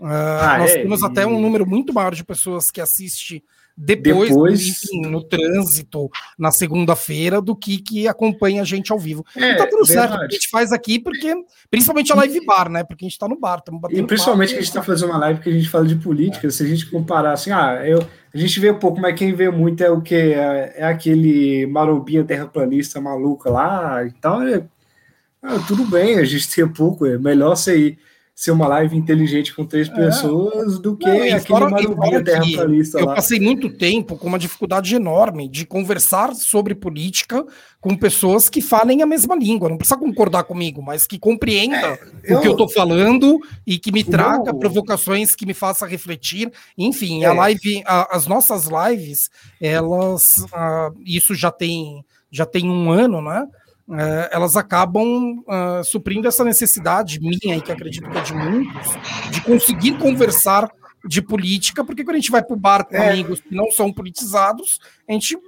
Uh, 0.00 0.06
ah, 0.06 0.56
nós 0.58 0.70
é, 0.70 0.82
temos 0.82 1.00
e... 1.02 1.04
até 1.04 1.26
um 1.26 1.40
número 1.40 1.66
muito 1.66 1.92
maior 1.92 2.14
de 2.14 2.24
pessoas 2.24 2.70
que 2.70 2.80
assiste 2.80 3.42
depois, 3.80 4.28
depois... 4.28 4.66
Enfim, 4.66 5.02
no 5.02 5.22
trânsito, 5.22 6.10
na 6.36 6.50
segunda-feira, 6.50 7.40
do 7.40 7.54
que 7.54 7.78
que 7.78 8.08
acompanha 8.08 8.62
a 8.62 8.64
gente 8.64 8.90
ao 8.90 8.98
vivo. 8.98 9.24
É, 9.36 9.52
e 9.52 9.56
tá 9.56 9.68
tudo 9.68 9.84
verdade. 9.84 10.10
certo, 10.10 10.22
a 10.24 10.28
gente 10.28 10.48
faz 10.50 10.72
aqui, 10.72 10.98
porque, 10.98 11.32
principalmente 11.70 12.12
a 12.12 12.16
live 12.16 12.44
bar, 12.44 12.68
né? 12.68 12.82
Porque 12.82 13.04
a 13.04 13.08
gente 13.08 13.18
tá 13.18 13.28
no 13.28 13.38
bar, 13.38 13.58
estamos 13.58 13.80
batendo. 13.80 14.00
E 14.00 14.06
principalmente 14.06 14.52
que 14.52 14.58
a 14.58 14.62
gente 14.62 14.72
tá 14.72 14.82
fazendo 14.82 15.10
uma 15.10 15.18
live 15.18 15.40
que 15.40 15.48
a 15.48 15.52
gente 15.52 15.68
fala 15.68 15.86
de 15.86 15.94
política, 15.94 16.48
é. 16.48 16.50
se 16.50 16.64
a 16.64 16.66
gente 16.66 16.90
comparar 16.90 17.32
assim, 17.32 17.52
ah, 17.52 17.80
eu, 17.86 18.04
a 18.34 18.36
gente 18.36 18.58
vê 18.58 18.74
pouco, 18.74 19.00
mas 19.00 19.16
quem 19.16 19.32
vê 19.32 19.48
muito 19.48 19.80
é 19.84 19.90
o 19.90 20.00
que? 20.00 20.14
É, 20.16 20.74
é, 20.78 20.84
aquele 20.84 21.64
marombinha 21.68 22.24
terraplanista 22.24 23.00
maluco 23.00 23.48
lá, 23.48 24.04
então 24.04 24.42
é, 24.42 24.56
é, 24.56 25.58
tudo 25.68 25.84
bem, 25.84 26.18
a 26.18 26.24
gente 26.24 26.52
tem 26.52 26.66
pouco, 26.66 27.06
é 27.06 27.16
melhor 27.16 27.56
você 27.56 27.78
ir 27.78 27.98
ser 28.38 28.52
uma 28.52 28.68
live 28.68 28.96
inteligente 28.96 29.52
com 29.52 29.66
três 29.66 29.88
é. 29.88 29.92
pessoas 29.92 30.78
do 30.78 30.96
que 30.96 31.08
não, 31.08 31.16
aquele 31.16 31.40
fora, 31.40 31.68
maluquinho 31.68 32.22
terraplanista 32.22 33.00
Eu 33.00 33.06
passei 33.06 33.40
muito 33.40 33.68
tempo 33.68 34.16
com 34.16 34.28
uma 34.28 34.38
dificuldade 34.38 34.94
enorme 34.94 35.48
de 35.48 35.66
conversar 35.66 36.32
sobre 36.36 36.72
política 36.72 37.44
com 37.80 37.96
pessoas 37.96 38.48
que 38.48 38.62
falem 38.62 39.02
a 39.02 39.06
mesma 39.06 39.34
língua. 39.34 39.68
Não 39.68 39.76
precisa 39.76 39.98
concordar 39.98 40.44
comigo, 40.44 40.80
mas 40.80 41.04
que 41.04 41.18
compreenda 41.18 41.98
é, 42.22 42.32
eu, 42.32 42.38
o 42.38 42.40
que 42.40 42.46
eu 42.46 42.52
estou 42.52 42.70
falando 42.70 43.40
e 43.66 43.76
que 43.76 43.90
me 43.90 44.04
traga 44.04 44.54
provocações 44.54 45.34
que 45.34 45.44
me 45.44 45.52
faça 45.52 45.84
refletir. 45.84 46.48
Enfim, 46.78 47.24
é. 47.24 47.26
a 47.26 47.32
live, 47.32 47.82
a, 47.84 48.16
as 48.16 48.28
nossas 48.28 48.68
lives, 48.68 49.30
elas, 49.60 50.44
uh, 50.44 50.94
isso 51.04 51.34
já 51.34 51.50
tem 51.50 52.04
já 52.30 52.46
tem 52.46 52.70
um 52.70 52.90
ano, 52.90 53.20
né? 53.22 53.46
É, 53.90 54.30
elas 54.32 54.56
acabam 54.56 55.38
uh, 55.46 55.82
suprindo 55.82 56.28
essa 56.28 56.44
necessidade 56.44 57.20
minha 57.20 57.56
e 57.56 57.60
que 57.60 57.72
acredito 57.72 58.08
que 58.08 58.18
é 58.18 58.20
de 58.20 58.34
muitos, 58.34 58.88
de 59.30 59.40
conseguir 59.40 59.96
conversar 59.98 60.70
de 61.06 61.22
política, 61.22 61.84
porque 61.84 62.04
quando 62.04 62.16
a 62.16 62.18
gente 62.18 62.30
vai 62.30 62.42
para 62.42 62.54
o 62.54 62.58
bar 62.58 62.84
com 62.84 62.96
é. 62.96 63.10
amigos 63.10 63.40
que 63.40 63.54
não 63.54 63.70
são 63.70 63.92
politizados, 63.92 64.78
a 65.08 65.12
gente 65.12 65.38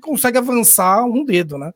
consegue 0.00 0.38
avançar 0.38 1.04
um 1.04 1.24
dedo, 1.24 1.58
né? 1.58 1.72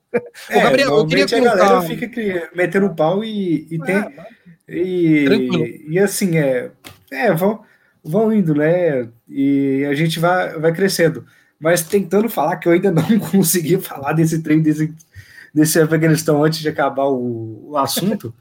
É, 0.49 0.59
Ô, 0.59 0.63
Gabriel, 0.63 0.97
eu 0.99 1.07
queria 1.07 1.27
colocar... 1.27 1.53
a 1.53 1.57
galera 1.57 1.83
fica 1.83 2.51
metendo 2.55 2.87
o 2.87 2.95
pau 2.95 3.25
e, 3.25 3.67
e 3.71 3.79
tem... 3.81 3.97
É, 3.97 4.13
e, 4.69 5.87
e, 5.89 5.99
assim, 5.99 6.39
é, 6.39 6.71
é 7.11 7.35
vão, 7.35 7.63
vão 8.03 8.33
indo, 8.33 8.55
né? 8.55 9.09
E 9.29 9.85
a 9.91 9.95
gente 9.95 10.21
vai, 10.21 10.59
vai 10.59 10.73
crescendo. 10.73 11.27
Mas 11.59 11.83
tentando 11.83 12.29
falar 12.29 12.57
que 12.57 12.69
eu 12.69 12.73
ainda 12.73 12.91
não 12.91 13.03
consegui 13.31 13.79
falar 13.79 14.13
desse 14.13 14.43
trem, 14.43 14.63
desse 14.63 14.95
desse 15.53 15.81
Afeganistão 15.81 16.43
antes 16.43 16.61
de 16.61 16.69
acabar 16.69 17.07
o, 17.07 17.71
o 17.71 17.77
assunto, 17.77 18.35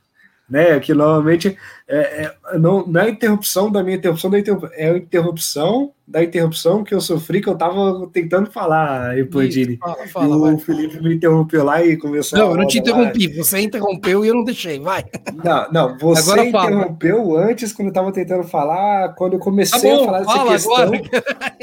né? 0.51 0.77
Que 0.81 0.93
normalmente 0.93 1.57
é, 1.87 1.97
é, 1.97 2.57
não, 2.59 2.85
não 2.85 3.01
é 3.01 3.09
interrupção 3.09 3.71
da 3.71 3.81
minha 3.81 3.95
interrupção, 3.95 4.29
da 4.29 4.37
interrupção, 4.37 4.69
é 4.73 4.91
a 4.91 4.97
interrupção 4.97 5.93
da 6.05 6.21
interrupção 6.21 6.83
que 6.83 6.93
eu 6.93 6.99
sofri, 6.99 7.41
que 7.41 7.47
eu 7.47 7.55
tava 7.55 8.05
tentando 8.11 8.51
falar, 8.51 9.17
Eplandini. 9.17 9.79
E 9.81 10.25
o 10.25 10.39
vai. 10.41 10.57
Felipe 10.57 11.01
me 11.01 11.15
interrompeu 11.15 11.63
lá 11.63 11.81
e 11.81 11.95
começou 11.95 12.37
Não, 12.37 12.51
eu 12.51 12.57
não 12.57 12.67
te 12.67 12.79
interrompi, 12.79 13.27
lá. 13.29 13.43
você 13.43 13.61
interrompeu 13.61 14.25
e 14.25 14.27
eu 14.27 14.35
não 14.35 14.43
deixei, 14.43 14.77
vai. 14.77 15.05
Não, 15.41 15.71
não, 15.71 15.97
você 15.97 16.31
agora 16.31 16.45
interrompeu 16.45 17.17
fala. 17.17 17.45
antes, 17.45 17.71
quando 17.71 17.87
eu 17.87 17.93
tava 17.93 18.11
tentando 18.11 18.43
falar, 18.43 19.15
quando 19.15 19.33
eu 19.33 19.39
comecei 19.39 19.89
tá 19.89 19.97
bom, 19.97 20.03
a 20.03 20.05
falar 20.05 20.19
dessa 20.19 20.35
fala 20.35 20.51
questão 20.51 20.73
agora. 20.75 21.01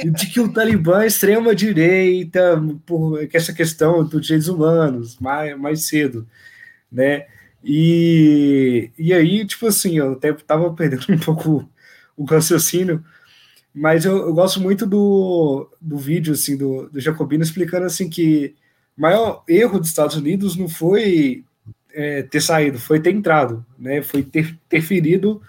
de 0.16 0.26
que 0.32 0.40
o 0.40 0.50
Talibã 0.50 1.02
é 1.02 1.06
extrema-direita, 1.08 2.62
por 2.86 3.22
essa 3.30 3.52
questão 3.52 4.02
dos 4.02 4.26
direitos 4.26 4.48
humanos, 4.48 5.18
mais, 5.18 5.58
mais 5.58 5.86
cedo, 5.86 6.26
né? 6.90 7.26
E, 7.62 8.90
e 8.98 9.12
aí, 9.12 9.44
tipo 9.46 9.66
assim, 9.66 9.98
eu 9.98 10.12
até 10.12 10.32
tava 10.32 10.72
perdendo 10.74 11.06
um 11.10 11.18
pouco 11.18 11.68
o 12.16 12.24
raciocínio, 12.24 13.04
mas 13.74 14.04
eu, 14.04 14.16
eu 14.18 14.34
gosto 14.34 14.60
muito 14.60 14.86
do, 14.86 15.70
do 15.80 15.96
vídeo, 15.98 16.32
assim, 16.34 16.56
do, 16.56 16.88
do 16.90 17.00
Jacobino 17.00 17.42
explicando, 17.42 17.86
assim, 17.86 18.08
que 18.08 18.54
o 18.96 19.00
maior 19.00 19.44
erro 19.48 19.78
dos 19.78 19.88
Estados 19.88 20.16
Unidos 20.16 20.56
não 20.56 20.68
foi 20.68 21.44
é, 21.92 22.22
ter 22.22 22.40
saído, 22.40 22.78
foi 22.78 23.00
ter 23.00 23.12
entrado, 23.12 23.64
né, 23.78 24.02
foi 24.02 24.22
ter, 24.22 24.58
ter 24.68 24.80
ferido 24.82 25.40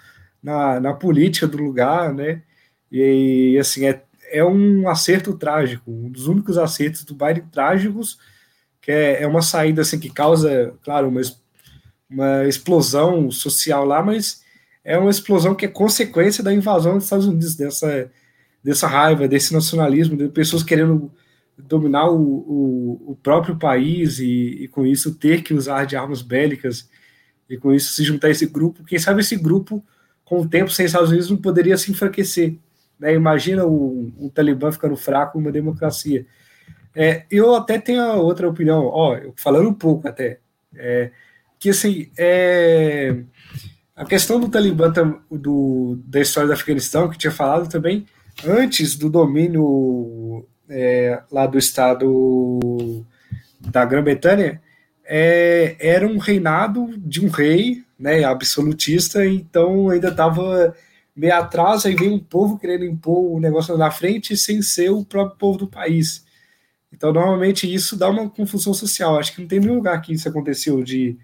na, 0.42 0.80
na 0.80 0.94
política 0.94 1.46
do 1.46 1.58
lugar, 1.58 2.14
né, 2.14 2.42
e, 2.90 3.56
assim, 3.58 3.86
é, 3.86 4.02
é 4.30 4.44
um 4.44 4.88
acerto 4.88 5.36
trágico, 5.36 5.90
um 5.90 6.10
dos 6.10 6.26
únicos 6.26 6.58
acertos 6.58 7.04
do 7.04 7.14
Biden 7.14 7.44
trágicos, 7.50 8.18
que 8.80 8.90
é, 8.90 9.22
é 9.22 9.26
uma 9.26 9.42
saída, 9.42 9.82
assim, 9.82 9.98
que 9.98 10.10
causa, 10.10 10.74
claro, 10.82 11.08
uma 11.08 11.20
uma 12.10 12.46
explosão 12.46 13.30
social 13.30 13.84
lá, 13.84 14.02
mas 14.02 14.42
é 14.84 14.98
uma 14.98 15.10
explosão 15.10 15.54
que 15.54 15.66
é 15.66 15.68
consequência 15.68 16.42
da 16.42 16.52
invasão 16.52 16.94
dos 16.94 17.04
Estados 17.04 17.26
Unidos, 17.26 17.54
dessa, 17.54 18.10
dessa 18.62 18.86
raiva, 18.86 19.28
desse 19.28 19.52
nacionalismo, 19.52 20.16
de 20.16 20.28
pessoas 20.28 20.62
querendo 20.62 21.10
dominar 21.56 22.08
o, 22.08 22.18
o, 22.18 23.12
o 23.12 23.18
próprio 23.22 23.56
país 23.56 24.18
e, 24.18 24.62
e, 24.62 24.68
com 24.68 24.86
isso 24.86 25.14
ter 25.14 25.42
que 25.42 25.54
usar 25.54 25.84
de 25.84 25.94
armas 25.96 26.22
bélicas 26.22 26.88
e 27.48 27.56
com 27.56 27.72
isso 27.72 27.92
se 27.92 28.02
juntar 28.02 28.28
a 28.28 28.30
esse 28.30 28.46
grupo. 28.46 28.84
Quem 28.84 28.98
sabe 28.98 29.20
esse 29.20 29.36
grupo, 29.36 29.84
com 30.24 30.40
o 30.40 30.48
tempo 30.48 30.70
sem 30.70 30.86
Estados 30.86 31.10
Unidos, 31.10 31.30
não 31.30 31.36
poderia 31.36 31.76
se 31.76 31.90
enfraquecer. 31.90 32.56
Né? 32.98 33.14
Imagina 33.14 33.66
o, 33.66 34.12
o 34.18 34.30
Talibã 34.30 34.72
ficando 34.72 34.96
fraco 34.96 35.38
uma 35.38 35.52
democracia. 35.52 36.26
É, 36.94 37.24
eu 37.30 37.54
até 37.54 37.78
tenho 37.78 38.02
outra 38.16 38.48
opinião, 38.48 38.86
ó, 38.86 39.18
falando 39.36 39.68
um 39.68 39.74
pouco 39.74 40.08
até. 40.08 40.38
É, 40.74 41.10
que 41.60 41.68
assim, 41.68 42.10
é, 42.18 43.22
a 43.94 44.06
questão 44.06 44.40
do 44.40 44.48
Talibã 44.48 44.90
do, 45.30 46.00
da 46.06 46.20
história 46.20 46.48
do 46.48 46.54
Afeganistão, 46.54 47.10
que 47.10 47.18
tinha 47.18 47.30
falado 47.30 47.68
também, 47.68 48.06
antes 48.44 48.96
do 48.96 49.10
domínio 49.10 50.46
é, 50.70 51.22
lá 51.30 51.46
do 51.46 51.58
estado 51.58 53.04
da 53.60 53.84
Grã-Bretanha, 53.84 54.60
é, 55.04 55.76
era 55.78 56.06
um 56.06 56.16
reinado 56.16 56.96
de 56.96 57.24
um 57.24 57.28
rei, 57.28 57.84
né, 57.98 58.24
absolutista, 58.24 59.26
então 59.26 59.90
ainda 59.90 60.08
estava 60.08 60.74
meio 61.14 61.34
atrás, 61.34 61.84
aí 61.84 61.94
veio 61.94 62.14
um 62.14 62.18
povo 62.18 62.58
querendo 62.58 62.86
impor 62.86 63.34
o 63.34 63.38
negócio 63.38 63.76
na 63.76 63.90
frente 63.90 64.34
sem 64.34 64.62
ser 64.62 64.88
o 64.90 65.04
próprio 65.04 65.36
povo 65.36 65.58
do 65.58 65.68
país. 65.68 66.24
Então, 66.90 67.12
normalmente, 67.12 67.72
isso 67.72 67.96
dá 67.96 68.08
uma 68.08 68.30
confusão 68.30 68.72
social. 68.72 69.18
Acho 69.18 69.34
que 69.34 69.42
não 69.42 69.48
tem 69.48 69.60
nenhum 69.60 69.74
lugar 69.74 70.00
que 70.00 70.12
isso 70.12 70.28
aconteceu 70.28 70.82
de 70.82 71.18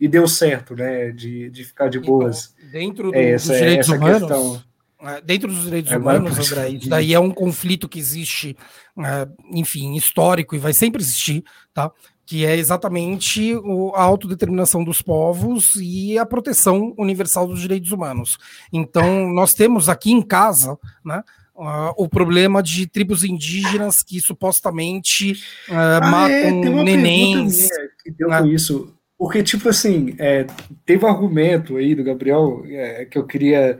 e 0.00 0.08
deu 0.08 0.26
certo, 0.26 0.74
né? 0.74 1.10
De, 1.10 1.50
de 1.50 1.64
ficar 1.64 1.88
de 1.88 1.98
então, 1.98 2.18
boas. 2.18 2.54
Então, 2.58 2.70
dentro 2.70 3.10
do, 3.10 3.16
é, 3.16 3.32
essa, 3.32 3.48
dos 3.48 3.58
direitos 3.58 3.88
humanos. 3.88 4.18
Questão. 4.18 4.62
É, 5.02 5.20
dentro 5.20 5.48
dos 5.48 5.64
direitos 5.64 5.92
Agora, 5.92 6.18
humanos, 6.18 6.52
André, 6.52 6.68
isso 6.70 6.88
daí 6.88 7.14
é 7.14 7.20
um 7.20 7.30
conflito 7.30 7.88
que 7.88 7.98
existe, 7.98 8.56
é, 8.98 9.28
enfim, 9.50 9.94
histórico 9.94 10.54
e 10.54 10.58
vai 10.58 10.74
sempre 10.74 11.02
existir, 11.02 11.42
tá? 11.72 11.90
Que 12.26 12.44
é 12.44 12.54
exatamente 12.56 13.54
a 13.94 14.02
autodeterminação 14.02 14.84
dos 14.84 15.00
povos 15.02 15.76
e 15.76 16.18
a 16.18 16.26
proteção 16.26 16.94
universal 16.98 17.46
dos 17.46 17.60
direitos 17.60 17.90
humanos. 17.92 18.38
Então, 18.72 19.28
nós 19.32 19.54
temos 19.54 19.88
aqui 19.88 20.12
em 20.12 20.22
casa, 20.22 20.78
né? 21.04 21.22
Uh, 21.54 21.92
o 21.98 22.08
problema 22.08 22.62
de 22.62 22.86
tribos 22.86 23.22
indígenas 23.22 24.02
que 24.02 24.18
supostamente 24.18 25.32
uh, 25.68 25.74
ah, 25.74 26.10
matam 26.10 26.78
é, 26.78 26.84
nenéns. 26.84 27.68
Que 28.02 28.10
deu 28.10 28.28
com 28.28 28.46
isso. 28.46 28.94
Porque, 29.20 29.42
tipo 29.42 29.68
assim, 29.68 30.14
é, 30.18 30.46
teve 30.86 31.04
um 31.04 31.08
argumento 31.08 31.76
aí 31.76 31.94
do 31.94 32.02
Gabriel 32.02 32.64
é, 32.66 33.04
que 33.04 33.18
eu 33.18 33.26
queria 33.26 33.78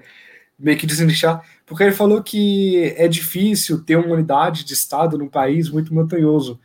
meio 0.58 0.76
que 0.76 0.86
desinchar, 0.86 1.42
porque 1.64 1.82
ele 1.82 1.92
falou 1.92 2.22
que 2.22 2.92
é 2.94 3.08
difícil 3.08 3.82
ter 3.82 3.96
uma 3.96 4.12
unidade 4.12 4.66
de 4.66 4.74
Estado 4.74 5.16
num 5.16 5.30
país 5.30 5.70
muito 5.70 5.94
montanhoso. 5.94 6.60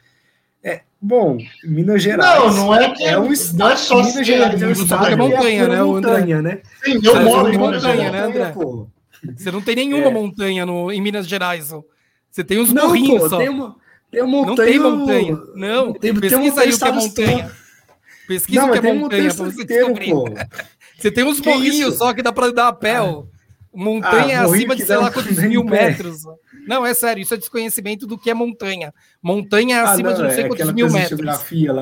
É, 0.62 0.82
bom, 1.02 1.38
Minas 1.64 2.04
Gerais. 2.04 2.54
Não, 2.54 2.66
não 2.66 2.76
é 2.76 2.94
que 2.94 3.06
é 3.06 3.18
um 3.18 3.32
estado. 3.32 3.60
Não 3.60 3.70
é 3.70 3.76
só 3.78 4.04
Minas 4.04 4.28
Gerais 4.28 4.62
é 4.62 4.68
um 4.68 4.72
estado 4.72 5.08
é 5.08 5.16
montanha, 5.16 5.68
né, 5.70 5.82
montanha, 5.82 6.42
né? 6.42 6.62
Sim, 6.84 7.00
eu 7.02 7.22
moro 7.22 7.54
em 7.54 7.58
montanha, 7.58 8.12
né, 8.12 8.20
André? 8.24 8.54
Você 9.38 9.52
não 9.52 9.62
tem 9.62 9.78
nenhuma 9.78 10.08
é. 10.08 10.14
montanha 10.14 10.66
no, 10.66 10.92
em 10.92 11.00
Minas 11.00 11.30
Gerais. 11.30 11.72
Você 12.30 12.44
tem 12.44 12.60
uns 12.60 12.74
morrinhos 12.74 13.30
só. 13.30 13.38
Tem 13.38 13.48
uma, 13.48 13.78
tem 14.12 14.22
uma 14.22 14.46
montanha. 14.46 14.58
Não 14.58 14.66
tem 14.66 14.80
montanha. 14.80 15.38
Não, 15.56 15.94
tem, 15.94 16.14
tem 16.14 16.36
uma, 16.36 16.62
aí 16.62 16.74
o 16.74 16.78
que 16.78 16.84
é 16.84 16.92
montanha. 16.92 17.65
Pesquisa 18.28 18.62
não, 18.62 18.70
o 18.70 18.72
que 18.72 18.88
é 18.88 18.94
montanha 18.94 19.34
pra 19.34 19.46
você 19.46 19.62
inteiro, 19.62 19.94
descobrir. 19.94 20.12
Pô. 20.12 20.26
Você 20.98 21.12
tem 21.12 21.26
uns 21.26 21.42
morrinhos 21.42 21.98
só 21.98 22.14
que 22.14 22.24
dá 22.24 22.32
pra 22.32 22.52
dar 22.52 22.70
a 22.70 22.74
pé, 22.74 22.96
ah. 22.96 23.22
Montanha 23.74 24.40
ah, 24.40 24.46
acima 24.46 24.74
de 24.74 24.86
sei 24.86 24.96
lá 24.96 25.12
quantos 25.12 25.38
mil 25.38 25.64
metros. 25.64 26.22
Não, 26.66 26.86
é 26.86 26.94
sério, 26.94 27.22
isso 27.22 27.34
é 27.34 27.38
desconhecimento 27.38 28.08
do 28.08 28.18
que 28.18 28.30
é 28.30 28.34
montanha. 28.34 28.94
Montanha 29.22 29.76
é 29.76 29.80
ah, 29.82 29.92
acima 29.92 30.10
não, 30.12 30.16
de 30.16 30.24
não 30.24 30.30
sei 30.32 30.46
é 30.46 30.48
quantos 30.48 30.72
mil 30.72 30.90
metros. 30.90 31.20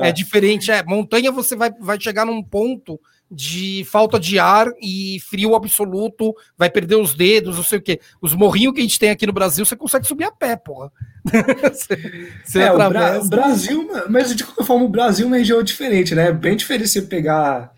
É 0.02 0.10
diferente, 0.10 0.72
é. 0.72 0.82
Montanha 0.82 1.30
você 1.30 1.54
vai, 1.54 1.70
vai 1.80 1.98
chegar 2.00 2.26
num 2.26 2.42
ponto 2.42 3.00
de 3.34 3.84
falta 3.84 4.18
de 4.18 4.38
ar 4.38 4.68
e 4.80 5.18
frio 5.28 5.54
absoluto, 5.54 6.34
vai 6.56 6.70
perder 6.70 6.96
os 6.96 7.14
dedos, 7.14 7.56
não 7.56 7.64
sei 7.64 7.78
o 7.78 7.82
quê. 7.82 8.00
Os 8.20 8.34
morrinhos 8.34 8.74
que 8.74 8.80
a 8.80 8.82
gente 8.82 8.98
tem 8.98 9.10
aqui 9.10 9.26
no 9.26 9.32
Brasil, 9.32 9.64
você 9.64 9.76
consegue 9.76 10.06
subir 10.06 10.24
a 10.24 10.30
pé, 10.30 10.56
porra. 10.56 10.92
você, 11.72 12.30
você 12.44 12.60
é, 12.60 12.72
o 12.72 13.28
Brasil, 13.28 13.88
mas 14.08 14.34
de 14.34 14.44
qualquer 14.44 14.64
forma, 14.64 14.84
o 14.84 14.88
Brasil 14.88 15.24
é 15.24 15.28
uma 15.28 15.36
região 15.38 15.62
diferente, 15.62 16.14
né? 16.14 16.28
É 16.28 16.32
bem 16.32 16.56
diferente 16.56 16.88
você 16.88 17.02
pegar 17.02 17.74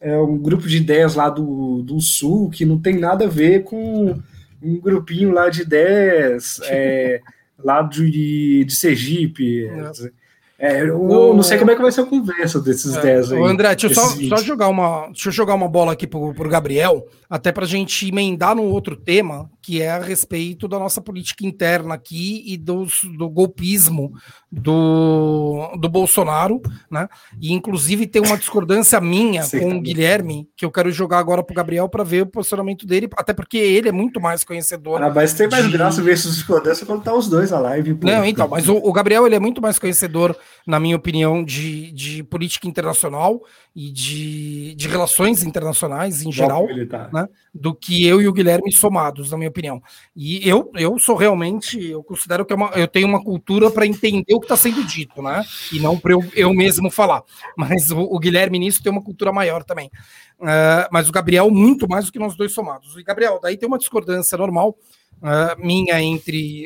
é, 0.00 0.16
um 0.16 0.38
grupo 0.38 0.66
de 0.66 0.78
ideias 0.78 1.14
lá 1.14 1.28
do, 1.28 1.82
do 1.82 2.00
Sul 2.00 2.50
que 2.50 2.64
não 2.64 2.78
tem 2.78 2.98
nada 2.98 3.26
a 3.26 3.28
ver 3.28 3.64
com 3.64 4.20
um 4.62 4.80
grupinho 4.80 5.32
lá 5.32 5.48
de 5.48 5.62
ideias 5.62 6.60
é, 6.68 7.20
lá 7.58 7.82
de, 7.82 8.64
de 8.64 8.74
Sergipe. 8.74 9.68
Nossa. 9.70 10.12
É, 10.60 10.82
eu 10.82 11.00
o... 11.00 11.34
não 11.34 11.42
sei 11.42 11.56
como 11.56 11.70
é 11.70 11.74
que 11.74 11.80
vai 11.80 11.90
ser 11.90 12.02
a 12.02 12.06
conversa 12.06 12.60
desses 12.60 12.94
é, 12.94 13.00
10 13.00 13.32
aí. 13.32 13.42
André, 13.42 13.74
deixa 13.74 13.86
eu 13.86 13.94
só, 13.94 14.36
só, 14.36 14.44
jogar 14.44 14.68
uma, 14.68 15.06
deixa 15.06 15.30
eu 15.30 15.32
jogar 15.32 15.54
uma 15.54 15.66
bola 15.66 15.92
aqui 15.92 16.06
pro, 16.06 16.34
pro 16.34 16.50
Gabriel, 16.50 17.06
até 17.30 17.50
para 17.50 17.64
a 17.64 17.66
gente 17.66 18.06
emendar 18.06 18.54
num 18.54 18.70
outro 18.70 18.94
tema, 18.94 19.50
que 19.62 19.82
é 19.82 19.90
a 19.90 19.98
respeito 19.98 20.66
da 20.66 20.78
nossa 20.78 21.00
política 21.00 21.46
interna 21.46 21.94
aqui 21.94 22.42
e 22.46 22.56
dos, 22.56 23.00
do 23.16 23.28
golpismo 23.28 24.12
do, 24.50 25.76
do 25.78 25.88
Bolsonaro, 25.88 26.60
né? 26.90 27.08
E 27.40 27.52
inclusive 27.52 28.06
tem 28.06 28.22
uma 28.22 28.36
discordância 28.36 29.00
minha 29.00 29.42
com 29.42 29.70
tá 29.70 29.76
o 29.76 29.80
Guilherme, 29.80 30.48
que 30.56 30.64
eu 30.64 30.70
quero 30.70 30.90
jogar 30.90 31.18
agora 31.18 31.42
pro 31.42 31.54
Gabriel 31.54 31.88
para 31.88 32.02
ver 32.02 32.22
o 32.22 32.26
posicionamento 32.26 32.86
dele, 32.86 33.08
até 33.16 33.32
porque 33.32 33.58
ele 33.58 33.88
é 33.88 33.92
muito 33.92 34.20
mais 34.20 34.44
conhecedor. 34.44 35.02
Ah, 35.02 35.10
mas 35.10 35.34
tem 35.34 35.48
mais 35.48 35.66
de... 35.66 35.72
graça 35.72 36.02
ver 36.02 36.14
esses 36.14 36.34
discordância 36.34 36.86
quando 36.86 37.02
tá 37.02 37.14
os 37.14 37.28
dois 37.28 37.52
a 37.52 37.60
live. 37.60 37.94
Pô. 37.94 38.06
Não, 38.06 38.24
então, 38.24 38.48
mas 38.48 38.68
o, 38.68 38.76
o 38.76 38.92
Gabriel 38.92 39.26
ele 39.26 39.36
é 39.36 39.40
muito 39.40 39.60
mais 39.60 39.78
conhecedor 39.78 40.36
na 40.66 40.78
minha 40.78 40.96
opinião, 40.96 41.44
de, 41.44 41.90
de 41.92 42.22
política 42.22 42.68
internacional 42.68 43.42
e 43.74 43.90
de, 43.90 44.74
de 44.74 44.88
relações 44.88 45.42
internacionais 45.42 46.22
em 46.22 46.32
geral, 46.32 46.66
né, 47.12 47.28
do 47.54 47.74
que 47.74 48.06
eu 48.06 48.20
e 48.20 48.28
o 48.28 48.32
Guilherme 48.32 48.72
somados, 48.72 49.30
na 49.30 49.36
minha 49.36 49.49
opinião. 49.50 49.82
E 50.16 50.48
eu, 50.48 50.70
eu 50.74 50.98
sou 50.98 51.16
realmente, 51.16 51.78
eu 51.90 52.02
considero 52.02 52.44
que 52.44 52.52
é 52.52 52.56
uma, 52.56 52.70
eu 52.70 52.88
tenho 52.88 53.06
uma 53.06 53.22
cultura 53.22 53.70
para 53.70 53.86
entender 53.86 54.34
o 54.34 54.40
que 54.40 54.46
está 54.46 54.56
sendo 54.56 54.82
dito, 54.84 55.22
né? 55.22 55.44
E 55.72 55.78
não 55.78 55.98
para 55.98 56.12
eu, 56.12 56.24
eu 56.34 56.54
mesmo 56.54 56.90
falar. 56.90 57.22
Mas 57.56 57.90
o, 57.90 58.00
o, 58.00 58.18
Guilherme 58.18 58.58
nisso 58.58 58.82
tem 58.82 58.90
uma 58.90 59.02
cultura 59.02 59.32
maior 59.32 59.62
também. 59.64 59.90
Uh, 60.38 60.88
mas 60.90 61.08
o 61.08 61.12
Gabriel, 61.12 61.50
muito 61.50 61.88
mais 61.88 62.06
do 62.06 62.12
que 62.12 62.18
nós 62.18 62.36
dois 62.36 62.52
somados. 62.52 62.96
E 62.96 63.02
Gabriel, 63.02 63.38
daí 63.42 63.56
tem 63.56 63.66
uma 63.66 63.78
discordância 63.78 64.38
normal. 64.38 64.76
Uh, 65.22 65.62
minha 65.62 66.00
entre, 66.00 66.64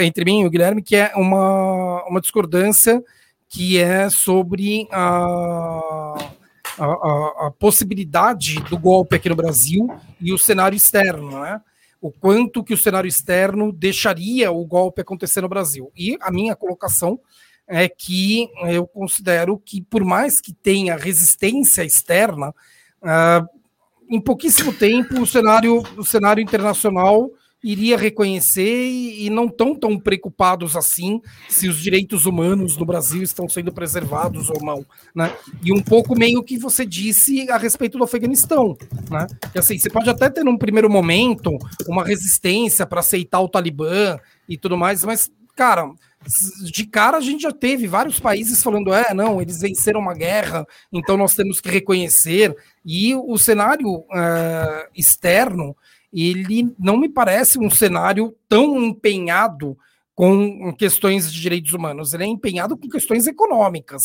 entre 0.00 0.24
mim 0.24 0.40
e 0.40 0.46
o 0.46 0.50
Guilherme, 0.50 0.82
que 0.82 0.96
é 0.96 1.12
uma, 1.14 2.02
uma 2.08 2.20
discordância 2.22 3.02
que 3.52 3.78
é 3.78 4.08
sobre 4.08 4.88
a, 4.90 6.16
a, 6.78 7.46
a, 7.46 7.52
possibilidade 7.58 8.60
do 8.62 8.78
golpe 8.78 9.14
aqui 9.14 9.28
no 9.28 9.36
Brasil 9.36 9.86
e 10.18 10.32
o 10.32 10.38
cenário 10.38 10.74
externo, 10.74 11.38
né? 11.40 11.60
O 12.02 12.10
quanto 12.10 12.64
que 12.64 12.74
o 12.74 12.76
cenário 12.76 13.08
externo 13.08 13.72
deixaria 13.72 14.50
o 14.50 14.66
golpe 14.66 15.00
acontecer 15.00 15.40
no 15.40 15.48
Brasil. 15.48 15.90
E 15.96 16.18
a 16.20 16.30
minha 16.30 16.56
colocação 16.56 17.18
é 17.66 17.88
que 17.88 18.50
eu 18.66 18.86
considero 18.86 19.56
que, 19.56 19.80
por 19.80 20.04
mais 20.04 20.40
que 20.40 20.52
tenha 20.52 20.96
resistência 20.96 21.84
externa, 21.84 22.50
uh, 22.50 23.46
em 24.10 24.20
pouquíssimo 24.20 24.72
tempo 24.72 25.20
o 25.20 25.26
cenário, 25.26 25.82
o 25.96 26.04
cenário 26.04 26.42
internacional 26.42 27.30
iria 27.62 27.96
reconhecer 27.96 28.88
e, 28.88 29.30
não 29.30 29.48
tão 29.48 29.74
tão 29.74 29.98
preocupados 29.98 30.76
assim 30.76 31.20
se 31.48 31.68
os 31.68 31.78
direitos 31.78 32.26
humanos 32.26 32.76
no 32.76 32.84
Brasil 32.84 33.22
estão 33.22 33.48
sendo 33.48 33.72
preservados 33.72 34.50
ou 34.50 34.60
não, 34.62 34.84
né? 35.14 35.34
E 35.64 35.72
um 35.72 35.80
pouco 35.80 36.18
meio 36.18 36.42
que 36.42 36.58
você 36.58 36.84
disse 36.84 37.50
a 37.50 37.56
respeito 37.56 37.98
do 37.98 38.04
Afeganistão, 38.04 38.76
né? 39.10 39.26
Que 39.52 39.58
assim, 39.58 39.78
você 39.78 39.88
pode 39.88 40.10
até 40.10 40.28
ter 40.28 40.44
num 40.44 40.58
primeiro 40.58 40.90
momento 40.90 41.56
uma 41.86 42.04
resistência 42.04 42.86
para 42.86 43.00
aceitar 43.00 43.40
o 43.40 43.48
Talibã 43.48 44.18
e 44.48 44.58
tudo 44.58 44.76
mais, 44.76 45.04
mas 45.04 45.30
cara, 45.54 45.92
de 46.64 46.86
cara 46.86 47.16
a 47.16 47.20
gente 47.20 47.42
já 47.42 47.52
teve 47.52 47.86
vários 47.86 48.18
países 48.18 48.62
falando, 48.62 48.92
é, 48.92 49.12
não, 49.14 49.40
eles 49.40 49.60
venceram 49.60 50.00
uma 50.00 50.14
guerra, 50.14 50.66
então 50.92 51.16
nós 51.16 51.34
temos 51.34 51.60
que 51.60 51.70
reconhecer. 51.70 52.54
E 52.84 53.14
o 53.14 53.36
cenário 53.38 53.88
uh, 53.88 54.88
externo 54.94 55.76
ele 56.12 56.74
não 56.78 56.96
me 56.96 57.08
parece 57.08 57.58
um 57.58 57.70
cenário 57.70 58.34
tão 58.48 58.82
empenhado 58.82 59.76
com 60.14 60.72
questões 60.74 61.32
de 61.32 61.40
direitos 61.40 61.72
humanos, 61.72 62.12
ele 62.12 62.24
é 62.24 62.26
empenhado 62.26 62.76
com 62.76 62.88
questões 62.88 63.26
econômicas. 63.26 64.02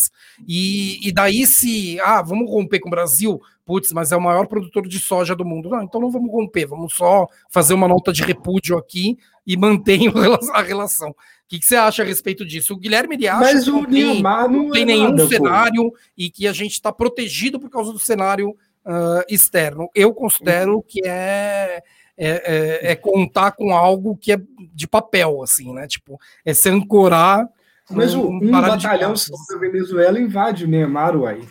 E, 0.48 1.06
e 1.06 1.12
daí, 1.12 1.46
se 1.46 2.00
ah, 2.00 2.22
vamos 2.22 2.50
romper 2.50 2.80
com 2.80 2.88
o 2.88 2.92
Brasil, 2.92 3.42
putz, 3.66 3.92
mas 3.92 4.12
é 4.12 4.18
o 4.18 4.22
maior 4.22 4.48
produtor 4.48 4.88
de 4.88 5.00
soja 5.00 5.36
do 5.36 5.44
mundo. 5.44 5.70
Não, 5.70 5.84
então 5.84 6.00
não 6.00 6.10
vamos 6.10 6.32
romper, 6.32 6.66
vamos 6.66 6.94
só 6.94 7.28
fazer 7.50 7.74
uma 7.74 7.88
nota 7.88 8.14
de 8.14 8.24
repúdio 8.24 8.78
aqui 8.78 9.18
e 9.46 9.58
manter 9.58 10.00
a 10.54 10.62
relação. 10.62 11.10
O 11.10 11.16
que, 11.50 11.60
que, 11.60 11.66
você 11.66 11.76
acha 11.76 12.04
a 12.04 12.06
respeito 12.06 12.46
disso? 12.46 12.74
O 12.74 12.78
Guilherme 12.78 13.16
ele 13.16 13.28
acha 13.28 13.54
mas 13.54 13.64
que 13.66 13.72
não 13.72 13.86
tem, 13.86 14.22
não 14.22 14.72
tem 14.72 14.82
é 14.82 14.86
nenhum 14.86 15.12
nada, 15.12 15.28
cenário 15.28 15.92
pô. 15.92 15.98
e 16.18 16.30
que 16.30 16.48
a 16.48 16.54
gente 16.54 16.74
está 16.74 16.92
protegido 16.92 17.60
por 17.60 17.70
causa 17.70 17.92
do 17.92 18.00
cenário 18.00 18.50
uh, 18.50 19.24
externo. 19.30 19.90
Eu 19.94 20.14
considero 20.14 20.82
que 20.82 21.02
é 21.06 21.82
é, 22.18 22.30
é, 22.30 22.92
é, 22.92 22.96
contar 22.96 23.52
com 23.52 23.72
algo 23.72 24.18
que 24.18 24.32
é 24.32 24.42
de 24.74 24.88
papel, 24.88 25.44
assim, 25.44 25.72
né? 25.74 25.88
Tipo, 25.88 26.20
é 26.44 26.54
se 26.54 26.70
ancorar. 26.70 27.48
Mas 27.90 28.14
um, 28.14 28.28
um 28.28 28.52
batalhão 28.52 29.14
da 29.14 29.58
Venezuela 29.60 30.20
invade 30.20 30.68
Neymar, 30.68 31.16
uai. 31.16 31.42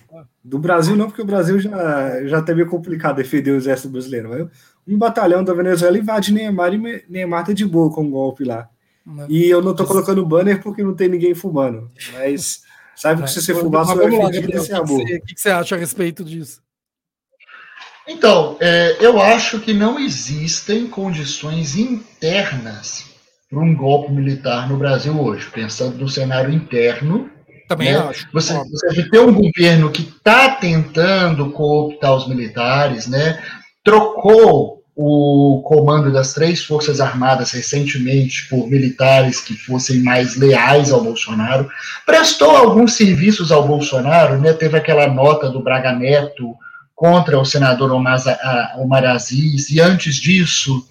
Do 0.45 0.59
Brasil 0.59 0.95
não, 0.95 1.07
porque 1.07 1.23
o 1.23 1.27
Brasil 1.27 1.59
já, 1.59 2.27
já 2.27 2.43
teve 2.43 2.65
complicado 2.67 3.17
defender 3.17 3.53
o 3.53 3.57
exército 3.57 3.89
brasileiro. 3.89 4.29
Mas 4.29 4.49
um 4.87 4.99
batalhão 4.99 5.43
da 5.43 5.55
Venezuela 5.55 5.97
invade 5.97 6.35
Neymar 6.35 6.75
e 6.75 7.05
Neymar 7.09 7.47
tá 7.47 7.53
de 7.53 7.65
boa 7.65 7.91
com 7.91 8.03
o 8.03 8.05
um 8.05 8.11
golpe 8.11 8.45
lá. 8.45 8.69
E 9.29 9.49
eu 9.49 9.63
não 9.63 9.75
tô 9.75 9.87
colocando 9.87 10.27
banner 10.27 10.61
porque 10.61 10.83
não 10.83 10.95
tem 10.95 11.09
ninguém 11.09 11.35
fumando. 11.35 11.91
Mas 12.13 12.63
sabe 12.97 13.23
que 13.23 13.31
se 13.31 13.41
você 13.41 13.55
fumar, 13.55 13.87
você 13.87 13.95
vai 13.95 14.09
O 14.09 14.31
que, 15.05 15.35
que 15.35 15.41
você 15.41 15.51
acha 15.51 15.77
a 15.77 15.79
respeito 15.79 16.25
disso? 16.25 16.61
Então, 18.09 18.57
é, 18.61 18.97
eu 19.01 19.21
acho 19.21 19.61
que 19.61 19.75
não 19.75 19.99
existem 19.99 20.87
condições 20.87 21.77
internas 21.77 23.05
para 23.51 23.59
um 23.59 23.75
golpe 23.75 24.13
militar 24.13 24.69
no 24.69 24.77
Brasil 24.77 25.21
hoje, 25.21 25.49
pensando 25.53 25.99
no 25.99 26.09
cenário 26.09 26.53
interno. 26.53 27.31
Também 27.69 27.93
né? 27.93 27.99
acho. 27.99 28.29
Você, 28.33 28.55
você 28.55 29.09
tem 29.11 29.21
um 29.21 29.35
governo 29.35 29.91
que 29.91 30.03
está 30.03 30.51
tentando 30.51 31.51
cooptar 31.51 32.15
os 32.15 32.29
militares, 32.29 33.07
né? 33.09 33.43
trocou 33.83 34.83
o 34.95 35.63
comando 35.63 36.11
das 36.11 36.33
três 36.33 36.65
Forças 36.65 37.01
Armadas 37.01 37.53
recentemente 37.53 38.49
por 38.49 38.67
militares 38.67 39.41
que 39.41 39.55
fossem 39.55 40.03
mais 40.03 40.37
leais 40.37 40.91
ao 40.91 41.03
Bolsonaro, 41.03 41.69
prestou 42.07 42.57
alguns 42.57 42.95
serviços 42.95 43.53
ao 43.53 43.67
Bolsonaro, 43.67 44.41
né? 44.41 44.55
teve 44.55 44.77
aquela 44.77 45.07
nota 45.07 45.51
do 45.51 45.63
Braga 45.63 45.93
Neto 45.93 46.57
contra 46.97 47.39
o 47.39 47.45
senador 47.45 47.93
Omar 47.93 49.05
Aziz, 49.05 49.69
e 49.69 49.81
antes 49.81 50.17
disso, 50.17 50.83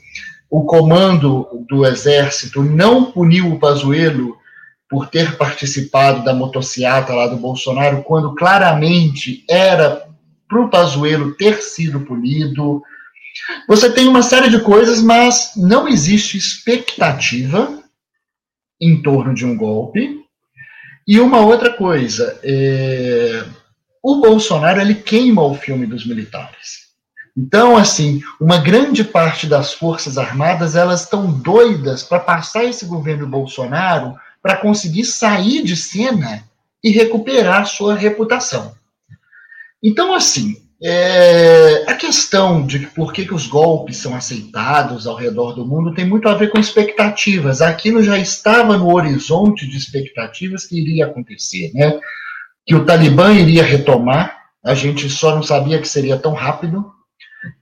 o 0.49 0.63
comando 0.63 1.65
do 1.67 1.83
Exército 1.83 2.61
não 2.61 3.11
puniu 3.11 3.51
o 3.51 3.59
Pazuello 3.59 4.37
por 4.87 5.07
ter 5.07 5.35
participado 5.35 6.23
da 6.23 6.33
motociata 6.33 7.11
lá 7.11 7.25
do 7.25 7.37
Bolsonaro, 7.37 8.03
quando 8.03 8.35
claramente 8.35 9.43
era 9.49 10.07
para 10.47 10.61
o 10.61 10.69
Pazuello 10.69 11.33
ter 11.33 11.61
sido 11.63 12.01
punido. 12.01 12.83
Você 13.67 13.91
tem 13.91 14.07
uma 14.07 14.21
série 14.21 14.49
de 14.49 14.61
coisas, 14.61 15.01
mas 15.01 15.53
não 15.57 15.87
existe 15.87 16.37
expectativa 16.37 17.83
em 18.79 19.01
torno 19.01 19.33
de 19.33 19.43
um 19.43 19.57
golpe. 19.57 20.23
E 21.07 21.19
uma 21.19 21.39
outra 21.39 21.73
coisa, 21.73 22.39
é, 22.43 23.43
o 24.07 24.21
Bolsonaro 24.21 24.79
ele 24.79 24.93
queima 24.93 25.41
o 25.41 25.55
filme 25.55 25.87
dos 25.87 26.05
militares. 26.05 26.85
Então, 27.35 27.75
assim, 27.75 28.21
uma 28.39 28.59
grande 28.59 29.03
parte 29.03 29.47
das 29.47 29.73
forças 29.73 30.15
armadas 30.15 30.75
elas 30.75 31.01
estão 31.01 31.25
doidas 31.31 32.03
para 32.03 32.19
passar 32.19 32.63
esse 32.63 32.85
governo 32.85 33.25
Bolsonaro 33.25 34.15
para 34.43 34.57
conseguir 34.57 35.05
sair 35.05 35.63
de 35.63 35.75
cena 35.75 36.43
e 36.83 36.91
recuperar 36.91 37.65
sua 37.65 37.95
reputação. 37.95 38.75
Então, 39.81 40.13
assim, 40.13 40.55
é, 40.83 41.85
a 41.87 41.95
questão 41.95 42.63
de 42.63 42.79
por 42.85 43.11
que, 43.11 43.25
que 43.25 43.33
os 43.33 43.47
golpes 43.47 43.97
são 43.97 44.13
aceitados 44.13 45.07
ao 45.07 45.15
redor 45.15 45.53
do 45.53 45.65
mundo 45.65 45.95
tem 45.95 46.05
muito 46.05 46.29
a 46.29 46.35
ver 46.35 46.51
com 46.51 46.59
expectativas. 46.59 47.59
Aquilo 47.59 48.03
já 48.03 48.19
estava 48.19 48.77
no 48.77 48.93
horizonte 48.93 49.67
de 49.67 49.75
expectativas 49.75 50.67
que 50.67 50.79
iria 50.79 51.07
acontecer, 51.07 51.71
né? 51.73 51.99
Que 52.65 52.75
o 52.75 52.85
Talibã 52.85 53.31
iria 53.31 53.63
retomar, 53.63 54.35
a 54.63 54.73
gente 54.73 55.09
só 55.09 55.35
não 55.35 55.43
sabia 55.43 55.79
que 55.79 55.87
seria 55.87 56.17
tão 56.17 56.33
rápido, 56.33 56.91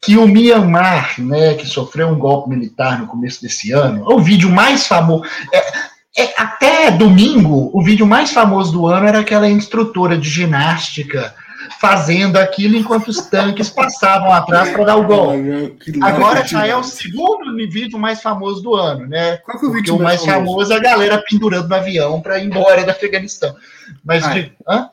que 0.02 0.18
o 0.18 0.28
Myanmar, 0.28 1.16
né, 1.20 1.56
que 1.56 1.68
sofreu 1.68 2.08
um 2.08 2.18
golpe 2.18 2.50
militar 2.50 3.00
no 3.00 3.08
começo 3.08 3.42
desse 3.42 3.72
ano, 3.72 4.06
o 4.10 4.20
vídeo 4.20 4.50
mais 4.50 4.88
famoso. 4.88 5.24
É, 5.52 6.24
é, 6.24 6.34
até 6.38 6.92
domingo, 6.92 7.70
o 7.74 7.84
vídeo 7.84 8.06
mais 8.06 8.32
famoso 8.32 8.72
do 8.72 8.88
ano 8.88 9.08
era 9.08 9.20
aquela 9.20 9.50
instrutora 9.50 10.18
de 10.18 10.30
ginástica 10.30 11.34
fazendo 11.80 12.38
aquilo 12.38 12.78
enquanto 12.78 13.08
os 13.08 13.22
tanques 13.28 13.70
passavam 13.70 14.32
atrás 14.32 14.70
para 14.72 14.86
dar 14.86 14.96
o 14.96 15.04
gol. 15.04 15.34
Agora 16.02 16.46
já 16.46 16.66
é 16.66 16.76
o 16.76 16.84
segundo 16.84 17.56
vídeo 17.70 17.98
mais 17.98 18.22
famoso 18.22 18.62
do 18.62 18.76
ano, 18.76 19.08
né? 19.08 19.38
Qual 19.38 19.60
que 19.60 19.66
é 19.66 19.70
o 19.70 19.72
vídeo 19.72 20.00
mais, 20.00 20.26
mais 20.26 20.36
famoso? 20.36 20.72
é 20.74 20.76
a 20.76 20.80
galera 20.80 21.24
pendurando 21.30 21.68
no 21.68 21.76
avião 21.76 22.22
para 22.22 22.40
ir 22.40 22.46
embora 22.46 22.84
do 22.84 22.92
Afeganistão. 22.92 23.56
Mas, 24.04 24.24
ah, 24.24 24.34
de... 24.34 24.52
hã? 24.68 24.90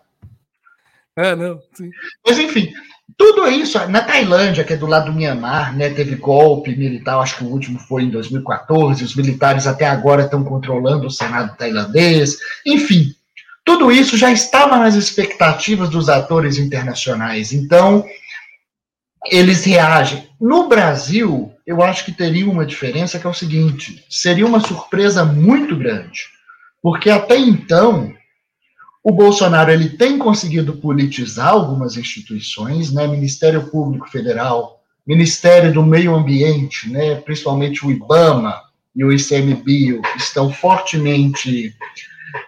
É, 1.20 1.36
não, 1.36 1.60
sim. 1.74 1.90
Mas 2.26 2.38
enfim, 2.38 2.72
tudo 3.16 3.46
isso, 3.48 3.78
na 3.88 4.00
Tailândia, 4.00 4.64
que 4.64 4.72
é 4.72 4.76
do 4.76 4.86
lado 4.86 5.06
do 5.06 5.12
Myanmar, 5.12 5.76
né, 5.76 5.90
teve 5.90 6.16
golpe 6.16 6.74
militar, 6.74 7.18
acho 7.18 7.36
que 7.36 7.44
o 7.44 7.48
último 7.48 7.78
foi 7.78 8.04
em 8.04 8.10
2014, 8.10 9.04
os 9.04 9.14
militares 9.14 9.66
até 9.66 9.86
agora 9.86 10.24
estão 10.24 10.42
controlando 10.42 11.06
o 11.06 11.10
Senado 11.10 11.56
tailandês, 11.56 12.38
enfim, 12.64 13.14
tudo 13.64 13.92
isso 13.92 14.16
já 14.16 14.32
estava 14.32 14.78
nas 14.78 14.94
expectativas 14.94 15.90
dos 15.90 16.08
atores 16.08 16.56
internacionais, 16.56 17.52
então 17.52 18.04
eles 19.26 19.64
reagem. 19.64 20.28
No 20.40 20.66
Brasil, 20.66 21.52
eu 21.66 21.82
acho 21.82 22.06
que 22.06 22.12
teria 22.12 22.48
uma 22.48 22.64
diferença 22.64 23.18
que 23.18 23.26
é 23.26 23.30
o 23.30 23.34
seguinte: 23.34 24.02
seria 24.08 24.46
uma 24.46 24.60
surpresa 24.60 25.24
muito 25.24 25.76
grande, 25.76 26.24
porque 26.82 27.10
até 27.10 27.36
então 27.36 28.12
o 29.02 29.12
Bolsonaro 29.12 29.70
ele 29.70 29.88
tem 29.90 30.18
conseguido 30.18 30.74
politizar 30.74 31.48
algumas 31.48 31.96
instituições, 31.96 32.92
né? 32.92 33.06
Ministério 33.06 33.70
Público 33.70 34.08
Federal, 34.10 34.82
Ministério 35.06 35.72
do 35.72 35.82
Meio 35.82 36.14
Ambiente, 36.14 36.90
né? 36.90 37.14
Principalmente 37.16 37.84
o 37.84 37.90
IBAMA 37.90 38.60
e 38.94 39.02
o 39.02 39.12
ICMBio 39.12 40.02
estão 40.16 40.52
fortemente 40.52 41.74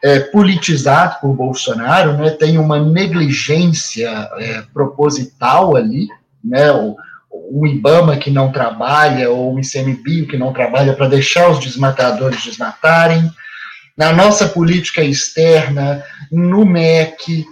é, 0.03 0.21
politizados 0.21 1.17
por 1.17 1.35
Bolsonaro, 1.35 2.19
né? 2.19 2.31
Tem 2.31 2.59
uma 2.59 2.79
negligência 2.79 4.11
é, 4.39 4.63
proposital 4.75 5.75
ali, 5.75 6.07
né? 6.45 6.71
O, 6.71 6.97
o 7.31 7.67
IBAMA 7.67 8.19
que 8.19 8.31
não 8.31 8.53
trabalha 8.53 9.31
ou 9.31 9.55
o 9.55 9.59
ICMBio 9.61 10.29
que 10.29 10.37
não 10.37 10.53
trabalha 10.53 10.93
para 10.93 11.09
deixar 11.09 11.49
os 11.49 11.59
desmatadores 11.59 12.45
desmatarem 12.45 13.33
na 13.97 14.13
nossa 14.13 14.49
política 14.49 15.03
externa, 15.03 16.03
no 16.31 16.65
MEC, 16.65 17.45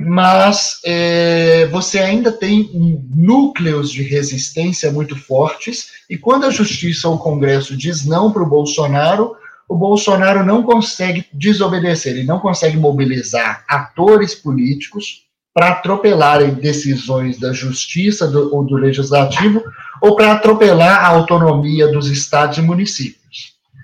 mas 0.00 0.80
é, 0.84 1.66
você 1.66 1.98
ainda 1.98 2.30
tem 2.30 2.70
núcleos 3.14 3.90
de 3.90 4.02
resistência 4.02 4.92
muito 4.92 5.16
fortes, 5.16 6.04
e 6.08 6.16
quando 6.16 6.46
a 6.46 6.50
justiça 6.50 7.08
ou 7.08 7.16
o 7.16 7.18
Congresso 7.18 7.76
diz 7.76 8.04
não 8.04 8.30
para 8.30 8.42
o 8.42 8.48
Bolsonaro, 8.48 9.36
o 9.68 9.76
Bolsonaro 9.76 10.44
não 10.44 10.62
consegue 10.62 11.26
desobedecer, 11.32 12.12
ele 12.12 12.24
não 12.24 12.38
consegue 12.38 12.76
mobilizar 12.76 13.64
atores 13.68 14.34
políticos 14.34 15.26
para 15.52 15.70
atropelarem 15.70 16.54
decisões 16.54 17.38
da 17.38 17.52
justiça 17.52 18.28
do, 18.28 18.54
ou 18.54 18.64
do 18.64 18.76
legislativo, 18.76 19.62
ou 20.00 20.14
para 20.14 20.32
atropelar 20.32 21.04
a 21.04 21.08
autonomia 21.08 21.88
dos 21.88 22.08
estados 22.08 22.58
e 22.58 22.62
municípios. 22.62 23.17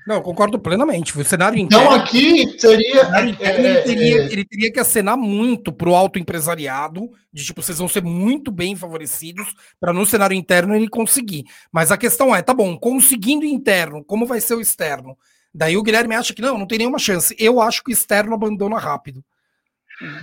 Não, 0.07 0.21
concordo 0.21 0.59
plenamente. 0.59 1.19
O 1.19 1.25
cenário 1.25 1.59
então, 1.59 1.81
interno. 1.81 1.97
Então, 1.97 2.05
aqui 2.05 2.61
seria. 2.61 3.03
É, 3.03 3.21
ele, 3.21 3.33
teria, 3.35 4.23
é, 4.23 4.33
ele, 4.33 4.45
teria, 4.45 4.73
que 4.73 4.81
acenar 4.81 5.17
muito 5.17 5.73
para 5.73 5.89
o 5.89 5.95
alto 5.95 6.19
empresariado, 6.19 7.11
de 7.33 7.45
tipo, 7.45 7.63
vocês 7.63 7.79
vão 7.79 7.89
ser 7.89 8.03
muito 8.03 8.53
bem 8.53 8.77
favorecidos, 8.77 9.55
para 9.81 9.93
no 9.93 10.05
cenário 10.05 10.35
interno 10.35 10.75
ele 10.75 10.89
conseguir. 10.89 11.45
Mas 11.73 11.91
a 11.91 11.97
questão 11.97 12.35
é, 12.35 12.43
tá 12.43 12.53
bom, 12.53 12.77
conseguindo 12.77 13.47
interno, 13.47 14.05
como 14.05 14.27
vai 14.27 14.41
ser 14.41 14.55
o 14.55 14.61
externo? 14.61 15.17
Daí 15.55 15.77
o 15.77 15.83
Guilherme 15.83 16.15
acha 16.15 16.35
que 16.35 16.43
não, 16.43 16.59
não 16.59 16.67
tem 16.67 16.79
nenhuma 16.79 16.99
chance. 16.99 17.35
Eu 17.39 17.61
acho 17.61 17.83
que 17.83 17.91
o 17.91 17.93
externo 17.93 18.35
abandona 18.35 18.79
rápido. 18.79 19.25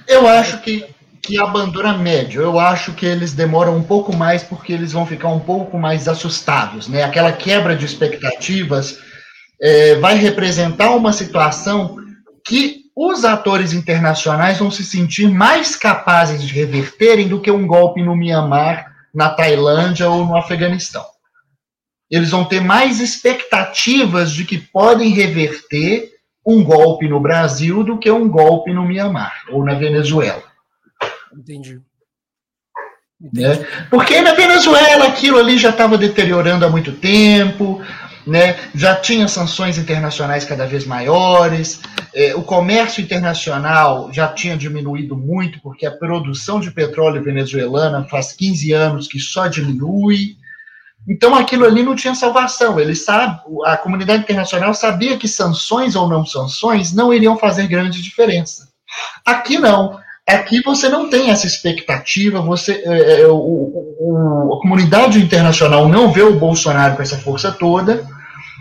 Eu 0.05 0.27
acho 0.27 0.61
que, 0.61 0.85
que 1.21 1.39
abandona 1.39 1.97
médio. 1.97 2.41
Eu 2.41 2.59
acho 2.59 2.93
que 2.93 3.05
eles 3.05 3.33
demoram 3.33 3.77
um 3.77 3.83
pouco 3.83 4.15
mais 4.15 4.43
porque 4.43 4.73
eles 4.73 4.91
vão 4.91 5.05
ficar 5.05 5.29
um 5.29 5.39
pouco 5.39 5.79
mais 5.79 6.07
assustados, 6.07 6.87
né? 6.89 7.03
Aquela 7.03 7.31
quebra 7.31 7.75
de 7.75 7.85
expectativas 7.85 8.99
é, 9.61 9.95
vai 9.95 10.15
representar 10.15 10.91
uma 10.91 11.13
situação 11.13 11.97
que 12.43 12.81
os 12.95 13.23
atores 13.23 13.73
internacionais 13.73 14.57
vão 14.57 14.71
se 14.71 14.83
sentir 14.83 15.29
mais 15.29 15.75
capazes 15.75 16.43
de 16.43 16.53
reverterem 16.53 17.27
do 17.27 17.39
que 17.39 17.51
um 17.51 17.65
golpe 17.65 18.01
no 18.01 18.15
Mianmar, 18.15 18.91
na 19.13 19.29
Tailândia 19.29 20.09
ou 20.09 20.25
no 20.25 20.35
Afeganistão. 20.35 21.05
Eles 22.09 22.31
vão 22.31 22.43
ter 22.43 22.59
mais 22.59 22.99
expectativas 22.99 24.31
de 24.31 24.43
que 24.43 24.57
podem 24.57 25.09
reverter 25.11 26.11
um 26.45 26.63
golpe 26.63 27.07
no 27.07 27.19
Brasil 27.19 27.83
do 27.83 27.97
que 27.97 28.09
um 28.09 28.27
golpe 28.27 28.73
no 28.73 28.85
Mianmar 28.85 29.43
ou 29.49 29.63
na 29.63 29.75
Venezuela. 29.75 30.43
Entendi. 31.33 31.79
Né? 33.21 33.65
Porque 33.89 34.19
na 34.19 34.33
Venezuela 34.33 35.05
aquilo 35.05 35.37
ali 35.37 35.57
já 35.57 35.69
estava 35.69 35.97
deteriorando 35.97 36.65
há 36.65 36.69
muito 36.69 36.91
tempo, 36.91 37.79
né? 38.25 38.57
já 38.73 38.95
tinha 38.95 39.27
sanções 39.27 39.77
internacionais 39.77 40.45
cada 40.45 40.65
vez 40.65 40.85
maiores, 40.85 41.81
é, 42.13 42.35
o 42.35 42.43
comércio 42.43 43.01
internacional 43.01 44.11
já 44.11 44.27
tinha 44.27 44.57
diminuído 44.57 45.15
muito, 45.15 45.61
porque 45.61 45.85
a 45.85 45.91
produção 45.91 46.59
de 46.59 46.71
petróleo 46.71 47.23
venezuelana 47.23 48.05
faz 48.09 48.33
15 48.33 48.73
anos 48.73 49.07
que 49.07 49.19
só 49.19 49.47
diminui. 49.47 50.35
Então 51.07 51.33
aquilo 51.33 51.65
ali 51.65 51.83
não 51.83 51.95
tinha 51.95 52.13
salvação. 52.13 52.79
Ele 52.79 52.95
sabe, 52.95 53.39
a 53.65 53.77
comunidade 53.77 54.23
internacional 54.23 54.73
sabia 54.73 55.17
que 55.17 55.27
sanções 55.27 55.95
ou 55.95 56.07
não 56.07 56.25
sanções 56.25 56.93
não 56.93 57.13
iriam 57.13 57.37
fazer 57.37 57.67
grande 57.67 58.01
diferença. 58.01 58.67
Aqui 59.25 59.57
não. 59.57 59.99
Aqui 60.35 60.61
você 60.61 60.89
não 60.89 61.09
tem 61.09 61.29
essa 61.29 61.47
expectativa, 61.47 62.41
você, 62.41 62.81
é, 62.85 63.21
é, 63.21 63.27
o, 63.27 63.35
o, 63.35 64.53
a 64.55 64.61
comunidade 64.61 65.21
internacional 65.21 65.87
não 65.87 66.11
vê 66.11 66.21
o 66.21 66.39
Bolsonaro 66.39 66.95
com 66.95 67.01
essa 67.01 67.17
força 67.17 67.51
toda. 67.51 68.05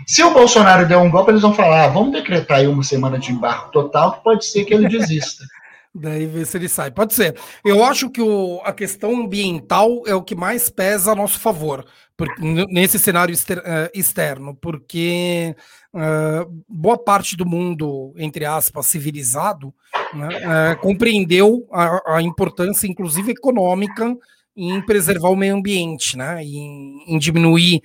Se 0.05 0.23
o 0.23 0.33
Bolsonaro 0.33 0.87
der 0.87 0.97
um 0.97 1.09
golpe, 1.09 1.31
eles 1.31 1.41
vão 1.41 1.53
falar: 1.53 1.85
ah, 1.85 1.87
vamos 1.87 2.11
decretar 2.11 2.57
aí 2.57 2.67
uma 2.67 2.83
semana 2.83 3.17
de 3.17 3.31
embargo 3.31 3.71
total, 3.71 4.13
que 4.13 4.23
pode 4.23 4.45
ser 4.45 4.65
que 4.65 4.73
ele 4.73 4.87
desista. 4.87 5.43
Daí 5.93 6.25
ver 6.25 6.45
se 6.45 6.57
ele 6.57 6.69
sai. 6.69 6.89
Pode 6.89 7.13
ser. 7.13 7.37
Eu 7.65 7.83
acho 7.83 8.09
que 8.09 8.21
o, 8.21 8.61
a 8.63 8.71
questão 8.71 9.23
ambiental 9.23 10.03
é 10.07 10.15
o 10.15 10.23
que 10.23 10.35
mais 10.35 10.69
pesa 10.69 11.11
a 11.11 11.15
nosso 11.15 11.37
favor, 11.37 11.85
por, 12.15 12.27
nesse 12.39 12.97
cenário 12.97 13.33
exter, 13.33 13.61
externo, 13.93 14.55
porque 14.55 15.53
uh, 15.93 16.63
boa 16.67 16.97
parte 16.97 17.35
do 17.35 17.45
mundo, 17.45 18.13
entre 18.17 18.45
aspas, 18.45 18.85
civilizado, 18.85 19.73
né, 20.13 20.73
uh, 20.73 20.79
compreendeu 20.81 21.67
a, 21.71 22.17
a, 22.17 22.21
importância, 22.21 22.87
inclusive 22.87 23.31
econômica, 23.31 24.15
em 24.55 24.81
preservar 24.85 25.29
o 25.29 25.35
meio 25.35 25.55
ambiente, 25.55 26.17
né, 26.17 26.43
em, 26.43 27.03
em 27.07 27.17
diminuir 27.17 27.81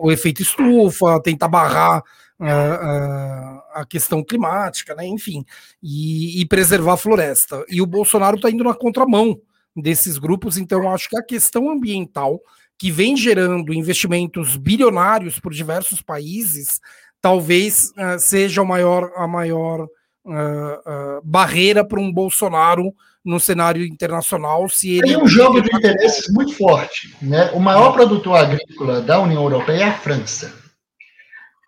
o 0.00 0.12
efeito 0.12 0.42
estufa, 0.42 1.20
tentar 1.22 1.48
barrar 1.48 2.02
a, 2.38 3.80
a 3.80 3.86
questão 3.86 4.22
climática, 4.22 4.94
né? 4.94 5.06
enfim, 5.06 5.44
e, 5.82 6.40
e, 6.40 6.46
preservar 6.46 6.94
a 6.94 6.98
floresta. 6.98 7.64
E 7.68 7.80
o 7.80 7.86
Bolsonaro 7.86 8.36
está 8.36 8.50
indo 8.50 8.64
na 8.64 8.74
contramão 8.74 9.40
desses 9.74 10.18
grupos, 10.18 10.56
então 10.56 10.90
acho 10.90 11.08
que 11.08 11.18
a 11.18 11.22
questão 11.22 11.70
ambiental, 11.70 12.40
que 12.78 12.90
vem 12.90 13.16
gerando 13.16 13.72
investimentos 13.72 14.56
bilionários 14.56 15.38
por 15.38 15.52
diversos 15.52 16.02
países, 16.02 16.80
talvez 17.20 17.90
uh, 17.90 18.18
seja 18.18 18.62
o 18.62 18.66
maior, 18.66 19.10
a 19.16 19.26
maior 19.26 19.86
uh, 20.26 21.20
barreira 21.22 21.84
para 21.84 22.00
um 22.00 22.12
Bolsonaro 22.12 22.92
no 23.24 23.40
cenário 23.40 23.84
internacional. 23.84 24.68
Se 24.68 24.98
ele 24.98 25.08
tem 25.08 25.16
um 25.16 25.26
jogo 25.26 25.60
de 25.60 25.74
interesses 25.74 26.32
muito 26.32 26.52
forte. 26.52 27.16
Né? 27.20 27.50
O 27.52 27.60
maior 27.60 27.92
produtor 27.92 28.36
agrícola 28.36 29.00
da 29.00 29.20
União 29.20 29.42
Europeia 29.42 29.84
é 29.84 29.88
a 29.88 29.94
França. 29.98 30.52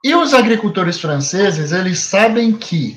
E 0.04 0.14
os 0.14 0.32
agricultores 0.32 1.00
franceses, 1.00 1.72
eles 1.72 1.98
sabem 1.98 2.52
que 2.52 2.96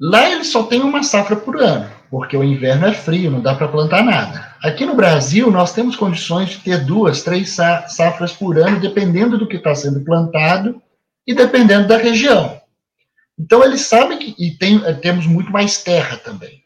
lá 0.00 0.30
eles 0.30 0.48
só 0.48 0.62
têm 0.62 0.80
uma 0.80 1.02
safra 1.02 1.36
por 1.36 1.60
ano, 1.60 1.90
porque 2.10 2.34
o 2.34 2.42
inverno 2.42 2.86
é 2.86 2.94
frio, 2.94 3.30
não 3.30 3.42
dá 3.42 3.54
para 3.54 3.68
plantar 3.68 4.02
nada. 4.02 4.54
Aqui 4.62 4.86
no 4.86 4.96
Brasil, 4.96 5.50
nós 5.50 5.74
temos 5.74 5.94
condições 5.94 6.50
de 6.50 6.58
ter 6.58 6.84
duas, 6.86 7.22
três 7.22 7.50
safras 7.50 8.32
por 8.32 8.58
ano, 8.58 8.80
dependendo 8.80 9.36
do 9.36 9.46
que 9.46 9.56
está 9.56 9.74
sendo 9.74 10.02
plantado 10.02 10.80
e 11.26 11.34
dependendo 11.34 11.86
da 11.86 11.98
região. 11.98 12.55
Então, 13.38 13.62
eles 13.62 13.82
sabem 13.82 14.18
que, 14.18 14.34
e 14.38 14.52
tem, 14.52 14.80
temos 15.00 15.26
muito 15.26 15.50
mais 15.50 15.82
terra 15.82 16.16
também. 16.16 16.62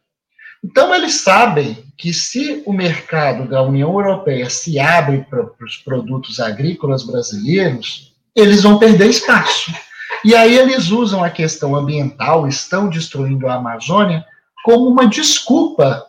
Então, 0.65 0.95
eles 0.95 1.23
sabem 1.23 1.85
que 1.97 2.13
se 2.13 2.63
o 2.67 2.73
mercado 2.73 3.49
da 3.49 3.63
União 3.63 3.93
Europeia 3.93 4.49
se 4.49 4.79
abre 4.79 5.27
para 5.29 5.51
os 5.65 5.77
produtos 5.79 6.39
agrícolas 6.39 7.03
brasileiros, 7.03 8.15
eles 8.37 8.63
vão 8.63 8.79
perder 8.79 9.09
espaço. 9.09 9.73
E 10.25 10.35
aí 10.35 10.57
eles 10.57 10.91
usam 10.91 11.25
a 11.25 11.31
questão 11.31 11.75
ambiental, 11.75 12.47
estão 12.47 12.89
destruindo 12.89 13.49
a 13.49 13.55
Amazônia, 13.55 14.25
como 14.65 14.87
uma 14.89 15.07
desculpa 15.07 16.07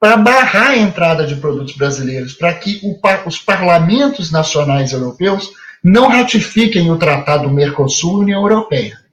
para 0.00 0.16
barrar 0.16 0.72
a 0.72 0.76
entrada 0.76 1.26
de 1.26 1.36
produtos 1.36 1.76
brasileiros, 1.76 2.34
para 2.34 2.52
que 2.54 2.80
o, 2.82 2.98
os 3.26 3.38
parlamentos 3.38 4.30
nacionais 4.30 4.92
europeus 4.92 5.50
não 5.82 6.08
ratifiquem 6.08 6.90
o 6.90 6.98
Tratado 6.98 7.48
Mercosul-União 7.48 8.42
Europeia. 8.42 9.03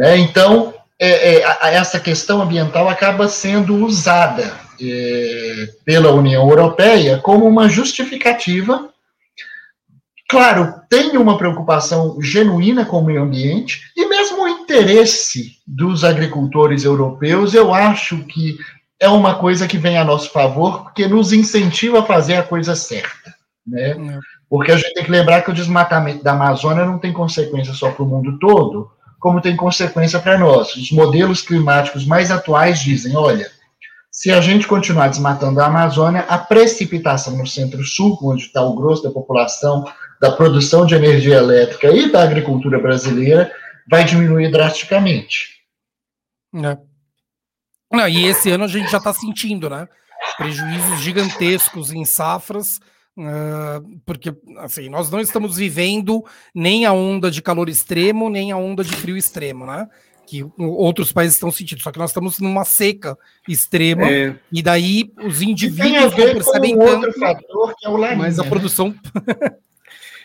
Né? 0.00 0.16
Então, 0.16 0.72
é, 0.98 1.42
é, 1.42 1.74
essa 1.74 2.00
questão 2.00 2.40
ambiental 2.40 2.88
acaba 2.88 3.28
sendo 3.28 3.84
usada 3.84 4.50
é, 4.80 5.68
pela 5.84 6.10
União 6.10 6.48
Europeia 6.48 7.18
como 7.18 7.46
uma 7.46 7.68
justificativa. 7.68 8.88
Claro, 10.26 10.72
tem 10.88 11.18
uma 11.18 11.36
preocupação 11.36 12.16
genuína 12.18 12.86
com 12.86 13.00
o 13.00 13.04
meio 13.04 13.22
ambiente 13.22 13.92
e 13.94 14.08
mesmo 14.08 14.42
o 14.42 14.48
interesse 14.48 15.58
dos 15.66 16.02
agricultores 16.02 16.82
europeus, 16.82 17.52
eu 17.52 17.74
acho 17.74 18.24
que 18.24 18.56
é 18.98 19.08
uma 19.08 19.34
coisa 19.34 19.68
que 19.68 19.76
vem 19.76 19.98
a 19.98 20.04
nosso 20.04 20.30
favor, 20.30 20.84
porque 20.84 21.06
nos 21.06 21.30
incentiva 21.30 22.00
a 22.00 22.06
fazer 22.06 22.36
a 22.36 22.42
coisa 22.42 22.74
certa. 22.74 23.34
Né? 23.66 23.90
É. 23.90 24.18
Porque 24.48 24.72
a 24.72 24.76
gente 24.78 24.94
tem 24.94 25.04
que 25.04 25.10
lembrar 25.10 25.42
que 25.42 25.50
o 25.50 25.54
desmatamento 25.54 26.24
da 26.24 26.32
Amazônia 26.32 26.86
não 26.86 26.98
tem 26.98 27.12
consequência 27.12 27.74
só 27.74 27.90
para 27.90 28.02
o 28.02 28.06
mundo 28.06 28.38
todo, 28.38 28.90
como 29.20 29.40
tem 29.40 29.54
consequência 29.54 30.18
para 30.18 30.38
nós. 30.38 30.74
Os 30.74 30.90
modelos 30.90 31.42
climáticos 31.42 32.06
mais 32.06 32.30
atuais 32.30 32.80
dizem: 32.80 33.16
olha, 33.16 33.48
se 34.10 34.32
a 34.32 34.40
gente 34.40 34.66
continuar 34.66 35.08
desmatando 35.08 35.60
a 35.60 35.66
Amazônia, 35.66 36.22
a 36.22 36.38
precipitação 36.38 37.36
no 37.36 37.46
centro-sul, 37.46 38.18
onde 38.22 38.46
está 38.46 38.62
o 38.62 38.74
grosso 38.74 39.02
da 39.04 39.10
população, 39.10 39.84
da 40.20 40.32
produção 40.32 40.84
de 40.84 40.94
energia 40.94 41.36
elétrica 41.36 41.88
e 41.88 42.10
da 42.10 42.22
agricultura 42.22 42.80
brasileira, 42.80 43.52
vai 43.88 44.04
diminuir 44.04 44.50
drasticamente. 44.50 45.60
É. 46.54 46.76
Não, 47.92 48.08
e 48.08 48.26
esse 48.26 48.50
ano 48.50 48.64
a 48.64 48.68
gente 48.68 48.90
já 48.90 48.98
está 48.98 49.12
sentindo, 49.12 49.68
né? 49.68 49.86
Prejuízos 50.36 51.00
gigantescos 51.00 51.92
em 51.92 52.04
safras 52.04 52.80
porque 54.06 54.34
assim, 54.58 54.88
nós 54.88 55.10
não 55.10 55.20
estamos 55.20 55.56
vivendo 55.56 56.24
nem 56.54 56.86
a 56.86 56.92
onda 56.92 57.30
de 57.30 57.42
calor 57.42 57.68
extremo, 57.68 58.30
nem 58.30 58.52
a 58.52 58.56
onda 58.56 58.82
de 58.82 58.94
frio 58.96 59.16
extremo, 59.16 59.66
né? 59.66 59.88
Que 60.26 60.46
outros 60.58 61.12
países 61.12 61.34
estão 61.34 61.50
sentindo, 61.50 61.82
só 61.82 61.90
que 61.90 61.98
nós 61.98 62.10
estamos 62.10 62.38
numa 62.38 62.64
seca 62.64 63.18
extrema, 63.48 64.08
é. 64.08 64.36
e 64.52 64.62
daí 64.62 65.12
os 65.24 65.42
indivíduos 65.42 66.16
não 66.16 66.32
percebem 66.32 66.76
com 66.76 66.84
tanto, 66.84 67.06
outro 67.06 67.20
fator 67.20 67.74
que 67.76 67.86
é 67.86 67.90
o 67.90 67.96
laninha, 67.96 68.18
mas 68.18 68.38
a 68.38 68.44
né? 68.44 68.48
produção. 68.48 68.94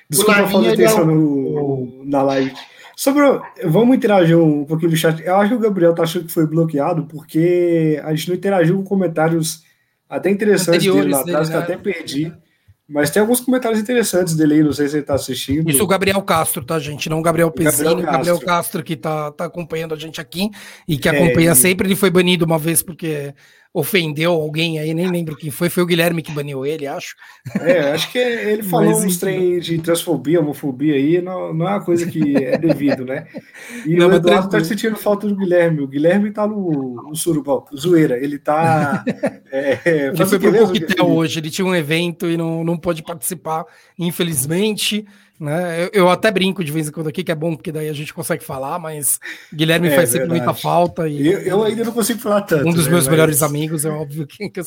Desculpa 0.07 0.41
a 0.41 0.47
falta 0.47 0.75
de 0.75 0.83
atenção 0.83 1.01
é 1.01 1.05
no, 1.05 2.03
na 2.05 2.21
live. 2.21 2.53
Sobre, 2.95 3.23
vamos 3.65 3.97
interagir 3.97 4.37
um 4.37 4.63
pouquinho 4.63 4.91
no 4.91 4.97
chat. 4.97 5.21
Eu 5.21 5.35
acho 5.35 5.49
que 5.49 5.55
o 5.55 5.59
Gabriel 5.59 5.93
tá 5.93 6.03
achando 6.03 6.25
que 6.25 6.31
foi 6.31 6.47
bloqueado, 6.47 7.05
porque 7.07 7.99
a 8.03 8.13
gente 8.13 8.29
não 8.29 8.35
interagiu 8.35 8.77
com 8.77 8.83
comentários 8.83 9.63
até 10.07 10.29
interessantes 10.29 10.85
dele 10.85 11.09
lá 11.09 11.21
atrás, 11.21 11.49
né? 11.49 11.55
que 11.55 11.57
eu 11.57 11.63
até 11.63 11.77
perdi. 11.77 12.33
Mas 12.87 13.09
tem 13.09 13.19
alguns 13.19 13.39
comentários 13.41 13.79
interessantes 13.79 14.35
dele 14.35 14.55
aí, 14.55 14.63
não 14.63 14.71
sei 14.71 14.87
se 14.87 14.95
ele 14.95 15.01
está 15.01 15.15
assistindo. 15.15 15.69
Isso 15.69 15.83
o 15.83 15.87
Gabriel 15.87 16.21
Castro, 16.21 16.63
tá, 16.63 16.77
gente? 16.77 17.09
Não 17.09 17.19
o 17.19 17.21
Gabriel 17.21 17.49
Pezzini, 17.49 17.87
o 17.87 17.95
Gabriel, 17.95 18.11
Gabriel 18.11 18.39
Castro 18.39 18.83
que 18.83 18.95
tá, 18.95 19.31
tá 19.31 19.45
acompanhando 19.45 19.95
a 19.95 19.97
gente 19.97 20.21
aqui 20.21 20.51
e 20.87 20.95
que 20.95 21.09
é, 21.09 21.11
acompanha 21.11 21.51
é, 21.51 21.55
sempre. 21.55 21.87
Ele 21.87 21.95
foi 21.95 22.11
banido 22.11 22.45
uma 22.45 22.59
vez 22.59 22.83
porque 22.83 23.33
ofendeu 23.75 24.31
alguém 24.31 24.79
aí, 24.79 24.93
nem 24.93 25.11
lembro 25.11 25.35
quem 25.35 25.51
foi, 25.51 25.67
foi 25.67 25.83
o 25.83 25.85
Guilherme 25.85 26.21
que 26.21 26.31
baniu 26.31 26.65
ele, 26.65 26.87
acho. 26.87 27.13
É, 27.59 27.91
acho 27.91 28.09
que 28.09 28.17
ele 28.17 28.63
falou 28.63 28.91
Mas, 28.91 29.03
uns 29.03 29.17
trem 29.17 29.59
de 29.59 29.77
transfobia, 29.79 30.39
homofobia 30.39 30.95
aí, 30.95 31.21
não, 31.21 31.53
não 31.53 31.67
é 31.67 31.71
uma 31.71 31.83
coisa 31.83 32.09
que 32.09 32.37
é 32.37 32.57
devido, 32.57 33.03
né? 33.03 33.27
E 33.85 33.97
não, 33.97 34.07
o 34.07 34.13
Eduardo 34.13 34.49
tá 34.49 34.63
sentindo 34.63 34.95
falta 34.95 35.27
do 35.27 35.35
Guilherme, 35.35 35.81
o 35.81 35.87
Guilherme 35.89 36.31
tá 36.31 36.47
no, 36.47 37.03
no 37.09 37.15
surubão, 37.15 37.65
zoeira, 37.75 38.17
ele 38.17 38.39
tá... 38.39 39.03
É, 39.57 40.09
ele 40.09 40.25
foi 40.25 40.37
pro 40.37 40.67
coquetel 40.67 41.07
hoje, 41.07 41.39
ele 41.39 41.49
tinha 41.49 41.65
um 41.65 41.73
evento 41.73 42.29
e 42.29 42.35
não, 42.35 42.61
não 42.61 42.75
pôde 42.75 43.01
participar, 43.01 43.63
infelizmente, 43.97 45.05
né? 45.39 45.83
Eu, 45.83 45.89
eu, 45.93 46.09
até 46.09 46.31
brinco 46.31 46.63
de 46.63 46.71
vez 46.71 46.87
em 46.87 46.91
quando 46.91 47.07
aqui, 47.07 47.23
que 47.23 47.31
é 47.31 47.35
bom, 47.35 47.55
porque 47.55 47.71
daí 47.71 47.89
a 47.89 47.93
gente 47.93 48.13
consegue 48.13 48.43
falar, 48.43 48.79
mas 48.79 49.19
Guilherme 49.53 49.89
é, 49.89 49.95
faz 49.95 50.09
sempre 50.09 50.29
muita 50.29 50.53
falta. 50.53 51.07
E, 51.07 51.27
eu, 51.27 51.39
eu, 51.41 51.63
ainda 51.63 51.83
não 51.83 51.91
consigo 51.91 52.19
falar 52.19 52.41
tanto. 52.41 52.67
Um 52.67 52.73
dos 52.73 52.85
né, 52.85 52.91
meus 52.91 53.05
mas... 53.05 53.11
melhores 53.11 53.43
amigos, 53.43 53.85
é 53.85 53.89
óbvio 53.89 54.25
que, 54.25 54.49
que 54.49 54.59
eu 54.59 54.65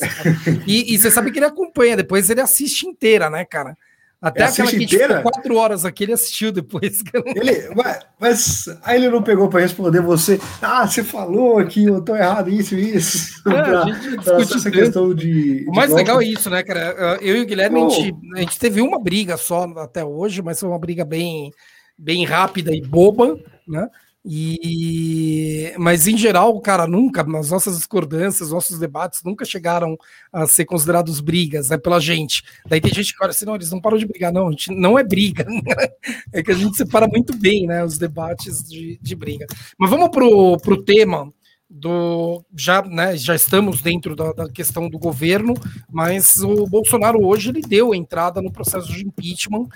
e, 0.67 0.93
e 0.93 0.97
você 0.97 1.09
sabe 1.09 1.31
que 1.31 1.39
ele 1.39 1.45
acompanha, 1.45 1.97
depois 1.97 2.29
ele 2.29 2.41
assiste 2.41 2.85
inteira, 2.87 3.29
né, 3.29 3.43
cara? 3.45 3.75
Até 4.21 4.43
aquela 4.43 4.69
que 4.69 4.83
inteira? 4.83 5.21
quatro 5.21 5.55
horas 5.55 5.85
aqui, 5.85 6.03
ele 6.03 6.11
assistiu 6.11 6.51
depois. 6.51 7.01
Ele, 7.35 7.73
mas, 7.73 7.99
mas, 8.19 8.79
aí 8.83 8.97
ele 8.97 9.09
não 9.09 9.23
pegou 9.23 9.47
para 9.47 9.61
responder 9.61 10.01
você. 10.01 10.39
Ah, 10.61 10.85
você 10.85 11.03
falou 11.03 11.65
que 11.65 11.85
eu 11.85 12.01
tô 12.01 12.15
errado, 12.15 12.49
isso 12.49 12.75
e 12.75 12.95
isso. 12.95 13.39
É, 13.49 13.63
pra, 13.63 13.83
a 13.83 13.85
gente 13.85 14.17
discute 14.17 14.57
essa 14.57 14.71
questão 14.71 15.13
de. 15.13 15.65
O 15.69 15.73
mais 15.73 15.91
legal 15.93 16.21
é 16.21 16.25
isso, 16.25 16.49
né, 16.49 16.61
cara? 16.63 17.17
Eu 17.21 17.37
e 17.37 17.41
o 17.41 17.45
Guilherme, 17.45 17.79
oh. 17.79 17.87
a, 17.87 17.89
gente, 17.89 18.15
a 18.35 18.39
gente 18.39 18.59
teve 18.59 18.81
uma 18.81 18.99
briga 18.99 19.37
só 19.37 19.63
até 19.77 20.03
hoje, 20.03 20.41
mas 20.41 20.59
foi 20.59 20.67
uma 20.67 20.79
briga 20.79 21.05
bem, 21.05 21.51
bem 21.97 22.25
rápida 22.25 22.75
e 22.75 22.81
boba, 22.81 23.37
né? 23.67 23.87
E 24.25 25.73
mas 25.77 26.05
em 26.07 26.17
geral, 26.17 26.59
cara, 26.59 26.85
nunca 26.85 27.23
nas 27.23 27.51
nossas 27.51 27.77
discordâncias, 27.77 28.51
nossos 28.51 28.77
debates 28.77 29.21
nunca 29.23 29.45
chegaram 29.45 29.97
a 30.31 30.45
ser 30.45 30.65
considerados 30.65 31.21
brigas, 31.21 31.69
né, 31.69 31.77
pela 31.77 31.99
gente. 31.99 32.43
Daí 32.67 32.81
tem 32.81 32.93
gente 32.93 33.15
que 33.15 33.23
olha 33.23 33.31
assim, 33.31 33.45
não, 33.45 33.55
eles 33.55 33.71
não 33.71 33.79
param 33.79 33.97
de 33.97 34.05
brigar, 34.05 34.33
não, 34.33 34.49
a 34.49 34.51
gente 34.51 34.75
não 34.75 34.99
é 34.99 35.03
briga, 35.03 35.45
é 36.33 36.43
que 36.43 36.51
a 36.51 36.55
gente 36.55 36.75
separa 36.75 37.07
muito 37.07 37.35
bem, 37.37 37.65
né, 37.65 37.83
os 37.83 37.97
debates 37.97 38.63
de, 38.63 38.99
de 39.01 39.15
briga. 39.15 39.47
Mas 39.77 39.89
vamos 39.89 40.09
pro, 40.09 40.57
pro 40.57 40.83
tema 40.83 41.31
do 41.69 42.43
já, 42.57 42.81
né, 42.81 43.15
já 43.15 43.35
estamos 43.35 43.81
dentro 43.81 44.15
da, 44.15 44.33
da, 44.33 44.49
questão 44.49 44.89
do 44.89 44.97
governo, 44.97 45.53
mas 45.87 46.41
o 46.41 46.65
Bolsonaro 46.65 47.23
hoje 47.23 47.49
ele 47.49 47.61
deu 47.61 47.93
entrada 47.93 48.41
no 48.41 48.51
processo 48.51 48.91
de 48.91 49.05
impeachment 49.05 49.67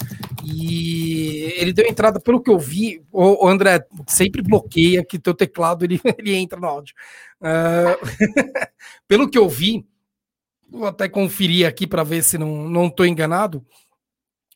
e 0.44 1.54
ele 1.56 1.72
deu 1.72 1.86
entrada, 1.86 2.20
pelo 2.20 2.42
que 2.42 2.50
eu 2.50 2.58
vi, 2.58 3.04
o, 3.12 3.48
André 3.48 3.86
sempre 4.08 4.42
bloqueia 4.42 5.06
que 5.06 5.20
teu 5.20 5.36
teclado 5.36 5.86
ele, 5.86 6.02
ele 6.18 6.34
entra 6.34 6.60
no 6.60 6.66
áudio. 6.66 6.96
Uh, 7.40 8.66
pelo 9.08 9.30
que 9.30 9.38
eu 9.38 9.48
vi, 9.48 9.86
vou 10.68 10.88
até 10.88 11.08
conferir 11.08 11.68
aqui 11.68 11.86
para 11.86 12.04
ver 12.04 12.24
se 12.24 12.38
não 12.38 12.68
não 12.68 12.88
estou 12.88 13.06
enganado. 13.06 13.64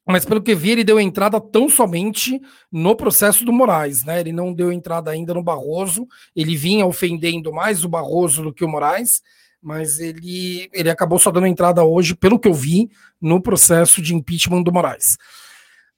Mas 0.08 0.24
pelo 0.24 0.42
que 0.42 0.56
vi, 0.56 0.72
ele 0.72 0.86
deu 0.86 1.00
entrada 1.00 1.40
tão 1.42 1.68
somente 1.68 2.40
no 2.72 2.96
processo 2.96 3.44
do 3.44 3.52
Moraes, 3.52 4.06
né? 4.06 4.22
Ele 4.22 4.32
não 4.32 4.54
deu 4.54 4.72
entrada 4.72 5.12
ainda 5.12 5.34
no 5.34 5.44
Barroso. 5.44 6.08
Ele 6.34 6.56
vinha 6.56 6.86
ofendendo 6.86 7.52
mais 7.52 7.84
o 7.84 7.90
Barroso 7.90 8.42
do 8.42 8.54
que 8.54 8.64
o 8.64 8.70
Moraes, 8.70 9.22
mas 9.62 10.00
ele, 10.00 10.70
ele 10.72 10.90
acabou 10.90 11.20
só 11.20 11.30
dando 11.30 11.46
entrada 11.46 11.84
hoje, 11.84 12.16
pelo 12.16 12.40
que 12.40 12.48
eu 12.48 12.54
vi, 12.54 12.90
no 13.20 13.42
processo 13.42 14.02
de 14.02 14.16
impeachment 14.16 14.64
do 14.64 14.72
Moraes. 14.72 15.18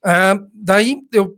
Uh, 0.04 0.50
daí 0.54 1.02
eu 1.12 1.38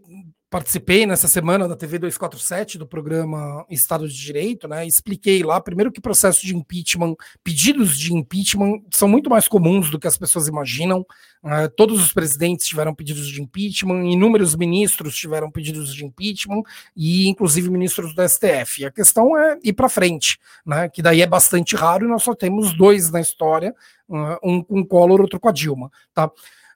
participei 0.52 1.06
nessa 1.06 1.30
semana 1.30 1.66
da 1.66 1.78
TV 1.78 1.98
247 1.98 2.78
do 2.78 2.86
programa 2.86 3.66
Estado 3.70 4.06
de 4.06 4.14
Direito, 4.14 4.68
né? 4.68 4.86
Expliquei 4.86 5.42
lá, 5.44 5.62
primeiro, 5.62 5.94
que 5.94 6.02
processos 6.02 6.42
de 6.42 6.54
impeachment, 6.54 7.16
pedidos 7.42 7.98
de 7.98 8.14
impeachment, 8.14 8.82
são 8.94 9.08
muito 9.08 9.30
mais 9.30 9.48
comuns 9.48 9.90
do 9.90 9.98
que 9.98 10.08
as 10.08 10.18
pessoas 10.18 10.50
imaginam. 10.50 11.06
Uh, 11.42 11.70
todos 11.78 12.04
os 12.04 12.12
presidentes 12.12 12.68
tiveram 12.68 12.94
pedidos 12.94 13.30
de 13.30 13.42
impeachment, 13.42 14.04
inúmeros 14.12 14.54
ministros 14.54 15.16
tiveram 15.16 15.50
pedidos 15.50 15.96
de 15.96 16.04
impeachment, 16.04 16.64
e 16.98 17.30
inclusive 17.30 17.70
ministros 17.70 18.14
do 18.14 18.22
STF. 18.28 18.84
A 18.84 18.92
questão 18.92 19.38
é 19.38 19.58
ir 19.64 19.72
para 19.72 19.88
frente, 19.88 20.38
né? 20.66 20.90
Que 20.90 21.02
daí 21.02 21.22
é 21.22 21.28
bastante 21.28 21.78
raro, 21.78 22.06
e 22.06 22.10
nós 22.10 22.24
só 22.24 22.36
temos 22.36 22.76
dois 22.76 23.10
na 23.10 23.22
história, 23.22 23.74
uh, 24.10 24.38
um 24.44 24.62
com 24.62 24.86
Collor, 24.86 25.22
outro 25.22 25.40
com 25.40 25.48
a 25.48 25.54
Dilma, 25.54 25.90
tá? 26.14 26.28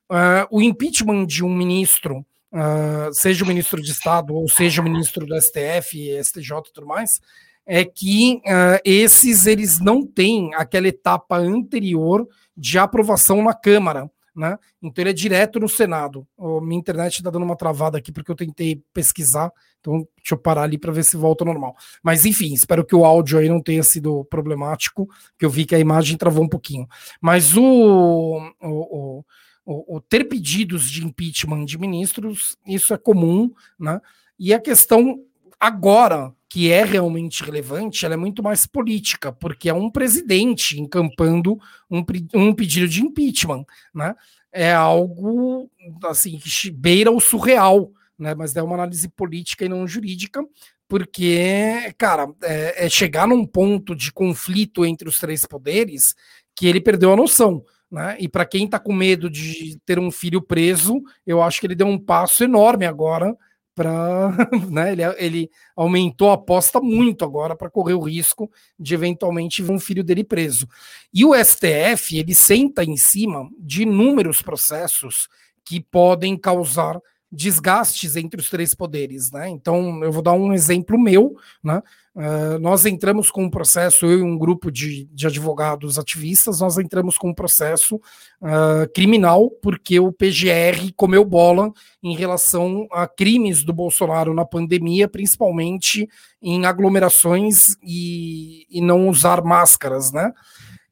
Uh, 0.10 0.47
o 0.49 0.61
impeachment 0.61 1.26
de 1.26 1.43
um 1.43 1.53
ministro 1.53 2.26
uh, 2.56 3.14
seja 3.14 3.44
o 3.44 3.48
ministro 3.48 3.82
de 3.82 3.91
Estado 3.91 4.34
ou 4.34 4.48
seja 4.48 4.82
o 4.82 4.84
ministro 4.84 5.26
do 5.26 5.40
STF, 5.40 6.23
STJ 6.23 6.57
e 6.69 6.73
tudo 6.73 6.88
mais, 6.88 7.19
é 7.65 7.84
que 7.84 8.41
uh, 8.45 8.80
esses 8.86 9.45
eles 9.45 9.80
não 9.80 10.06
têm 10.06 10.53
aquela 10.56 10.88
etapa 10.88 11.38
anterior 11.38 12.27
de 12.56 12.80
aprovação 12.80 13.44
na 13.44 13.53
Câmara. 13.53 14.10
Né? 14.36 14.57
Então 14.84 15.02
ele 15.02 15.11
é 15.11 15.14
direto 15.14 15.61
no 15.61 15.69
Senado. 15.69 16.27
Minha 16.61 16.80
internet 16.80 17.15
está 17.15 17.30
dando 17.30 17.44
uma 17.45 17.56
travada 17.56 17.98
aqui 17.98 18.11
porque 18.11 18.30
eu 18.30 18.36
tentei 18.36 18.84
pesquisar, 18.94 19.49
então 19.80 20.06
deixa 20.18 20.34
eu 20.34 20.38
parar 20.38 20.64
ali 20.64 20.77
para 20.77 20.91
ver 20.91 21.06
se 21.06 21.15
volta 21.15 21.45
ao 21.45 21.48
normal. 21.48 21.73
Mas 22.03 22.26
enfim, 22.26 22.53
espero 22.53 22.84
que 22.84 22.94
o 22.94 23.06
áudio 23.06 23.40
aí 23.40 23.48
não 23.48 23.61
tenha 23.61 23.82
sido 23.82 24.26
problemático, 24.26 25.07
que 25.40 25.45
eu 25.45 25.49
vi 25.49 25.64
que 25.64 25.73
a 25.73 25.80
imagem 25.80 26.18
travou 26.18 26.44
um 26.44 26.49
pouquinho. 26.49 26.86
Mas 27.22 27.56
o, 27.56 28.41
o, 28.61 29.19
o 29.19 29.26
o, 29.65 29.99
ter 29.99 30.25
pedidos 30.25 30.89
de 30.89 31.03
impeachment 31.03 31.65
de 31.65 31.77
ministros, 31.77 32.55
isso 32.67 32.93
é 32.93 32.97
comum, 32.97 33.51
né? 33.79 33.99
E 34.37 34.53
a 34.53 34.59
questão 34.59 35.23
agora, 35.59 36.31
que 36.47 36.71
é 36.71 36.83
realmente 36.83 37.43
relevante, 37.43 38.05
ela 38.05 38.13
é 38.13 38.17
muito 38.17 38.43
mais 38.43 38.67
política, 38.67 39.31
porque 39.31 39.69
é 39.69 39.73
um 39.73 39.89
presidente 39.89 40.79
encampando 40.79 41.57
um, 41.89 42.03
um 42.33 42.53
pedido 42.53 42.87
de 42.87 43.01
impeachment, 43.01 43.65
né? 43.93 44.13
É 44.51 44.73
algo 44.73 45.69
assim 46.03 46.37
que 46.37 46.69
beira 46.69 47.11
o 47.11 47.19
surreal, 47.19 47.91
né? 48.17 48.35
Mas 48.35 48.55
é 48.55 48.61
uma 48.61 48.75
análise 48.75 49.09
política 49.09 49.65
e 49.65 49.69
não 49.69 49.87
jurídica, 49.87 50.45
porque, 50.87 51.91
cara, 51.97 52.31
é, 52.43 52.85
é 52.85 52.89
chegar 52.89 53.27
num 53.27 53.45
ponto 53.45 53.95
de 53.95 54.11
conflito 54.11 54.85
entre 54.85 55.09
os 55.09 55.17
três 55.17 55.45
poderes 55.45 56.13
que 56.55 56.67
ele 56.67 56.79
perdeu 56.79 57.11
a 57.11 57.15
noção. 57.15 57.65
Né? 57.91 58.18
E 58.20 58.28
para 58.28 58.45
quem 58.45 58.66
está 58.66 58.80
com 58.80 58.94
medo 58.94 59.30
de 59.30 59.78
ter 59.86 59.99
um 59.99 60.12
filho 60.12 60.41
preso, 60.41 61.02
eu 61.26 61.41
acho 61.41 61.60
que 61.60 61.68
ele 61.68 61.76
deu 61.76 61.88
um 61.88 61.99
passo 61.99 62.44
enorme 62.44 62.86
agora 62.86 63.36
para. 63.76 64.32
Né? 64.72 64.94
Ele, 64.94 65.03
ele, 65.18 65.52
aumentou 65.76 66.32
a 66.32 66.34
aposta 66.34 66.80
muito 66.80 67.24
agora 67.24 67.56
para 67.56 67.70
correr 67.70 67.94
o 67.94 68.02
risco 68.02 68.49
de 68.80 68.94
eventualmente 68.94 69.62
ver 69.62 69.72
um 69.72 69.80
filho 69.80 70.03
dele 70.03 70.24
preso. 70.24 70.68
E 71.14 71.24
o 71.24 71.34
STF 71.36 72.18
ele 72.18 72.34
senta 72.34 72.84
em 72.84 72.98
cima 72.98 73.49
de 73.60 73.84
inúmeros 73.84 74.41
processos 74.41 75.28
que 75.64 75.80
podem 75.80 76.38
causar 76.38 76.99
desgastes 77.31 78.15
entre 78.15 78.39
os 78.39 78.49
três 78.49 78.73
poderes, 78.73 79.31
né? 79.31 79.49
Então, 79.49 80.03
eu 80.03 80.11
vou 80.11 80.22
dar 80.22 80.34
um 80.34 80.53
exemplo 80.53 80.97
meu, 80.97 81.35
né? 81.64 81.81
Uh, 82.15 82.57
nós 82.60 82.85
entramos 82.85 83.30
com 83.30 83.43
um 83.43 83.49
processo, 83.49 84.06
eu 84.06 84.19
e 84.19 84.23
um 84.23 84.38
grupo 84.38 84.72
de, 84.72 85.03
de 85.11 85.27
advogados 85.27 85.99
ativistas, 85.99 86.61
nós 86.61 86.77
entramos 86.77 87.18
com 87.18 87.30
um 87.30 87.34
processo 87.34 87.97
uh, 87.97 88.89
criminal, 88.93 89.49
porque 89.61 89.99
o 89.99 90.14
PGR 90.14 90.93
comeu 90.95 91.26
bola 91.26 91.73
em 92.02 92.15
relação 92.15 92.88
a 92.89 93.06
crimes 93.06 93.65
do 93.65 93.73
Bolsonaro 93.73 94.34
na 94.34 94.45
pandemia, 94.45 95.10
principalmente 95.10 96.07
em 96.41 96.65
aglomerações 96.65 97.76
e, 97.84 98.65
e 98.69 98.80
não 98.80 99.10
usar 99.10 99.43
máscaras, 99.43 100.14
né? 100.14 100.31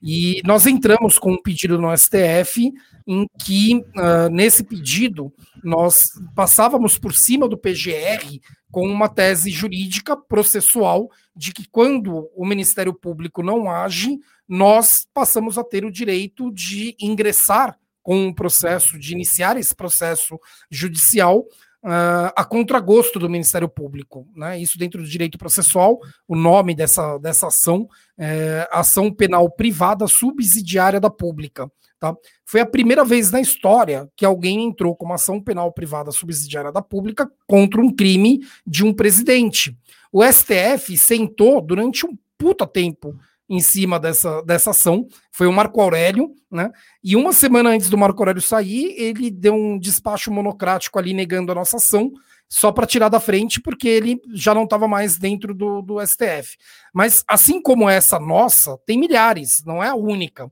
E 0.01 0.41
nós 0.43 0.67
entramos 0.67 1.17
com 1.17 1.31
um 1.31 1.41
pedido 1.41 1.79
no 1.79 1.95
STF 1.97 2.73
em 3.07 3.27
que, 3.39 3.75
uh, 3.75 4.29
nesse 4.31 4.63
pedido, 4.63 5.33
nós 5.63 6.09
passávamos 6.35 6.97
por 6.97 7.13
cima 7.13 7.47
do 7.47 7.57
PGR 7.57 8.39
com 8.71 8.87
uma 8.87 9.07
tese 9.07 9.51
jurídica 9.51 10.15
processual 10.17 11.09
de 11.35 11.53
que 11.53 11.67
quando 11.69 12.29
o 12.35 12.45
Ministério 12.45 12.93
Público 12.93 13.43
não 13.43 13.69
age, 13.69 14.17
nós 14.47 15.07
passamos 15.13 15.57
a 15.57 15.63
ter 15.63 15.85
o 15.85 15.91
direito 15.91 16.51
de 16.51 16.95
ingressar 16.99 17.77
com 18.01 18.27
um 18.27 18.33
processo, 18.33 18.99
de 18.99 19.13
iniciar 19.13 19.57
esse 19.57 19.75
processo 19.75 20.37
judicial 20.69 21.45
uh, 21.83 22.31
a 22.35 22.43
contragosto 22.43 23.19
do 23.19 23.29
Ministério 23.29 23.69
Público. 23.69 24.27
Né? 24.35 24.59
Isso 24.59 24.77
dentro 24.77 25.01
do 25.01 25.07
direito 25.07 25.37
processual, 25.37 25.99
o 26.27 26.35
nome 26.35 26.75
dessa, 26.75 27.17
dessa 27.17 27.47
ação 27.47 27.87
é 28.17 28.67
ação 28.71 29.11
penal 29.11 29.49
privada 29.49 30.07
subsidiária 30.07 30.99
da 30.99 31.09
pública. 31.09 31.69
Tá? 32.03 32.13
Foi 32.43 32.59
a 32.59 32.65
primeira 32.65 33.05
vez 33.05 33.31
na 33.31 33.39
história 33.39 34.09
que 34.13 34.25
alguém 34.25 34.61
entrou 34.65 34.93
com 34.93 35.05
uma 35.05 35.15
ação 35.15 35.41
penal 35.41 35.71
privada 35.71 36.11
subsidiária 36.11 36.69
da 36.69 36.81
pública 36.81 37.31
contra 37.47 37.79
um 37.79 37.89
crime 37.89 38.41
de 38.67 38.83
um 38.83 38.93
presidente. 38.93 39.73
O 40.11 40.21
STF 40.21 40.97
sentou 40.97 41.61
durante 41.61 42.05
um 42.05 42.09
puta 42.37 42.67
tempo 42.67 43.15
em 43.49 43.61
cima 43.61 43.97
dessa, 44.01 44.41
dessa 44.41 44.71
ação 44.71 45.07
foi 45.31 45.47
o 45.47 45.53
Marco 45.53 45.79
Aurélio, 45.79 46.33
né? 46.51 46.71
E 47.01 47.15
uma 47.15 47.31
semana 47.31 47.69
antes 47.69 47.89
do 47.89 47.97
Marco 47.97 48.21
Aurélio 48.21 48.41
sair, 48.41 48.93
ele 48.97 49.31
deu 49.31 49.53
um 49.53 49.79
despacho 49.79 50.29
monocrático 50.29 50.99
ali 50.99 51.13
negando 51.13 51.53
a 51.53 51.55
nossa 51.55 51.77
ação, 51.77 52.11
só 52.49 52.69
para 52.73 52.85
tirar 52.85 53.07
da 53.07 53.21
frente, 53.21 53.61
porque 53.61 53.87
ele 53.87 54.19
já 54.33 54.53
não 54.53 54.65
estava 54.65 54.89
mais 54.89 55.17
dentro 55.17 55.53
do, 55.53 55.81
do 55.81 56.05
STF. 56.05 56.57
Mas 56.93 57.23
assim 57.29 57.61
como 57.61 57.89
essa 57.89 58.19
nossa, 58.19 58.77
tem 58.85 58.99
milhares, 58.99 59.63
não 59.65 59.81
é 59.81 59.87
a 59.87 59.95
única. 59.95 60.51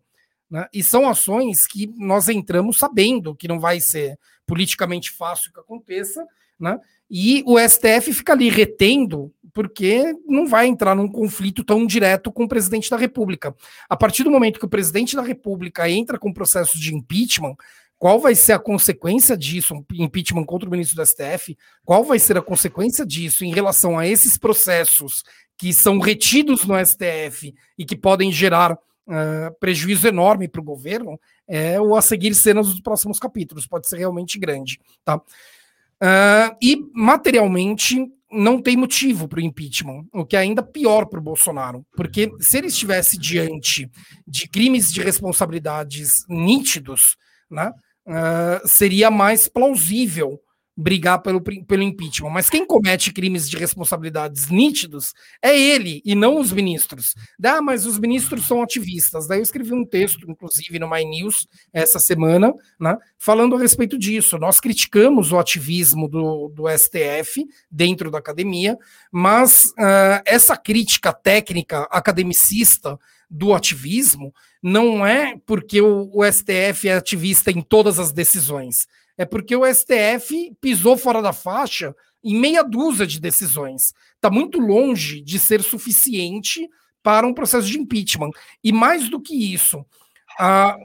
Né? 0.51 0.67
E 0.73 0.83
são 0.83 1.07
ações 1.07 1.65
que 1.65 1.87
nós 1.97 2.27
entramos 2.27 2.77
sabendo 2.77 3.33
que 3.33 3.47
não 3.47 3.57
vai 3.57 3.79
ser 3.79 4.19
politicamente 4.45 5.09
fácil 5.09 5.53
que 5.53 5.59
aconteça, 5.61 6.27
né? 6.59 6.77
E 7.09 7.43
o 7.45 7.57
STF 7.57 8.13
fica 8.13 8.33
ali 8.33 8.49
retendo, 8.49 9.33
porque 9.53 10.13
não 10.27 10.47
vai 10.47 10.67
entrar 10.67 10.95
num 10.95 11.09
conflito 11.09 11.63
tão 11.63 11.85
direto 11.85 12.31
com 12.31 12.43
o 12.43 12.47
presidente 12.47 12.89
da 12.89 12.95
República. 12.95 13.55
A 13.89 13.97
partir 13.97 14.23
do 14.23 14.31
momento 14.31 14.59
que 14.59 14.65
o 14.65 14.69
presidente 14.69 15.15
da 15.15 15.21
República 15.21 15.89
entra 15.89 16.17
com 16.17 16.31
processo 16.31 16.79
de 16.79 16.93
impeachment, 16.95 17.55
qual 17.97 18.19
vai 18.19 18.33
ser 18.33 18.53
a 18.53 18.59
consequência 18.59 19.37
disso, 19.37 19.85
impeachment 19.93 20.45
contra 20.45 20.67
o 20.67 20.71
ministro 20.71 20.95
do 20.97 21.05
STF? 21.05 21.57
Qual 21.83 22.03
vai 22.03 22.17
ser 22.17 22.37
a 22.37 22.41
consequência 22.41 23.05
disso 23.05 23.43
em 23.43 23.53
relação 23.53 23.97
a 23.99 24.07
esses 24.07 24.37
processos 24.37 25.23
que 25.57 25.73
são 25.73 25.99
retidos 25.99 26.65
no 26.65 26.75
STF 26.83 27.53
e 27.77 27.85
que 27.85 27.95
podem 27.95 28.31
gerar 28.31 28.77
uh, 29.11 29.53
prejuízo 29.59 30.07
enorme 30.07 30.47
para 30.47 30.61
o 30.61 30.63
governo? 30.63 31.19
É 31.47 31.79
o 31.79 31.95
a 31.95 32.01
seguir 32.01 32.33
cenas 32.33 32.67
dos 32.67 32.79
próximos 32.79 33.19
capítulos, 33.19 33.67
pode 33.67 33.87
ser 33.87 33.97
realmente 33.97 34.39
grande, 34.39 34.79
tá? 35.03 35.17
Uh, 35.17 36.55
e 36.61 36.77
materialmente 36.95 38.09
não 38.31 38.61
tem 38.61 38.77
motivo 38.77 39.27
para 39.27 39.39
o 39.39 39.43
impeachment, 39.43 40.05
o 40.13 40.25
que 40.25 40.35
é 40.35 40.39
ainda 40.39 40.63
pior 40.63 41.05
para 41.05 41.19
o 41.19 41.23
Bolsonaro, 41.23 41.85
porque 41.95 42.31
se 42.39 42.57
ele 42.57 42.67
estivesse 42.67 43.17
diante 43.17 43.91
de 44.25 44.47
crimes 44.47 44.91
de 44.91 45.01
responsabilidades 45.01 46.25
nítidos, 46.29 47.17
né, 47.49 47.71
uh, 48.07 48.67
seria 48.67 49.11
mais 49.11 49.49
plausível 49.49 50.39
brigar 50.81 51.21
pelo, 51.21 51.41
pelo 51.41 51.83
impeachment. 51.83 52.29
Mas 52.29 52.49
quem 52.49 52.65
comete 52.65 53.13
crimes 53.13 53.49
de 53.49 53.57
responsabilidades 53.57 54.49
nítidos 54.49 55.13
é 55.41 55.57
ele 55.57 56.01
e 56.03 56.15
não 56.15 56.39
os 56.39 56.51
ministros. 56.51 57.15
Ah, 57.43 57.61
mas 57.61 57.85
os 57.85 57.99
ministros 57.99 58.47
são 58.47 58.61
ativistas. 58.61 59.27
Daí 59.27 59.39
eu 59.39 59.43
escrevi 59.43 59.73
um 59.73 59.85
texto, 59.85 60.29
inclusive, 60.29 60.79
no 60.79 60.89
My 60.89 61.05
News 61.05 61.47
essa 61.71 61.99
semana, 61.99 62.53
né, 62.79 62.97
falando 63.17 63.55
a 63.55 63.59
respeito 63.59 63.97
disso. 63.97 64.37
Nós 64.37 64.59
criticamos 64.59 65.31
o 65.31 65.37
ativismo 65.37 66.07
do, 66.07 66.49
do 66.49 66.63
STF 66.69 67.45
dentro 67.69 68.09
da 68.09 68.17
academia, 68.17 68.77
mas 69.11 69.73
uh, 69.77 70.21
essa 70.25 70.57
crítica 70.57 71.13
técnica 71.13 71.81
academicista 71.91 72.97
do 73.29 73.53
ativismo 73.53 74.33
não 74.61 75.05
é 75.05 75.37
porque 75.45 75.81
o, 75.81 76.09
o 76.13 76.29
STF 76.29 76.89
é 76.89 76.95
ativista 76.95 77.49
em 77.49 77.61
todas 77.61 77.97
as 77.97 78.11
decisões 78.11 78.87
é 79.21 79.25
porque 79.25 79.55
o 79.55 79.71
STF 79.71 80.51
pisou 80.59 80.97
fora 80.97 81.21
da 81.21 81.31
faixa 81.31 81.95
em 82.23 82.35
meia 82.35 82.63
dúzia 82.63 83.05
de 83.05 83.19
decisões. 83.19 83.93
Está 84.15 84.31
muito 84.31 84.59
longe 84.59 85.21
de 85.21 85.37
ser 85.37 85.61
suficiente 85.61 86.67
para 87.03 87.27
um 87.27 87.33
processo 87.33 87.67
de 87.67 87.79
impeachment. 87.79 88.31
E 88.63 88.71
mais 88.71 89.09
do 89.09 89.21
que 89.21 89.53
isso, 89.53 89.85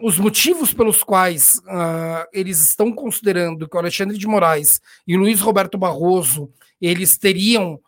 os 0.02 0.18
motivos 0.18 0.74
pelos 0.74 1.02
quais 1.02 1.62
eles 2.30 2.60
estão 2.60 2.92
considerando 2.92 3.66
que 3.66 3.74
o 3.74 3.80
Alexandre 3.80 4.18
de 4.18 4.26
Moraes 4.26 4.82
e 5.06 5.16
o 5.16 5.20
Luiz 5.20 5.40
Roberto 5.40 5.78
Barroso 5.78 6.50
eles 6.78 7.16
teriam 7.16 7.80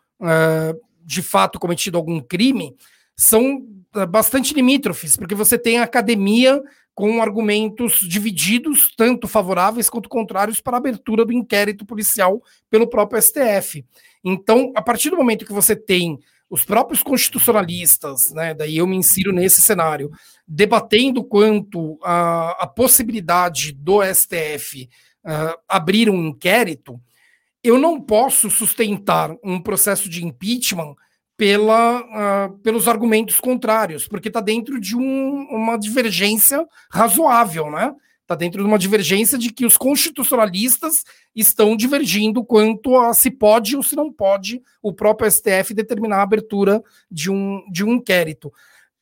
de 1.05 1.21
fato 1.21 1.59
cometido 1.59 1.95
algum 1.95 2.19
crime 2.19 2.75
são 3.15 3.67
bastante 4.09 4.53
limítrofes, 4.53 5.15
porque 5.15 5.35
você 5.35 5.59
tem 5.59 5.77
a 5.77 5.83
academia 5.83 6.59
com 6.99 7.21
argumentos 7.21 7.99
divididos, 8.01 8.93
tanto 8.93 9.25
favoráveis 9.25 9.89
quanto 9.89 10.09
contrários, 10.09 10.59
para 10.59 10.75
a 10.75 10.79
abertura 10.79 11.23
do 11.23 11.31
inquérito 11.31 11.85
policial 11.85 12.43
pelo 12.69 12.89
próprio 12.89 13.21
STF. 13.21 13.85
Então, 14.21 14.73
a 14.75 14.81
partir 14.81 15.09
do 15.09 15.15
momento 15.15 15.45
que 15.45 15.53
você 15.53 15.77
tem 15.77 16.19
os 16.49 16.65
próprios 16.65 17.01
constitucionalistas, 17.01 18.33
né, 18.33 18.53
daí 18.53 18.75
eu 18.75 18.85
me 18.85 18.97
insiro 18.97 19.31
nesse 19.31 19.61
cenário, 19.61 20.11
debatendo 20.45 21.23
quanto 21.23 21.97
a, 22.03 22.63
a 22.63 22.67
possibilidade 22.67 23.71
do 23.71 24.01
STF 24.03 24.83
uh, 25.23 25.29
ah, 25.31 25.57
abrir 25.69 26.09
um 26.09 26.27
inquérito, 26.27 26.99
eu 27.63 27.77
não 27.77 28.01
posso 28.01 28.49
sustentar 28.49 29.33
um 29.41 29.61
processo 29.61 30.09
de 30.09 30.25
impeachment 30.25 30.95
pela, 31.39 32.01
uh, 32.01 32.57
pelos 32.57 32.85
argumentos 32.85 33.39
contrários, 33.39 34.09
porque 34.09 34.27
está 34.27 34.41
dentro 34.41 34.77
de 34.77 34.97
um, 34.97 35.47
uma 35.49 35.77
divergência 35.77 36.67
razoável, 36.91 37.71
né? 37.71 37.95
Está 38.21 38.35
dentro 38.35 38.61
de 38.61 38.67
uma 38.67 38.77
divergência 38.77 39.37
de 39.37 39.49
que 39.49 39.65
os 39.65 39.77
constitucionalistas 39.77 41.05
estão 41.33 41.77
divergindo 41.77 42.43
quanto 42.43 42.93
a 42.97 43.13
se 43.13 43.31
pode 43.31 43.77
ou 43.77 43.81
se 43.81 43.95
não 43.95 44.11
pode 44.11 44.61
o 44.83 44.91
próprio 44.91 45.31
STF 45.31 45.73
determinar 45.73 46.17
a 46.17 46.23
abertura 46.23 46.83
de 47.09 47.31
um, 47.31 47.63
de 47.71 47.85
um 47.85 47.93
inquérito 47.93 48.51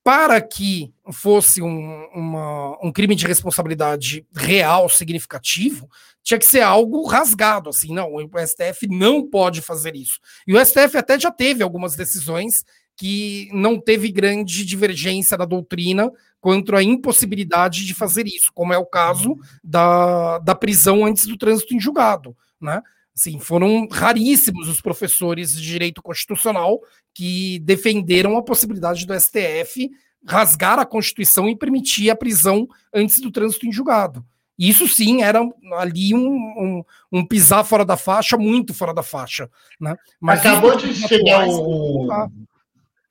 para 0.08 0.40
que 0.40 0.90
fosse 1.12 1.62
um, 1.62 2.06
uma, 2.16 2.78
um 2.82 2.94
crime 2.94 3.14
de 3.14 3.28
responsabilidade 3.28 4.26
real, 4.34 4.88
significativo, 4.88 5.90
tinha 6.24 6.40
que 6.40 6.46
ser 6.46 6.62
algo 6.62 7.06
rasgado, 7.06 7.70
assim, 7.70 7.94
não, 7.94 8.14
o 8.14 8.30
STF 8.40 8.88
não 8.88 9.30
pode 9.30 9.62
fazer 9.62 9.98
isso. 9.98 10.18
E 10.48 10.54
o 10.54 10.66
STF 10.66 10.96
até 10.96 11.20
já 11.20 11.30
teve 11.30 11.62
algumas 11.62 11.98
decisões 11.98 12.64
que 12.96 13.50
não 13.52 13.78
teve 13.78 14.10
grande 14.10 14.66
divergência 14.66 15.38
da 15.38 15.44
doutrina 15.44 16.10
quanto 16.40 16.74
à 16.74 16.82
impossibilidade 16.82 17.86
de 17.86 17.94
fazer 17.94 18.28
isso, 18.28 18.50
como 18.54 18.72
é 18.72 18.78
o 18.78 18.86
caso 18.86 19.36
da, 19.62 20.40
da 20.40 20.56
prisão 20.56 21.04
antes 21.04 21.26
do 21.26 21.38
trânsito 21.38 21.76
em 21.76 21.82
julgado, 21.82 22.34
né? 22.62 22.82
Assim, 23.18 23.40
foram 23.40 23.88
raríssimos 23.92 24.68
os 24.70 24.80
professores 24.80 25.52
de 25.52 25.64
direito 25.64 26.04
constitucional 26.04 26.80
que 27.16 27.58
defenderam 27.64 28.38
a 28.38 28.44
possibilidade 28.44 29.08
do 29.08 29.20
STF 29.20 29.90
rasgar 30.24 30.78
a 30.78 30.86
Constituição 30.86 31.50
e 31.50 31.58
permitir 31.58 32.12
a 32.12 32.16
prisão 32.16 32.68
antes 32.94 33.20
do 33.20 33.32
trânsito 33.32 33.66
em 33.66 33.72
julgado. 33.72 34.24
Isso 34.58 34.88
sim 34.88 35.24
era 35.24 35.42
ali 35.78 36.14
um, 36.14 36.28
um, 36.28 36.84
um, 37.12 37.26
pisar 37.26 37.64
fora 37.64 37.84
da 37.84 37.98
faixa, 37.98 38.38
muito 38.38 38.72
fora 38.72 38.94
da 38.94 39.02
faixa. 39.02 39.50
Né? 39.82 39.96
Mas 40.20 40.40
acabou 40.40 40.76
de 40.76 40.94
chegar 40.94 41.48
o. 41.48 42.08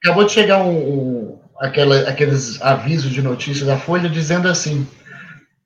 Acabou 0.02 0.24
de 0.24 0.32
chegar 0.32 0.62
um, 0.62 0.76
um, 0.76 1.38
aquela, 1.58 2.08
aqueles 2.08 2.62
avisos 2.62 3.12
de 3.12 3.22
notícia 3.22 3.66
da 3.66 3.78
Folha 3.78 4.08
dizendo 4.08 4.48
assim: 4.48 4.86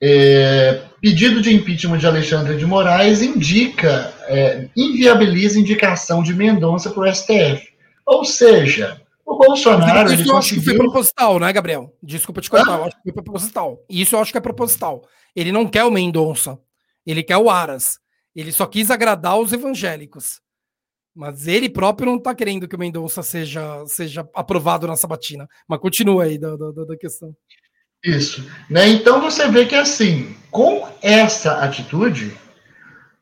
é, 0.02 0.82
pedido 1.00 1.40
de 1.40 1.54
impeachment 1.54 1.98
de 1.98 2.06
Alexandre 2.06 2.56
de 2.56 2.64
Moraes 2.64 3.22
indica, 3.22 4.12
é, 4.26 4.68
inviabiliza 4.76 5.58
indicação 5.58 6.22
de 6.22 6.34
Mendonça 6.34 6.90
para 6.90 7.02
o 7.02 7.14
STF. 7.14 7.68
Ou 8.06 8.24
seja, 8.24 9.00
o 9.24 9.36
Bolsonaro. 9.36 10.12
Isso 10.12 10.30
eu 10.30 10.36
acho 10.36 10.54
que 10.54 10.60
foi 10.60 10.76
proposital, 10.76 11.38
né, 11.38 11.52
Gabriel? 11.52 11.94
Desculpa 12.02 12.40
te 12.40 12.50
cortar, 12.50 12.74
ah? 12.74 12.78
eu 12.78 12.84
acho 12.84 12.96
que 12.96 13.12
foi 13.12 13.22
proposital. 13.22 13.84
Isso 13.88 14.16
eu 14.16 14.20
acho 14.20 14.32
que 14.32 14.38
é 14.38 14.40
proposital. 14.40 15.02
Ele 15.36 15.52
não 15.52 15.66
quer 15.68 15.84
o 15.84 15.90
Mendonça, 15.90 16.58
ele 17.06 17.22
quer 17.22 17.36
o 17.36 17.50
Aras. 17.50 17.98
Ele 18.34 18.52
só 18.52 18.66
quis 18.66 18.90
agradar 18.90 19.38
os 19.38 19.52
evangélicos. 19.52 20.40
Mas 21.14 21.48
ele 21.48 21.68
próprio 21.68 22.10
não 22.10 22.18
está 22.18 22.34
querendo 22.34 22.68
que 22.68 22.76
o 22.76 22.78
Mendonça 22.78 23.22
seja, 23.22 23.84
seja 23.86 24.28
aprovado 24.32 24.86
na 24.86 24.96
sabatina. 24.96 25.48
Mas 25.68 25.80
continua 25.80 26.24
aí 26.24 26.38
da, 26.38 26.56
da, 26.56 26.70
da 26.70 26.96
questão. 26.96 27.34
Isso. 28.04 28.46
Né? 28.68 28.88
Então 28.88 29.20
você 29.20 29.48
vê 29.48 29.66
que 29.66 29.74
assim, 29.74 30.34
com 30.50 30.88
essa 31.02 31.62
atitude, 31.62 32.36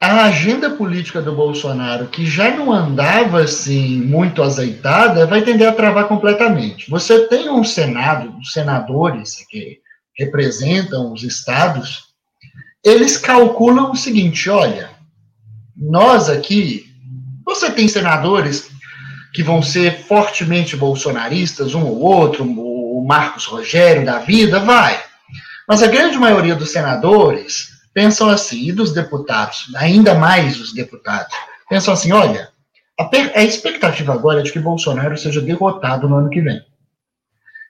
a 0.01 0.27
agenda 0.27 0.71
política 0.71 1.21
do 1.21 1.35
Bolsonaro, 1.35 2.07
que 2.07 2.25
já 2.25 2.55
não 2.55 2.73
andava 2.73 3.41
assim 3.43 4.01
muito 4.01 4.43
azeitada, 4.43 5.27
vai 5.27 5.43
tender 5.43 5.69
a 5.69 5.73
travar 5.73 6.07
completamente. 6.07 6.89
Você 6.89 7.27
tem 7.27 7.51
um 7.51 7.65
Senado, 7.65 8.39
os 8.39 8.53
senadores 8.53 9.45
que 9.51 9.81
representam 10.17 11.13
os 11.13 11.25
estados, 11.25 12.05
eles 12.85 13.17
calculam 13.17 13.91
o 13.91 13.97
seguinte: 13.97 14.49
olha, 14.49 14.91
nós 15.77 16.29
aqui, 16.29 16.87
você 17.45 17.71
tem 17.71 17.89
senadores 17.89 18.71
que 19.35 19.43
vão 19.43 19.63
ser 19.63 20.05
fortemente 20.05 20.77
bolsonaristas, 20.77 21.75
um 21.75 21.85
ou 21.85 22.01
outro, 22.01 22.45
o 22.99 23.07
Marcos 23.07 23.45
Rogério 23.47 24.05
da 24.05 24.19
vida, 24.19 24.61
vai. 24.61 25.01
Mas 25.69 25.83
a 25.83 25.87
grande 25.87 26.19
maioria 26.19 26.57
dos 26.57 26.71
senadores 26.71 27.69
pensam 27.95 28.29
assim, 28.29 28.69
e 28.69 28.73
dos 28.73 28.93
deputados, 28.93 29.73
ainda 29.77 30.15
mais 30.15 30.61
os 30.61 30.73
deputados, 30.73 31.35
pensam 31.69 31.95
assim: 31.95 32.13
olha, 32.13 32.49
a, 32.99 33.43
expectativa 33.43 34.13
agora 34.13 34.41
é 34.41 34.43
de 34.43 34.53
que 34.53 34.59
Bolsonaro 34.59 35.17
seja 35.17 35.41
derrotado 35.41 36.09
no 36.09 36.17
ano 36.17 36.31
que 36.31 36.41
vem. 36.41 36.61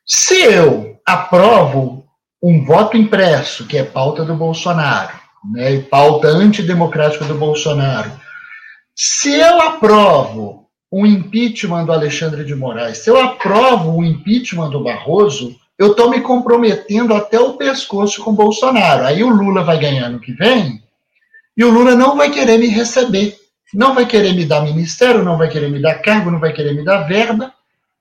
Se 0.07 0.41
eu 0.43 0.99
aprovo 1.07 2.07
um 2.43 2.65
voto 2.65 2.97
impresso, 2.97 3.67
que 3.67 3.77
é 3.77 3.85
pauta 3.85 4.25
do 4.25 4.35
Bolsonaro, 4.35 5.19
né, 5.53 5.75
e 5.75 5.83
pauta 5.83 6.29
antidemocrática 6.29 7.25
do 7.25 7.35
Bolsonaro, 7.35 8.11
se 8.95 9.35
eu 9.35 9.61
aprovo 9.61 10.68
o 10.91 11.07
impeachment 11.07 11.85
do 11.85 11.93
Alexandre 11.93 12.45
de 12.45 12.55
Moraes, 12.55 12.99
se 12.99 13.11
eu 13.11 13.21
aprovo 13.21 13.97
o 13.97 14.05
impeachment 14.05 14.71
do 14.71 14.83
Barroso, 14.83 15.55
eu 15.79 15.93
estou 15.93 16.11
me 16.11 16.21
comprometendo 16.21 17.15
até 17.15 17.39
o 17.39 17.55
pescoço 17.55 18.23
com 18.23 18.35
Bolsonaro. 18.35 19.05
Aí 19.05 19.23
o 19.23 19.29
Lula 19.29 19.63
vai 19.63 19.79
ganhar 19.79 20.09
no 20.09 20.19
que 20.19 20.33
vem, 20.33 20.83
e 21.57 21.65
o 21.65 21.71
Lula 21.71 21.95
não 21.95 22.17
vai 22.17 22.31
querer 22.31 22.59
me 22.59 22.67
receber, 22.67 23.37
não 23.75 23.95
vai 23.95 24.07
querer 24.07 24.33
me 24.33 24.45
dar 24.45 24.63
ministério, 24.63 25.23
não 25.23 25.37
vai 25.37 25.49
querer 25.49 25.71
me 25.71 25.81
dar 25.81 25.97
cargo, 25.97 26.31
não 26.31 26.41
vai 26.41 26.53
querer 26.53 26.75
me 26.75 26.85
dar 26.85 27.03
verba, 27.03 27.53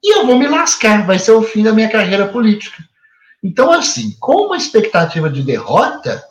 e 0.04 0.16
eu 0.16 0.26
vou 0.26 0.38
me 0.38 0.48
lascar, 0.48 1.06
vai 1.06 1.20
ser 1.20 1.32
o 1.32 1.42
fim 1.42 1.64
da 1.64 1.74
minha 1.74 1.90
carreira 1.90 2.28
política. 2.28 2.84
Então, 3.44 3.72
assim, 3.72 4.16
com 4.20 4.46
uma 4.46 4.58
expectativa 4.58 5.30
de 5.30 5.44
derrota, 5.44 6.24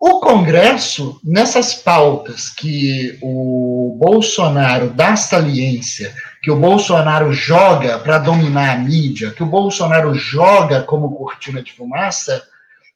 o 0.00 0.20
Congresso, 0.20 1.20
nessas 1.24 1.74
pautas 1.74 2.48
que 2.48 3.18
o 3.20 3.96
Bolsonaro 3.98 4.90
dá 4.90 5.16
saliência, 5.16 6.14
que 6.40 6.52
o 6.52 6.56
Bolsonaro 6.56 7.32
joga 7.32 7.98
para 7.98 8.18
dominar 8.18 8.76
a 8.76 8.78
mídia, 8.78 9.32
que 9.32 9.42
o 9.42 9.46
Bolsonaro 9.46 10.14
joga 10.14 10.82
como 10.82 11.16
cortina 11.16 11.60
de 11.60 11.72
fumaça, 11.72 12.44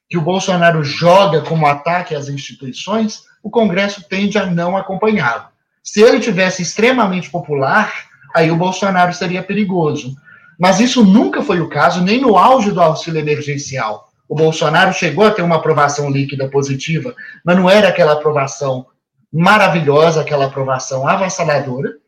que 0.08 0.16
o 0.16 0.22
Bolsonaro 0.22 0.84
joga 0.84 1.40
como 1.40 1.66
ataque 1.66 2.14
às 2.14 2.28
instituições, 2.28 3.24
o 3.42 3.50
Congresso 3.50 4.04
tende 4.08 4.38
a 4.38 4.46
não 4.46 4.76
acompanhá-lo. 4.76 5.46
Se 5.82 6.00
ele 6.00 6.20
tivesse 6.20 6.62
extremamente 6.62 7.28
popular, 7.28 7.92
aí 8.32 8.48
o 8.52 8.56
Bolsonaro 8.56 9.12
seria 9.12 9.42
perigoso. 9.42 10.14
Mas 10.56 10.78
isso 10.78 11.04
nunca 11.04 11.42
foi 11.42 11.60
o 11.60 11.68
caso, 11.68 12.00
nem 12.00 12.20
no 12.20 12.38
auge 12.38 12.70
do 12.70 12.80
auxílio 12.80 13.18
emergencial. 13.18 14.11
O 14.32 14.34
Bolsonaro 14.34 14.94
chegou 14.94 15.26
a 15.26 15.30
ter 15.30 15.42
uma 15.42 15.56
aprovação 15.56 16.10
líquida 16.10 16.48
positiva, 16.48 17.14
mas 17.44 17.54
não 17.54 17.68
era 17.68 17.88
aquela 17.88 18.14
aprovação 18.14 18.86
maravilhosa, 19.30 20.22
aquela 20.22 20.46
aprovação 20.46 21.06
avassaladora, 21.06 21.98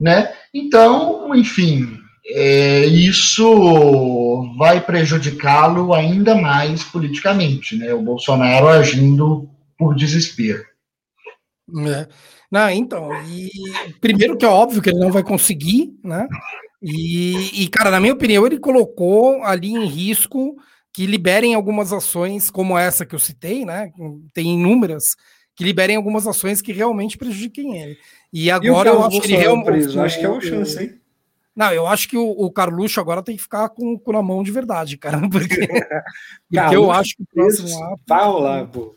né? 0.00 0.34
Então, 0.54 1.34
enfim, 1.34 1.98
é, 2.24 2.86
isso 2.86 4.54
vai 4.56 4.80
prejudicá-lo 4.80 5.92
ainda 5.92 6.34
mais 6.34 6.82
politicamente, 6.84 7.76
né? 7.76 7.92
O 7.92 8.00
Bolsonaro 8.00 8.68
agindo 8.68 9.46
por 9.76 9.94
desespero. 9.94 10.64
É. 11.86 12.08
Não, 12.50 12.70
então, 12.70 13.10
e 13.26 13.50
primeiro 14.00 14.38
que 14.38 14.46
é 14.46 14.48
óbvio 14.48 14.80
que 14.80 14.88
ele 14.88 15.00
não 15.00 15.12
vai 15.12 15.22
conseguir, 15.22 15.92
né? 16.02 16.26
E, 16.80 17.64
e, 17.64 17.68
cara, 17.68 17.90
na 17.90 18.00
minha 18.00 18.14
opinião, 18.14 18.46
ele 18.46 18.58
colocou 18.58 19.44
ali 19.44 19.68
em 19.68 19.84
risco 19.84 20.56
que 20.98 21.06
liberem 21.06 21.54
algumas 21.54 21.92
ações, 21.92 22.50
como 22.50 22.76
essa 22.76 23.06
que 23.06 23.14
eu 23.14 23.20
citei, 23.20 23.64
né? 23.64 23.92
Tem 24.34 24.54
inúmeras, 24.54 25.14
que 25.54 25.62
liberem 25.62 25.94
algumas 25.94 26.26
ações 26.26 26.60
que 26.60 26.72
realmente 26.72 27.16
prejudiquem 27.16 27.80
ele. 27.80 27.96
E 28.32 28.50
agora 28.50 28.90
e 28.90 28.92
eu 28.92 29.04
acho 29.04 29.20
que 29.20 29.28
ele 29.28 29.36
realmente. 29.36 29.96
Acho 29.96 30.18
que 30.18 30.26
é 30.26 30.28
uma 30.28 30.40
chance, 30.40 30.82
hein? 30.82 30.94
Não, 31.54 31.72
eu 31.72 31.86
acho 31.86 32.08
que 32.08 32.16
o, 32.16 32.28
o 32.28 32.50
Carluxo 32.50 32.98
agora 32.98 33.22
tem 33.22 33.36
que 33.36 33.42
ficar 33.42 33.68
com, 33.68 33.96
com 33.96 34.10
na 34.10 34.20
mão 34.20 34.42
de 34.42 34.50
verdade, 34.50 34.96
cara. 34.96 35.20
Porque, 35.30 35.68
porque 36.50 36.74
eu 36.74 36.90
acho 36.90 37.14
que 37.16 37.22
o 37.22 37.26
próximo 37.32 37.96
lá. 38.08 38.26
Lá, 38.26 38.64
pô. 38.64 38.96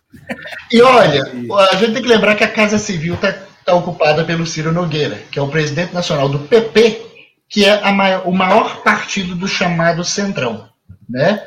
E 0.72 0.82
olha, 0.82 1.22
a 1.70 1.76
gente 1.76 1.94
tem 1.94 2.02
que 2.02 2.10
lembrar 2.10 2.34
que 2.34 2.44
a 2.44 2.52
Casa 2.52 2.80
Civil 2.80 3.14
está 3.14 3.32
tá 3.64 3.76
ocupada 3.76 4.26
pelo 4.26 4.48
Ciro 4.48 4.72
Nogueira, 4.72 5.22
que 5.32 5.38
é 5.38 5.42
o 5.44 5.50
presidente 5.50 5.94
nacional 5.94 6.28
do 6.28 6.40
PP, 6.40 7.00
que 7.48 7.64
é 7.64 7.92
maior, 7.92 8.28
o 8.28 8.32
maior 8.32 8.82
partido 8.82 9.36
do 9.36 9.48
chamado 9.48 10.04
Centrão. 10.04 10.68
Né? 11.08 11.46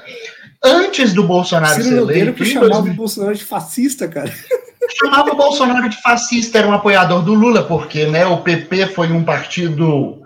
Antes 0.64 1.12
do 1.12 1.24
Bolsonaro 1.24 1.74
Ciro 1.74 1.88
ser 1.88 1.94
Nogueira 1.96 2.20
eleito. 2.22 2.42
que 2.42 2.50
chamava 2.50 2.88
o 2.88 2.94
Bolsonaro 2.94 3.34
de 3.34 3.44
fascista, 3.44 4.08
cara. 4.08 4.32
Chamava 5.00 5.32
o 5.32 5.36
Bolsonaro 5.36 5.88
de 5.88 6.00
fascista, 6.02 6.58
era 6.58 6.68
um 6.68 6.72
apoiador 6.72 7.22
do 7.22 7.32
Lula, 7.32 7.64
porque 7.64 8.04
né, 8.06 8.26
o 8.26 8.42
PP 8.42 8.88
foi 8.88 9.10
um 9.10 9.24
partido 9.24 10.22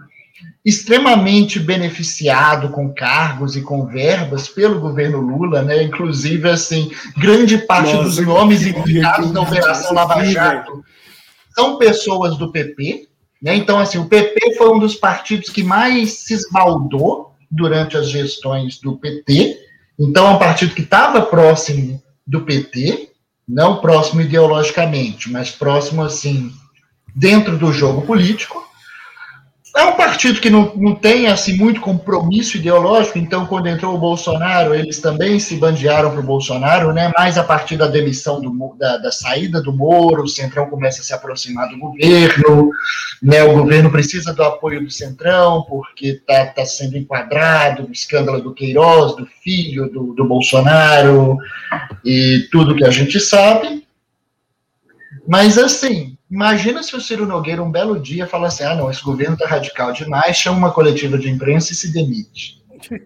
extremamente 0.64 1.58
beneficiado 1.58 2.68
com 2.70 2.92
cargos 2.92 3.56
e 3.56 3.62
com 3.62 3.86
verbas 3.86 4.48
pelo 4.48 4.80
governo 4.80 5.20
Lula, 5.20 5.62
né? 5.62 5.82
Inclusive, 5.82 6.48
assim, 6.50 6.90
grande 7.16 7.56
parte 7.58 7.94
Nossa, 7.94 8.04
dos 8.04 8.18
nomes 8.18 8.66
implicados 8.66 9.32
na 9.32 9.40
Operação 9.40 9.94
Lava 9.94 10.24
Jato 10.24 10.84
são 11.54 11.78
pessoas 11.78 12.36
do 12.36 12.52
PP, 12.52 13.08
né? 13.42 13.56
Então, 13.56 13.78
assim, 13.78 13.98
o 13.98 14.06
PP 14.06 14.56
foi 14.56 14.70
um 14.70 14.78
dos 14.78 14.94
partidos 14.94 15.48
que 15.48 15.62
mais 15.62 16.12
se 16.18 16.34
esbaldou 16.34 17.32
durante 17.50 17.96
as 17.96 18.08
gestões 18.08 18.78
do 18.78 18.96
PT. 18.96 19.67
Então, 19.98 20.26
é 20.26 20.30
um 20.30 20.38
partido 20.38 20.74
que 20.74 20.82
estava 20.82 21.22
próximo 21.22 22.00
do 22.26 22.42
PT, 22.42 23.10
não 23.48 23.80
próximo 23.80 24.20
ideologicamente, 24.20 25.30
mas 25.30 25.50
próximo, 25.50 26.02
assim, 26.02 26.52
dentro 27.14 27.58
do 27.58 27.72
jogo 27.72 28.02
político. 28.02 28.67
É 29.78 29.84
um 29.84 29.92
partido 29.92 30.40
que 30.40 30.50
não, 30.50 30.74
não 30.74 30.92
tem 30.92 31.28
assim 31.28 31.56
muito 31.56 31.80
compromisso 31.80 32.56
ideológico, 32.56 33.16
então 33.16 33.46
quando 33.46 33.68
entrou 33.68 33.94
o 33.94 33.98
Bolsonaro, 33.98 34.74
eles 34.74 35.00
também 35.00 35.38
se 35.38 35.54
bandearam 35.54 36.10
para 36.10 36.18
o 36.18 36.24
Bolsonaro, 36.24 36.92
né? 36.92 37.12
Mas 37.16 37.38
a 37.38 37.44
partir 37.44 37.76
da 37.76 37.86
demissão 37.86 38.40
do, 38.40 38.74
da, 38.76 38.96
da, 38.96 39.12
saída 39.12 39.62
do 39.62 39.72
Moro, 39.72 40.24
o 40.24 40.28
Centrão 40.28 40.68
começa 40.68 41.00
a 41.00 41.04
se 41.04 41.14
aproximar 41.14 41.68
do 41.68 41.78
governo, 41.78 42.72
né? 43.22 43.44
O 43.44 43.52
governo 43.52 43.88
precisa 43.88 44.34
do 44.34 44.42
apoio 44.42 44.82
do 44.82 44.90
Centrão 44.90 45.62
porque 45.68 46.08
está 46.08 46.46
tá 46.46 46.66
sendo 46.66 46.98
enquadrado 46.98 47.84
no 47.84 47.92
escândalo 47.92 48.42
do 48.42 48.52
Queiroz, 48.52 49.14
do 49.14 49.26
filho 49.44 49.88
do, 49.92 50.12
do 50.12 50.24
Bolsonaro 50.24 51.38
e 52.04 52.48
tudo 52.50 52.74
que 52.74 52.84
a 52.84 52.90
gente 52.90 53.20
sabe. 53.20 53.86
Mas 55.24 55.56
assim, 55.56 56.17
Imagina 56.30 56.82
se 56.82 56.94
o 56.94 57.00
Ciro 57.00 57.26
Nogueira, 57.26 57.62
um 57.62 57.70
belo 57.70 57.98
dia, 57.98 58.26
fala 58.26 58.48
assim: 58.48 58.64
ah, 58.64 58.74
não, 58.74 58.90
esse 58.90 59.02
governo 59.02 59.34
está 59.34 59.46
radical 59.46 59.92
demais, 59.92 60.36
chama 60.36 60.58
uma 60.58 60.70
coletiva 60.70 61.16
de 61.16 61.30
imprensa 61.30 61.72
e 61.72 61.76
se 61.76 61.92
demite. 61.92 62.62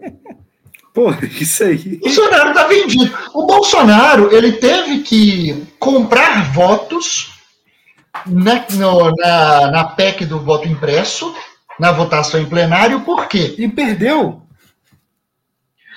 Pô, 0.93 1.11
isso 1.41 1.65
aí. 1.65 1.99
O 2.03 2.05
Bolsonaro 2.05 2.51
está 2.51 2.67
vendido. 2.67 3.19
O 3.33 3.47
Bolsonaro, 3.47 4.35
ele 4.35 4.53
teve 4.53 4.99
que 4.99 5.67
comprar 5.79 6.53
votos 6.53 7.33
na, 8.27 8.67
no, 8.73 9.11
na, 9.17 9.71
na 9.71 9.85
PEC 9.85 10.27
do 10.27 10.41
voto 10.41 10.69
impresso, 10.69 11.35
na 11.81 11.93
votação 11.93 12.41
em 12.41 12.47
plenário, 12.47 13.01
por 13.01 13.27
quê? 13.27 13.55
E 13.57 13.67
perdeu. 13.69 14.43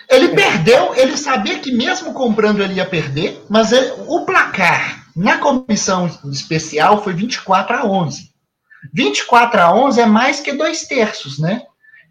Ele 0.10 0.30
perdeu, 0.30 0.96
ele 0.96 1.18
sabia 1.18 1.60
que 1.60 1.72
mesmo 1.72 2.14
comprando 2.14 2.62
ele 2.64 2.76
ia 2.76 2.86
perder, 2.86 3.44
mas 3.50 3.74
ele, 3.74 3.92
o 4.08 4.24
placar 4.24 5.05
na 5.16 5.38
comissão 5.38 6.10
especial 6.26 7.04
foi 7.04 7.14
24 7.14 7.78
a 7.78 7.86
11. 7.86 8.32
24 8.94 9.62
a 9.62 9.74
11 9.74 10.02
é 10.02 10.06
mais 10.06 10.40
que 10.40 10.54
dois 10.54 10.84
terços, 10.84 11.40
né? 11.40 11.62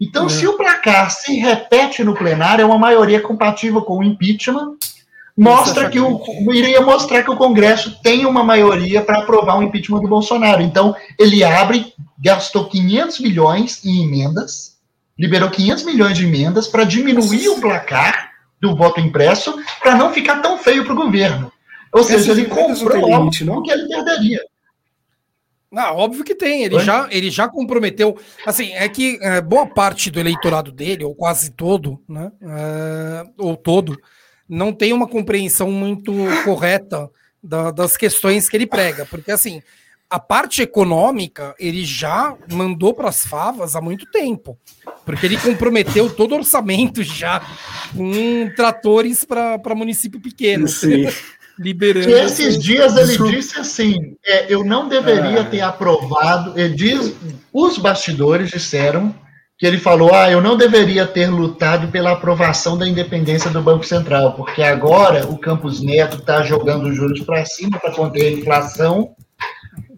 Então, 0.01 0.27
é. 0.27 0.29
se 0.29 0.47
o 0.47 0.57
placar 0.57 1.11
se 1.11 1.35
repete 1.37 2.03
no 2.03 2.15
plenário, 2.15 2.63
é 2.63 2.67
uma 2.67 2.79
maioria 2.79 3.21
compatível 3.21 3.83
com 3.83 3.99
o 3.99 4.05
impeachment, 4.05 4.77
mostra 5.37 5.89
que 5.89 6.01
o 6.01 6.21
iria 6.53 6.81
mostrar 6.81 7.23
que 7.23 7.31
o 7.31 7.37
Congresso 7.37 8.01
tem 8.03 8.27
uma 8.27 8.43
maioria 8.43 9.03
para 9.03 9.21
aprovar 9.21 9.59
o 9.59 9.63
impeachment 9.63 10.01
do 10.01 10.09
Bolsonaro. 10.09 10.63
Então, 10.63 10.95
ele 11.19 11.45
abre, 11.45 11.93
gastou 12.19 12.69
500 12.69 13.21
milhões 13.21 13.85
em 13.85 14.05
emendas, 14.05 14.77
liberou 15.19 15.51
500 15.51 15.85
milhões 15.85 16.17
de 16.17 16.25
emendas 16.25 16.67
para 16.67 16.85
diminuir 16.85 17.49
o 17.49 17.61
placar 17.61 18.33
do 18.61 18.75
voto 18.75 19.01
impresso, 19.01 19.55
para 19.81 19.95
não 19.95 20.13
ficar 20.13 20.41
tão 20.41 20.57
feio 20.59 20.85
para 20.85 20.95
o 20.95 20.97
governo. 20.97 21.53
Ou 21.95 22.03
seja, 22.03 22.33
ele 22.33 22.47
comprou 22.47 23.07
limite, 23.07 23.45
não? 23.45 23.63
que 23.63 23.71
ele 23.71 23.87
perderia. 23.87 24.41
Não, 25.71 25.97
óbvio 25.97 26.25
que 26.25 26.35
tem. 26.35 26.63
Ele 26.65 26.79
já, 26.79 27.09
ele 27.11 27.31
já 27.31 27.49
comprometeu. 27.49 28.17
Assim, 28.47 28.73
é 28.73 28.89
que 28.89 29.19
é, 29.21 29.41
boa 29.41 29.67
parte 29.67 30.11
do 30.11 30.21
eleitorado 30.21 30.71
dele, 30.71 31.05
ou 31.05 31.15
quase 31.15 31.51
todo, 31.51 32.01
né? 32.09 32.31
É, 32.43 33.25
ou 33.39 33.57
todo, 33.57 33.97
não 34.49 34.73
tem 34.73 34.93
uma 34.93 35.09
compreensão 35.09 35.71
muito 35.71 36.13
correta 36.45 37.11
da, 37.43 37.71
das 37.71 37.97
questões 37.97 38.49
que 38.49 38.57
ele 38.57 38.67
prega. 38.67 39.05
Porque, 39.07 39.33
assim, 39.33 39.63
a 40.09 40.19
parte 40.21 40.63
econômica 40.63 41.55
ele 41.59 41.85
já 41.85 42.37
mandou 42.53 42.95
para 42.95 43.09
as 43.09 43.27
favas 43.27 43.75
há 43.75 43.81
muito 43.81 44.09
tempo. 44.11 44.57
Porque 45.05 45.27
ele 45.27 45.37
comprometeu 45.39 46.09
todo 46.09 46.33
o 46.33 46.37
orçamento 46.37 47.03
já 47.03 47.41
com 47.97 48.49
tratores 48.55 49.25
para 49.25 49.75
município 49.75 50.21
pequeno. 50.21 50.69
Sim. 50.69 51.07
liberando. 51.59 52.09
E 52.09 52.13
esses 52.13 52.59
dias 52.59 52.97
ele 52.97 53.17
disse 53.31 53.59
assim: 53.59 54.17
é, 54.25 54.53
eu 54.53 54.65
não 54.65 54.89
deveria 54.89 55.43
ah. 55.43 55.45
ter 55.45 55.61
aprovado. 55.61 56.59
Ele 56.59 56.75
diz, 56.75 57.15
os 57.53 57.79
bastidores 57.79 58.51
disseram 58.51 59.15
que 59.59 59.67
ele 59.67 59.79
falou: 59.79 60.15
ah, 60.15 60.31
eu 60.31 60.41
não 60.41 60.57
deveria 60.57 61.07
ter 61.07 61.29
lutado 61.29 61.89
pela 61.89 62.13
aprovação 62.13 62.77
da 62.77 62.87
independência 62.87 63.51
do 63.51 63.63
Banco 63.63 63.85
Central, 63.85 64.33
porque 64.35 64.63
agora 64.63 65.27
o 65.27 65.39
Campos 65.39 65.81
Neto 65.81 66.19
está 66.19 66.43
jogando 66.43 66.89
os 66.89 66.97
juros 66.97 67.21
para 67.21 67.45
cima 67.45 67.79
para 67.79 67.93
conter 67.93 68.27
a 68.27 68.39
inflação 68.39 69.15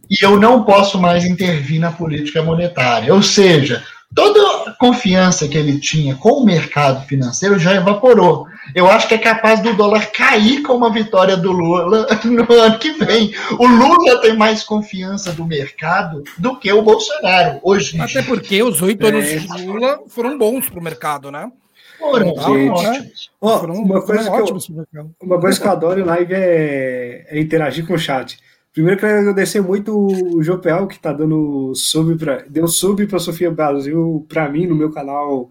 e 0.09 0.25
eu 0.25 0.39
não 0.39 0.65
posso 0.65 0.99
mais 0.99 1.25
intervir 1.25 1.81
na 1.81 1.91
política 1.91 2.43
monetária. 2.43 3.13
Ou 3.13 3.23
seja, 3.23 3.83
toda 4.17 4.71
a 4.71 4.73
confiança 4.73 5.47
que 5.47 5.59
ele 5.59 5.79
tinha 5.79 6.17
com 6.17 6.41
o 6.41 6.45
mercado 6.45 7.07
financeiro 7.07 7.59
já 7.59 7.75
evaporou. 7.75 8.47
Eu 8.75 8.91
acho 8.91 9.07
que 9.07 9.15
é 9.15 9.19
capaz 9.19 9.61
do 9.61 9.75
dólar 9.75 10.11
cair 10.11 10.63
com 10.63 10.73
uma 10.73 10.91
vitória 10.91 11.37
do 11.37 11.53
Lula 11.53 12.09
no 12.25 12.51
ano 12.51 12.79
que 12.79 12.93
vem. 12.93 13.35
O 13.59 13.67
Lula 13.67 14.21
tem 14.23 14.35
mais 14.35 14.65
confiança 14.65 15.33
do 15.33 15.45
mercado 15.45 16.25
do 16.39 16.59
que 16.59 16.73
o 16.73 16.83
Bolsonaro 16.83 17.61
hoje. 17.63 18.01
Até 18.01 18.23
porque 18.23 18.63
os 18.63 18.81
oito 18.81 19.07
anos 19.07 19.27
de 19.27 19.67
Lula 19.67 20.01
foram 20.09 20.39
bons 20.39 20.69
para 20.69 20.81
o 20.81 20.83
mercado, 20.83 21.31
né? 21.31 21.53
Foram, 21.99 22.35
foram 22.37 22.69
ótimos. 22.69 23.31
Oh, 23.41 23.59
foram, 23.59 23.75
uma, 23.75 24.03
coisa 24.03 24.31
ótimos 24.31 24.69
eu, 24.93 25.11
uma 25.23 25.41
coisa 25.41 25.61
que 25.61 25.67
eu 25.67 25.71
adoro 25.71 26.01
em 26.01 26.05
live 26.05 26.35
é, 26.35 27.27
é 27.29 27.39
interagir 27.39 27.87
com 27.87 27.95
o 27.95 27.99
chat. 27.99 28.39
Primeiro, 28.77 29.01
quero 29.01 29.21
agradecer 29.21 29.63
muito 29.63 29.97
o 29.97 30.43
Jopel, 30.43 30.87
que 30.87 30.99
tá 30.99 31.11
dando 31.11 31.73
sub 31.75 32.15
para 32.19 32.45
deu 32.47 32.69
sub 32.69 33.07
para 33.07 33.19
Sofia 33.19 33.51
Brasil 33.51 34.27
para 34.29 34.51
mim 34.51 34.67
no 34.67 34.77
meu 34.77 34.91
canal, 34.91 35.51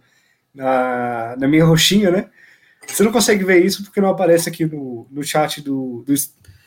na, 0.54 1.36
na 1.36 1.48
minha 1.48 1.66
roxinha, 1.66 2.12
né? 2.12 2.30
Você 2.86 3.02
não 3.02 3.12
consegue 3.12 3.44
ver 3.44 3.66
isso 3.66 3.84
porque 3.84 4.00
não 4.00 4.10
aparece 4.10 4.48
aqui 4.48 4.64
no, 4.66 5.08
no 5.10 5.24
chat 5.24 5.60
do, 5.60 6.04
do 6.06 6.14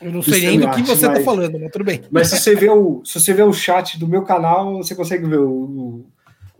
Eu 0.01 0.11
não 0.11 0.21
sei 0.21 0.47
nem 0.47 0.59
do 0.59 0.69
que 0.71 0.81
você 0.81 1.07
está 1.07 1.21
falando, 1.21 1.57
mas 1.57 1.71
tudo 1.71 1.85
bem. 1.85 2.01
Mas 2.11 2.27
se 2.27 2.37
você, 2.37 2.53
vê 2.53 2.69
o, 2.69 3.01
se 3.05 3.21
você 3.21 3.33
vê 3.33 3.41
o 3.41 3.53
chat 3.53 3.97
do 3.97 4.05
meu 4.05 4.23
canal, 4.23 4.83
você 4.83 4.93
consegue 4.93 5.25
ver. 5.25 5.39
O, 5.39 5.49
o, 5.49 6.05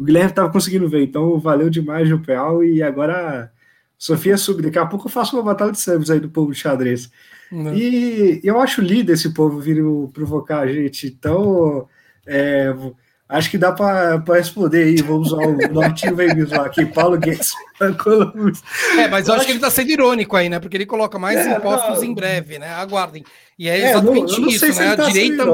Guilherme 0.01 0.29
estava 0.29 0.49
conseguindo 0.49 0.87
ver, 0.87 1.03
então 1.03 1.37
valeu 1.41 1.69
demais, 1.69 2.07
Jopel, 2.07 2.63
e 2.63 2.81
agora 2.81 3.51
Sofia 3.97 4.37
sub. 4.37 4.61
Daqui 4.61 4.79
a 4.79 4.85
pouco 4.85 5.07
eu 5.07 5.11
faço 5.11 5.35
uma 5.35 5.43
batalha 5.43 5.73
de 5.73 5.81
subs 5.81 6.09
aí 6.09 6.21
do 6.21 6.29
povo 6.29 6.53
de 6.53 6.57
xadrez. 6.57 7.11
Não. 7.51 7.73
E 7.73 8.39
eu 8.43 8.59
acho 8.59 8.81
lindo 8.81 9.11
esse 9.11 9.33
povo 9.33 9.59
vir 9.59 9.83
provocar 10.13 10.59
a 10.59 10.67
gente. 10.67 11.07
Então, 11.07 11.87
é, 12.27 12.73
acho 13.27 13.49
que 13.49 13.57
dá 13.57 13.71
para 13.71 14.23
responder 14.27 14.83
aí. 14.83 14.95
Vamos 14.97 15.31
usar 15.31 15.47
o 15.47 15.73
Nortinho 15.73 16.15
vem 16.15 16.35
me 16.35 16.43
zoar 16.43 16.65
aqui, 16.65 16.85
Paulo 16.85 17.17
Guedes. 17.17 17.51
é, 18.97 19.07
mas 19.07 19.27
eu 19.27 19.33
acho 19.33 19.45
que 19.45 19.51
ele 19.51 19.57
está 19.57 19.71
sendo 19.71 19.91
irônico 19.91 20.35
aí, 20.35 20.49
né? 20.49 20.59
Porque 20.59 20.77
ele 20.77 20.85
coloca 20.85 21.17
mais 21.17 21.39
é, 21.39 21.55
impostos 21.55 21.97
não. 21.97 22.03
em 22.03 22.13
breve, 22.13 22.59
né? 22.59 22.69
Aguardem. 22.69 23.23
E 23.57 23.67
é, 23.67 23.79
é 23.79 23.89
exatamente 23.91 24.33
não, 24.33 24.41
não 24.41 24.49
isso, 24.49 24.67
né? 24.67 24.87
A 24.89 24.97
tá 24.97 25.07
direita. 25.07 25.45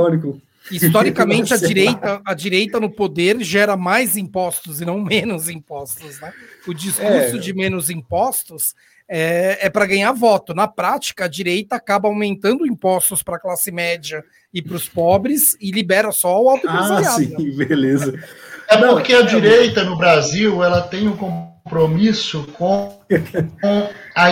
Historicamente, 0.72 1.54
a 1.54 1.58
direita, 1.58 2.22
a 2.26 2.34
direita 2.34 2.80
no 2.80 2.90
poder 2.90 3.42
gera 3.42 3.78
mais 3.78 4.18
impostos 4.18 4.82
e 4.82 4.86
não 4.86 5.00
menos 5.00 5.48
impostos, 5.48 6.20
né? 6.20 6.34
O 6.68 6.74
discurso 6.74 7.36
é. 7.36 7.38
de 7.38 7.54
menos 7.54 7.90
impostos 7.90 8.74
é, 9.08 9.66
é 9.68 9.70
para 9.70 9.86
ganhar 9.86 10.12
voto. 10.14 10.54
Na 10.54 10.68
prática, 10.68 11.26
a 11.26 11.30
direita 11.30 11.76
acaba 11.76 12.08
aumentando 12.08 12.66
impostos 12.66 13.22
para 13.22 13.38
a 13.38 13.40
classe 13.40 13.72
média 13.72 14.24
e 14.54 14.62
para 14.62 14.76
os 14.76 14.88
pobres 14.88 15.58
e 15.60 15.72
libera 15.72 16.12
só 16.12 16.42
o 16.42 16.50
alto 16.50 16.68
Ah, 16.68 17.04
sim, 17.04 17.56
beleza. 17.56 18.14
É 18.68 18.78
porque 18.78 19.14
a 19.14 19.22
direita 19.22 19.84
no 19.84 19.98
Brasil 19.98 20.64
ela 20.64 20.82
tem 20.82 21.08
um 21.08 21.16
compromisso 21.16 22.48
com, 22.54 23.00
com 23.62 23.90
a, 24.16 24.30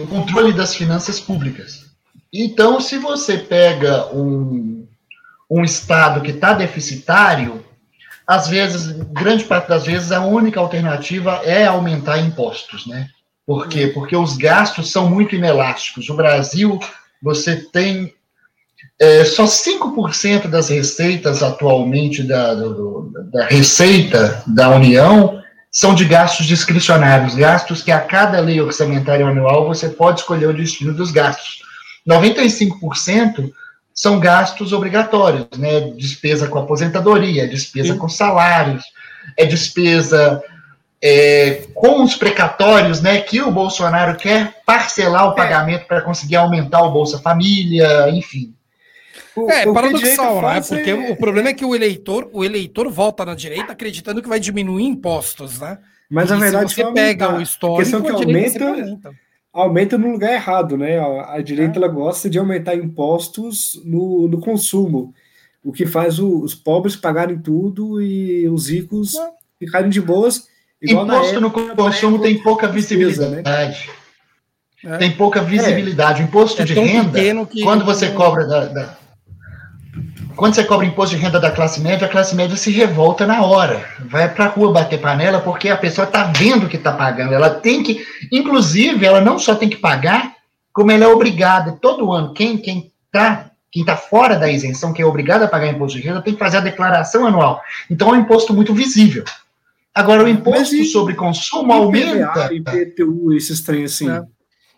o 0.00 0.06
controle 0.06 0.52
das 0.52 0.74
finanças 0.74 1.20
públicas. 1.20 1.86
Então, 2.32 2.80
se 2.80 2.98
você 2.98 3.38
pega 3.38 4.12
um, 4.14 4.86
um 5.48 5.62
Estado 5.62 6.20
que 6.20 6.32
está 6.32 6.52
deficitário, 6.52 7.64
às 8.26 8.48
vezes, 8.48 8.90
grande 9.12 9.44
parte 9.44 9.68
das 9.68 9.86
vezes, 9.86 10.10
a 10.10 10.20
única 10.24 10.58
alternativa 10.58 11.40
é 11.44 11.64
aumentar 11.64 12.18
impostos, 12.18 12.86
né? 12.86 13.08
Por 13.46 13.68
quê? 13.68 13.86
Porque 13.86 14.16
os 14.16 14.36
gastos 14.36 14.90
são 14.90 15.08
muito 15.08 15.36
inelásticos. 15.36 16.08
No 16.08 16.16
Brasil, 16.16 16.80
você 17.22 17.56
tem 17.56 18.12
é, 18.98 19.24
só 19.24 19.44
5% 19.44 20.48
das 20.48 20.68
receitas 20.68 21.42
atualmente 21.42 22.22
da, 22.22 22.54
do, 22.54 23.12
da 23.32 23.46
Receita 23.46 24.42
da 24.46 24.70
União 24.70 25.40
são 25.70 25.94
de 25.94 26.06
gastos 26.06 26.46
discricionários, 26.46 27.34
gastos 27.34 27.82
que 27.82 27.92
a 27.92 28.00
cada 28.00 28.40
lei 28.40 28.60
orçamentária 28.60 29.26
anual 29.26 29.66
você 29.66 29.90
pode 29.90 30.20
escolher 30.20 30.46
o 30.46 30.54
destino 30.54 30.94
dos 30.94 31.10
gastos. 31.10 31.58
95% 32.08 33.52
são 33.92 34.18
gastos 34.18 34.72
obrigatórios, 34.72 35.46
né? 35.58 35.92
Despesa 35.96 36.48
com 36.48 36.58
aposentadoria, 36.58 37.46
despesa 37.46 37.92
Sim. 37.92 37.98
com 37.98 38.08
salários, 38.08 38.84
é 39.36 39.44
despesa 39.44 40.42
é, 41.02 41.66
com 41.74 42.02
os 42.02 42.14
precatórios, 42.14 43.00
né, 43.00 43.20
que 43.20 43.40
o 43.40 43.50
Bolsonaro 43.50 44.16
quer 44.16 44.62
parcelar 44.64 45.28
o 45.28 45.32
é. 45.32 45.36
pagamento 45.36 45.86
para 45.86 46.00
conseguir 46.00 46.36
aumentar 46.36 46.82
o 46.82 46.92
Bolsa 46.92 47.18
Família, 47.18 48.10
enfim. 48.10 48.54
O, 49.36 49.50
é, 49.50 49.68
o 49.68 49.74
paradoxal, 49.74 50.40
né? 50.40 50.62
Porque 50.66 50.90
é... 50.90 51.10
o 51.12 51.16
problema 51.16 51.50
é 51.50 51.54
que 51.54 51.64
o 51.64 51.74
eleitor, 51.74 52.28
o 52.32 52.42
eleitor 52.42 52.90
volta 52.90 53.24
na 53.24 53.34
direita 53.34 53.72
acreditando 53.72 54.22
que 54.22 54.28
vai 54.28 54.40
diminuir 54.40 54.84
impostos, 54.84 55.60
né? 55.60 55.78
Mas 56.08 56.30
na 56.30 56.36
verdade 56.36 56.72
você 56.72 56.92
pega 56.92 57.36
o 57.36 57.42
histórico, 57.42 57.80
a 57.80 58.00
questão 58.00 58.02
que 58.02 58.10
aumenta, 58.10 59.10
aumenta 59.52 59.98
no 59.98 60.10
lugar 60.12 60.32
errado, 60.32 60.78
né? 60.78 60.98
A, 60.98 61.40
direita 61.42 61.78
é. 61.78 61.82
ela 61.82 61.88
gosta 61.88 62.30
de 62.30 62.38
aumentar 62.38 62.74
impostos 62.74 63.80
no, 63.84 64.26
no 64.28 64.40
consumo, 64.40 65.12
o 65.62 65.72
que 65.72 65.84
faz 65.84 66.18
o, 66.18 66.40
os 66.40 66.54
pobres 66.54 66.96
pagarem 66.96 67.38
tudo 67.38 68.00
e 68.00 68.48
os 68.48 68.70
ricos 68.70 69.16
é. 69.16 69.30
ficarem 69.58 69.90
de 69.90 70.00
boas 70.00 70.46
Imposto 70.86 71.40
no 71.40 71.50
consumo 71.50 72.20
tem 72.20 72.38
pouca 72.38 72.68
visibilidade. 72.68 73.90
Né? 74.82 74.98
Tem 74.98 75.10
pouca 75.10 75.42
visibilidade. 75.42 76.22
O 76.22 76.24
imposto 76.24 76.62
é 76.62 76.64
de 76.64 76.74
renda, 76.74 77.18
quando 77.62 77.84
você 77.84 78.10
cobra 78.10 78.46
da, 78.46 78.64
da, 78.66 78.96
quando 80.36 80.54
você 80.54 80.64
cobra 80.64 80.84
imposto 80.84 81.16
de 81.16 81.22
renda 81.22 81.40
da 81.40 81.50
classe 81.50 81.80
média, 81.80 82.06
a 82.06 82.10
classe 82.10 82.36
média 82.36 82.56
se 82.56 82.70
revolta 82.70 83.26
na 83.26 83.42
hora. 83.42 83.82
Vai 84.04 84.28
para 84.28 84.44
a 84.44 84.48
rua 84.48 84.70
bater 84.70 85.00
panela 85.00 85.40
porque 85.40 85.70
a 85.70 85.76
pessoa 85.76 86.06
está 86.06 86.24
vendo 86.24 86.68
que 86.68 86.76
está 86.76 86.92
pagando. 86.92 87.32
Ela 87.32 87.48
tem 87.48 87.82
que, 87.82 88.06
inclusive, 88.30 89.04
ela 89.04 89.20
não 89.20 89.38
só 89.38 89.54
tem 89.54 89.68
que 89.68 89.78
pagar, 89.78 90.34
como 90.72 90.92
ela 90.92 91.04
é 91.04 91.08
obrigada 91.08 91.72
todo 91.80 92.12
ano. 92.12 92.34
Quem 92.34 92.58
quem 92.58 92.92
está 93.06 93.50
quem 93.72 93.82
está 93.82 93.96
fora 93.96 94.36
da 94.36 94.50
isenção, 94.50 94.92
quem 94.92 95.02
é 95.02 95.06
obrigado 95.06 95.42
a 95.42 95.48
pagar 95.48 95.68
imposto 95.68 95.98
de 95.98 96.06
renda, 96.06 96.22
tem 96.22 96.34
que 96.34 96.38
fazer 96.38 96.58
a 96.58 96.60
declaração 96.60 97.26
anual. 97.26 97.60
Então 97.90 98.08
é 98.08 98.12
um 98.12 98.20
imposto 98.20 98.54
muito 98.54 98.74
visível. 98.74 99.24
Agora, 99.96 100.24
o 100.24 100.28
imposto 100.28 100.76
e, 100.76 100.84
sobre 100.84 101.14
consumo 101.14 101.72
aumenta. 101.72 102.52
IPTU, 102.52 103.32
esses 103.32 103.62
trem 103.62 103.84
assim. 103.84 104.10
É. 104.10 104.22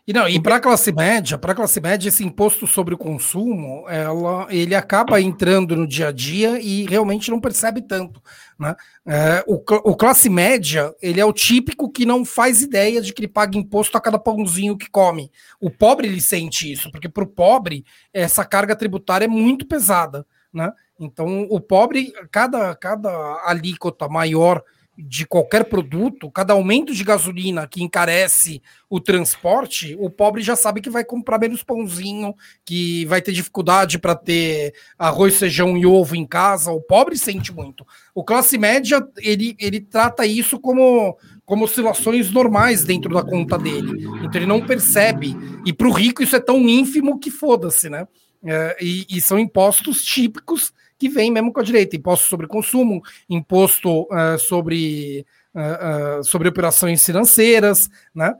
E 0.06 0.12
não, 0.12 0.28
e 0.28 0.40
para 0.40 0.56
a 0.56 0.60
classe 0.60 0.92
média, 0.92 1.36
para 1.36 1.50
a 1.50 1.54
classe 1.56 1.80
média, 1.80 2.08
esse 2.08 2.24
imposto 2.24 2.68
sobre 2.68 2.94
o 2.94 2.96
consumo, 2.96 3.84
ela, 3.88 4.46
ele 4.48 4.76
acaba 4.76 5.20
entrando 5.20 5.74
no 5.74 5.88
dia 5.88 6.08
a 6.08 6.12
dia 6.12 6.60
e 6.60 6.86
realmente 6.86 7.32
não 7.32 7.40
percebe 7.40 7.82
tanto. 7.82 8.22
Né? 8.56 8.76
É, 9.04 9.44
o, 9.44 9.56
o, 9.56 9.96
classe 9.96 10.30
média, 10.30 10.94
ele 11.02 11.20
é 11.20 11.24
o 11.24 11.32
típico 11.32 11.90
que 11.90 12.06
não 12.06 12.24
faz 12.24 12.62
ideia 12.62 13.02
de 13.02 13.12
que 13.12 13.20
ele 13.20 13.28
paga 13.28 13.58
imposto 13.58 13.98
a 13.98 14.00
cada 14.00 14.20
pãozinho 14.20 14.78
que 14.78 14.88
come. 14.88 15.32
O 15.60 15.68
pobre, 15.68 16.06
ele 16.06 16.20
sente 16.20 16.72
isso, 16.72 16.92
porque 16.92 17.08
para 17.08 17.24
o 17.24 17.26
pobre, 17.26 17.84
essa 18.14 18.44
carga 18.44 18.76
tributária 18.76 19.24
é 19.24 19.28
muito 19.28 19.66
pesada. 19.66 20.24
Né? 20.54 20.72
Então, 20.98 21.44
o 21.50 21.60
pobre, 21.60 22.12
cada, 22.30 22.72
cada 22.76 23.42
alíquota 23.44 24.08
maior 24.08 24.62
de 24.98 25.24
qualquer 25.24 25.64
produto, 25.64 26.28
cada 26.28 26.54
aumento 26.54 26.92
de 26.92 27.04
gasolina 27.04 27.68
que 27.68 27.82
encarece 27.82 28.60
o 28.90 28.98
transporte, 28.98 29.96
o 30.00 30.10
pobre 30.10 30.42
já 30.42 30.56
sabe 30.56 30.80
que 30.80 30.90
vai 30.90 31.04
comprar 31.04 31.38
menos 31.38 31.62
pãozinho, 31.62 32.34
que 32.64 33.04
vai 33.06 33.22
ter 33.22 33.30
dificuldade 33.30 33.96
para 33.98 34.16
ter 34.16 34.74
arroz, 34.98 35.38
feijão 35.38 35.78
e 35.78 35.86
ovo 35.86 36.16
em 36.16 36.26
casa. 36.26 36.72
O 36.72 36.80
pobre 36.80 37.16
sente 37.16 37.52
muito. 37.52 37.86
O 38.12 38.24
classe 38.24 38.58
média, 38.58 39.06
ele, 39.18 39.54
ele 39.60 39.80
trata 39.80 40.26
isso 40.26 40.58
como, 40.58 41.16
como 41.46 41.64
oscilações 41.64 42.32
normais 42.32 42.82
dentro 42.82 43.14
da 43.14 43.22
conta 43.22 43.56
dele. 43.56 44.04
Então 44.24 44.32
ele 44.34 44.46
não 44.46 44.66
percebe. 44.66 45.36
E 45.64 45.72
para 45.72 45.86
o 45.86 45.92
rico 45.92 46.24
isso 46.24 46.34
é 46.34 46.40
tão 46.40 46.68
ínfimo 46.68 47.20
que 47.20 47.30
foda-se, 47.30 47.88
né? 47.88 48.08
É, 48.44 48.76
e, 48.80 49.06
e 49.10 49.20
são 49.20 49.38
impostos 49.38 50.02
típicos 50.02 50.72
que 50.98 51.08
vem 51.08 51.30
mesmo 51.30 51.52
com 51.52 51.60
a 51.60 51.64
direita, 51.64 51.96
imposto 51.96 52.28
sobre 52.28 52.46
consumo, 52.46 53.02
imposto 53.30 54.02
uh, 54.02 54.38
sobre, 54.38 55.24
uh, 55.54 56.20
uh, 56.20 56.24
sobre 56.24 56.48
operações 56.48 57.04
financeiras, 57.04 57.88
né? 58.14 58.34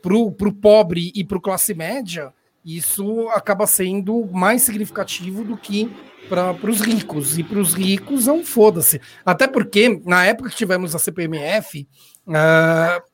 para 0.00 0.14
o 0.14 0.32
pobre 0.52 1.12
e 1.14 1.22
para 1.22 1.36
o 1.36 1.40
classe 1.42 1.74
média, 1.74 2.32
isso 2.64 3.28
acaba 3.34 3.66
sendo 3.66 4.26
mais 4.32 4.62
significativo 4.62 5.44
do 5.44 5.58
que 5.58 5.94
para 6.26 6.70
os 6.70 6.80
ricos. 6.80 7.36
E 7.36 7.44
para 7.44 7.58
os 7.58 7.74
ricos 7.74 8.26
é 8.26 8.32
um 8.32 8.42
foda-se. 8.42 8.98
Até 9.22 9.46
porque, 9.46 10.00
na 10.06 10.24
época 10.24 10.48
que 10.48 10.56
tivemos 10.56 10.94
a 10.94 10.98
CPMF, 10.98 11.86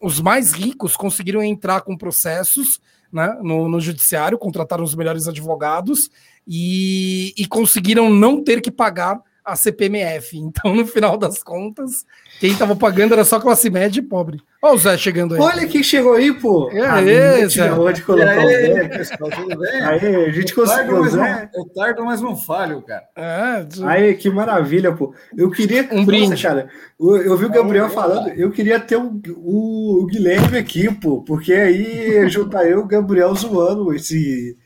os 0.01 0.21
mais 0.21 0.53
ricos 0.53 0.97
conseguiram 0.97 1.43
entrar 1.43 1.81
com 1.81 1.99
processos 1.99 2.81
né, 3.13 3.37
no, 3.43 3.69
no 3.69 3.81
judiciário, 3.81 4.39
contrataram 4.39 4.85
os 4.85 4.95
melhores 4.95 5.27
advogados 5.27 6.09
e, 6.47 7.35
e 7.37 7.47
conseguiram 7.47 8.09
não 8.09 8.43
ter 8.43 8.61
que 8.61 8.71
pagar 8.71 9.21
a 9.47 9.55
CPMF. 9.55 10.37
Então, 10.37 10.75
no 10.75 10.85
final 10.85 11.17
das 11.17 11.41
contas, 11.41 12.05
quem 12.41 12.51
estava 12.51 12.75
pagando 12.75 13.13
era 13.13 13.25
só 13.25 13.39
classe 13.39 13.71
média 13.71 14.01
e 14.01 14.03
pobre. 14.03 14.43
Olha 14.61 14.75
o 14.75 14.79
Zé 14.79 14.99
chegando 14.99 15.37
aí. 15.37 15.41
Olha 15.41 15.69
quem 15.69 15.85
chegou 15.85 16.15
aí, 16.15 16.33
pô. 16.33 16.69
É, 16.73 16.81
ah, 16.85 17.01
é, 17.01 17.49
Zé. 17.49 17.69
De 17.93 18.03
colocar 18.03 18.45
o 18.45 18.49
Zé, 18.49 18.89
pessoal, 18.89 19.31
tudo 19.31 19.59
bem? 19.61 19.71
Aí, 19.81 20.27
a 20.27 20.33
gente 20.33 20.53
conseguiu, 20.53 21.05
Zé. 21.09 21.51
Não, 21.55 21.63
eu 21.63 21.69
tardo, 21.73 22.05
mas 22.05 22.21
não 22.21 22.37
falho, 22.37 22.83
cara. 22.83 23.05
É, 23.15 23.67
aí, 23.85 24.15
que 24.15 24.29
maravilha, 24.29 24.93
pô. 24.93 25.15
Eu 25.37 25.51
queria... 25.51 25.89
Um 25.93 26.05
brinde. 26.05 26.43
cara, 26.43 26.69
eu, 26.99 27.17
eu 27.19 27.37
vi 27.37 27.45
o 27.45 27.51
Gabriel 27.51 27.89
falando, 27.89 28.31
eu 28.31 28.51
queria 28.51 28.81
ter 28.81 28.97
o, 28.97 29.21
o, 29.37 30.03
o 30.03 30.07
Guilherme 30.07 30.59
aqui, 30.59 30.93
pô, 30.93 31.23
porque 31.23 31.53
aí 31.53 32.29
juntar 32.29 32.65
eu 32.65 32.81
e 32.81 32.83
o 32.83 32.87
Gabriel 32.87 33.33
zoando 33.35 33.95
esse 33.95 34.57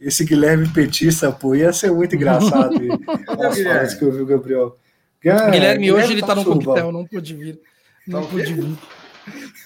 esse 0.00 0.24
Guilherme 0.24 0.68
Petista, 0.68 1.32
pô, 1.32 1.54
ia 1.54 1.72
ser 1.72 1.90
muito 1.90 2.14
engraçado. 2.14 2.74
As 3.80 3.94
que 3.94 4.04
eu 4.04 4.12
vi 4.12 4.22
o 4.22 4.26
Gabriel. 4.26 4.76
Ah, 5.26 5.50
Guilherme, 5.50 5.92
hoje 5.92 6.12
ele 6.12 6.22
tá 6.22 6.34
no 6.34 6.44
coquetel, 6.44 6.92
não 6.92 7.06
pôde 7.06 7.34
vir. 7.34 7.60
Não 8.06 8.22
tá 8.22 8.28
pôde 8.28 8.52
vir. 8.54 8.78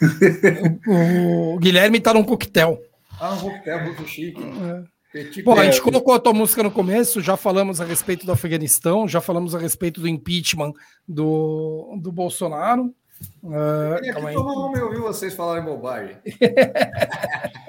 o, 0.87 1.55
o, 1.55 1.59
Guilherme 1.59 2.01
tá 2.01 2.15
num 2.15 2.25
coquetel. 2.25 2.81
Ah, 3.19 3.35
um 3.35 3.41
coquetel 3.41 3.85
muito 3.85 4.07
chique. 4.07 4.41
É. 4.43 5.01
Bom, 5.43 5.59
a 5.59 5.65
gente 5.65 5.83
colocou 5.83 6.15
a 6.15 6.21
tua 6.21 6.33
música 6.33 6.63
no 6.63 6.71
começo, 6.71 7.21
já 7.21 7.37
falamos 7.37 7.81
a 7.81 7.85
respeito 7.85 8.25
do 8.25 8.31
Afeganistão, 8.31 9.09
já 9.09 9.21
falamos 9.21 9.57
a 9.57 9.59
respeito 9.59 10.01
do 10.01 10.07
impeachment 10.07 10.73
do, 11.07 11.99
do 12.01 12.13
Bolsonaro. 12.13 12.95
Uh, 13.43 13.53
eu 13.53 13.97
queria 13.97 14.13
aqui 14.13 14.35
tomar 14.35 14.53
uma 14.53 14.79
e 14.79 14.83
ouvir 14.83 15.01
vocês 15.01 15.35
falarem 15.35 15.65
bobagem. 15.65 16.17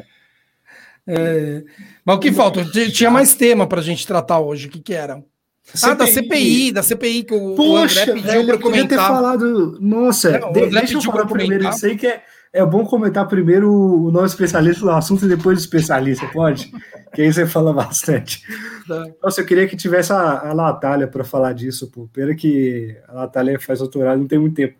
É, 1.07 1.63
mas 2.05 2.15
o 2.15 2.19
que 2.19 2.31
falta? 2.31 2.63
Tinha 2.91 3.09
mais 3.09 3.33
tema 3.33 3.67
para 3.67 3.79
a 3.79 3.83
gente 3.83 4.05
tratar 4.05 4.39
hoje. 4.39 4.67
O 4.67 4.69
que, 4.69 4.79
que 4.79 4.93
era? 4.93 5.23
CPI. 5.63 5.89
Ah, 5.89 5.93
da 5.93 6.07
CPI, 6.07 6.71
da 6.71 6.83
CPI 6.83 7.23
que 7.23 7.33
o, 7.33 7.55
Poxa, 7.55 8.01
André 8.01 8.13
pediu 8.13 8.45
para 8.45 8.57
comentar. 8.57 8.89
ter 8.89 8.97
falado. 8.97 9.77
Nossa, 9.79 10.39
não, 10.39 10.51
de, 10.51 10.67
deixa 10.67 10.95
eu 10.95 11.01
falar 11.01 11.25
primeiro 11.25 11.69
isso 11.69 11.85
aí 11.85 11.95
que 11.95 12.07
é, 12.07 12.23
é 12.51 12.65
bom 12.65 12.85
comentar 12.85 13.27
primeiro 13.27 13.71
o 13.71 14.11
nosso 14.11 14.33
especialista 14.33 14.83
no 14.83 14.91
assunto 14.91 15.25
e 15.25 15.29
depois 15.29 15.57
o 15.59 15.61
especialista, 15.61 16.27
pode? 16.27 16.71
que 17.13 17.21
aí 17.21 17.31
você 17.31 17.45
fala 17.45 17.73
bastante. 17.73 18.41
Tá. 18.87 19.05
Nossa, 19.23 19.41
eu 19.41 19.45
queria 19.45 19.67
que 19.67 19.75
tivesse 19.75 20.11
a, 20.11 20.51
a 20.51 20.55
Natália 20.55 21.07
para 21.07 21.23
falar 21.23 21.53
disso, 21.53 21.89
pô. 21.91 22.07
Pena 22.11 22.33
que 22.35 22.97
a 23.07 23.13
Natália 23.13 23.59
faz 23.59 23.79
doutorado, 23.79 24.19
não 24.19 24.27
tem 24.27 24.39
muito 24.39 24.55
tempo. 24.55 24.75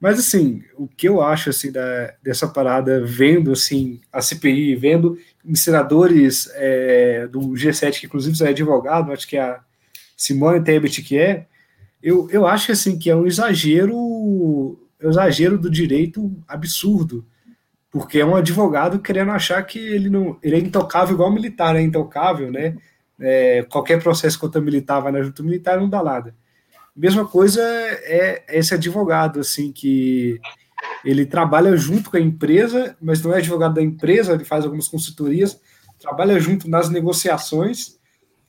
Mas 0.00 0.18
assim, 0.18 0.62
o 0.76 0.86
que 0.86 1.08
eu 1.08 1.22
acho 1.22 1.50
assim 1.50 1.72
da, 1.72 2.14
dessa 2.22 2.46
parada, 2.46 3.04
vendo 3.04 3.52
assim 3.52 4.00
a 4.12 4.20
CPI, 4.20 4.76
vendo 4.76 5.18
senadores 5.54 6.50
é, 6.54 7.26
do 7.26 7.40
G7, 7.52 8.00
que 8.00 8.06
inclusive 8.06 8.44
é 8.44 8.48
advogado, 8.48 9.12
acho 9.12 9.26
que 9.26 9.36
é 9.36 9.42
a 9.42 9.60
Simone 10.16 10.62
Tebet 10.62 11.02
que 11.02 11.16
é, 11.16 11.46
eu, 12.02 12.28
eu 12.30 12.46
acho 12.46 12.70
assim 12.70 12.98
que 12.98 13.08
é 13.08 13.16
um 13.16 13.26
exagero, 13.26 13.96
um 13.96 14.76
exagero 15.00 15.56
do 15.56 15.70
direito 15.70 16.30
absurdo, 16.46 17.24
porque 17.90 18.18
é 18.18 18.26
um 18.26 18.36
advogado 18.36 18.98
querendo 18.98 19.30
achar 19.30 19.62
que 19.62 19.78
ele 19.78 20.10
não, 20.10 20.36
ele 20.42 20.56
é 20.56 20.58
intocável 20.58 21.14
igual 21.14 21.32
militar, 21.32 21.76
é 21.76 21.80
intocável, 21.80 22.50
né? 22.50 22.76
É, 23.18 23.62
qualquer 23.70 24.02
processo 24.02 24.38
contra 24.38 24.60
militar 24.60 25.00
vai 25.00 25.12
na 25.12 25.22
junta 25.22 25.42
militar 25.42 25.78
não 25.78 25.88
dá 25.88 26.02
nada. 26.02 26.34
Mesma 26.96 27.26
coisa 27.26 27.60
é, 27.60 28.44
é 28.48 28.58
esse 28.58 28.74
advogado, 28.74 29.40
assim, 29.40 29.72
que 29.72 30.40
ele 31.04 31.26
trabalha 31.26 31.76
junto 31.76 32.10
com 32.10 32.16
a 32.16 32.20
empresa, 32.20 32.96
mas 33.00 33.22
não 33.22 33.32
é 33.34 33.38
advogado 33.38 33.74
da 33.74 33.82
empresa, 33.82 34.32
ele 34.32 34.44
faz 34.44 34.64
algumas 34.64 34.88
consultorias, 34.88 35.60
trabalha 35.98 36.38
junto 36.38 36.68
nas 36.68 36.88
negociações. 36.88 37.98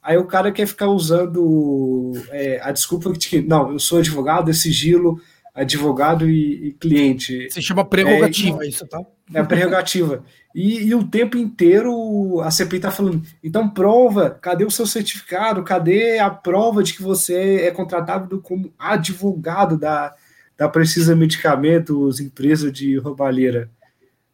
Aí 0.02 0.18
o 0.18 0.26
cara 0.26 0.52
quer 0.52 0.68
ficar 0.68 0.88
usando 0.88 2.12
é, 2.30 2.60
a 2.62 2.72
desculpa 2.72 3.12
de 3.12 3.28
que, 3.28 3.42
não, 3.42 3.72
eu 3.72 3.80
sou 3.80 3.98
advogado, 3.98 4.52
é 4.52 4.54
sigilo, 4.54 5.20
advogado 5.56 6.30
e, 6.30 6.68
e 6.68 6.72
cliente. 6.74 7.50
Se 7.50 7.62
chama 7.62 7.86
prerrogativa 7.86 8.66
é, 8.66 8.68
isso, 8.68 8.86
tá? 8.86 9.02
É 9.34 9.42
prerrogativa. 9.42 10.24
E, 10.54 10.84
e, 10.88 10.94
o 10.94 11.08
tempo 11.08 11.38
inteiro 11.38 12.42
a 12.42 12.52
CPI 12.52 12.78
está 12.78 12.92
falando, 12.92 13.22
então 13.42 13.70
prova, 13.70 14.30
cadê 14.30 14.66
o 14.66 14.72
seu 14.72 14.86
certificado? 14.86 15.64
Cadê 15.64 16.20
a 16.20 16.30
prova 16.30 16.84
de 16.84 16.94
que 16.94 17.02
você 17.02 17.62
é 17.62 17.72
contratado 17.72 18.42
como 18.42 18.74
advogado 18.78 19.78
da, 19.78 20.14
da 20.58 20.68
Precisa 20.68 21.16
Medicamentos, 21.16 22.20
empresa 22.20 22.70
de 22.70 22.98
roubalheira? 22.98 23.70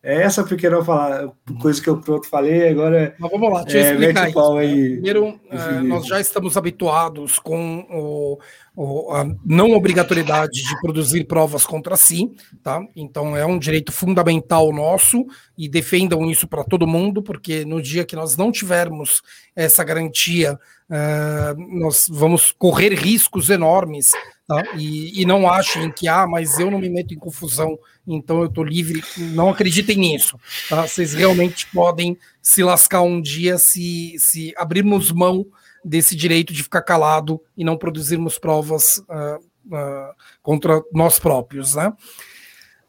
É 0.03 0.23
essa 0.23 0.43
porque 0.43 0.65
eu 0.65 0.83
falar, 0.83 1.31
coisa 1.61 1.79
que 1.79 1.87
eu 1.87 1.97
pronto 1.97 2.27
falei, 2.27 2.69
agora. 2.69 3.13
Mas 3.19 3.31
vamos 3.31 3.53
lá, 3.53 3.63
deixa 3.63 3.77
eu 3.77 3.83
é, 3.83 3.91
explicar 3.91 4.29
isso. 4.29 4.57
Aí, 4.57 4.89
Primeiro, 4.93 5.39
é, 5.47 5.81
nós 5.81 6.07
já 6.07 6.19
estamos 6.19 6.57
habituados 6.57 7.37
com 7.37 7.85
o, 7.87 8.39
a 8.77 9.25
não 9.45 9.71
obrigatoriedade 9.71 10.63
de 10.63 10.81
produzir 10.81 11.25
provas 11.25 11.65
contra 11.65 11.97
si, 11.97 12.31
tá? 12.63 12.81
Então 12.95 13.35
é 13.35 13.45
um 13.45 13.59
direito 13.59 13.91
fundamental 13.91 14.71
nosso 14.71 15.25
e 15.57 15.67
defendam 15.67 16.29
isso 16.29 16.47
para 16.47 16.63
todo 16.63 16.87
mundo, 16.87 17.21
porque 17.21 17.65
no 17.65 17.81
dia 17.81 18.05
que 18.05 18.15
nós 18.15 18.37
não 18.37 18.51
tivermos 18.51 19.21
essa 19.55 19.83
garantia, 19.83 20.57
uh, 20.89 21.79
nós 21.79 22.05
vamos 22.09 22.51
correr 22.51 22.93
riscos 22.93 23.49
enormes 23.49 24.11
Tá? 24.51 24.65
E, 24.75 25.21
e, 25.21 25.25
não 25.25 25.49
achem 25.49 25.89
que, 25.89 26.09
ah, 26.09 26.27
mas 26.27 26.59
eu 26.59 26.69
não 26.69 26.77
me 26.77 26.89
meto 26.89 27.13
em 27.13 27.17
confusão, 27.17 27.79
então 28.05 28.41
eu 28.41 28.47
estou 28.47 28.65
livre. 28.65 29.01
Não 29.17 29.49
acreditem 29.49 29.95
nisso. 29.95 30.37
Tá? 30.67 30.85
Vocês 30.85 31.13
realmente 31.13 31.67
podem 31.67 32.17
se 32.41 32.61
lascar 32.61 33.01
um 33.01 33.21
dia 33.21 33.57
se, 33.57 34.13
se 34.19 34.53
abrirmos 34.57 35.09
mão 35.09 35.45
desse 35.83 36.15
direito 36.15 36.53
de 36.53 36.63
ficar 36.63 36.81
calado 36.81 37.41
e 37.57 37.63
não 37.63 37.77
produzirmos 37.77 38.37
provas 38.37 38.97
uh, 38.97 39.37
uh, 39.67 40.13
contra 40.41 40.81
nós 40.93 41.19
próprios. 41.19 41.75
Né? 41.75 41.91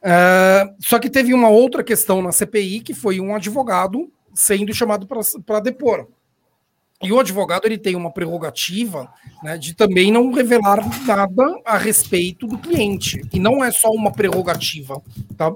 Uh, 0.02 0.74
só 0.80 0.98
que 0.98 1.10
teve 1.10 1.32
uma 1.32 1.48
outra 1.48 1.82
questão 1.82 2.20
na 2.20 2.32
CPI, 2.32 2.80
que 2.80 2.94
foi 2.94 3.20
um 3.20 3.34
advogado 3.34 4.10
sendo 4.34 4.72
chamado 4.74 5.06
para 5.44 5.60
depor. 5.60 6.06
E 7.02 7.12
o 7.12 7.18
advogado 7.18 7.66
ele 7.66 7.78
tem 7.78 7.96
uma 7.96 8.12
prerrogativa 8.12 9.12
né, 9.42 9.58
de 9.58 9.74
também 9.74 10.12
não 10.12 10.30
revelar 10.30 10.78
nada 11.04 11.60
a 11.64 11.76
respeito 11.76 12.46
do 12.46 12.56
cliente. 12.56 13.20
E 13.32 13.40
não 13.40 13.64
é 13.64 13.72
só 13.72 13.90
uma 13.90 14.12
prerrogativa, 14.12 15.02
tá? 15.36 15.52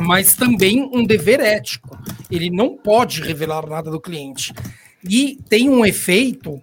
mas 0.00 0.36
também 0.36 0.88
um 0.92 1.04
dever 1.04 1.40
ético. 1.40 1.98
Ele 2.30 2.50
não 2.50 2.76
pode 2.76 3.20
revelar 3.20 3.66
nada 3.66 3.90
do 3.90 4.00
cliente. 4.00 4.54
E 5.08 5.38
tem 5.48 5.68
um 5.68 5.84
efeito 5.84 6.60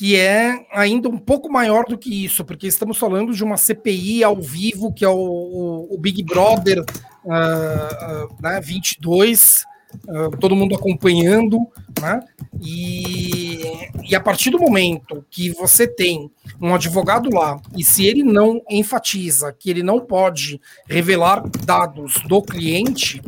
que 0.00 0.16
é 0.16 0.64
ainda 0.72 1.10
um 1.10 1.18
pouco 1.18 1.52
maior 1.52 1.84
do 1.84 1.98
que 1.98 2.24
isso, 2.24 2.42
porque 2.42 2.66
estamos 2.66 2.96
falando 2.96 3.34
de 3.34 3.44
uma 3.44 3.58
CPI 3.58 4.24
ao 4.24 4.40
vivo, 4.40 4.94
que 4.94 5.04
é 5.04 5.08
o, 5.08 5.14
o, 5.14 5.94
o 5.94 5.98
Big 5.98 6.22
Brother 6.22 6.80
uh, 7.22 8.24
uh, 8.24 8.36
né, 8.40 8.60
22, 8.62 9.62
uh, 10.08 10.30
todo 10.38 10.56
mundo 10.56 10.74
acompanhando, 10.74 11.58
né? 12.00 12.20
E, 12.62 13.60
e 14.08 14.14
a 14.14 14.20
partir 14.20 14.48
do 14.48 14.58
momento 14.58 15.22
que 15.30 15.50
você 15.50 15.86
tem 15.86 16.30
um 16.58 16.74
advogado 16.74 17.28
lá, 17.28 17.60
e 17.76 17.84
se 17.84 18.06
ele 18.06 18.22
não 18.22 18.62
enfatiza 18.70 19.52
que 19.52 19.68
ele 19.68 19.82
não 19.82 20.00
pode 20.00 20.58
revelar 20.88 21.42
dados 21.66 22.14
do 22.26 22.40
cliente, 22.40 23.20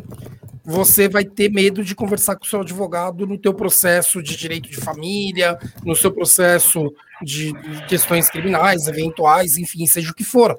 você 0.63 1.09
vai 1.09 1.25
ter 1.25 1.51
medo 1.51 1.83
de 1.83 1.93
conversar 1.93 2.35
com 2.37 2.45
o 2.45 2.47
seu 2.47 2.61
advogado 2.61 3.27
no 3.27 3.37
teu 3.37 3.53
processo 3.53 4.23
de 4.23 4.37
direito 4.37 4.69
de 4.69 4.77
família, 4.77 5.57
no 5.83 5.95
seu 5.95 6.11
processo 6.11 6.93
de 7.21 7.53
questões 7.87 8.29
criminais, 8.29 8.87
eventuais, 8.87 9.57
enfim, 9.57 9.85
seja 9.85 10.11
o 10.11 10.15
que 10.15 10.23
for. 10.23 10.57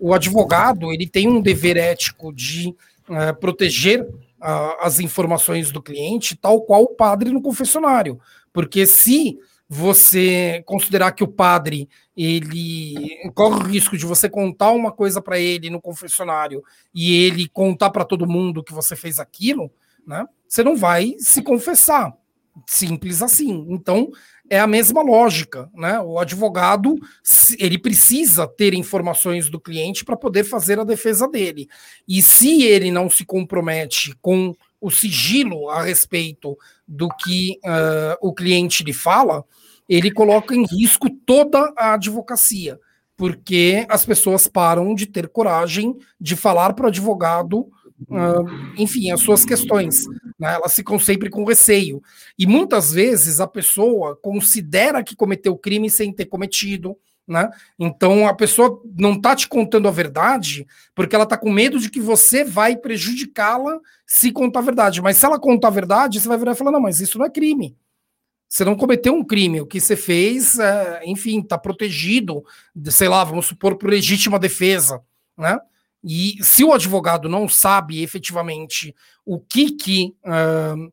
O 0.00 0.14
advogado 0.14 0.92
ele 0.92 1.06
tem 1.06 1.28
um 1.28 1.40
dever 1.40 1.76
ético 1.76 2.32
de 2.32 2.74
uh, 3.08 3.38
proteger 3.38 4.02
uh, 4.02 4.76
as 4.80 4.98
informações 4.98 5.70
do 5.70 5.82
cliente, 5.82 6.36
tal 6.36 6.62
qual 6.62 6.82
o 6.82 6.94
padre 6.94 7.30
no 7.30 7.42
confessionário, 7.42 8.18
porque 8.52 8.86
se 8.86 9.38
você 9.74 10.62
considerar 10.66 11.12
que 11.12 11.24
o 11.24 11.28
padre 11.28 11.88
ele 12.14 12.94
corre 13.34 13.54
o 13.54 13.66
risco 13.66 13.96
de 13.96 14.04
você 14.04 14.28
contar 14.28 14.70
uma 14.70 14.92
coisa 14.92 15.22
para 15.22 15.38
ele 15.38 15.70
no 15.70 15.80
confessionário 15.80 16.62
e 16.94 17.24
ele 17.24 17.48
contar 17.48 17.88
para 17.88 18.04
todo 18.04 18.28
mundo 18.28 18.62
que 18.62 18.74
você 18.74 18.94
fez 18.94 19.18
aquilo, 19.18 19.72
né? 20.06 20.26
Você 20.46 20.62
não 20.62 20.76
vai 20.76 21.14
se 21.16 21.40
confessar. 21.40 22.12
Simples 22.66 23.22
assim. 23.22 23.64
Então, 23.70 24.10
é 24.50 24.60
a 24.60 24.66
mesma 24.66 25.00
lógica, 25.00 25.70
né? 25.72 25.98
O 26.00 26.18
advogado, 26.18 26.94
ele 27.58 27.78
precisa 27.78 28.46
ter 28.46 28.74
informações 28.74 29.48
do 29.48 29.58
cliente 29.58 30.04
para 30.04 30.18
poder 30.18 30.44
fazer 30.44 30.78
a 30.78 30.84
defesa 30.84 31.26
dele. 31.26 31.66
E 32.06 32.20
se 32.20 32.62
ele 32.62 32.90
não 32.90 33.08
se 33.08 33.24
compromete 33.24 34.14
com 34.20 34.54
o 34.78 34.90
sigilo 34.90 35.70
a 35.70 35.80
respeito 35.80 36.58
do 36.86 37.08
que 37.08 37.58
uh, 37.64 38.18
o 38.20 38.34
cliente 38.34 38.84
lhe 38.84 38.92
fala, 38.92 39.42
ele 39.88 40.10
coloca 40.10 40.54
em 40.54 40.64
risco 40.64 41.08
toda 41.10 41.72
a 41.76 41.94
advocacia, 41.94 42.78
porque 43.16 43.86
as 43.88 44.04
pessoas 44.04 44.46
param 44.46 44.94
de 44.94 45.06
ter 45.06 45.28
coragem 45.28 45.96
de 46.20 46.36
falar 46.36 46.72
para 46.72 46.86
o 46.86 46.88
advogado, 46.88 47.68
uh, 48.08 48.46
enfim, 48.76 49.10
as 49.10 49.20
suas 49.20 49.44
questões. 49.44 50.06
Né? 50.38 50.54
Elas 50.54 50.74
ficam 50.74 50.98
sempre 50.98 51.30
com 51.30 51.44
receio. 51.44 52.02
E 52.38 52.46
muitas 52.46 52.92
vezes 52.92 53.40
a 53.40 53.46
pessoa 53.46 54.16
considera 54.16 55.02
que 55.02 55.16
cometeu 55.16 55.56
crime 55.56 55.90
sem 55.90 56.12
ter 56.12 56.26
cometido. 56.26 56.96
Né? 57.26 57.48
Então 57.78 58.26
a 58.26 58.34
pessoa 58.34 58.82
não 58.98 59.12
está 59.12 59.36
te 59.36 59.46
contando 59.46 59.86
a 59.86 59.92
verdade 59.92 60.66
porque 60.92 61.14
ela 61.14 61.22
está 61.22 61.36
com 61.36 61.52
medo 61.52 61.78
de 61.78 61.88
que 61.88 62.00
você 62.00 62.42
vai 62.42 62.76
prejudicá-la 62.76 63.78
se 64.04 64.32
contar 64.32 64.58
a 64.58 64.62
verdade. 64.62 65.00
Mas 65.00 65.18
se 65.18 65.24
ela 65.24 65.38
contar 65.38 65.68
a 65.68 65.70
verdade, 65.70 66.20
você 66.20 66.26
vai 66.26 66.36
virar 66.36 66.52
e 66.52 66.56
falar: 66.56 66.72
não, 66.72 66.80
mas 66.80 67.00
isso 67.00 67.18
não 67.18 67.26
é 67.26 67.30
crime. 67.30 67.76
Você 68.52 68.66
não 68.66 68.76
cometeu 68.76 69.14
um 69.14 69.24
crime, 69.24 69.62
o 69.62 69.66
que 69.66 69.80
você 69.80 69.96
fez, 69.96 70.58
é, 70.58 71.00
enfim, 71.06 71.40
está 71.40 71.56
protegido, 71.56 72.44
sei 72.90 73.08
lá, 73.08 73.24
vamos 73.24 73.46
supor, 73.46 73.78
por 73.78 73.88
legítima 73.88 74.38
defesa, 74.38 75.00
né? 75.38 75.58
E 76.04 76.36
se 76.42 76.62
o 76.62 76.70
advogado 76.70 77.30
não 77.30 77.48
sabe 77.48 78.02
efetivamente 78.02 78.94
o 79.24 79.40
que 79.40 79.70
que 79.70 80.14
uh, 80.26 80.92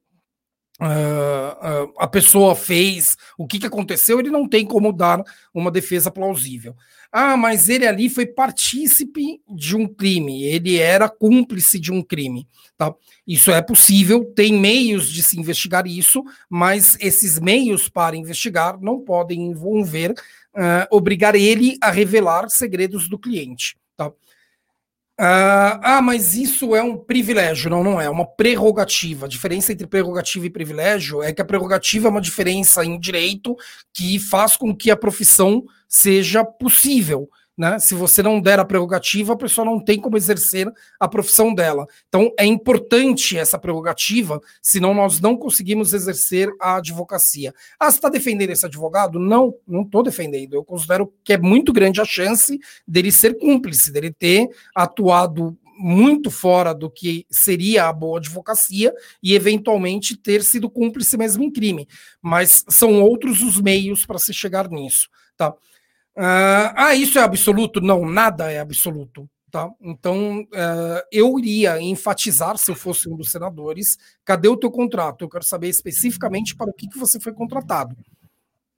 uh, 0.80 1.94
a 1.98 2.08
pessoa 2.08 2.56
fez, 2.56 3.16
o 3.38 3.46
que 3.46 3.60
que 3.60 3.68
aconteceu, 3.68 4.20
ele 4.20 4.30
não 4.30 4.48
tem 4.48 4.66
como 4.66 4.94
dar 4.94 5.22
uma 5.54 5.70
defesa 5.70 6.10
plausível. 6.10 6.76
Ah, 7.12 7.36
mas 7.36 7.70
ele 7.70 7.88
ali 7.88 8.08
foi 8.08 8.26
partícipe 8.28 9.42
de 9.50 9.76
um 9.76 9.88
crime, 9.88 10.44
ele 10.44 10.78
era 10.78 11.10
cúmplice 11.10 11.80
de 11.80 11.92
um 11.92 12.04
crime, 12.04 12.48
tá? 12.78 12.94
Isso 13.26 13.52
é 13.52 13.62
possível, 13.64 14.24
tem 14.36 14.54
meios 14.54 15.12
de 15.12 15.24
se 15.24 15.40
investigar 15.40 15.88
isso, 15.88 16.24
mas 16.48 16.96
esses 17.00 17.40
meios 17.40 17.90
para 17.90 18.16
investigar 18.16 18.80
não 18.80 19.00
podem 19.00 19.48
envolver, 19.48 20.12
uh, 20.12 20.86
obrigar 20.92 21.34
ele 21.34 21.78
a 21.82 21.90
revelar 21.90 22.48
segredos 22.50 23.10
do 23.10 23.18
cliente. 23.18 23.76
Tá? 23.98 24.12
Uh, 25.20 25.76
ah, 25.84 26.02
mas 26.02 26.34
isso 26.34 26.74
é 26.74 26.82
um 26.82 26.96
privilégio. 26.96 27.70
Não, 27.70 27.84
não 27.84 28.00
é. 28.00 28.06
É 28.06 28.10
uma 28.10 28.26
prerrogativa. 28.26 29.26
A 29.26 29.30
diferença 29.30 29.74
entre 29.74 29.86
prerrogativa 29.86 30.46
e 30.46 30.50
privilégio 30.50 31.22
é 31.22 31.34
que 31.34 31.42
a 31.42 31.46
prerrogativa 31.46 32.08
é 32.08 32.12
uma 32.12 32.22
diferença 32.22 32.86
em 32.86 32.98
direito 32.98 33.54
que 33.94 34.18
faz 34.18 34.56
com 34.56 34.74
que 34.74 34.90
a 34.90 34.96
profissão 34.96 35.66
seja 35.90 36.46
possível. 36.46 37.30
Né? 37.60 37.78
Se 37.78 37.94
você 37.94 38.24
não 38.24 38.40
der 38.40 38.58
a 38.58 38.64
prerrogativa, 38.64 39.34
a 39.34 39.38
pessoa 39.38 39.66
não 39.66 39.84
tem 39.84 40.00
como 40.00 40.16
exercer 40.16 40.72
a 40.98 41.10
profissão 41.10 41.54
dela. 41.54 41.86
Então 42.08 42.32
é 42.40 42.46
importante 42.46 43.38
essa 43.38 43.60
prerrogativa, 43.60 44.40
senão 44.62 44.94
nós 44.94 45.20
não 45.20 45.36
conseguimos 45.36 45.94
exercer 45.94 46.50
a 46.58 46.78
advocacia. 46.78 47.54
Ah, 47.78 47.92
você 47.92 47.98
está 47.98 48.08
defendendo 48.08 48.52
esse 48.52 48.66
advogado? 48.66 49.20
Não, 49.20 49.54
não 49.68 49.82
estou 49.82 50.02
defendendo. 50.02 50.54
Eu 50.54 50.64
considero 50.64 51.14
que 51.22 51.34
é 51.34 51.38
muito 51.38 51.74
grande 51.74 52.00
a 52.00 52.06
chance 52.06 52.58
dele 52.88 53.12
ser 53.12 53.38
cúmplice, 53.38 53.92
dele 53.92 54.14
ter 54.14 54.48
atuado 54.74 55.58
muito 55.78 56.32
fora 56.32 56.74
do 56.74 56.90
que 56.90 57.26
seria 57.30 57.90
a 57.90 57.94
boa 57.94 58.20
advocacia 58.20 58.94
e 59.22 59.36
eventualmente 59.36 60.16
ter 60.16 60.44
sido 60.44 60.70
cúmplice 60.70 61.18
mesmo 61.18 61.44
em 61.44 61.52
crime. 61.52 61.90
Mas 62.22 62.64
são 62.70 63.02
outros 63.02 63.42
os 63.42 63.60
meios 63.60 64.06
para 64.06 64.18
se 64.18 64.34
chegar 64.34 64.70
nisso, 64.70 65.10
tá? 65.36 65.54
Uh, 66.20 66.76
ah, 66.76 66.94
isso 66.94 67.18
é 67.18 67.22
absoluto? 67.22 67.80
Não, 67.80 68.06
nada 68.06 68.52
é 68.52 68.60
absoluto. 68.60 69.26
Tá? 69.50 69.72
Então, 69.82 70.42
uh, 70.42 71.02
eu 71.12 71.40
iria 71.40 71.82
enfatizar, 71.82 72.58
se 72.58 72.70
eu 72.70 72.76
fosse 72.76 73.10
um 73.10 73.16
dos 73.16 73.32
senadores, 73.32 73.98
cadê 74.26 74.50
o 74.50 74.58
teu 74.58 74.70
contrato? 74.70 75.24
Eu 75.24 75.30
quero 75.30 75.46
saber 75.46 75.70
especificamente 75.70 76.56
para 76.56 76.70
o 76.70 76.74
que, 76.74 76.90
que 76.90 77.00
você 77.00 77.22
foi 77.22 77.34
contratado. 77.34 77.96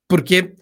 Porque, 0.08 0.54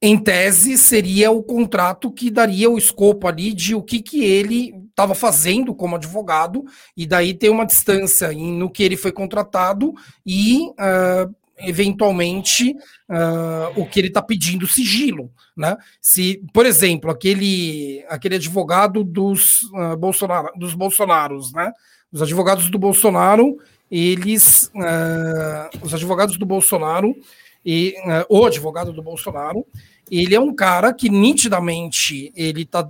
em 0.00 0.18
tese, 0.18 0.78
seria 0.78 1.30
o 1.30 1.42
contrato 1.42 2.10
que 2.10 2.30
daria 2.30 2.70
o 2.70 2.78
escopo 2.78 3.28
ali 3.28 3.52
de 3.52 3.74
o 3.74 3.82
que, 3.82 4.00
que 4.00 4.24
ele 4.24 4.72
estava 4.88 5.14
fazendo 5.14 5.74
como 5.74 5.96
advogado, 5.96 6.64
e 6.96 7.06
daí 7.06 7.34
tem 7.34 7.50
uma 7.50 7.66
distância 7.66 8.32
no 8.32 8.70
que 8.70 8.82
ele 8.82 8.96
foi 8.96 9.12
contratado 9.12 9.92
e 10.24 10.70
uh, 10.70 11.32
eventualmente 11.58 12.72
uh, 13.08 13.80
o 13.80 13.86
que 13.86 14.00
ele 14.00 14.08
está 14.08 14.20
pedindo 14.20 14.66
sigilo, 14.66 15.30
né? 15.56 15.76
Se, 16.00 16.42
por 16.52 16.66
exemplo, 16.66 17.10
aquele 17.10 18.04
aquele 18.08 18.36
advogado 18.36 19.02
dos 19.02 19.62
uh, 19.62 19.96
Bolsonaro, 19.96 20.52
dos 20.56 20.74
Bolsonaros, 20.74 21.52
né? 21.52 21.72
Os 22.12 22.22
advogados 22.22 22.70
do 22.70 22.78
Bolsonaro, 22.78 23.56
eles, 23.90 24.70
uh, 24.74 25.84
os 25.84 25.92
advogados 25.94 26.36
do 26.36 26.46
Bolsonaro 26.46 27.14
e 27.64 27.94
o 28.28 28.44
advogado 28.44 28.92
do 28.92 29.02
Bolsonaro, 29.02 29.66
ele 30.10 30.34
é 30.34 30.40
um 30.40 30.54
cara 30.54 30.92
que 30.92 31.08
nitidamente 31.08 32.32
ele 32.36 32.64
tá, 32.64 32.88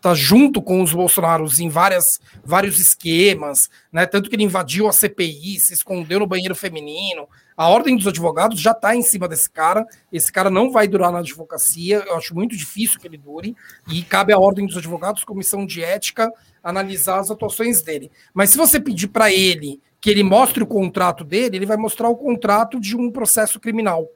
tá 0.00 0.14
junto 0.14 0.60
com 0.60 0.82
os 0.82 0.92
Bolsonaros 0.92 1.60
em 1.60 1.68
várias, 1.68 2.20
vários 2.44 2.80
esquemas, 2.80 3.70
né? 3.92 4.04
Tanto 4.04 4.28
que 4.28 4.34
ele 4.34 4.44
invadiu 4.44 4.88
a 4.88 4.92
CPI, 4.92 5.60
se 5.60 5.72
escondeu 5.72 6.18
no 6.18 6.26
banheiro 6.26 6.54
feminino. 6.54 7.28
A 7.56 7.68
ordem 7.68 7.96
dos 7.96 8.06
advogados 8.06 8.60
já 8.60 8.72
está 8.72 8.96
em 8.96 9.02
cima 9.02 9.28
desse 9.28 9.48
cara. 9.48 9.86
Esse 10.12 10.32
cara 10.32 10.50
não 10.50 10.72
vai 10.72 10.88
durar 10.88 11.12
na 11.12 11.20
advocacia. 11.20 12.02
Eu 12.06 12.16
acho 12.16 12.34
muito 12.34 12.56
difícil 12.56 12.98
que 12.98 13.06
ele 13.06 13.18
dure. 13.18 13.54
E 13.88 14.02
cabe 14.02 14.32
à 14.32 14.38
ordem 14.38 14.66
dos 14.66 14.76
advogados, 14.76 15.24
comissão 15.24 15.64
de 15.64 15.84
ética, 15.84 16.32
analisar 16.64 17.20
as 17.20 17.30
atuações 17.30 17.82
dele. 17.82 18.10
Mas 18.34 18.50
se 18.50 18.56
você 18.56 18.80
pedir 18.80 19.08
para 19.08 19.30
ele 19.30 19.80
que 20.00 20.10
ele 20.10 20.22
mostre 20.22 20.62
o 20.62 20.66
contrato 20.66 21.22
dele, 21.22 21.58
ele 21.58 21.66
vai 21.66 21.76
mostrar 21.76 22.08
o 22.08 22.16
contrato 22.16 22.80
de 22.80 22.96
um 22.96 23.10
processo 23.10 23.60
criminal. 23.60 24.08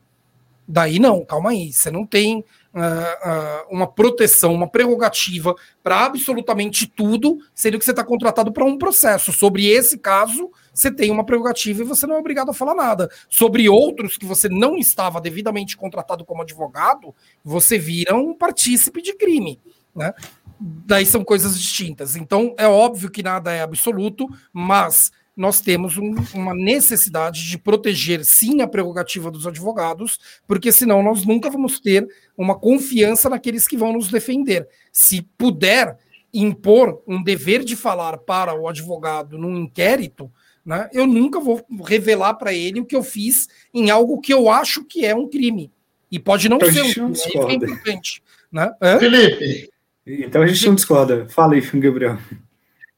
Daí 0.67 0.99
não, 0.99 1.25
calma 1.25 1.51
aí, 1.51 1.73
você 1.73 1.91
não 1.91 2.07
tem 2.07 2.39
uh, 2.39 2.79
uh, 2.79 3.75
uma 3.75 3.87
proteção, 3.87 4.55
uma 4.55 4.69
prerrogativa 4.69 5.55
para 5.83 6.07
absolutamente 6.07 6.87
tudo, 6.87 7.39
sendo 7.55 7.79
que 7.79 7.85
você 7.85 7.91
está 7.91 8.03
contratado 8.03 8.51
para 8.51 8.65
um 8.65 8.79
processo. 8.79 9.33
Sobre 9.33 9.67
esse 9.67 9.99
caso, 9.99 10.51
você 10.73 10.91
tem 10.91 11.11
uma 11.11 11.25
prerrogativa 11.25 11.83
e 11.83 11.87
você 11.87 12.07
não 12.07 12.17
é 12.17 12.19
obrigado 12.19 12.51
a 12.51 12.55
falar 12.55 12.75
nada. 12.75 13.11
Sobre 13.29 13.69
outros 13.69 14.17
que 14.17 14.25
você 14.25 14.49
não 14.49 14.77
estava 14.77 15.21
devidamente 15.21 15.77
contratado 15.77 16.25
como 16.25 16.43
advogado, 16.43 17.15
você 17.45 17.79
vira 17.79 18.17
um 18.17 18.35
partícipe 18.35 19.03
de 19.03 19.15
crime. 19.15 19.61
Né? 19.95 20.15
Daí 20.59 21.05
são 21.05 21.23
coisas 21.23 21.59
distintas. 21.59 22.17
Então, 22.17 22.55
é 22.57 22.67
óbvio 22.67 23.11
que 23.11 23.23
nada 23.23 23.53
é 23.53 23.61
absoluto, 23.61 24.27
mas 24.53 25.13
nós 25.37 25.61
temos 25.61 25.97
um, 25.97 26.15
uma 26.35 26.55
necessidade 26.55 27.49
de 27.49 27.59
proteger, 27.59 28.25
sim, 28.25 28.61
a 28.61 28.69
prerrogativa 28.69 29.31
dos 29.31 29.47
advogados, 29.47 30.19
porque 30.47 30.71
senão 30.71 31.03
nós 31.03 31.25
nunca 31.25 31.51
vamos 31.51 31.81
ter 31.81 32.07
uma 32.37 32.59
confiança 32.59 33.29
naqueles 33.29 33.67
que 33.67 33.77
vão 33.77 33.93
nos 33.93 34.09
defender. 34.09 34.69
Se 34.93 35.23
puder 35.37 35.99
impor 36.33 37.03
um 37.07 37.23
dever 37.23 37.65
de 37.65 37.77
falar 37.77 38.19
para 38.19 38.55
o 38.55 38.69
advogado 38.69 39.39
num 39.39 39.57
inquérito, 39.57 40.31
né, 40.65 40.89
eu 40.93 41.07
nunca 41.07 41.41
vou 41.41 41.65
revelar 41.85 42.35
para 42.35 42.53
ele 42.53 42.81
o 42.81 42.87
que 42.87 42.97
eu 42.97 43.03
fiz 43.03 43.49
em 43.73 43.91
algo 43.91 44.21
que 44.21 44.33
eu 44.33 44.49
acho 44.49 44.85
que 44.85 45.05
é 45.05 45.15
um 45.15 45.29
crime. 45.29 45.71
E 46.11 46.19
pode 46.19 46.49
não 46.49 46.57
então, 46.59 46.73
ser 46.73 47.03
um 47.03 47.13
crime, 47.13 47.51
é 47.51 47.55
importante. 47.55 48.23
Né? 48.51 48.73
Felipe. 49.01 49.71
Então 50.07 50.43
a 50.43 50.47
gente 50.47 50.67
não 50.67 50.75
discorda. 50.75 51.27
Fala 51.29 51.55
aí, 51.55 51.61
Gabriel. 51.61 52.19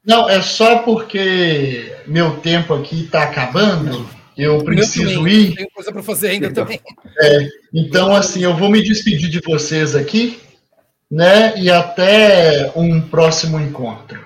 Não, 0.07 0.29
é 0.29 0.41
só 0.41 0.79
porque 0.79 1.93
meu 2.07 2.37
tempo 2.37 2.73
aqui 2.73 3.03
está 3.03 3.23
acabando. 3.23 4.09
Eu 4.37 4.63
preciso 4.63 5.27
ir. 5.27 5.55
Tem 5.55 5.67
coisa 5.69 5.91
para 5.91 6.01
fazer 6.01 6.29
ainda 6.29 6.53
também. 6.53 6.79
É, 7.19 7.47
então, 7.73 8.15
assim, 8.15 8.43
eu 8.43 8.55
vou 8.55 8.69
me 8.69 8.81
despedir 8.81 9.29
de 9.29 9.41
vocês 9.41 9.95
aqui, 9.95 10.39
né? 11.11 11.57
E 11.57 11.69
até 11.69 12.71
um 12.75 13.01
próximo 13.01 13.59
encontro. 13.59 14.25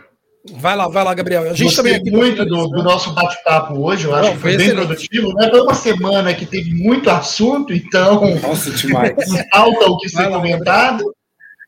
Vai 0.53 0.75
lá, 0.75 0.87
vai 0.87 1.03
lá, 1.03 1.13
Gabriel. 1.13 1.43
A 1.43 1.53
gente 1.53 1.63
Gostei 1.63 1.83
também 1.83 1.95
aqui 1.95 2.11
muito 2.11 2.45
do, 2.45 2.67
do, 2.67 2.83
nosso 2.83 3.13
bate-papo 3.13 3.79
hoje, 3.79 4.05
eu 4.05 4.13
acho 4.13 4.29
Não, 4.29 4.35
que 4.35 4.41
foi, 4.41 4.55
foi 4.55 4.65
bem 4.65 4.75
produtivo. 4.75 5.33
Né? 5.33 5.49
Foi 5.49 5.61
uma 5.61 5.73
semana 5.73 6.33
que 6.33 6.45
teve 6.45 6.73
muito 6.73 7.09
assunto, 7.09 7.73
então. 7.73 8.35
Nossa, 8.39 8.69
demais. 8.71 9.13
Falta 9.51 9.85
o 9.85 9.97
que 9.97 10.09
ser 10.09 10.29
comentado. 10.29 11.11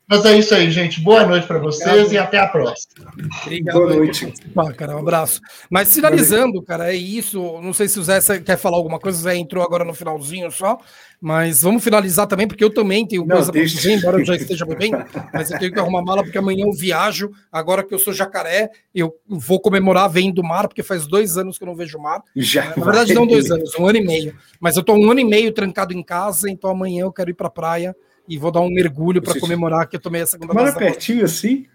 Mas 0.06 0.22
é 0.26 0.36
isso 0.36 0.54
aí, 0.54 0.70
gente. 0.70 1.00
Boa 1.00 1.26
noite 1.26 1.46
para 1.46 1.58
vocês 1.58 1.88
Obrigado. 1.88 2.12
e 2.12 2.18
até 2.18 2.38
a 2.38 2.46
próxima. 2.46 3.10
Obrigado. 3.42 3.74
Boa 3.74 3.94
noite. 3.94 4.34
Ah, 4.54 4.72
cara, 4.72 4.96
um 4.96 4.98
abraço. 4.98 5.40
Mas 5.70 5.94
finalizando, 5.94 6.62
cara, 6.62 6.92
é 6.92 6.96
isso. 6.96 7.40
Não 7.62 7.72
sei 7.72 7.88
se 7.88 7.98
o 7.98 8.04
Zé 8.04 8.20
quer 8.40 8.58
falar 8.58 8.76
alguma 8.76 8.98
coisa. 8.98 9.18
O 9.18 9.22
Zé 9.22 9.36
entrou 9.36 9.64
agora 9.64 9.82
no 9.82 9.94
finalzinho 9.94 10.50
só. 10.50 10.78
Mas 11.18 11.62
vamos 11.62 11.82
finalizar 11.82 12.26
também, 12.26 12.46
porque 12.46 12.62
eu 12.62 12.68
também 12.68 13.06
tenho 13.06 13.26
coisa 13.26 13.50
para 13.50 13.62
fazer, 13.62 13.94
embora 13.94 14.18
eu 14.18 14.26
já 14.26 14.36
esteja 14.36 14.66
bebendo. 14.66 15.06
Mas 15.32 15.50
eu 15.50 15.58
tenho 15.58 15.72
que 15.72 15.80
arrumar 15.80 16.02
mala, 16.02 16.22
porque 16.22 16.36
amanhã 16.36 16.66
eu 16.66 16.72
viajo. 16.72 17.30
Agora 17.50 17.82
que 17.82 17.94
eu 17.94 17.98
sou 17.98 18.12
jacaré, 18.12 18.68
eu 18.94 19.14
vou 19.26 19.58
comemorar 19.58 20.10
vendo 20.10 20.34
do 20.34 20.44
mar, 20.44 20.68
porque 20.68 20.82
faz 20.82 21.06
dois 21.06 21.38
anos 21.38 21.56
que 21.56 21.64
eu 21.64 21.68
não 21.68 21.74
vejo 21.74 21.96
o 21.96 22.02
mar. 22.02 22.22
Já 22.36 22.74
Na 22.76 22.84
verdade, 22.84 23.14
não 23.14 23.26
dois 23.26 23.50
anos, 23.50 23.74
um 23.78 23.86
ano 23.86 23.96
e 23.96 24.04
meio. 24.04 24.36
Mas 24.60 24.76
eu 24.76 24.80
estou 24.80 24.98
um 24.98 25.10
ano 25.10 25.20
e 25.20 25.24
meio 25.24 25.50
trancado 25.50 25.94
em 25.94 26.02
casa, 26.02 26.50
então 26.50 26.68
amanhã 26.68 27.04
eu 27.04 27.12
quero 27.12 27.30
ir 27.30 27.34
para 27.34 27.46
a 27.46 27.50
praia 27.50 27.96
e 28.28 28.38
vou 28.38 28.50
dar 28.50 28.60
um 28.60 28.70
mergulho 28.70 29.22
para 29.22 29.38
comemorar 29.38 29.86
que 29.88 29.96
eu 29.96 30.00
tomei 30.00 30.22
a 30.22 30.26
segunda 30.26 30.52
dose. 30.52 30.64
Mora 30.64 30.78
pertinho 30.78 31.24
assim? 31.24 31.66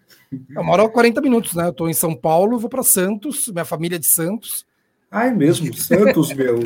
Eu 0.56 0.64
moro 0.64 0.84
a 0.84 0.90
40 0.90 1.22
minutos, 1.22 1.54
né? 1.54 1.66
Eu 1.66 1.72
estou 1.72 1.90
em 1.90 1.94
São 1.94 2.16
Paulo, 2.16 2.60
vou 2.60 2.70
para 2.70 2.84
Santos, 2.84 3.48
minha 3.48 3.66
família 3.66 3.96
é 3.96 4.00
de 4.00 4.08
Santos. 4.08 4.66
Ai, 5.12 5.34
mesmo, 5.34 5.74
Santos, 5.74 6.34
meu. 6.34 6.60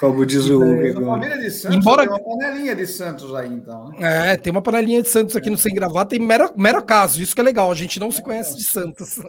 Como 0.00 0.24
diz 0.24 0.46
o 0.48 0.58
família 0.58 1.36
de 1.38 1.50
Santos 1.50 1.76
Embora... 1.76 2.02
tem 2.04 2.10
uma 2.10 2.24
panelinha 2.24 2.74
de 2.74 2.86
Santos 2.86 3.34
aí, 3.34 3.52
então. 3.52 3.90
Né? 3.90 4.32
É, 4.32 4.36
tem 4.38 4.50
uma 4.50 4.62
panelinha 4.62 5.02
de 5.02 5.08
Santos 5.08 5.36
aqui 5.36 5.50
no 5.50 5.58
Sem 5.58 5.74
Gravar, 5.74 6.06
tem 6.06 6.18
mero, 6.18 6.50
mero 6.56 6.82
caso, 6.82 7.20
isso 7.20 7.34
que 7.34 7.40
é 7.40 7.44
legal, 7.44 7.70
a 7.70 7.74
gente 7.74 8.00
não 8.00 8.10
se 8.10 8.22
conhece 8.22 8.56
de 8.56 8.64
Santos. 8.64 9.20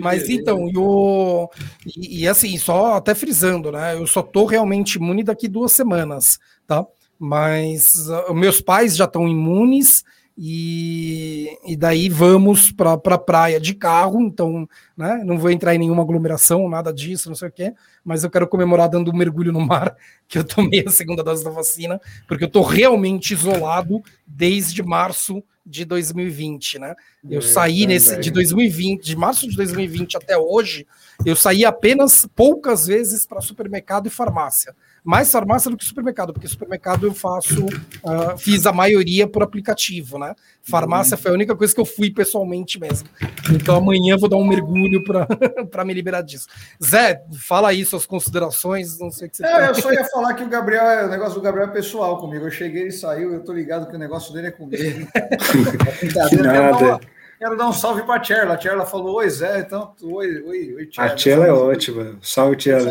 Mas 0.00 0.28
então, 0.28 0.68
e, 0.68 0.76
o, 0.76 1.48
e, 1.96 2.22
e 2.22 2.28
assim, 2.28 2.58
só 2.58 2.94
até 2.94 3.14
frisando, 3.14 3.70
né? 3.70 3.94
Eu 3.94 4.04
só 4.04 4.20
tô 4.20 4.46
realmente 4.46 4.96
imune 4.96 5.22
daqui 5.22 5.46
duas 5.46 5.70
semanas, 5.70 6.40
tá? 6.66 6.84
Mas 7.24 7.90
uh, 8.28 8.34
meus 8.34 8.60
pais 8.60 8.94
já 8.94 9.06
estão 9.06 9.26
imunes 9.26 10.04
e, 10.36 11.56
e 11.64 11.74
daí 11.74 12.10
vamos 12.10 12.70
para 12.70 12.92
a 12.92 13.18
praia 13.18 13.58
de 13.58 13.72
carro, 13.72 14.20
então 14.20 14.68
né, 14.94 15.22
não 15.24 15.38
vou 15.38 15.50
entrar 15.50 15.74
em 15.74 15.78
nenhuma 15.78 16.02
aglomeração, 16.02 16.68
nada 16.68 16.92
disso, 16.92 17.30
não 17.30 17.36
sei 17.36 17.48
o 17.48 17.52
quê, 17.52 17.72
mas 18.04 18.24
eu 18.24 18.30
quero 18.30 18.46
comemorar 18.46 18.90
dando 18.90 19.10
um 19.10 19.16
mergulho 19.16 19.52
no 19.52 19.60
mar, 19.60 19.96
que 20.28 20.38
eu 20.38 20.44
tomei 20.44 20.84
a 20.86 20.90
segunda 20.90 21.24
dose 21.24 21.42
da 21.42 21.50
vacina, 21.50 21.98
porque 22.28 22.44
eu 22.44 22.48
estou 22.48 22.62
realmente 22.62 23.32
isolado 23.32 24.02
desde 24.26 24.82
março 24.82 25.42
de 25.64 25.86
2020, 25.86 26.78
né? 26.78 26.94
Eu 27.30 27.40
saí 27.40 27.86
nesse 27.86 28.20
de 28.20 28.30
2020, 28.30 29.02
de 29.02 29.16
março 29.16 29.48
de 29.48 29.56
2020 29.56 30.18
até 30.18 30.36
hoje, 30.36 30.86
eu 31.24 31.34
saí 31.34 31.64
apenas 31.64 32.28
poucas 32.36 32.86
vezes 32.86 33.24
para 33.24 33.40
supermercado 33.40 34.08
e 34.08 34.10
farmácia 34.10 34.74
mais 35.04 35.30
farmácia 35.30 35.70
do 35.70 35.76
que 35.76 35.84
supermercado, 35.84 36.32
porque 36.32 36.48
supermercado 36.48 37.06
eu 37.06 37.12
faço, 37.12 37.66
uh, 37.66 38.38
fiz 38.38 38.64
a 38.64 38.72
maioria 38.72 39.28
por 39.28 39.42
aplicativo, 39.42 40.18
né? 40.18 40.34
Farmácia 40.62 41.14
foi 41.14 41.30
a 41.30 41.34
única 41.34 41.54
coisa 41.54 41.74
que 41.74 41.80
eu 41.80 41.84
fui 41.84 42.10
pessoalmente 42.10 42.80
mesmo. 42.80 43.06
Então 43.50 43.76
amanhã 43.76 44.14
eu 44.14 44.18
vou 44.18 44.30
dar 44.30 44.38
um 44.38 44.46
mergulho 44.46 45.04
para 45.04 45.84
me 45.84 45.92
liberar 45.92 46.22
disso. 46.22 46.46
Zé, 46.82 47.22
fala 47.38 47.68
aí 47.68 47.84
suas 47.84 48.06
considerações, 48.06 48.98
não 48.98 49.10
sei 49.10 49.28
o 49.28 49.30
que 49.30 49.36
você 49.36 49.44
é, 49.44 49.68
Eu 49.68 49.74
só 49.74 49.92
ia 49.92 50.04
falar 50.06 50.32
que 50.32 50.42
o 50.42 50.48
Gabriel, 50.48 51.06
o 51.06 51.10
negócio 51.10 51.34
do 51.34 51.42
Gabriel 51.42 51.68
é 51.68 51.72
pessoal 51.72 52.18
comigo. 52.18 52.46
Eu 52.46 52.50
cheguei 52.50 52.86
e 52.86 52.92
saiu, 52.92 53.34
eu 53.34 53.44
tô 53.44 53.52
ligado 53.52 53.90
que 53.90 53.96
o 53.96 53.98
negócio 53.98 54.32
dele 54.32 54.46
é 54.46 54.50
comigo. 54.50 55.06
Nada. 56.42 57.00
Quero 57.44 57.58
dar 57.58 57.68
um 57.68 57.74
salve 57.74 58.02
para 58.04 58.14
a 58.14 58.20
Tcherla. 58.20 58.54
A 58.54 58.56
Tcherla 58.56 58.86
falou: 58.86 59.16
Oi, 59.16 59.28
Zé. 59.28 59.60
Então, 59.60 59.94
oi, 60.02 60.42
oi, 60.44 60.74
oi, 60.76 60.86
Tcherla. 60.86 61.12
A 61.12 61.14
Tcherla 61.14 61.46
é 61.46 61.52
ótima. 61.52 62.16
Salve, 62.22 62.56
Tcherla. 62.56 62.90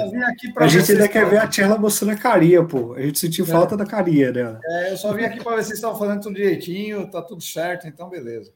A 0.58 0.68
gente 0.68 0.92
ainda 0.92 1.08
quer 1.08 1.28
ver 1.28 1.40
a 1.40 1.48
Tcherla 1.48 1.76
mostrando 1.76 2.12
a 2.12 2.16
carinha, 2.16 2.64
pô. 2.64 2.94
A 2.94 3.02
gente 3.02 3.18
sentiu 3.18 3.46
é. 3.46 3.48
falta 3.48 3.76
da 3.76 3.84
carinha 3.84 4.32
dela. 4.32 4.60
É, 4.64 4.92
eu 4.92 4.98
só 4.98 5.12
vim 5.12 5.24
aqui 5.24 5.44
para 5.44 5.56
ver 5.56 5.64
se 5.64 5.70
vocês 5.70 5.80
estão 5.80 5.98
fazendo 5.98 6.22
tudo 6.22 6.36
direitinho, 6.36 7.10
tá 7.10 7.24
tudo 7.24 7.42
certo, 7.42 7.88
então 7.88 8.08
beleza. 8.08 8.54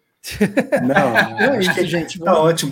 Não, 0.84 1.18
é 1.56 1.60
isso, 1.62 1.88
gente. 1.88 2.20
Tá 2.20 2.40
ótimo. 2.40 2.72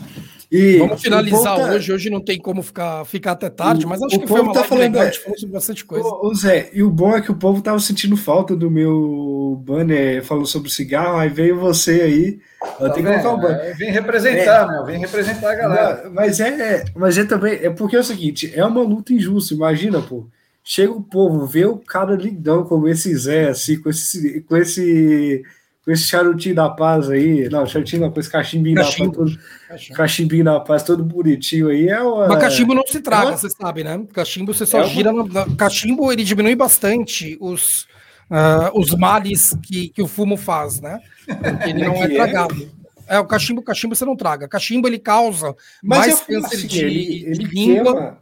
E 0.52 0.78
Vamos 0.78 1.02
finalizar 1.02 1.58
tá... 1.58 1.72
hoje. 1.72 1.92
Hoje 1.92 2.10
não 2.10 2.22
tem 2.22 2.40
como 2.40 2.62
ficar, 2.62 3.06
ficar 3.06 3.32
até 3.32 3.50
tarde, 3.50 3.86
mas 3.86 4.02
acho 4.02 4.20
que 4.20 4.28
foi 4.28 4.42
uma 4.42 4.54
tá 4.54 4.64
falando, 4.64 4.84
legal, 4.84 5.02
a 5.04 5.06
gente 5.06 5.20
falou 5.20 5.38
sobre 5.38 5.54
bastante 5.54 5.86
coisa. 5.86 6.08
Ô, 6.08 6.34
Zé, 6.34 6.70
e 6.74 6.84
o 6.84 6.90
bom 6.90 7.16
é 7.16 7.22
que 7.22 7.32
o 7.32 7.36
povo 7.36 7.62
tava 7.62 7.80
sentindo 7.80 8.16
falta 8.16 8.56
do 8.56 8.70
meu 8.70 9.62
banner 9.64 10.24
falou 10.24 10.46
sobre 10.46 10.70
cigarro, 10.70 11.18
aí 11.18 11.30
veio 11.30 11.60
você 11.60 12.02
aí. 12.02 12.40
Tá 12.80 12.90
tem 12.90 13.04
que 13.04 13.10
colocar 13.10 13.34
o 13.34 13.38
banner. 13.38 13.66
É, 13.66 13.74
vem 13.74 13.92
representar, 13.92 14.68
é, 14.68 14.72
meu, 14.72 14.86
vem 14.86 15.00
representar 15.00 15.52
a 15.52 15.56
galera. 15.56 16.10
Mas 16.12 16.40
é, 16.40 16.86
mas 16.96 17.18
é 17.18 17.26
também, 17.26 17.54
é 17.54 17.70
porque 17.70 17.96
é 17.96 18.00
o 18.00 18.04
seguinte, 18.04 18.52
é 18.56 18.66
uma 18.66 18.82
luta 18.82 19.14
injusta, 19.14 19.54
imagina, 19.54 20.02
pô. 20.02 20.28
Chega 20.68 20.92
o 20.92 21.02
povo, 21.02 21.46
vê 21.46 21.64
o 21.66 21.78
cara 21.78 22.16
lindão 22.16 22.64
como 22.64 22.88
esse 22.88 23.16
Zé, 23.16 23.50
assim, 23.50 23.80
com 23.80 23.88
esse, 23.88 24.42
com 24.42 24.58
esse 24.58 25.44
com 25.86 25.92
esse 25.92 26.08
charutinho 26.08 26.56
da 26.56 26.68
paz 26.68 27.12
aí, 27.12 27.48
não, 27.48 27.64
charutinho 27.68 28.02
não, 28.02 28.12
com 28.12 28.20
esse 28.20 28.30
cachimbinho 28.30 28.76
cachimbo. 28.76 29.12
da 29.12 29.18
paz, 29.18 29.88
todo, 29.88 29.96
cachimbinho 29.96 30.44
da 30.44 30.60
paz, 30.60 30.84
todo 30.84 31.04
bonitinho 31.04 31.70
aí. 31.70 31.88
É 31.88 32.02
uma... 32.02 32.28
Mas 32.28 32.40
cachimbo 32.40 32.74
não 32.74 32.86
se 32.88 33.00
traga, 33.00 33.34
é 33.34 33.38
você 33.38 33.50
sabe, 33.52 33.84
né? 33.84 34.04
Cachimbo 34.12 34.52
você 34.52 34.66
só 34.66 34.80
é 34.80 34.88
gira. 34.88 35.14
Uma... 35.14 35.46
No, 35.46 35.56
cachimbo 35.56 36.12
ele 36.12 36.24
diminui 36.24 36.56
bastante 36.56 37.38
os, 37.40 37.84
uh, 38.32 38.72
os 38.74 38.96
males 38.96 39.56
que, 39.62 39.90
que 39.90 40.02
o 40.02 40.08
fumo 40.08 40.36
faz, 40.36 40.82
né? 40.82 41.00
Porque 41.28 41.70
ele 41.70 41.86
não 41.86 41.94
é, 41.94 42.06
é 42.06 42.16
tragado. 42.16 42.72
É, 43.08 43.20
o 43.20 43.26
cachimbo, 43.26 43.62
cachimbo 43.62 43.96
você 43.96 44.06
não 44.06 44.16
traga. 44.16 44.48
Cachimbo 44.48 44.88
ele 44.88 44.98
causa 44.98 45.56
mas 45.84 46.00
mais 46.00 46.22
câncer 46.22 46.56
assim, 46.56 46.68
de, 46.68 46.84
ele, 46.84 47.26
ele 47.28 47.38
de 47.38 47.46
língua. 47.46 47.94
Queima. 47.94 48.18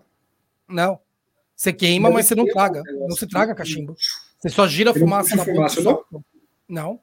Não. 0.68 1.00
Você 1.56 1.72
queima, 1.72 2.10
mas, 2.10 2.16
mas 2.16 2.26
você 2.26 2.36
não 2.36 2.46
traga. 2.46 2.84
Não 3.08 3.16
se 3.16 3.26
traga 3.26 3.56
cachimbo. 3.56 3.96
Você 4.38 4.50
só 4.50 4.68
gira 4.68 4.94
fumaça 4.94 5.34
na 5.38 5.46
boca. 5.46 5.82
Não? 5.82 6.04
não. 6.68 7.00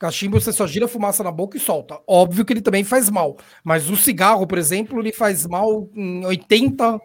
Cachimbo 0.00 0.40
você 0.40 0.50
só 0.50 0.66
gira 0.66 0.88
fumaça 0.88 1.22
na 1.22 1.30
boca 1.30 1.58
e 1.58 1.60
solta. 1.60 1.98
Óbvio 2.06 2.42
que 2.42 2.54
ele 2.54 2.62
também 2.62 2.82
faz 2.82 3.10
mal, 3.10 3.36
mas 3.62 3.90
o 3.90 3.96
cigarro, 3.98 4.46
por 4.46 4.56
exemplo, 4.56 4.98
ele 4.98 5.12
faz 5.12 5.46
mal 5.46 5.90
em 5.94 6.24
80 6.24 6.98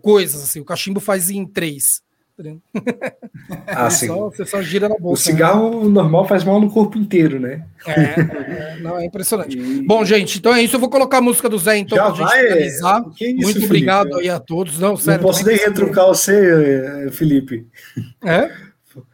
coisas, 0.00 0.42
assim. 0.42 0.58
O 0.58 0.64
cachimbo 0.64 1.00
faz 1.00 1.28
em 1.28 1.46
3. 1.46 2.02
Ah, 3.66 3.90
sim. 3.90 4.06
Só, 4.06 4.30
você 4.30 4.46
só 4.46 4.62
gira 4.62 4.88
na 4.88 4.96
boca. 4.96 5.12
O 5.12 5.16
cigarro 5.16 5.84
né? 5.84 5.90
normal 5.90 6.26
faz 6.26 6.42
mal 6.42 6.58
no 6.58 6.70
corpo 6.70 6.96
inteiro, 6.96 7.38
né? 7.38 7.66
É, 7.86 8.00
é 8.00 8.78
não, 8.80 8.98
é 8.98 9.04
impressionante. 9.04 9.58
E... 9.58 9.82
Bom, 9.86 10.02
gente, 10.04 10.38
então 10.38 10.54
é 10.54 10.62
isso. 10.62 10.76
Eu 10.76 10.80
vou 10.80 10.88
colocar 10.88 11.18
a 11.18 11.20
música 11.20 11.48
do 11.48 11.58
Zé, 11.58 11.76
então, 11.76 11.98
Já 11.98 12.10
pra 12.10 12.24
vai, 12.24 12.40
gente 12.40 12.48
finalizar. 12.48 13.04
É... 13.20 13.24
Isso, 13.26 13.42
Muito 13.42 13.64
obrigado 13.64 14.16
aí 14.16 14.30
a 14.30 14.40
todos. 14.40 14.78
Não, 14.78 14.96
sério. 14.96 15.20
Não 15.20 15.28
posso 15.28 15.44
nem 15.44 15.56
retrucar 15.56 16.06
você, 16.06 17.10
Felipe. 17.12 17.66
É? 18.24 18.50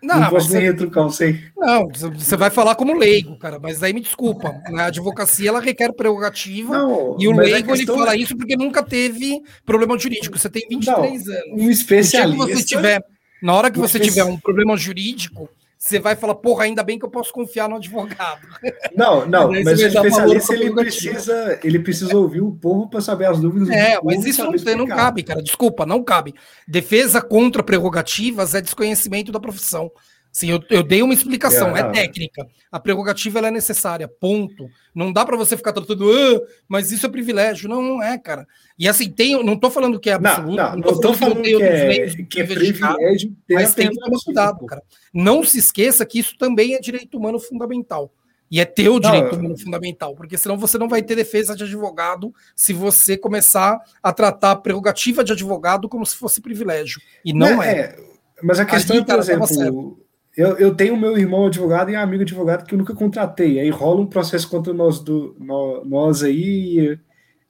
Não, 0.02 0.20
não 0.20 0.30
posso 0.30 0.52
nem 0.52 0.62
retrucar, 0.62 1.04
não 1.04 1.10
sei. 1.10 1.40
Não, 1.56 1.88
você 1.88 2.36
vai 2.36 2.50
falar 2.50 2.74
como 2.74 2.96
leigo, 2.96 3.38
cara, 3.38 3.58
mas 3.58 3.82
aí 3.82 3.92
me 3.92 4.00
desculpa. 4.00 4.50
Né? 4.70 4.82
A 4.82 4.86
advocacia 4.86 5.48
ela 5.48 5.60
requer 5.60 5.92
prerrogativa 5.92 6.78
não, 6.78 7.16
e 7.18 7.28
o 7.28 7.36
leigo 7.36 7.74
ele 7.74 7.86
fala 7.86 8.14
é... 8.14 8.18
isso 8.18 8.36
porque 8.36 8.56
nunca 8.56 8.82
teve 8.82 9.42
problema 9.64 9.98
jurídico. 9.98 10.38
Você 10.38 10.48
tem 10.48 10.66
23 10.68 11.26
não, 11.26 11.34
anos. 11.34 11.62
Um 11.64 11.70
especialista. 11.70 12.46
você 12.46 12.64
tiver, 12.64 13.04
na 13.42 13.54
hora 13.54 13.70
que 13.70 13.78
você 13.78 14.00
tiver 14.00 14.24
um 14.24 14.38
problema 14.38 14.76
jurídico, 14.76 15.48
você 15.78 15.98
vai 15.98 16.16
falar, 16.16 16.34
porra, 16.36 16.64
ainda 16.64 16.82
bem 16.82 16.98
que 16.98 17.04
eu 17.04 17.10
posso 17.10 17.32
confiar 17.32 17.68
no 17.68 17.76
advogado. 17.76 18.46
Não, 18.96 19.26
não, 19.26 19.52
mas 19.52 19.78
o 19.78 19.86
especialista 19.86 20.54
ele 20.54 20.72
precisa, 20.72 21.60
ele 21.62 21.78
precisa 21.78 22.16
ouvir 22.16 22.40
o 22.40 22.50
povo 22.52 22.88
para 22.88 23.00
saber 23.00 23.26
as 23.26 23.38
dúvidas 23.38 23.68
É, 23.68 24.00
mas 24.02 24.24
isso 24.24 24.42
não, 24.42 24.52
tem, 24.52 24.74
não 24.74 24.86
cabe, 24.86 25.22
cara. 25.22 25.42
Desculpa, 25.42 25.84
não 25.84 26.02
cabe. 26.02 26.34
Defesa 26.66 27.20
contra 27.20 27.62
prerrogativas 27.62 28.54
é 28.54 28.60
desconhecimento 28.60 29.30
da 29.30 29.38
profissão. 29.38 29.90
Sim, 30.36 30.50
eu, 30.50 30.62
eu 30.68 30.82
dei 30.82 31.00
uma 31.00 31.14
explicação, 31.14 31.74
é, 31.74 31.80
é 31.80 31.90
técnica. 31.90 32.46
A 32.70 32.78
prerrogativa 32.78 33.38
é 33.38 33.50
necessária, 33.50 34.06
ponto. 34.06 34.68
Não 34.94 35.10
dá 35.10 35.24
para 35.24 35.34
você 35.34 35.56
ficar 35.56 35.72
tratando, 35.72 36.12
ah, 36.12 36.40
mas 36.68 36.92
isso 36.92 37.06
é 37.06 37.08
privilégio. 37.08 37.70
Não, 37.70 37.80
não 37.80 38.02
é, 38.02 38.18
cara. 38.18 38.46
E 38.78 38.86
assim, 38.86 39.10
tem, 39.10 39.42
não 39.42 39.54
estou 39.54 39.70
falando 39.70 39.98
que 39.98 40.10
é 40.10 40.12
absoluto, 40.12 40.56
não, 40.56 40.76
não, 40.76 40.92
não 40.92 41.00
tô 41.00 41.14
falando 41.14 41.40
que, 41.40 41.56
que, 41.56 41.62
é, 41.62 42.08
que 42.24 42.40
é 42.42 42.44
privilégio, 42.44 43.34
mas 43.48 43.74
tem 43.74 43.88
que 43.88 43.98
tomar 43.98 44.18
cuidado, 44.22 44.66
cara. 44.66 44.82
Não 45.10 45.42
se 45.42 45.56
esqueça 45.56 46.04
que 46.04 46.18
isso 46.18 46.36
também 46.36 46.74
é 46.74 46.80
direito 46.80 47.16
humano 47.16 47.38
fundamental. 47.40 48.12
E 48.50 48.60
é 48.60 48.66
teu 48.66 49.00
direito 49.00 49.36
humano 49.36 49.56
fundamental, 49.56 50.14
porque 50.14 50.36
senão 50.36 50.58
você 50.58 50.76
não 50.76 50.86
vai 50.86 51.02
ter 51.02 51.16
defesa 51.16 51.56
de 51.56 51.64
advogado 51.64 52.30
se 52.54 52.74
você 52.74 53.16
começar 53.16 53.80
a 54.02 54.12
tratar 54.12 54.50
a 54.50 54.56
prerrogativa 54.56 55.24
de 55.24 55.32
advogado 55.32 55.88
como 55.88 56.04
se 56.04 56.14
fosse 56.14 56.42
privilégio. 56.42 57.00
E 57.24 57.32
não, 57.32 57.62
é. 57.62 57.80
é. 57.80 57.96
Mas 58.42 58.60
a 58.60 58.66
questão, 58.66 58.98
é, 58.98 59.02
por 59.02 59.18
exemplo, 59.18 60.05
eu, 60.36 60.58
eu 60.58 60.74
tenho 60.74 60.96
meu 60.96 61.16
irmão 61.16 61.46
advogado 61.46 61.90
e 61.90 61.96
amigo 61.96 62.22
advogado 62.22 62.66
que 62.66 62.74
eu 62.74 62.78
nunca 62.78 62.94
contratei. 62.94 63.58
Aí 63.58 63.70
rola 63.70 64.02
um 64.02 64.06
processo 64.06 64.48
contra 64.50 64.74
nós, 64.74 65.00
do, 65.00 65.34
nós, 65.40 65.86
nós 65.86 66.22
aí. 66.22 66.98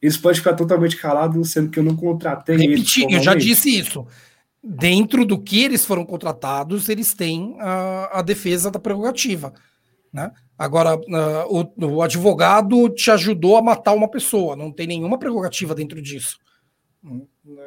eles 0.00 0.16
podem 0.16 0.38
ficar 0.38 0.54
totalmente 0.54 0.96
calados, 0.96 1.50
sendo 1.50 1.70
que 1.70 1.80
eu 1.80 1.82
não 1.82 1.96
contratei 1.96 2.56
Repetir, 2.56 3.04
eles. 3.04 3.16
Eu 3.16 3.22
já 3.22 3.34
disse 3.34 3.76
isso. 3.76 4.06
Dentro 4.62 5.24
do 5.24 5.38
que 5.38 5.64
eles 5.64 5.84
foram 5.84 6.04
contratados, 6.04 6.88
eles 6.88 7.12
têm 7.12 7.56
a, 7.58 8.20
a 8.20 8.22
defesa 8.22 8.70
da 8.70 8.78
prerrogativa. 8.78 9.52
Né? 10.12 10.30
Agora, 10.56 10.96
uh, 10.96 11.72
o, 11.76 11.96
o 11.96 12.02
advogado 12.02 12.88
te 12.90 13.10
ajudou 13.10 13.56
a 13.56 13.62
matar 13.62 13.94
uma 13.94 14.08
pessoa, 14.08 14.54
não 14.54 14.70
tem 14.70 14.86
nenhuma 14.86 15.18
prerrogativa 15.18 15.74
dentro 15.74 16.00
disso. 16.00 16.38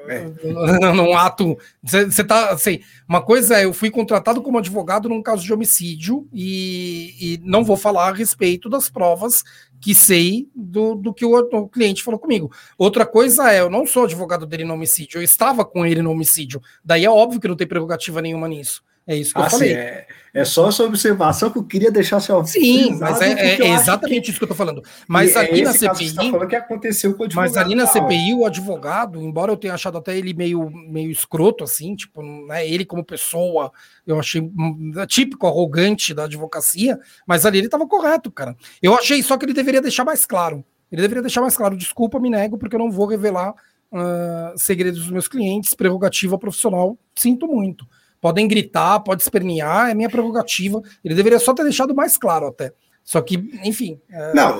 É. 0.08 0.26
num 0.94 1.16
ato. 1.16 1.58
Você 1.82 2.24
tá 2.24 2.52
assim, 2.52 2.82
uma 3.08 3.22
coisa 3.22 3.58
é, 3.58 3.66
eu 3.66 3.74
fui 3.74 3.90
contratado 3.90 4.42
como 4.42 4.58
advogado 4.58 5.08
num 5.08 5.22
caso 5.22 5.44
de 5.44 5.54
homicídio 5.54 6.28
e, 6.34 7.16
e 7.20 7.42
não 7.44 7.64
vou 7.64 7.78
falar 7.78 8.10
a 8.10 8.14
respeito 8.14 8.70
das 8.70 8.90
provas 8.90 9.44
que 9.80 9.96
sei 9.96 10.50
do, 10.54 10.96
do 10.96 11.14
que 11.14 11.26
o, 11.26 11.38
o, 11.38 11.70
cliente 11.70 12.04
falou 12.04 12.20
comigo. 12.20 12.52
Outra 12.78 13.06
coisa 13.06 13.52
é, 13.52 13.62
eu 13.62 13.70
não 13.70 13.86
sou 13.86 14.04
advogado 14.04 14.46
dele 14.46 14.66
no 14.66 14.74
homicídio, 14.74 15.20
eu 15.20 15.24
estava 15.24 15.64
com 15.64 15.86
ele 15.86 16.02
no 16.02 16.12
homicídio. 16.12 16.62
Daí 16.84 17.06
é 17.06 17.10
óbvio 17.10 17.40
que 17.40 17.48
não 17.48 17.56
tem 17.56 17.68
prerrogativa 17.68 18.22
nenhuma 18.22 18.48
nisso. 18.48 18.84
É 19.08 19.16
isso 19.16 19.34
que 19.34 19.40
ah, 19.40 19.46
eu 19.46 19.50
falei. 19.50 19.70
Sim, 19.70 19.76
é, 19.76 20.08
é, 20.34 20.46
só 20.46 20.70
essa 20.70 20.84
observação 20.84 21.50
que 21.50 21.58
eu 21.58 21.64
queria 21.64 21.92
deixar 21.92 22.20
seu 22.20 22.44
Sim, 22.46 22.98
mas 23.00 23.22
é, 23.22 23.58
é 23.62 23.74
exatamente 23.74 24.26
que... 24.26 24.30
isso 24.30 24.40
que 24.40 24.44
eu 24.44 24.50
tô 24.50 24.56
falando. 24.56 24.84
Mas 25.08 25.34
e 25.34 25.38
é 25.38 25.40
ali 25.40 25.62
na 25.64 25.74
CPI. 25.74 26.14
Tá 26.14 26.24
falando 26.24 26.48
que 26.48 26.56
aconteceu 26.56 27.14
com 27.16 27.24
o 27.24 27.26
advogado. 27.26 27.50
Mas 27.50 27.58
ali 27.58 27.76
na 27.76 27.88
CPI, 27.88 28.34
o 28.34 28.46
advogado, 28.46 29.22
embora 29.22 29.52
eu 29.52 29.58
tenha 29.58 29.74
achado 29.74 29.98
até 29.98 30.18
ele 30.18 30.34
meio, 30.34 30.70
meio 30.70 31.12
escroto, 31.12 31.64
assim, 31.64 31.96
tipo, 31.96 32.22
né, 32.22 32.68
ele 32.68 32.86
como 32.86 33.04
pessoa, 33.04 33.72
eu 34.06 34.20
achei 34.20 34.42
hum, 34.42 34.92
típico, 35.08 35.48
arrogante 35.48 36.14
da 36.14 36.26
advocacia, 36.26 37.00
mas 37.26 37.46
ali 37.46 37.58
ele 37.58 37.68
estava 37.68 37.88
correto, 37.88 38.32
cara. 38.32 38.56
Eu 38.82 38.94
achei 38.94 39.22
só 39.24 39.38
que 39.38 39.46
ele 39.46 39.54
deveria 39.54 39.82
deixar 39.82 40.06
mais 40.06 40.26
claro. 40.26 40.64
Ele 40.92 41.02
deveria 41.02 41.22
deixar 41.22 41.42
mais 41.42 41.56
claro, 41.56 41.78
desculpa, 41.78 42.20
me 42.20 42.30
nego, 42.30 42.58
porque 42.58 42.76
eu 42.76 42.80
não 42.80 42.92
vou 42.92 43.06
revelar 43.06 43.54
uh, 43.92 44.58
segredos 44.58 45.00
dos 45.00 45.12
meus 45.12 45.28
clientes, 45.28 45.74
prerrogativa 45.74 46.38
profissional, 46.38 46.98
sinto 47.16 47.48
muito. 47.48 47.86
Podem 48.22 48.48
gritar, 48.48 49.00
pode 49.00 49.22
espernear, 49.22 49.90
é 49.90 49.94
minha 49.94 50.10
prerrogativa. 50.10 50.82
Ele 51.04 51.16
deveria 51.16 51.40
só 51.40 51.54
ter 51.54 51.64
deixado 51.64 51.96
mais 51.96 52.18
claro 52.18 52.48
até. 52.48 52.74
Só 53.10 53.22
que, 53.22 53.38
enfim. 53.64 54.00
É... 54.12 54.36
Não, 54.36 54.60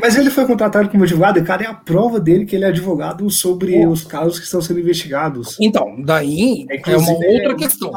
mas 0.00 0.14
ele 0.14 0.30
foi 0.30 0.46
contratado 0.46 0.88
como 0.88 1.02
advogado 1.02 1.40
e, 1.40 1.42
cara, 1.42 1.64
é 1.64 1.66
a 1.66 1.74
prova 1.74 2.20
dele 2.20 2.46
que 2.46 2.54
ele 2.54 2.64
é 2.64 2.68
advogado 2.68 3.28
sobre 3.30 3.84
os 3.84 4.04
casos 4.04 4.38
que 4.38 4.44
estão 4.44 4.62
sendo 4.62 4.78
investigados. 4.78 5.56
Então, 5.60 6.00
daí 6.00 6.66
é, 6.70 6.80
é 6.88 6.96
uma 6.96 7.10
outra 7.10 7.50
é, 7.50 7.54
questão. 7.56 7.90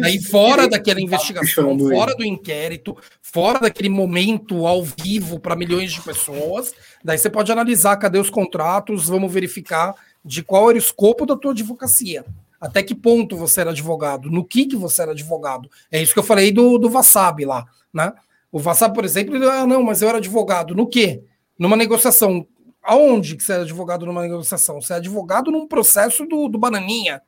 Daí, 0.00 0.22
fora 0.22 0.68
daquela 0.68 1.00
investigação, 1.00 1.76
fora 1.76 2.14
do 2.14 2.24
inquérito, 2.24 2.96
fora 3.20 3.58
daquele 3.58 3.88
momento 3.88 4.68
ao 4.68 4.84
vivo 4.84 5.40
para 5.40 5.56
milhões 5.56 5.92
de 5.92 6.00
pessoas, 6.00 6.72
daí 7.02 7.18
você 7.18 7.28
pode 7.28 7.50
analisar 7.50 7.96
cadê 7.96 8.20
os 8.20 8.30
contratos, 8.30 9.08
vamos 9.08 9.32
verificar 9.32 9.96
de 10.24 10.44
qual 10.44 10.70
era 10.70 10.76
o 10.76 10.80
escopo 10.80 11.26
da 11.26 11.34
tua 11.34 11.50
advocacia. 11.50 12.24
Até 12.60 12.82
que 12.82 12.94
ponto 12.94 13.36
você 13.36 13.62
era 13.62 13.70
advogado? 13.70 14.30
No 14.30 14.44
que, 14.44 14.66
que 14.66 14.76
você 14.76 15.02
era 15.02 15.12
advogado? 15.12 15.70
É 15.90 16.02
isso 16.02 16.12
que 16.12 16.18
eu 16.18 16.24
falei 16.24 16.52
do, 16.52 16.76
do 16.76 16.90
Wasabi 16.90 17.44
lá, 17.46 17.64
né? 17.92 18.12
O 18.52 18.58
Wasabi, 18.58 18.94
por 18.94 19.04
exemplo, 19.04 19.34
ele, 19.34 19.46
ah, 19.46 19.66
não, 19.66 19.82
mas 19.82 20.02
eu 20.02 20.08
era 20.08 20.18
advogado. 20.18 20.74
No 20.74 20.86
quê? 20.86 21.22
Numa 21.58 21.76
negociação. 21.76 22.46
Aonde 22.82 23.36
que 23.36 23.42
você 23.42 23.52
era 23.52 23.62
advogado 23.62 24.04
numa 24.04 24.22
negociação? 24.22 24.80
Você 24.80 24.92
é 24.92 24.96
advogado 24.96 25.50
num 25.50 25.66
processo 25.66 26.26
do, 26.26 26.48
do 26.48 26.58
Bananinha. 26.58 27.22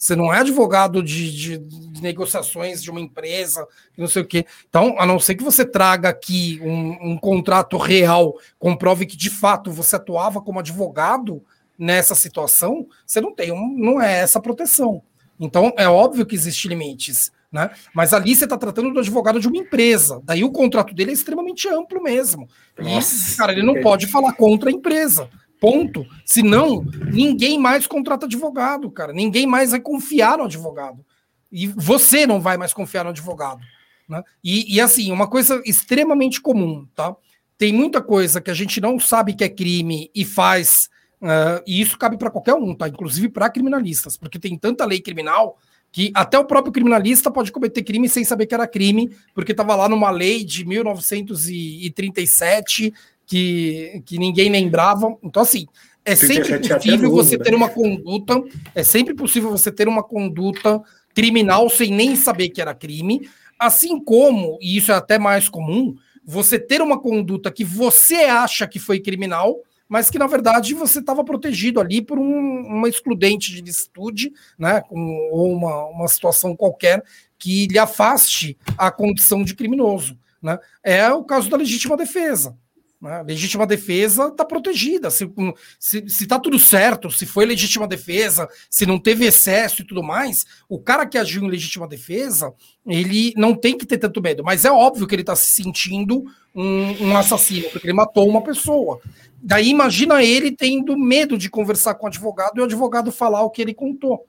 Você 0.00 0.16
não 0.16 0.32
é 0.32 0.38
advogado 0.38 1.02
de, 1.02 1.30
de, 1.30 1.58
de, 1.58 2.02
negociações 2.02 2.82
de 2.82 2.90
uma 2.90 3.00
empresa, 3.00 3.66
não 3.98 4.06
sei 4.06 4.22
o 4.22 4.26
quê. 4.26 4.46
Então, 4.66 4.96
a 4.98 5.04
não 5.04 5.18
ser 5.18 5.34
que 5.34 5.44
você 5.44 5.62
traga 5.62 6.08
aqui 6.08 6.58
um, 6.62 7.10
um 7.10 7.18
contrato 7.18 7.76
real, 7.76 8.34
comprove 8.58 9.04
que 9.04 9.16
de 9.16 9.28
fato 9.28 9.70
você 9.70 9.96
atuava 9.96 10.40
como 10.40 10.58
advogado, 10.58 11.44
nessa 11.80 12.14
situação, 12.14 12.86
você 13.06 13.20
não 13.20 13.34
tem 13.34 13.50
um, 13.50 13.74
não 13.78 14.00
é 14.00 14.20
essa 14.20 14.38
proteção. 14.38 15.02
Então 15.40 15.72
é 15.78 15.88
óbvio 15.88 16.26
que 16.26 16.34
existem 16.34 16.68
limites, 16.68 17.32
né? 17.50 17.70
Mas 17.94 18.12
ali 18.12 18.36
você 18.36 18.44
está 18.44 18.58
tratando 18.58 18.92
do 18.92 19.00
advogado 19.00 19.40
de 19.40 19.48
uma 19.48 19.56
empresa, 19.56 20.20
daí 20.22 20.44
o 20.44 20.52
contrato 20.52 20.94
dele 20.94 21.10
é 21.10 21.14
extremamente 21.14 21.66
amplo 21.66 22.02
mesmo. 22.02 22.46
Nossa, 22.78 23.32
e, 23.32 23.36
cara, 23.36 23.52
ele 23.52 23.62
não 23.62 23.80
pode 23.80 24.06
falar 24.06 24.34
contra 24.34 24.68
a 24.68 24.72
empresa. 24.72 25.30
Ponto. 25.58 26.06
Senão, 26.24 26.84
ninguém 27.12 27.58
mais 27.58 27.86
contrata 27.86 28.26
advogado, 28.26 28.90
cara. 28.90 29.12
Ninguém 29.12 29.46
mais 29.46 29.70
vai 29.70 29.80
confiar 29.80 30.38
no 30.38 30.44
advogado. 30.44 31.04
E 31.52 31.66
você 31.66 32.26
não 32.26 32.40
vai 32.40 32.56
mais 32.56 32.72
confiar 32.72 33.04
no 33.04 33.10
advogado. 33.10 33.60
Né? 34.08 34.22
E, 34.42 34.74
e 34.74 34.80
assim, 34.80 35.12
uma 35.12 35.28
coisa 35.28 35.62
extremamente 35.66 36.40
comum, 36.40 36.86
tá? 36.94 37.14
Tem 37.58 37.74
muita 37.74 38.00
coisa 38.00 38.40
que 38.40 38.50
a 38.50 38.54
gente 38.54 38.80
não 38.80 38.98
sabe 38.98 39.34
que 39.34 39.44
é 39.44 39.48
crime 39.48 40.10
e 40.14 40.24
faz 40.24 40.88
Uh, 41.20 41.60
e 41.66 41.80
isso 41.80 41.98
cabe 41.98 42.16
para 42.16 42.30
qualquer 42.30 42.54
um, 42.54 42.72
tá? 42.74 42.88
Inclusive 42.88 43.28
para 43.28 43.50
criminalistas, 43.50 44.16
porque 44.16 44.38
tem 44.38 44.56
tanta 44.56 44.86
lei 44.86 45.00
criminal 45.00 45.58
que 45.92 46.10
até 46.14 46.38
o 46.38 46.44
próprio 46.44 46.72
criminalista 46.72 47.30
pode 47.30 47.52
cometer 47.52 47.82
crime 47.82 48.08
sem 48.08 48.24
saber 48.24 48.46
que 48.46 48.54
era 48.54 48.66
crime, 48.66 49.10
porque 49.34 49.52
estava 49.52 49.74
lá 49.74 49.86
numa 49.88 50.10
lei 50.10 50.44
de 50.44 50.64
1937 50.64 52.94
que, 53.26 54.02
que 54.06 54.18
ninguém 54.18 54.50
lembrava. 54.50 55.14
Então, 55.22 55.42
assim, 55.42 55.66
é 56.04 56.16
sempre 56.16 56.58
possível 56.58 57.10
você 57.10 57.38
ter 57.38 57.54
uma 57.54 57.68
conduta, 57.68 58.42
é 58.74 58.82
sempre 58.82 59.14
possível 59.14 59.50
você 59.50 59.70
ter 59.70 59.88
uma 59.88 60.02
conduta 60.02 60.82
criminal 61.14 61.68
sem 61.68 61.92
nem 61.92 62.16
saber 62.16 62.48
que 62.50 62.60
era 62.60 62.74
crime, 62.74 63.28
assim 63.58 64.02
como, 64.02 64.58
e 64.60 64.76
isso 64.76 64.92
é 64.92 64.94
até 64.94 65.18
mais 65.18 65.48
comum, 65.48 65.94
você 66.24 66.58
ter 66.58 66.80
uma 66.80 67.00
conduta 67.00 67.50
que 67.50 67.64
você 67.64 68.24
acha 68.24 68.66
que 68.66 68.78
foi 68.78 69.00
criminal, 69.00 69.56
mas 69.90 70.08
que 70.08 70.20
na 70.20 70.28
verdade 70.28 70.72
você 70.72 71.00
estava 71.00 71.24
protegido 71.24 71.80
ali 71.80 72.00
por 72.00 72.16
um, 72.16 72.60
uma 72.60 72.88
excludente 72.88 73.52
de 73.52 73.60
licitude, 73.60 74.32
né, 74.56 74.84
ou 74.88 75.52
uma, 75.52 75.86
uma 75.86 76.06
situação 76.06 76.54
qualquer 76.54 77.02
que 77.36 77.66
lhe 77.66 77.78
afaste 77.78 78.56
a 78.78 78.88
condição 78.92 79.42
de 79.42 79.56
criminoso. 79.56 80.16
Né? 80.40 80.56
É 80.84 81.12
o 81.12 81.24
caso 81.24 81.50
da 81.50 81.56
legítima 81.56 81.96
defesa. 81.96 82.56
Né? 83.00 83.22
Legítima 83.22 83.66
defesa 83.66 84.28
está 84.28 84.44
protegida. 84.44 85.10
Se 85.10 85.24
está 85.24 85.52
se, 85.78 86.04
se 86.08 86.26
tá 86.26 86.38
tudo 86.38 86.58
certo, 86.58 87.10
se 87.10 87.24
foi 87.24 87.46
legítima 87.46 87.88
defesa, 87.88 88.48
se 88.68 88.84
não 88.84 88.98
teve 88.98 89.24
excesso 89.24 89.80
e 89.80 89.84
tudo 89.86 90.02
mais, 90.02 90.44
o 90.68 90.78
cara 90.78 91.06
que 91.06 91.16
agiu 91.16 91.42
em 91.42 91.48
legítima 91.48 91.88
defesa, 91.88 92.52
ele 92.86 93.32
não 93.36 93.54
tem 93.54 93.76
que 93.76 93.86
ter 93.86 93.96
tanto 93.96 94.20
medo. 94.20 94.44
Mas 94.44 94.64
é 94.64 94.70
óbvio 94.70 95.06
que 95.06 95.14
ele 95.14 95.22
está 95.22 95.34
se 95.34 95.50
sentindo 95.50 96.24
um, 96.54 97.06
um 97.06 97.16
assassino, 97.16 97.70
porque 97.70 97.86
ele 97.86 97.94
matou 97.94 98.28
uma 98.28 98.42
pessoa. 98.42 99.00
Daí 99.42 99.70
imagina 99.70 100.22
ele 100.22 100.52
tendo 100.52 100.96
medo 100.98 101.38
de 101.38 101.48
conversar 101.48 101.94
com 101.94 102.04
o 102.04 102.08
advogado 102.08 102.58
e 102.58 102.60
o 102.60 102.64
advogado 102.64 103.10
falar 103.10 103.42
o 103.42 103.50
que 103.50 103.62
ele 103.62 103.72
contou. 103.72 104.26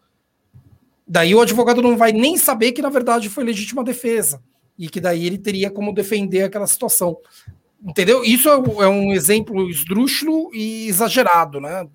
Daí 1.06 1.36
o 1.36 1.42
advogado 1.42 1.82
não 1.82 1.98
vai 1.98 2.14
nem 2.14 2.38
saber 2.38 2.72
que 2.72 2.82
na 2.82 2.90
verdade 2.90 3.28
foi 3.28 3.44
legítima 3.44 3.84
defesa 3.84 4.42
e 4.80 4.88
que 4.88 5.02
daí 5.02 5.26
ele 5.26 5.38
teria 5.38 5.70
como 5.70 5.94
defender 5.94 6.44
aquela 6.44 6.66
situação. 6.66 7.18
Entendeu? 7.84 8.24
Isso 8.24 8.48
é, 8.48 8.54
é 8.84 8.88
um 8.88 9.12
exemplo 9.12 9.68
esdrúxulo 9.68 10.54
e 10.54 10.88
exagerado, 10.88 11.60
né? 11.60 11.88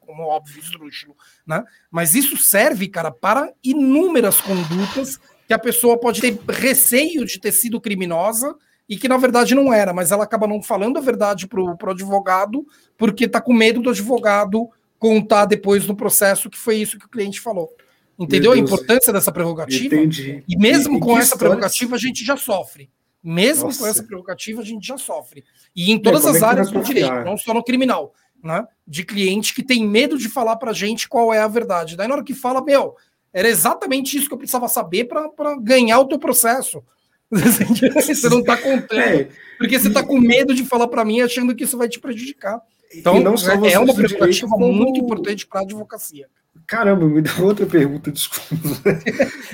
Como 0.00 0.22
óbvio, 0.22 0.60
esdrúxulo, 0.60 1.16
né? 1.44 1.64
Mas 1.90 2.14
isso 2.14 2.36
serve, 2.36 2.86
cara, 2.86 3.10
para 3.10 3.52
inúmeras 3.62 4.40
condutas 4.40 5.18
que 5.48 5.52
a 5.52 5.58
pessoa 5.58 5.98
pode 5.98 6.20
ter 6.20 6.38
receio 6.48 7.24
de 7.24 7.40
ter 7.40 7.50
sido 7.50 7.80
criminosa 7.80 8.54
e 8.88 8.96
que 8.96 9.08
na 9.08 9.16
verdade 9.16 9.54
não 9.54 9.72
era, 9.72 9.92
mas 9.92 10.12
ela 10.12 10.24
acaba 10.24 10.46
não 10.46 10.62
falando 10.62 10.98
a 10.98 11.02
verdade 11.02 11.48
para 11.48 11.60
o 11.60 11.90
advogado 11.90 12.64
porque 12.96 13.24
está 13.24 13.40
com 13.40 13.52
medo 13.52 13.80
do 13.82 13.90
advogado 13.90 14.68
contar 14.98 15.46
depois 15.46 15.86
no 15.86 15.96
processo 15.96 16.48
que 16.48 16.58
foi 16.58 16.76
isso 16.76 16.98
que 16.98 17.06
o 17.06 17.10
cliente 17.10 17.40
falou. 17.40 17.74
Entendeu 18.18 18.52
a 18.52 18.56
importância 18.56 19.12
dessa 19.12 19.32
prerrogativa? 19.32 19.96
Entendi. 19.96 20.44
E 20.46 20.56
mesmo 20.56 20.98
e, 20.98 21.00
com 21.00 21.18
essa 21.18 21.36
prerrogativa 21.36 21.96
a 21.96 21.98
gente 21.98 22.24
já 22.24 22.36
sofre. 22.36 22.88
Mesmo 23.24 23.68
Nossa. 23.68 23.78
com 23.78 23.86
essa 23.86 24.02
prerrogativa 24.02 24.60
a 24.60 24.64
gente 24.64 24.86
já 24.86 24.98
sofre. 24.98 25.42
E 25.74 25.90
em 25.90 25.98
todas 25.98 26.26
as 26.26 26.42
é 26.42 26.44
áreas 26.44 26.70
do 26.70 26.82
direito, 26.82 27.24
não 27.24 27.38
só 27.38 27.54
no 27.54 27.64
criminal, 27.64 28.12
né? 28.42 28.66
De 28.86 29.02
cliente 29.02 29.54
que 29.54 29.62
tem 29.62 29.88
medo 29.88 30.18
de 30.18 30.28
falar 30.28 30.56
para 30.56 30.72
a 30.72 30.74
gente 30.74 31.08
qual 31.08 31.32
é 31.32 31.40
a 31.40 31.48
verdade. 31.48 31.96
Daí 31.96 32.06
na 32.06 32.16
hora 32.16 32.24
que 32.24 32.34
fala, 32.34 32.62
meu, 32.62 32.96
era 33.32 33.48
exatamente 33.48 34.14
isso 34.14 34.28
que 34.28 34.34
eu 34.34 34.38
precisava 34.38 34.68
saber 34.68 35.04
para 35.06 35.56
ganhar 35.58 36.00
o 36.00 36.06
teu 36.06 36.18
processo. 36.18 36.84
você 37.30 38.28
não 38.28 38.40
está 38.40 38.58
contando. 38.58 39.00
É, 39.00 39.28
porque 39.56 39.78
você 39.78 39.88
está 39.88 40.02
com 40.02 40.20
medo 40.20 40.54
de 40.54 40.64
falar 40.66 40.86
para 40.88 41.04
mim 41.04 41.22
achando 41.22 41.54
que 41.54 41.64
isso 41.64 41.78
vai 41.78 41.88
te 41.88 41.98
prejudicar. 41.98 42.60
Então, 42.94 43.16
é, 43.16 43.72
é 43.72 43.78
uma 43.78 43.94
prerrogativa 43.94 44.48
como... 44.50 44.70
muito 44.70 45.00
importante 45.00 45.46
para 45.46 45.60
a 45.60 45.64
advocacia. 45.64 46.28
Caramba, 46.66 47.04
me 47.06 47.20
dá 47.20 47.30
outra 47.40 47.66
pergunta, 47.66 48.10
desculpa. 48.10 48.68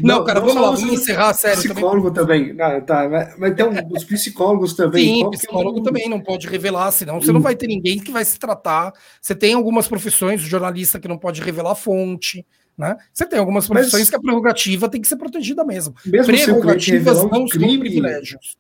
Não, 0.00 0.18
não 0.18 0.24
cara, 0.24 0.40
não 0.40 0.46
vamos 0.46 0.62
lá, 0.62 0.70
vamos 0.70 0.92
encerrar 0.92 1.30
a 1.30 1.34
série. 1.34 1.56
Psicólogo 1.56 2.10
também. 2.10 2.56
também. 2.56 2.64
Ah, 2.64 2.80
tá, 2.80 3.08
mas, 3.08 3.36
mas 3.36 3.54
um, 3.60 3.96
os 3.96 4.04
psicólogos 4.04 4.74
também. 4.74 5.04
Sim, 5.04 5.20
Qual 5.22 5.30
psicólogo 5.32 5.78
é 5.78 5.80
um... 5.80 5.84
também 5.84 6.08
não 6.08 6.20
pode 6.20 6.46
revelar, 6.46 6.92
senão 6.92 7.16
hum. 7.16 7.20
você 7.20 7.32
não 7.32 7.40
vai 7.40 7.56
ter 7.56 7.66
ninguém 7.66 7.98
que 7.98 8.12
vai 8.12 8.24
se 8.24 8.38
tratar. 8.38 8.92
Você 9.20 9.34
tem 9.34 9.54
algumas 9.54 9.88
profissões, 9.88 10.40
o 10.40 10.46
jornalista 10.46 11.00
que 11.00 11.08
não 11.08 11.18
pode 11.18 11.40
revelar 11.42 11.72
a 11.72 11.76
fonte. 11.76 12.46
Né? 12.78 12.96
Você 13.12 13.26
tem 13.26 13.38
algumas 13.38 13.66
profissões 13.66 14.02
Mas, 14.02 14.10
que 14.10 14.16
a 14.16 14.20
prerrogativa 14.20 14.88
tem 14.88 15.02
que 15.02 15.08
ser 15.08 15.16
protegida 15.16 15.64
mesmo. 15.64 15.94
mesmo 16.06 16.26
Prerrogativas 16.32 17.24
não 17.24 17.46
crime, 17.46 17.72
são 17.72 17.80
privilégios. 17.80 18.56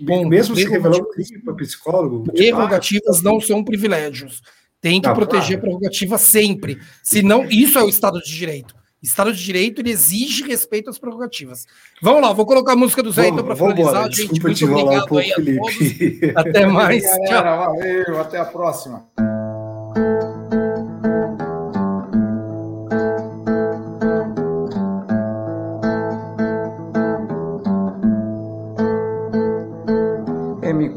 Bom, 0.00 0.26
mesmo 0.26 0.54
se 0.54 0.64
revelar 0.64 0.98
um 0.98 1.10
crime 1.10 1.38
para 1.42 1.54
psicólogo. 1.54 2.24
Prerrogativas 2.24 3.22
não 3.22 3.40
são 3.40 3.64
privilégios. 3.64 4.42
Tem 4.80 5.00
que 5.00 5.12
proteger 5.12 5.58
claro. 5.58 5.58
a 5.58 5.60
prerrogativa 5.60 6.18
sempre. 6.18 6.78
Senão, 7.02 7.44
isso 7.50 7.78
é 7.78 7.82
o 7.82 7.88
Estado 7.88 8.20
de 8.20 8.32
Direito. 8.32 8.78
Estado 9.02 9.32
de 9.32 9.42
Direito 9.42 9.80
ele 9.80 9.90
exige 9.90 10.44
respeito 10.44 10.90
às 10.90 10.98
prerrogativas. 10.98 11.66
Vamos 12.02 12.20
lá, 12.20 12.32
vou 12.32 12.44
colocar 12.44 12.72
a 12.72 12.76
música 12.76 13.02
do 13.02 13.12
Zé 13.12 13.28
então 13.28 13.44
para 13.44 13.54
finalizar. 13.54 14.10
Gente, 14.10 14.42
muito 14.42 14.64
obrigado 14.64 15.04
um 15.04 15.06
pouco, 15.06 15.18
aí 15.18 15.32
a 15.32 15.36
todos. 15.36 16.34
Até 16.34 16.66
mais. 16.66 17.04
Galera, 17.04 17.56
valeu, 17.56 18.20
até 18.20 18.38
a 18.38 18.44
próxima. 18.44 19.06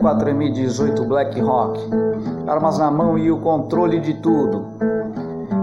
M4 0.01 0.33
M18 0.33 1.07
Black 1.07 1.39
Rock, 1.39 1.79
armas 2.47 2.79
na 2.79 2.89
mão 2.89 3.19
e 3.19 3.31
o 3.31 3.37
controle 3.37 3.99
de 3.99 4.15
tudo 4.15 4.65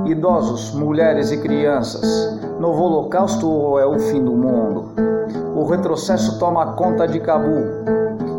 idosos, 0.06 0.72
mulheres 0.72 1.30
e 1.30 1.38
crianças. 1.38 2.38
Novo 2.58 2.82
holocausto 2.84 3.48
ou 3.48 3.78
é 3.78 3.86
o 3.86 3.98
fim 3.98 4.24
do 4.24 4.32
mundo? 4.32 4.92
O 5.54 5.66
retrocesso 5.66 6.38
toma 6.38 6.72
conta 6.72 7.06
de 7.06 7.20
Cabu. 7.20 7.64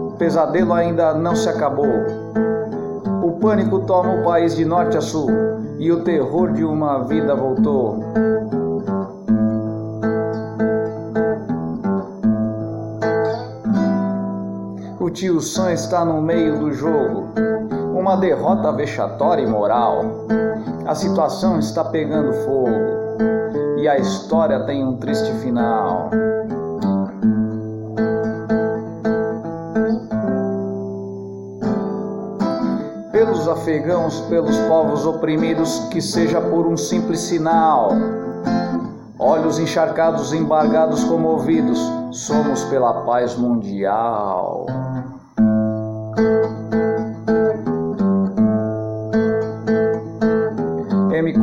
O 0.08 0.12
pesadelo 0.18 0.74
ainda 0.74 1.14
não 1.14 1.36
se 1.36 1.48
acabou. 1.48 2.06
O 3.22 3.34
pânico 3.34 3.80
toma 3.80 4.16
o 4.16 4.24
país 4.24 4.56
de 4.56 4.66
norte 4.66 4.98
a 4.98 5.02
sul 5.02 5.30
e 5.78 5.92
o 5.92 6.04
terror 6.04 6.54
de 6.54 6.64
uma 6.64 7.04
vida 7.04 7.36
voltou. 7.36 8.00
Tio 15.20 15.42
Sam 15.42 15.74
está 15.74 16.06
no 16.06 16.22
meio 16.22 16.58
do 16.60 16.72
jogo, 16.72 17.34
uma 17.94 18.16
derrota 18.16 18.72
vexatória 18.72 19.44
e 19.44 19.46
moral. 19.46 20.06
A 20.88 20.96
situação 20.96 21.60
está 21.60 21.84
pegando 21.84 22.32
fogo 22.46 23.78
e 23.78 23.86
a 23.86 23.98
história 23.98 24.62
tem 24.62 24.82
um 24.82 24.96
triste 24.96 25.30
final. 25.42 26.10
Pelos 33.12 33.46
afegãos, 33.50 34.22
pelos 34.30 34.58
povos 34.70 35.06
oprimidos, 35.06 35.80
que 35.92 36.02
seja 36.02 36.40
por 36.40 36.66
um 36.66 36.78
simples 36.78 37.20
sinal. 37.20 37.92
Olhos 39.20 39.60
encharcados, 39.60 40.32
embargados, 40.32 41.04
comovidos, 41.04 41.78
somos 42.10 42.64
pela 42.64 43.02
paz 43.02 43.36
mundial. 43.36 44.66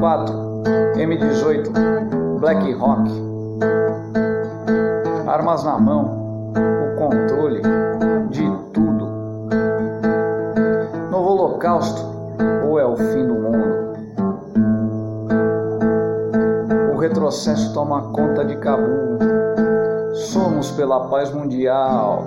M4, 0.07 0.31
M18, 0.95 2.39
Black 2.39 2.73
Rock. 2.75 3.11
Armas 5.27 5.65
na 5.65 5.79
mão, 5.79 6.53
o 6.55 6.97
controle 6.97 7.61
de 8.31 8.49
tudo. 8.73 9.09
Novo 11.11 11.29
holocausto 11.31 12.07
ou 12.69 12.79
é 12.79 12.87
o 12.87 12.97
fim 12.97 13.27
do 13.27 13.35
mundo? 13.35 13.67
O 16.95 16.99
retrocesso 16.99 17.75
toma 17.75 18.03
conta 18.13 18.45
de 18.45 18.55
Cabul. 18.59 19.19
Somos 20.15 20.71
pela 20.71 21.09
paz 21.09 21.33
mundial 21.35 22.23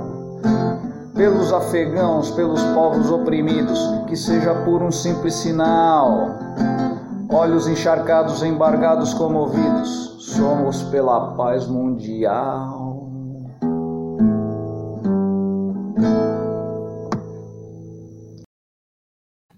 pelos 1.16 1.52
afegãos, 1.52 2.32
pelos 2.32 2.64
povos 2.74 3.12
oprimidos, 3.12 3.80
que 4.08 4.16
seja 4.16 4.54
por 4.64 4.82
um 4.82 4.90
simples 4.90 5.34
sinal 5.34 6.49
olhos 7.40 7.68
encharcados, 7.68 8.44
embargados, 8.44 9.14
comovidos, 9.14 10.18
somos 10.20 10.84
pela 10.84 11.36
paz 11.36 11.66
mundial. 11.68 12.79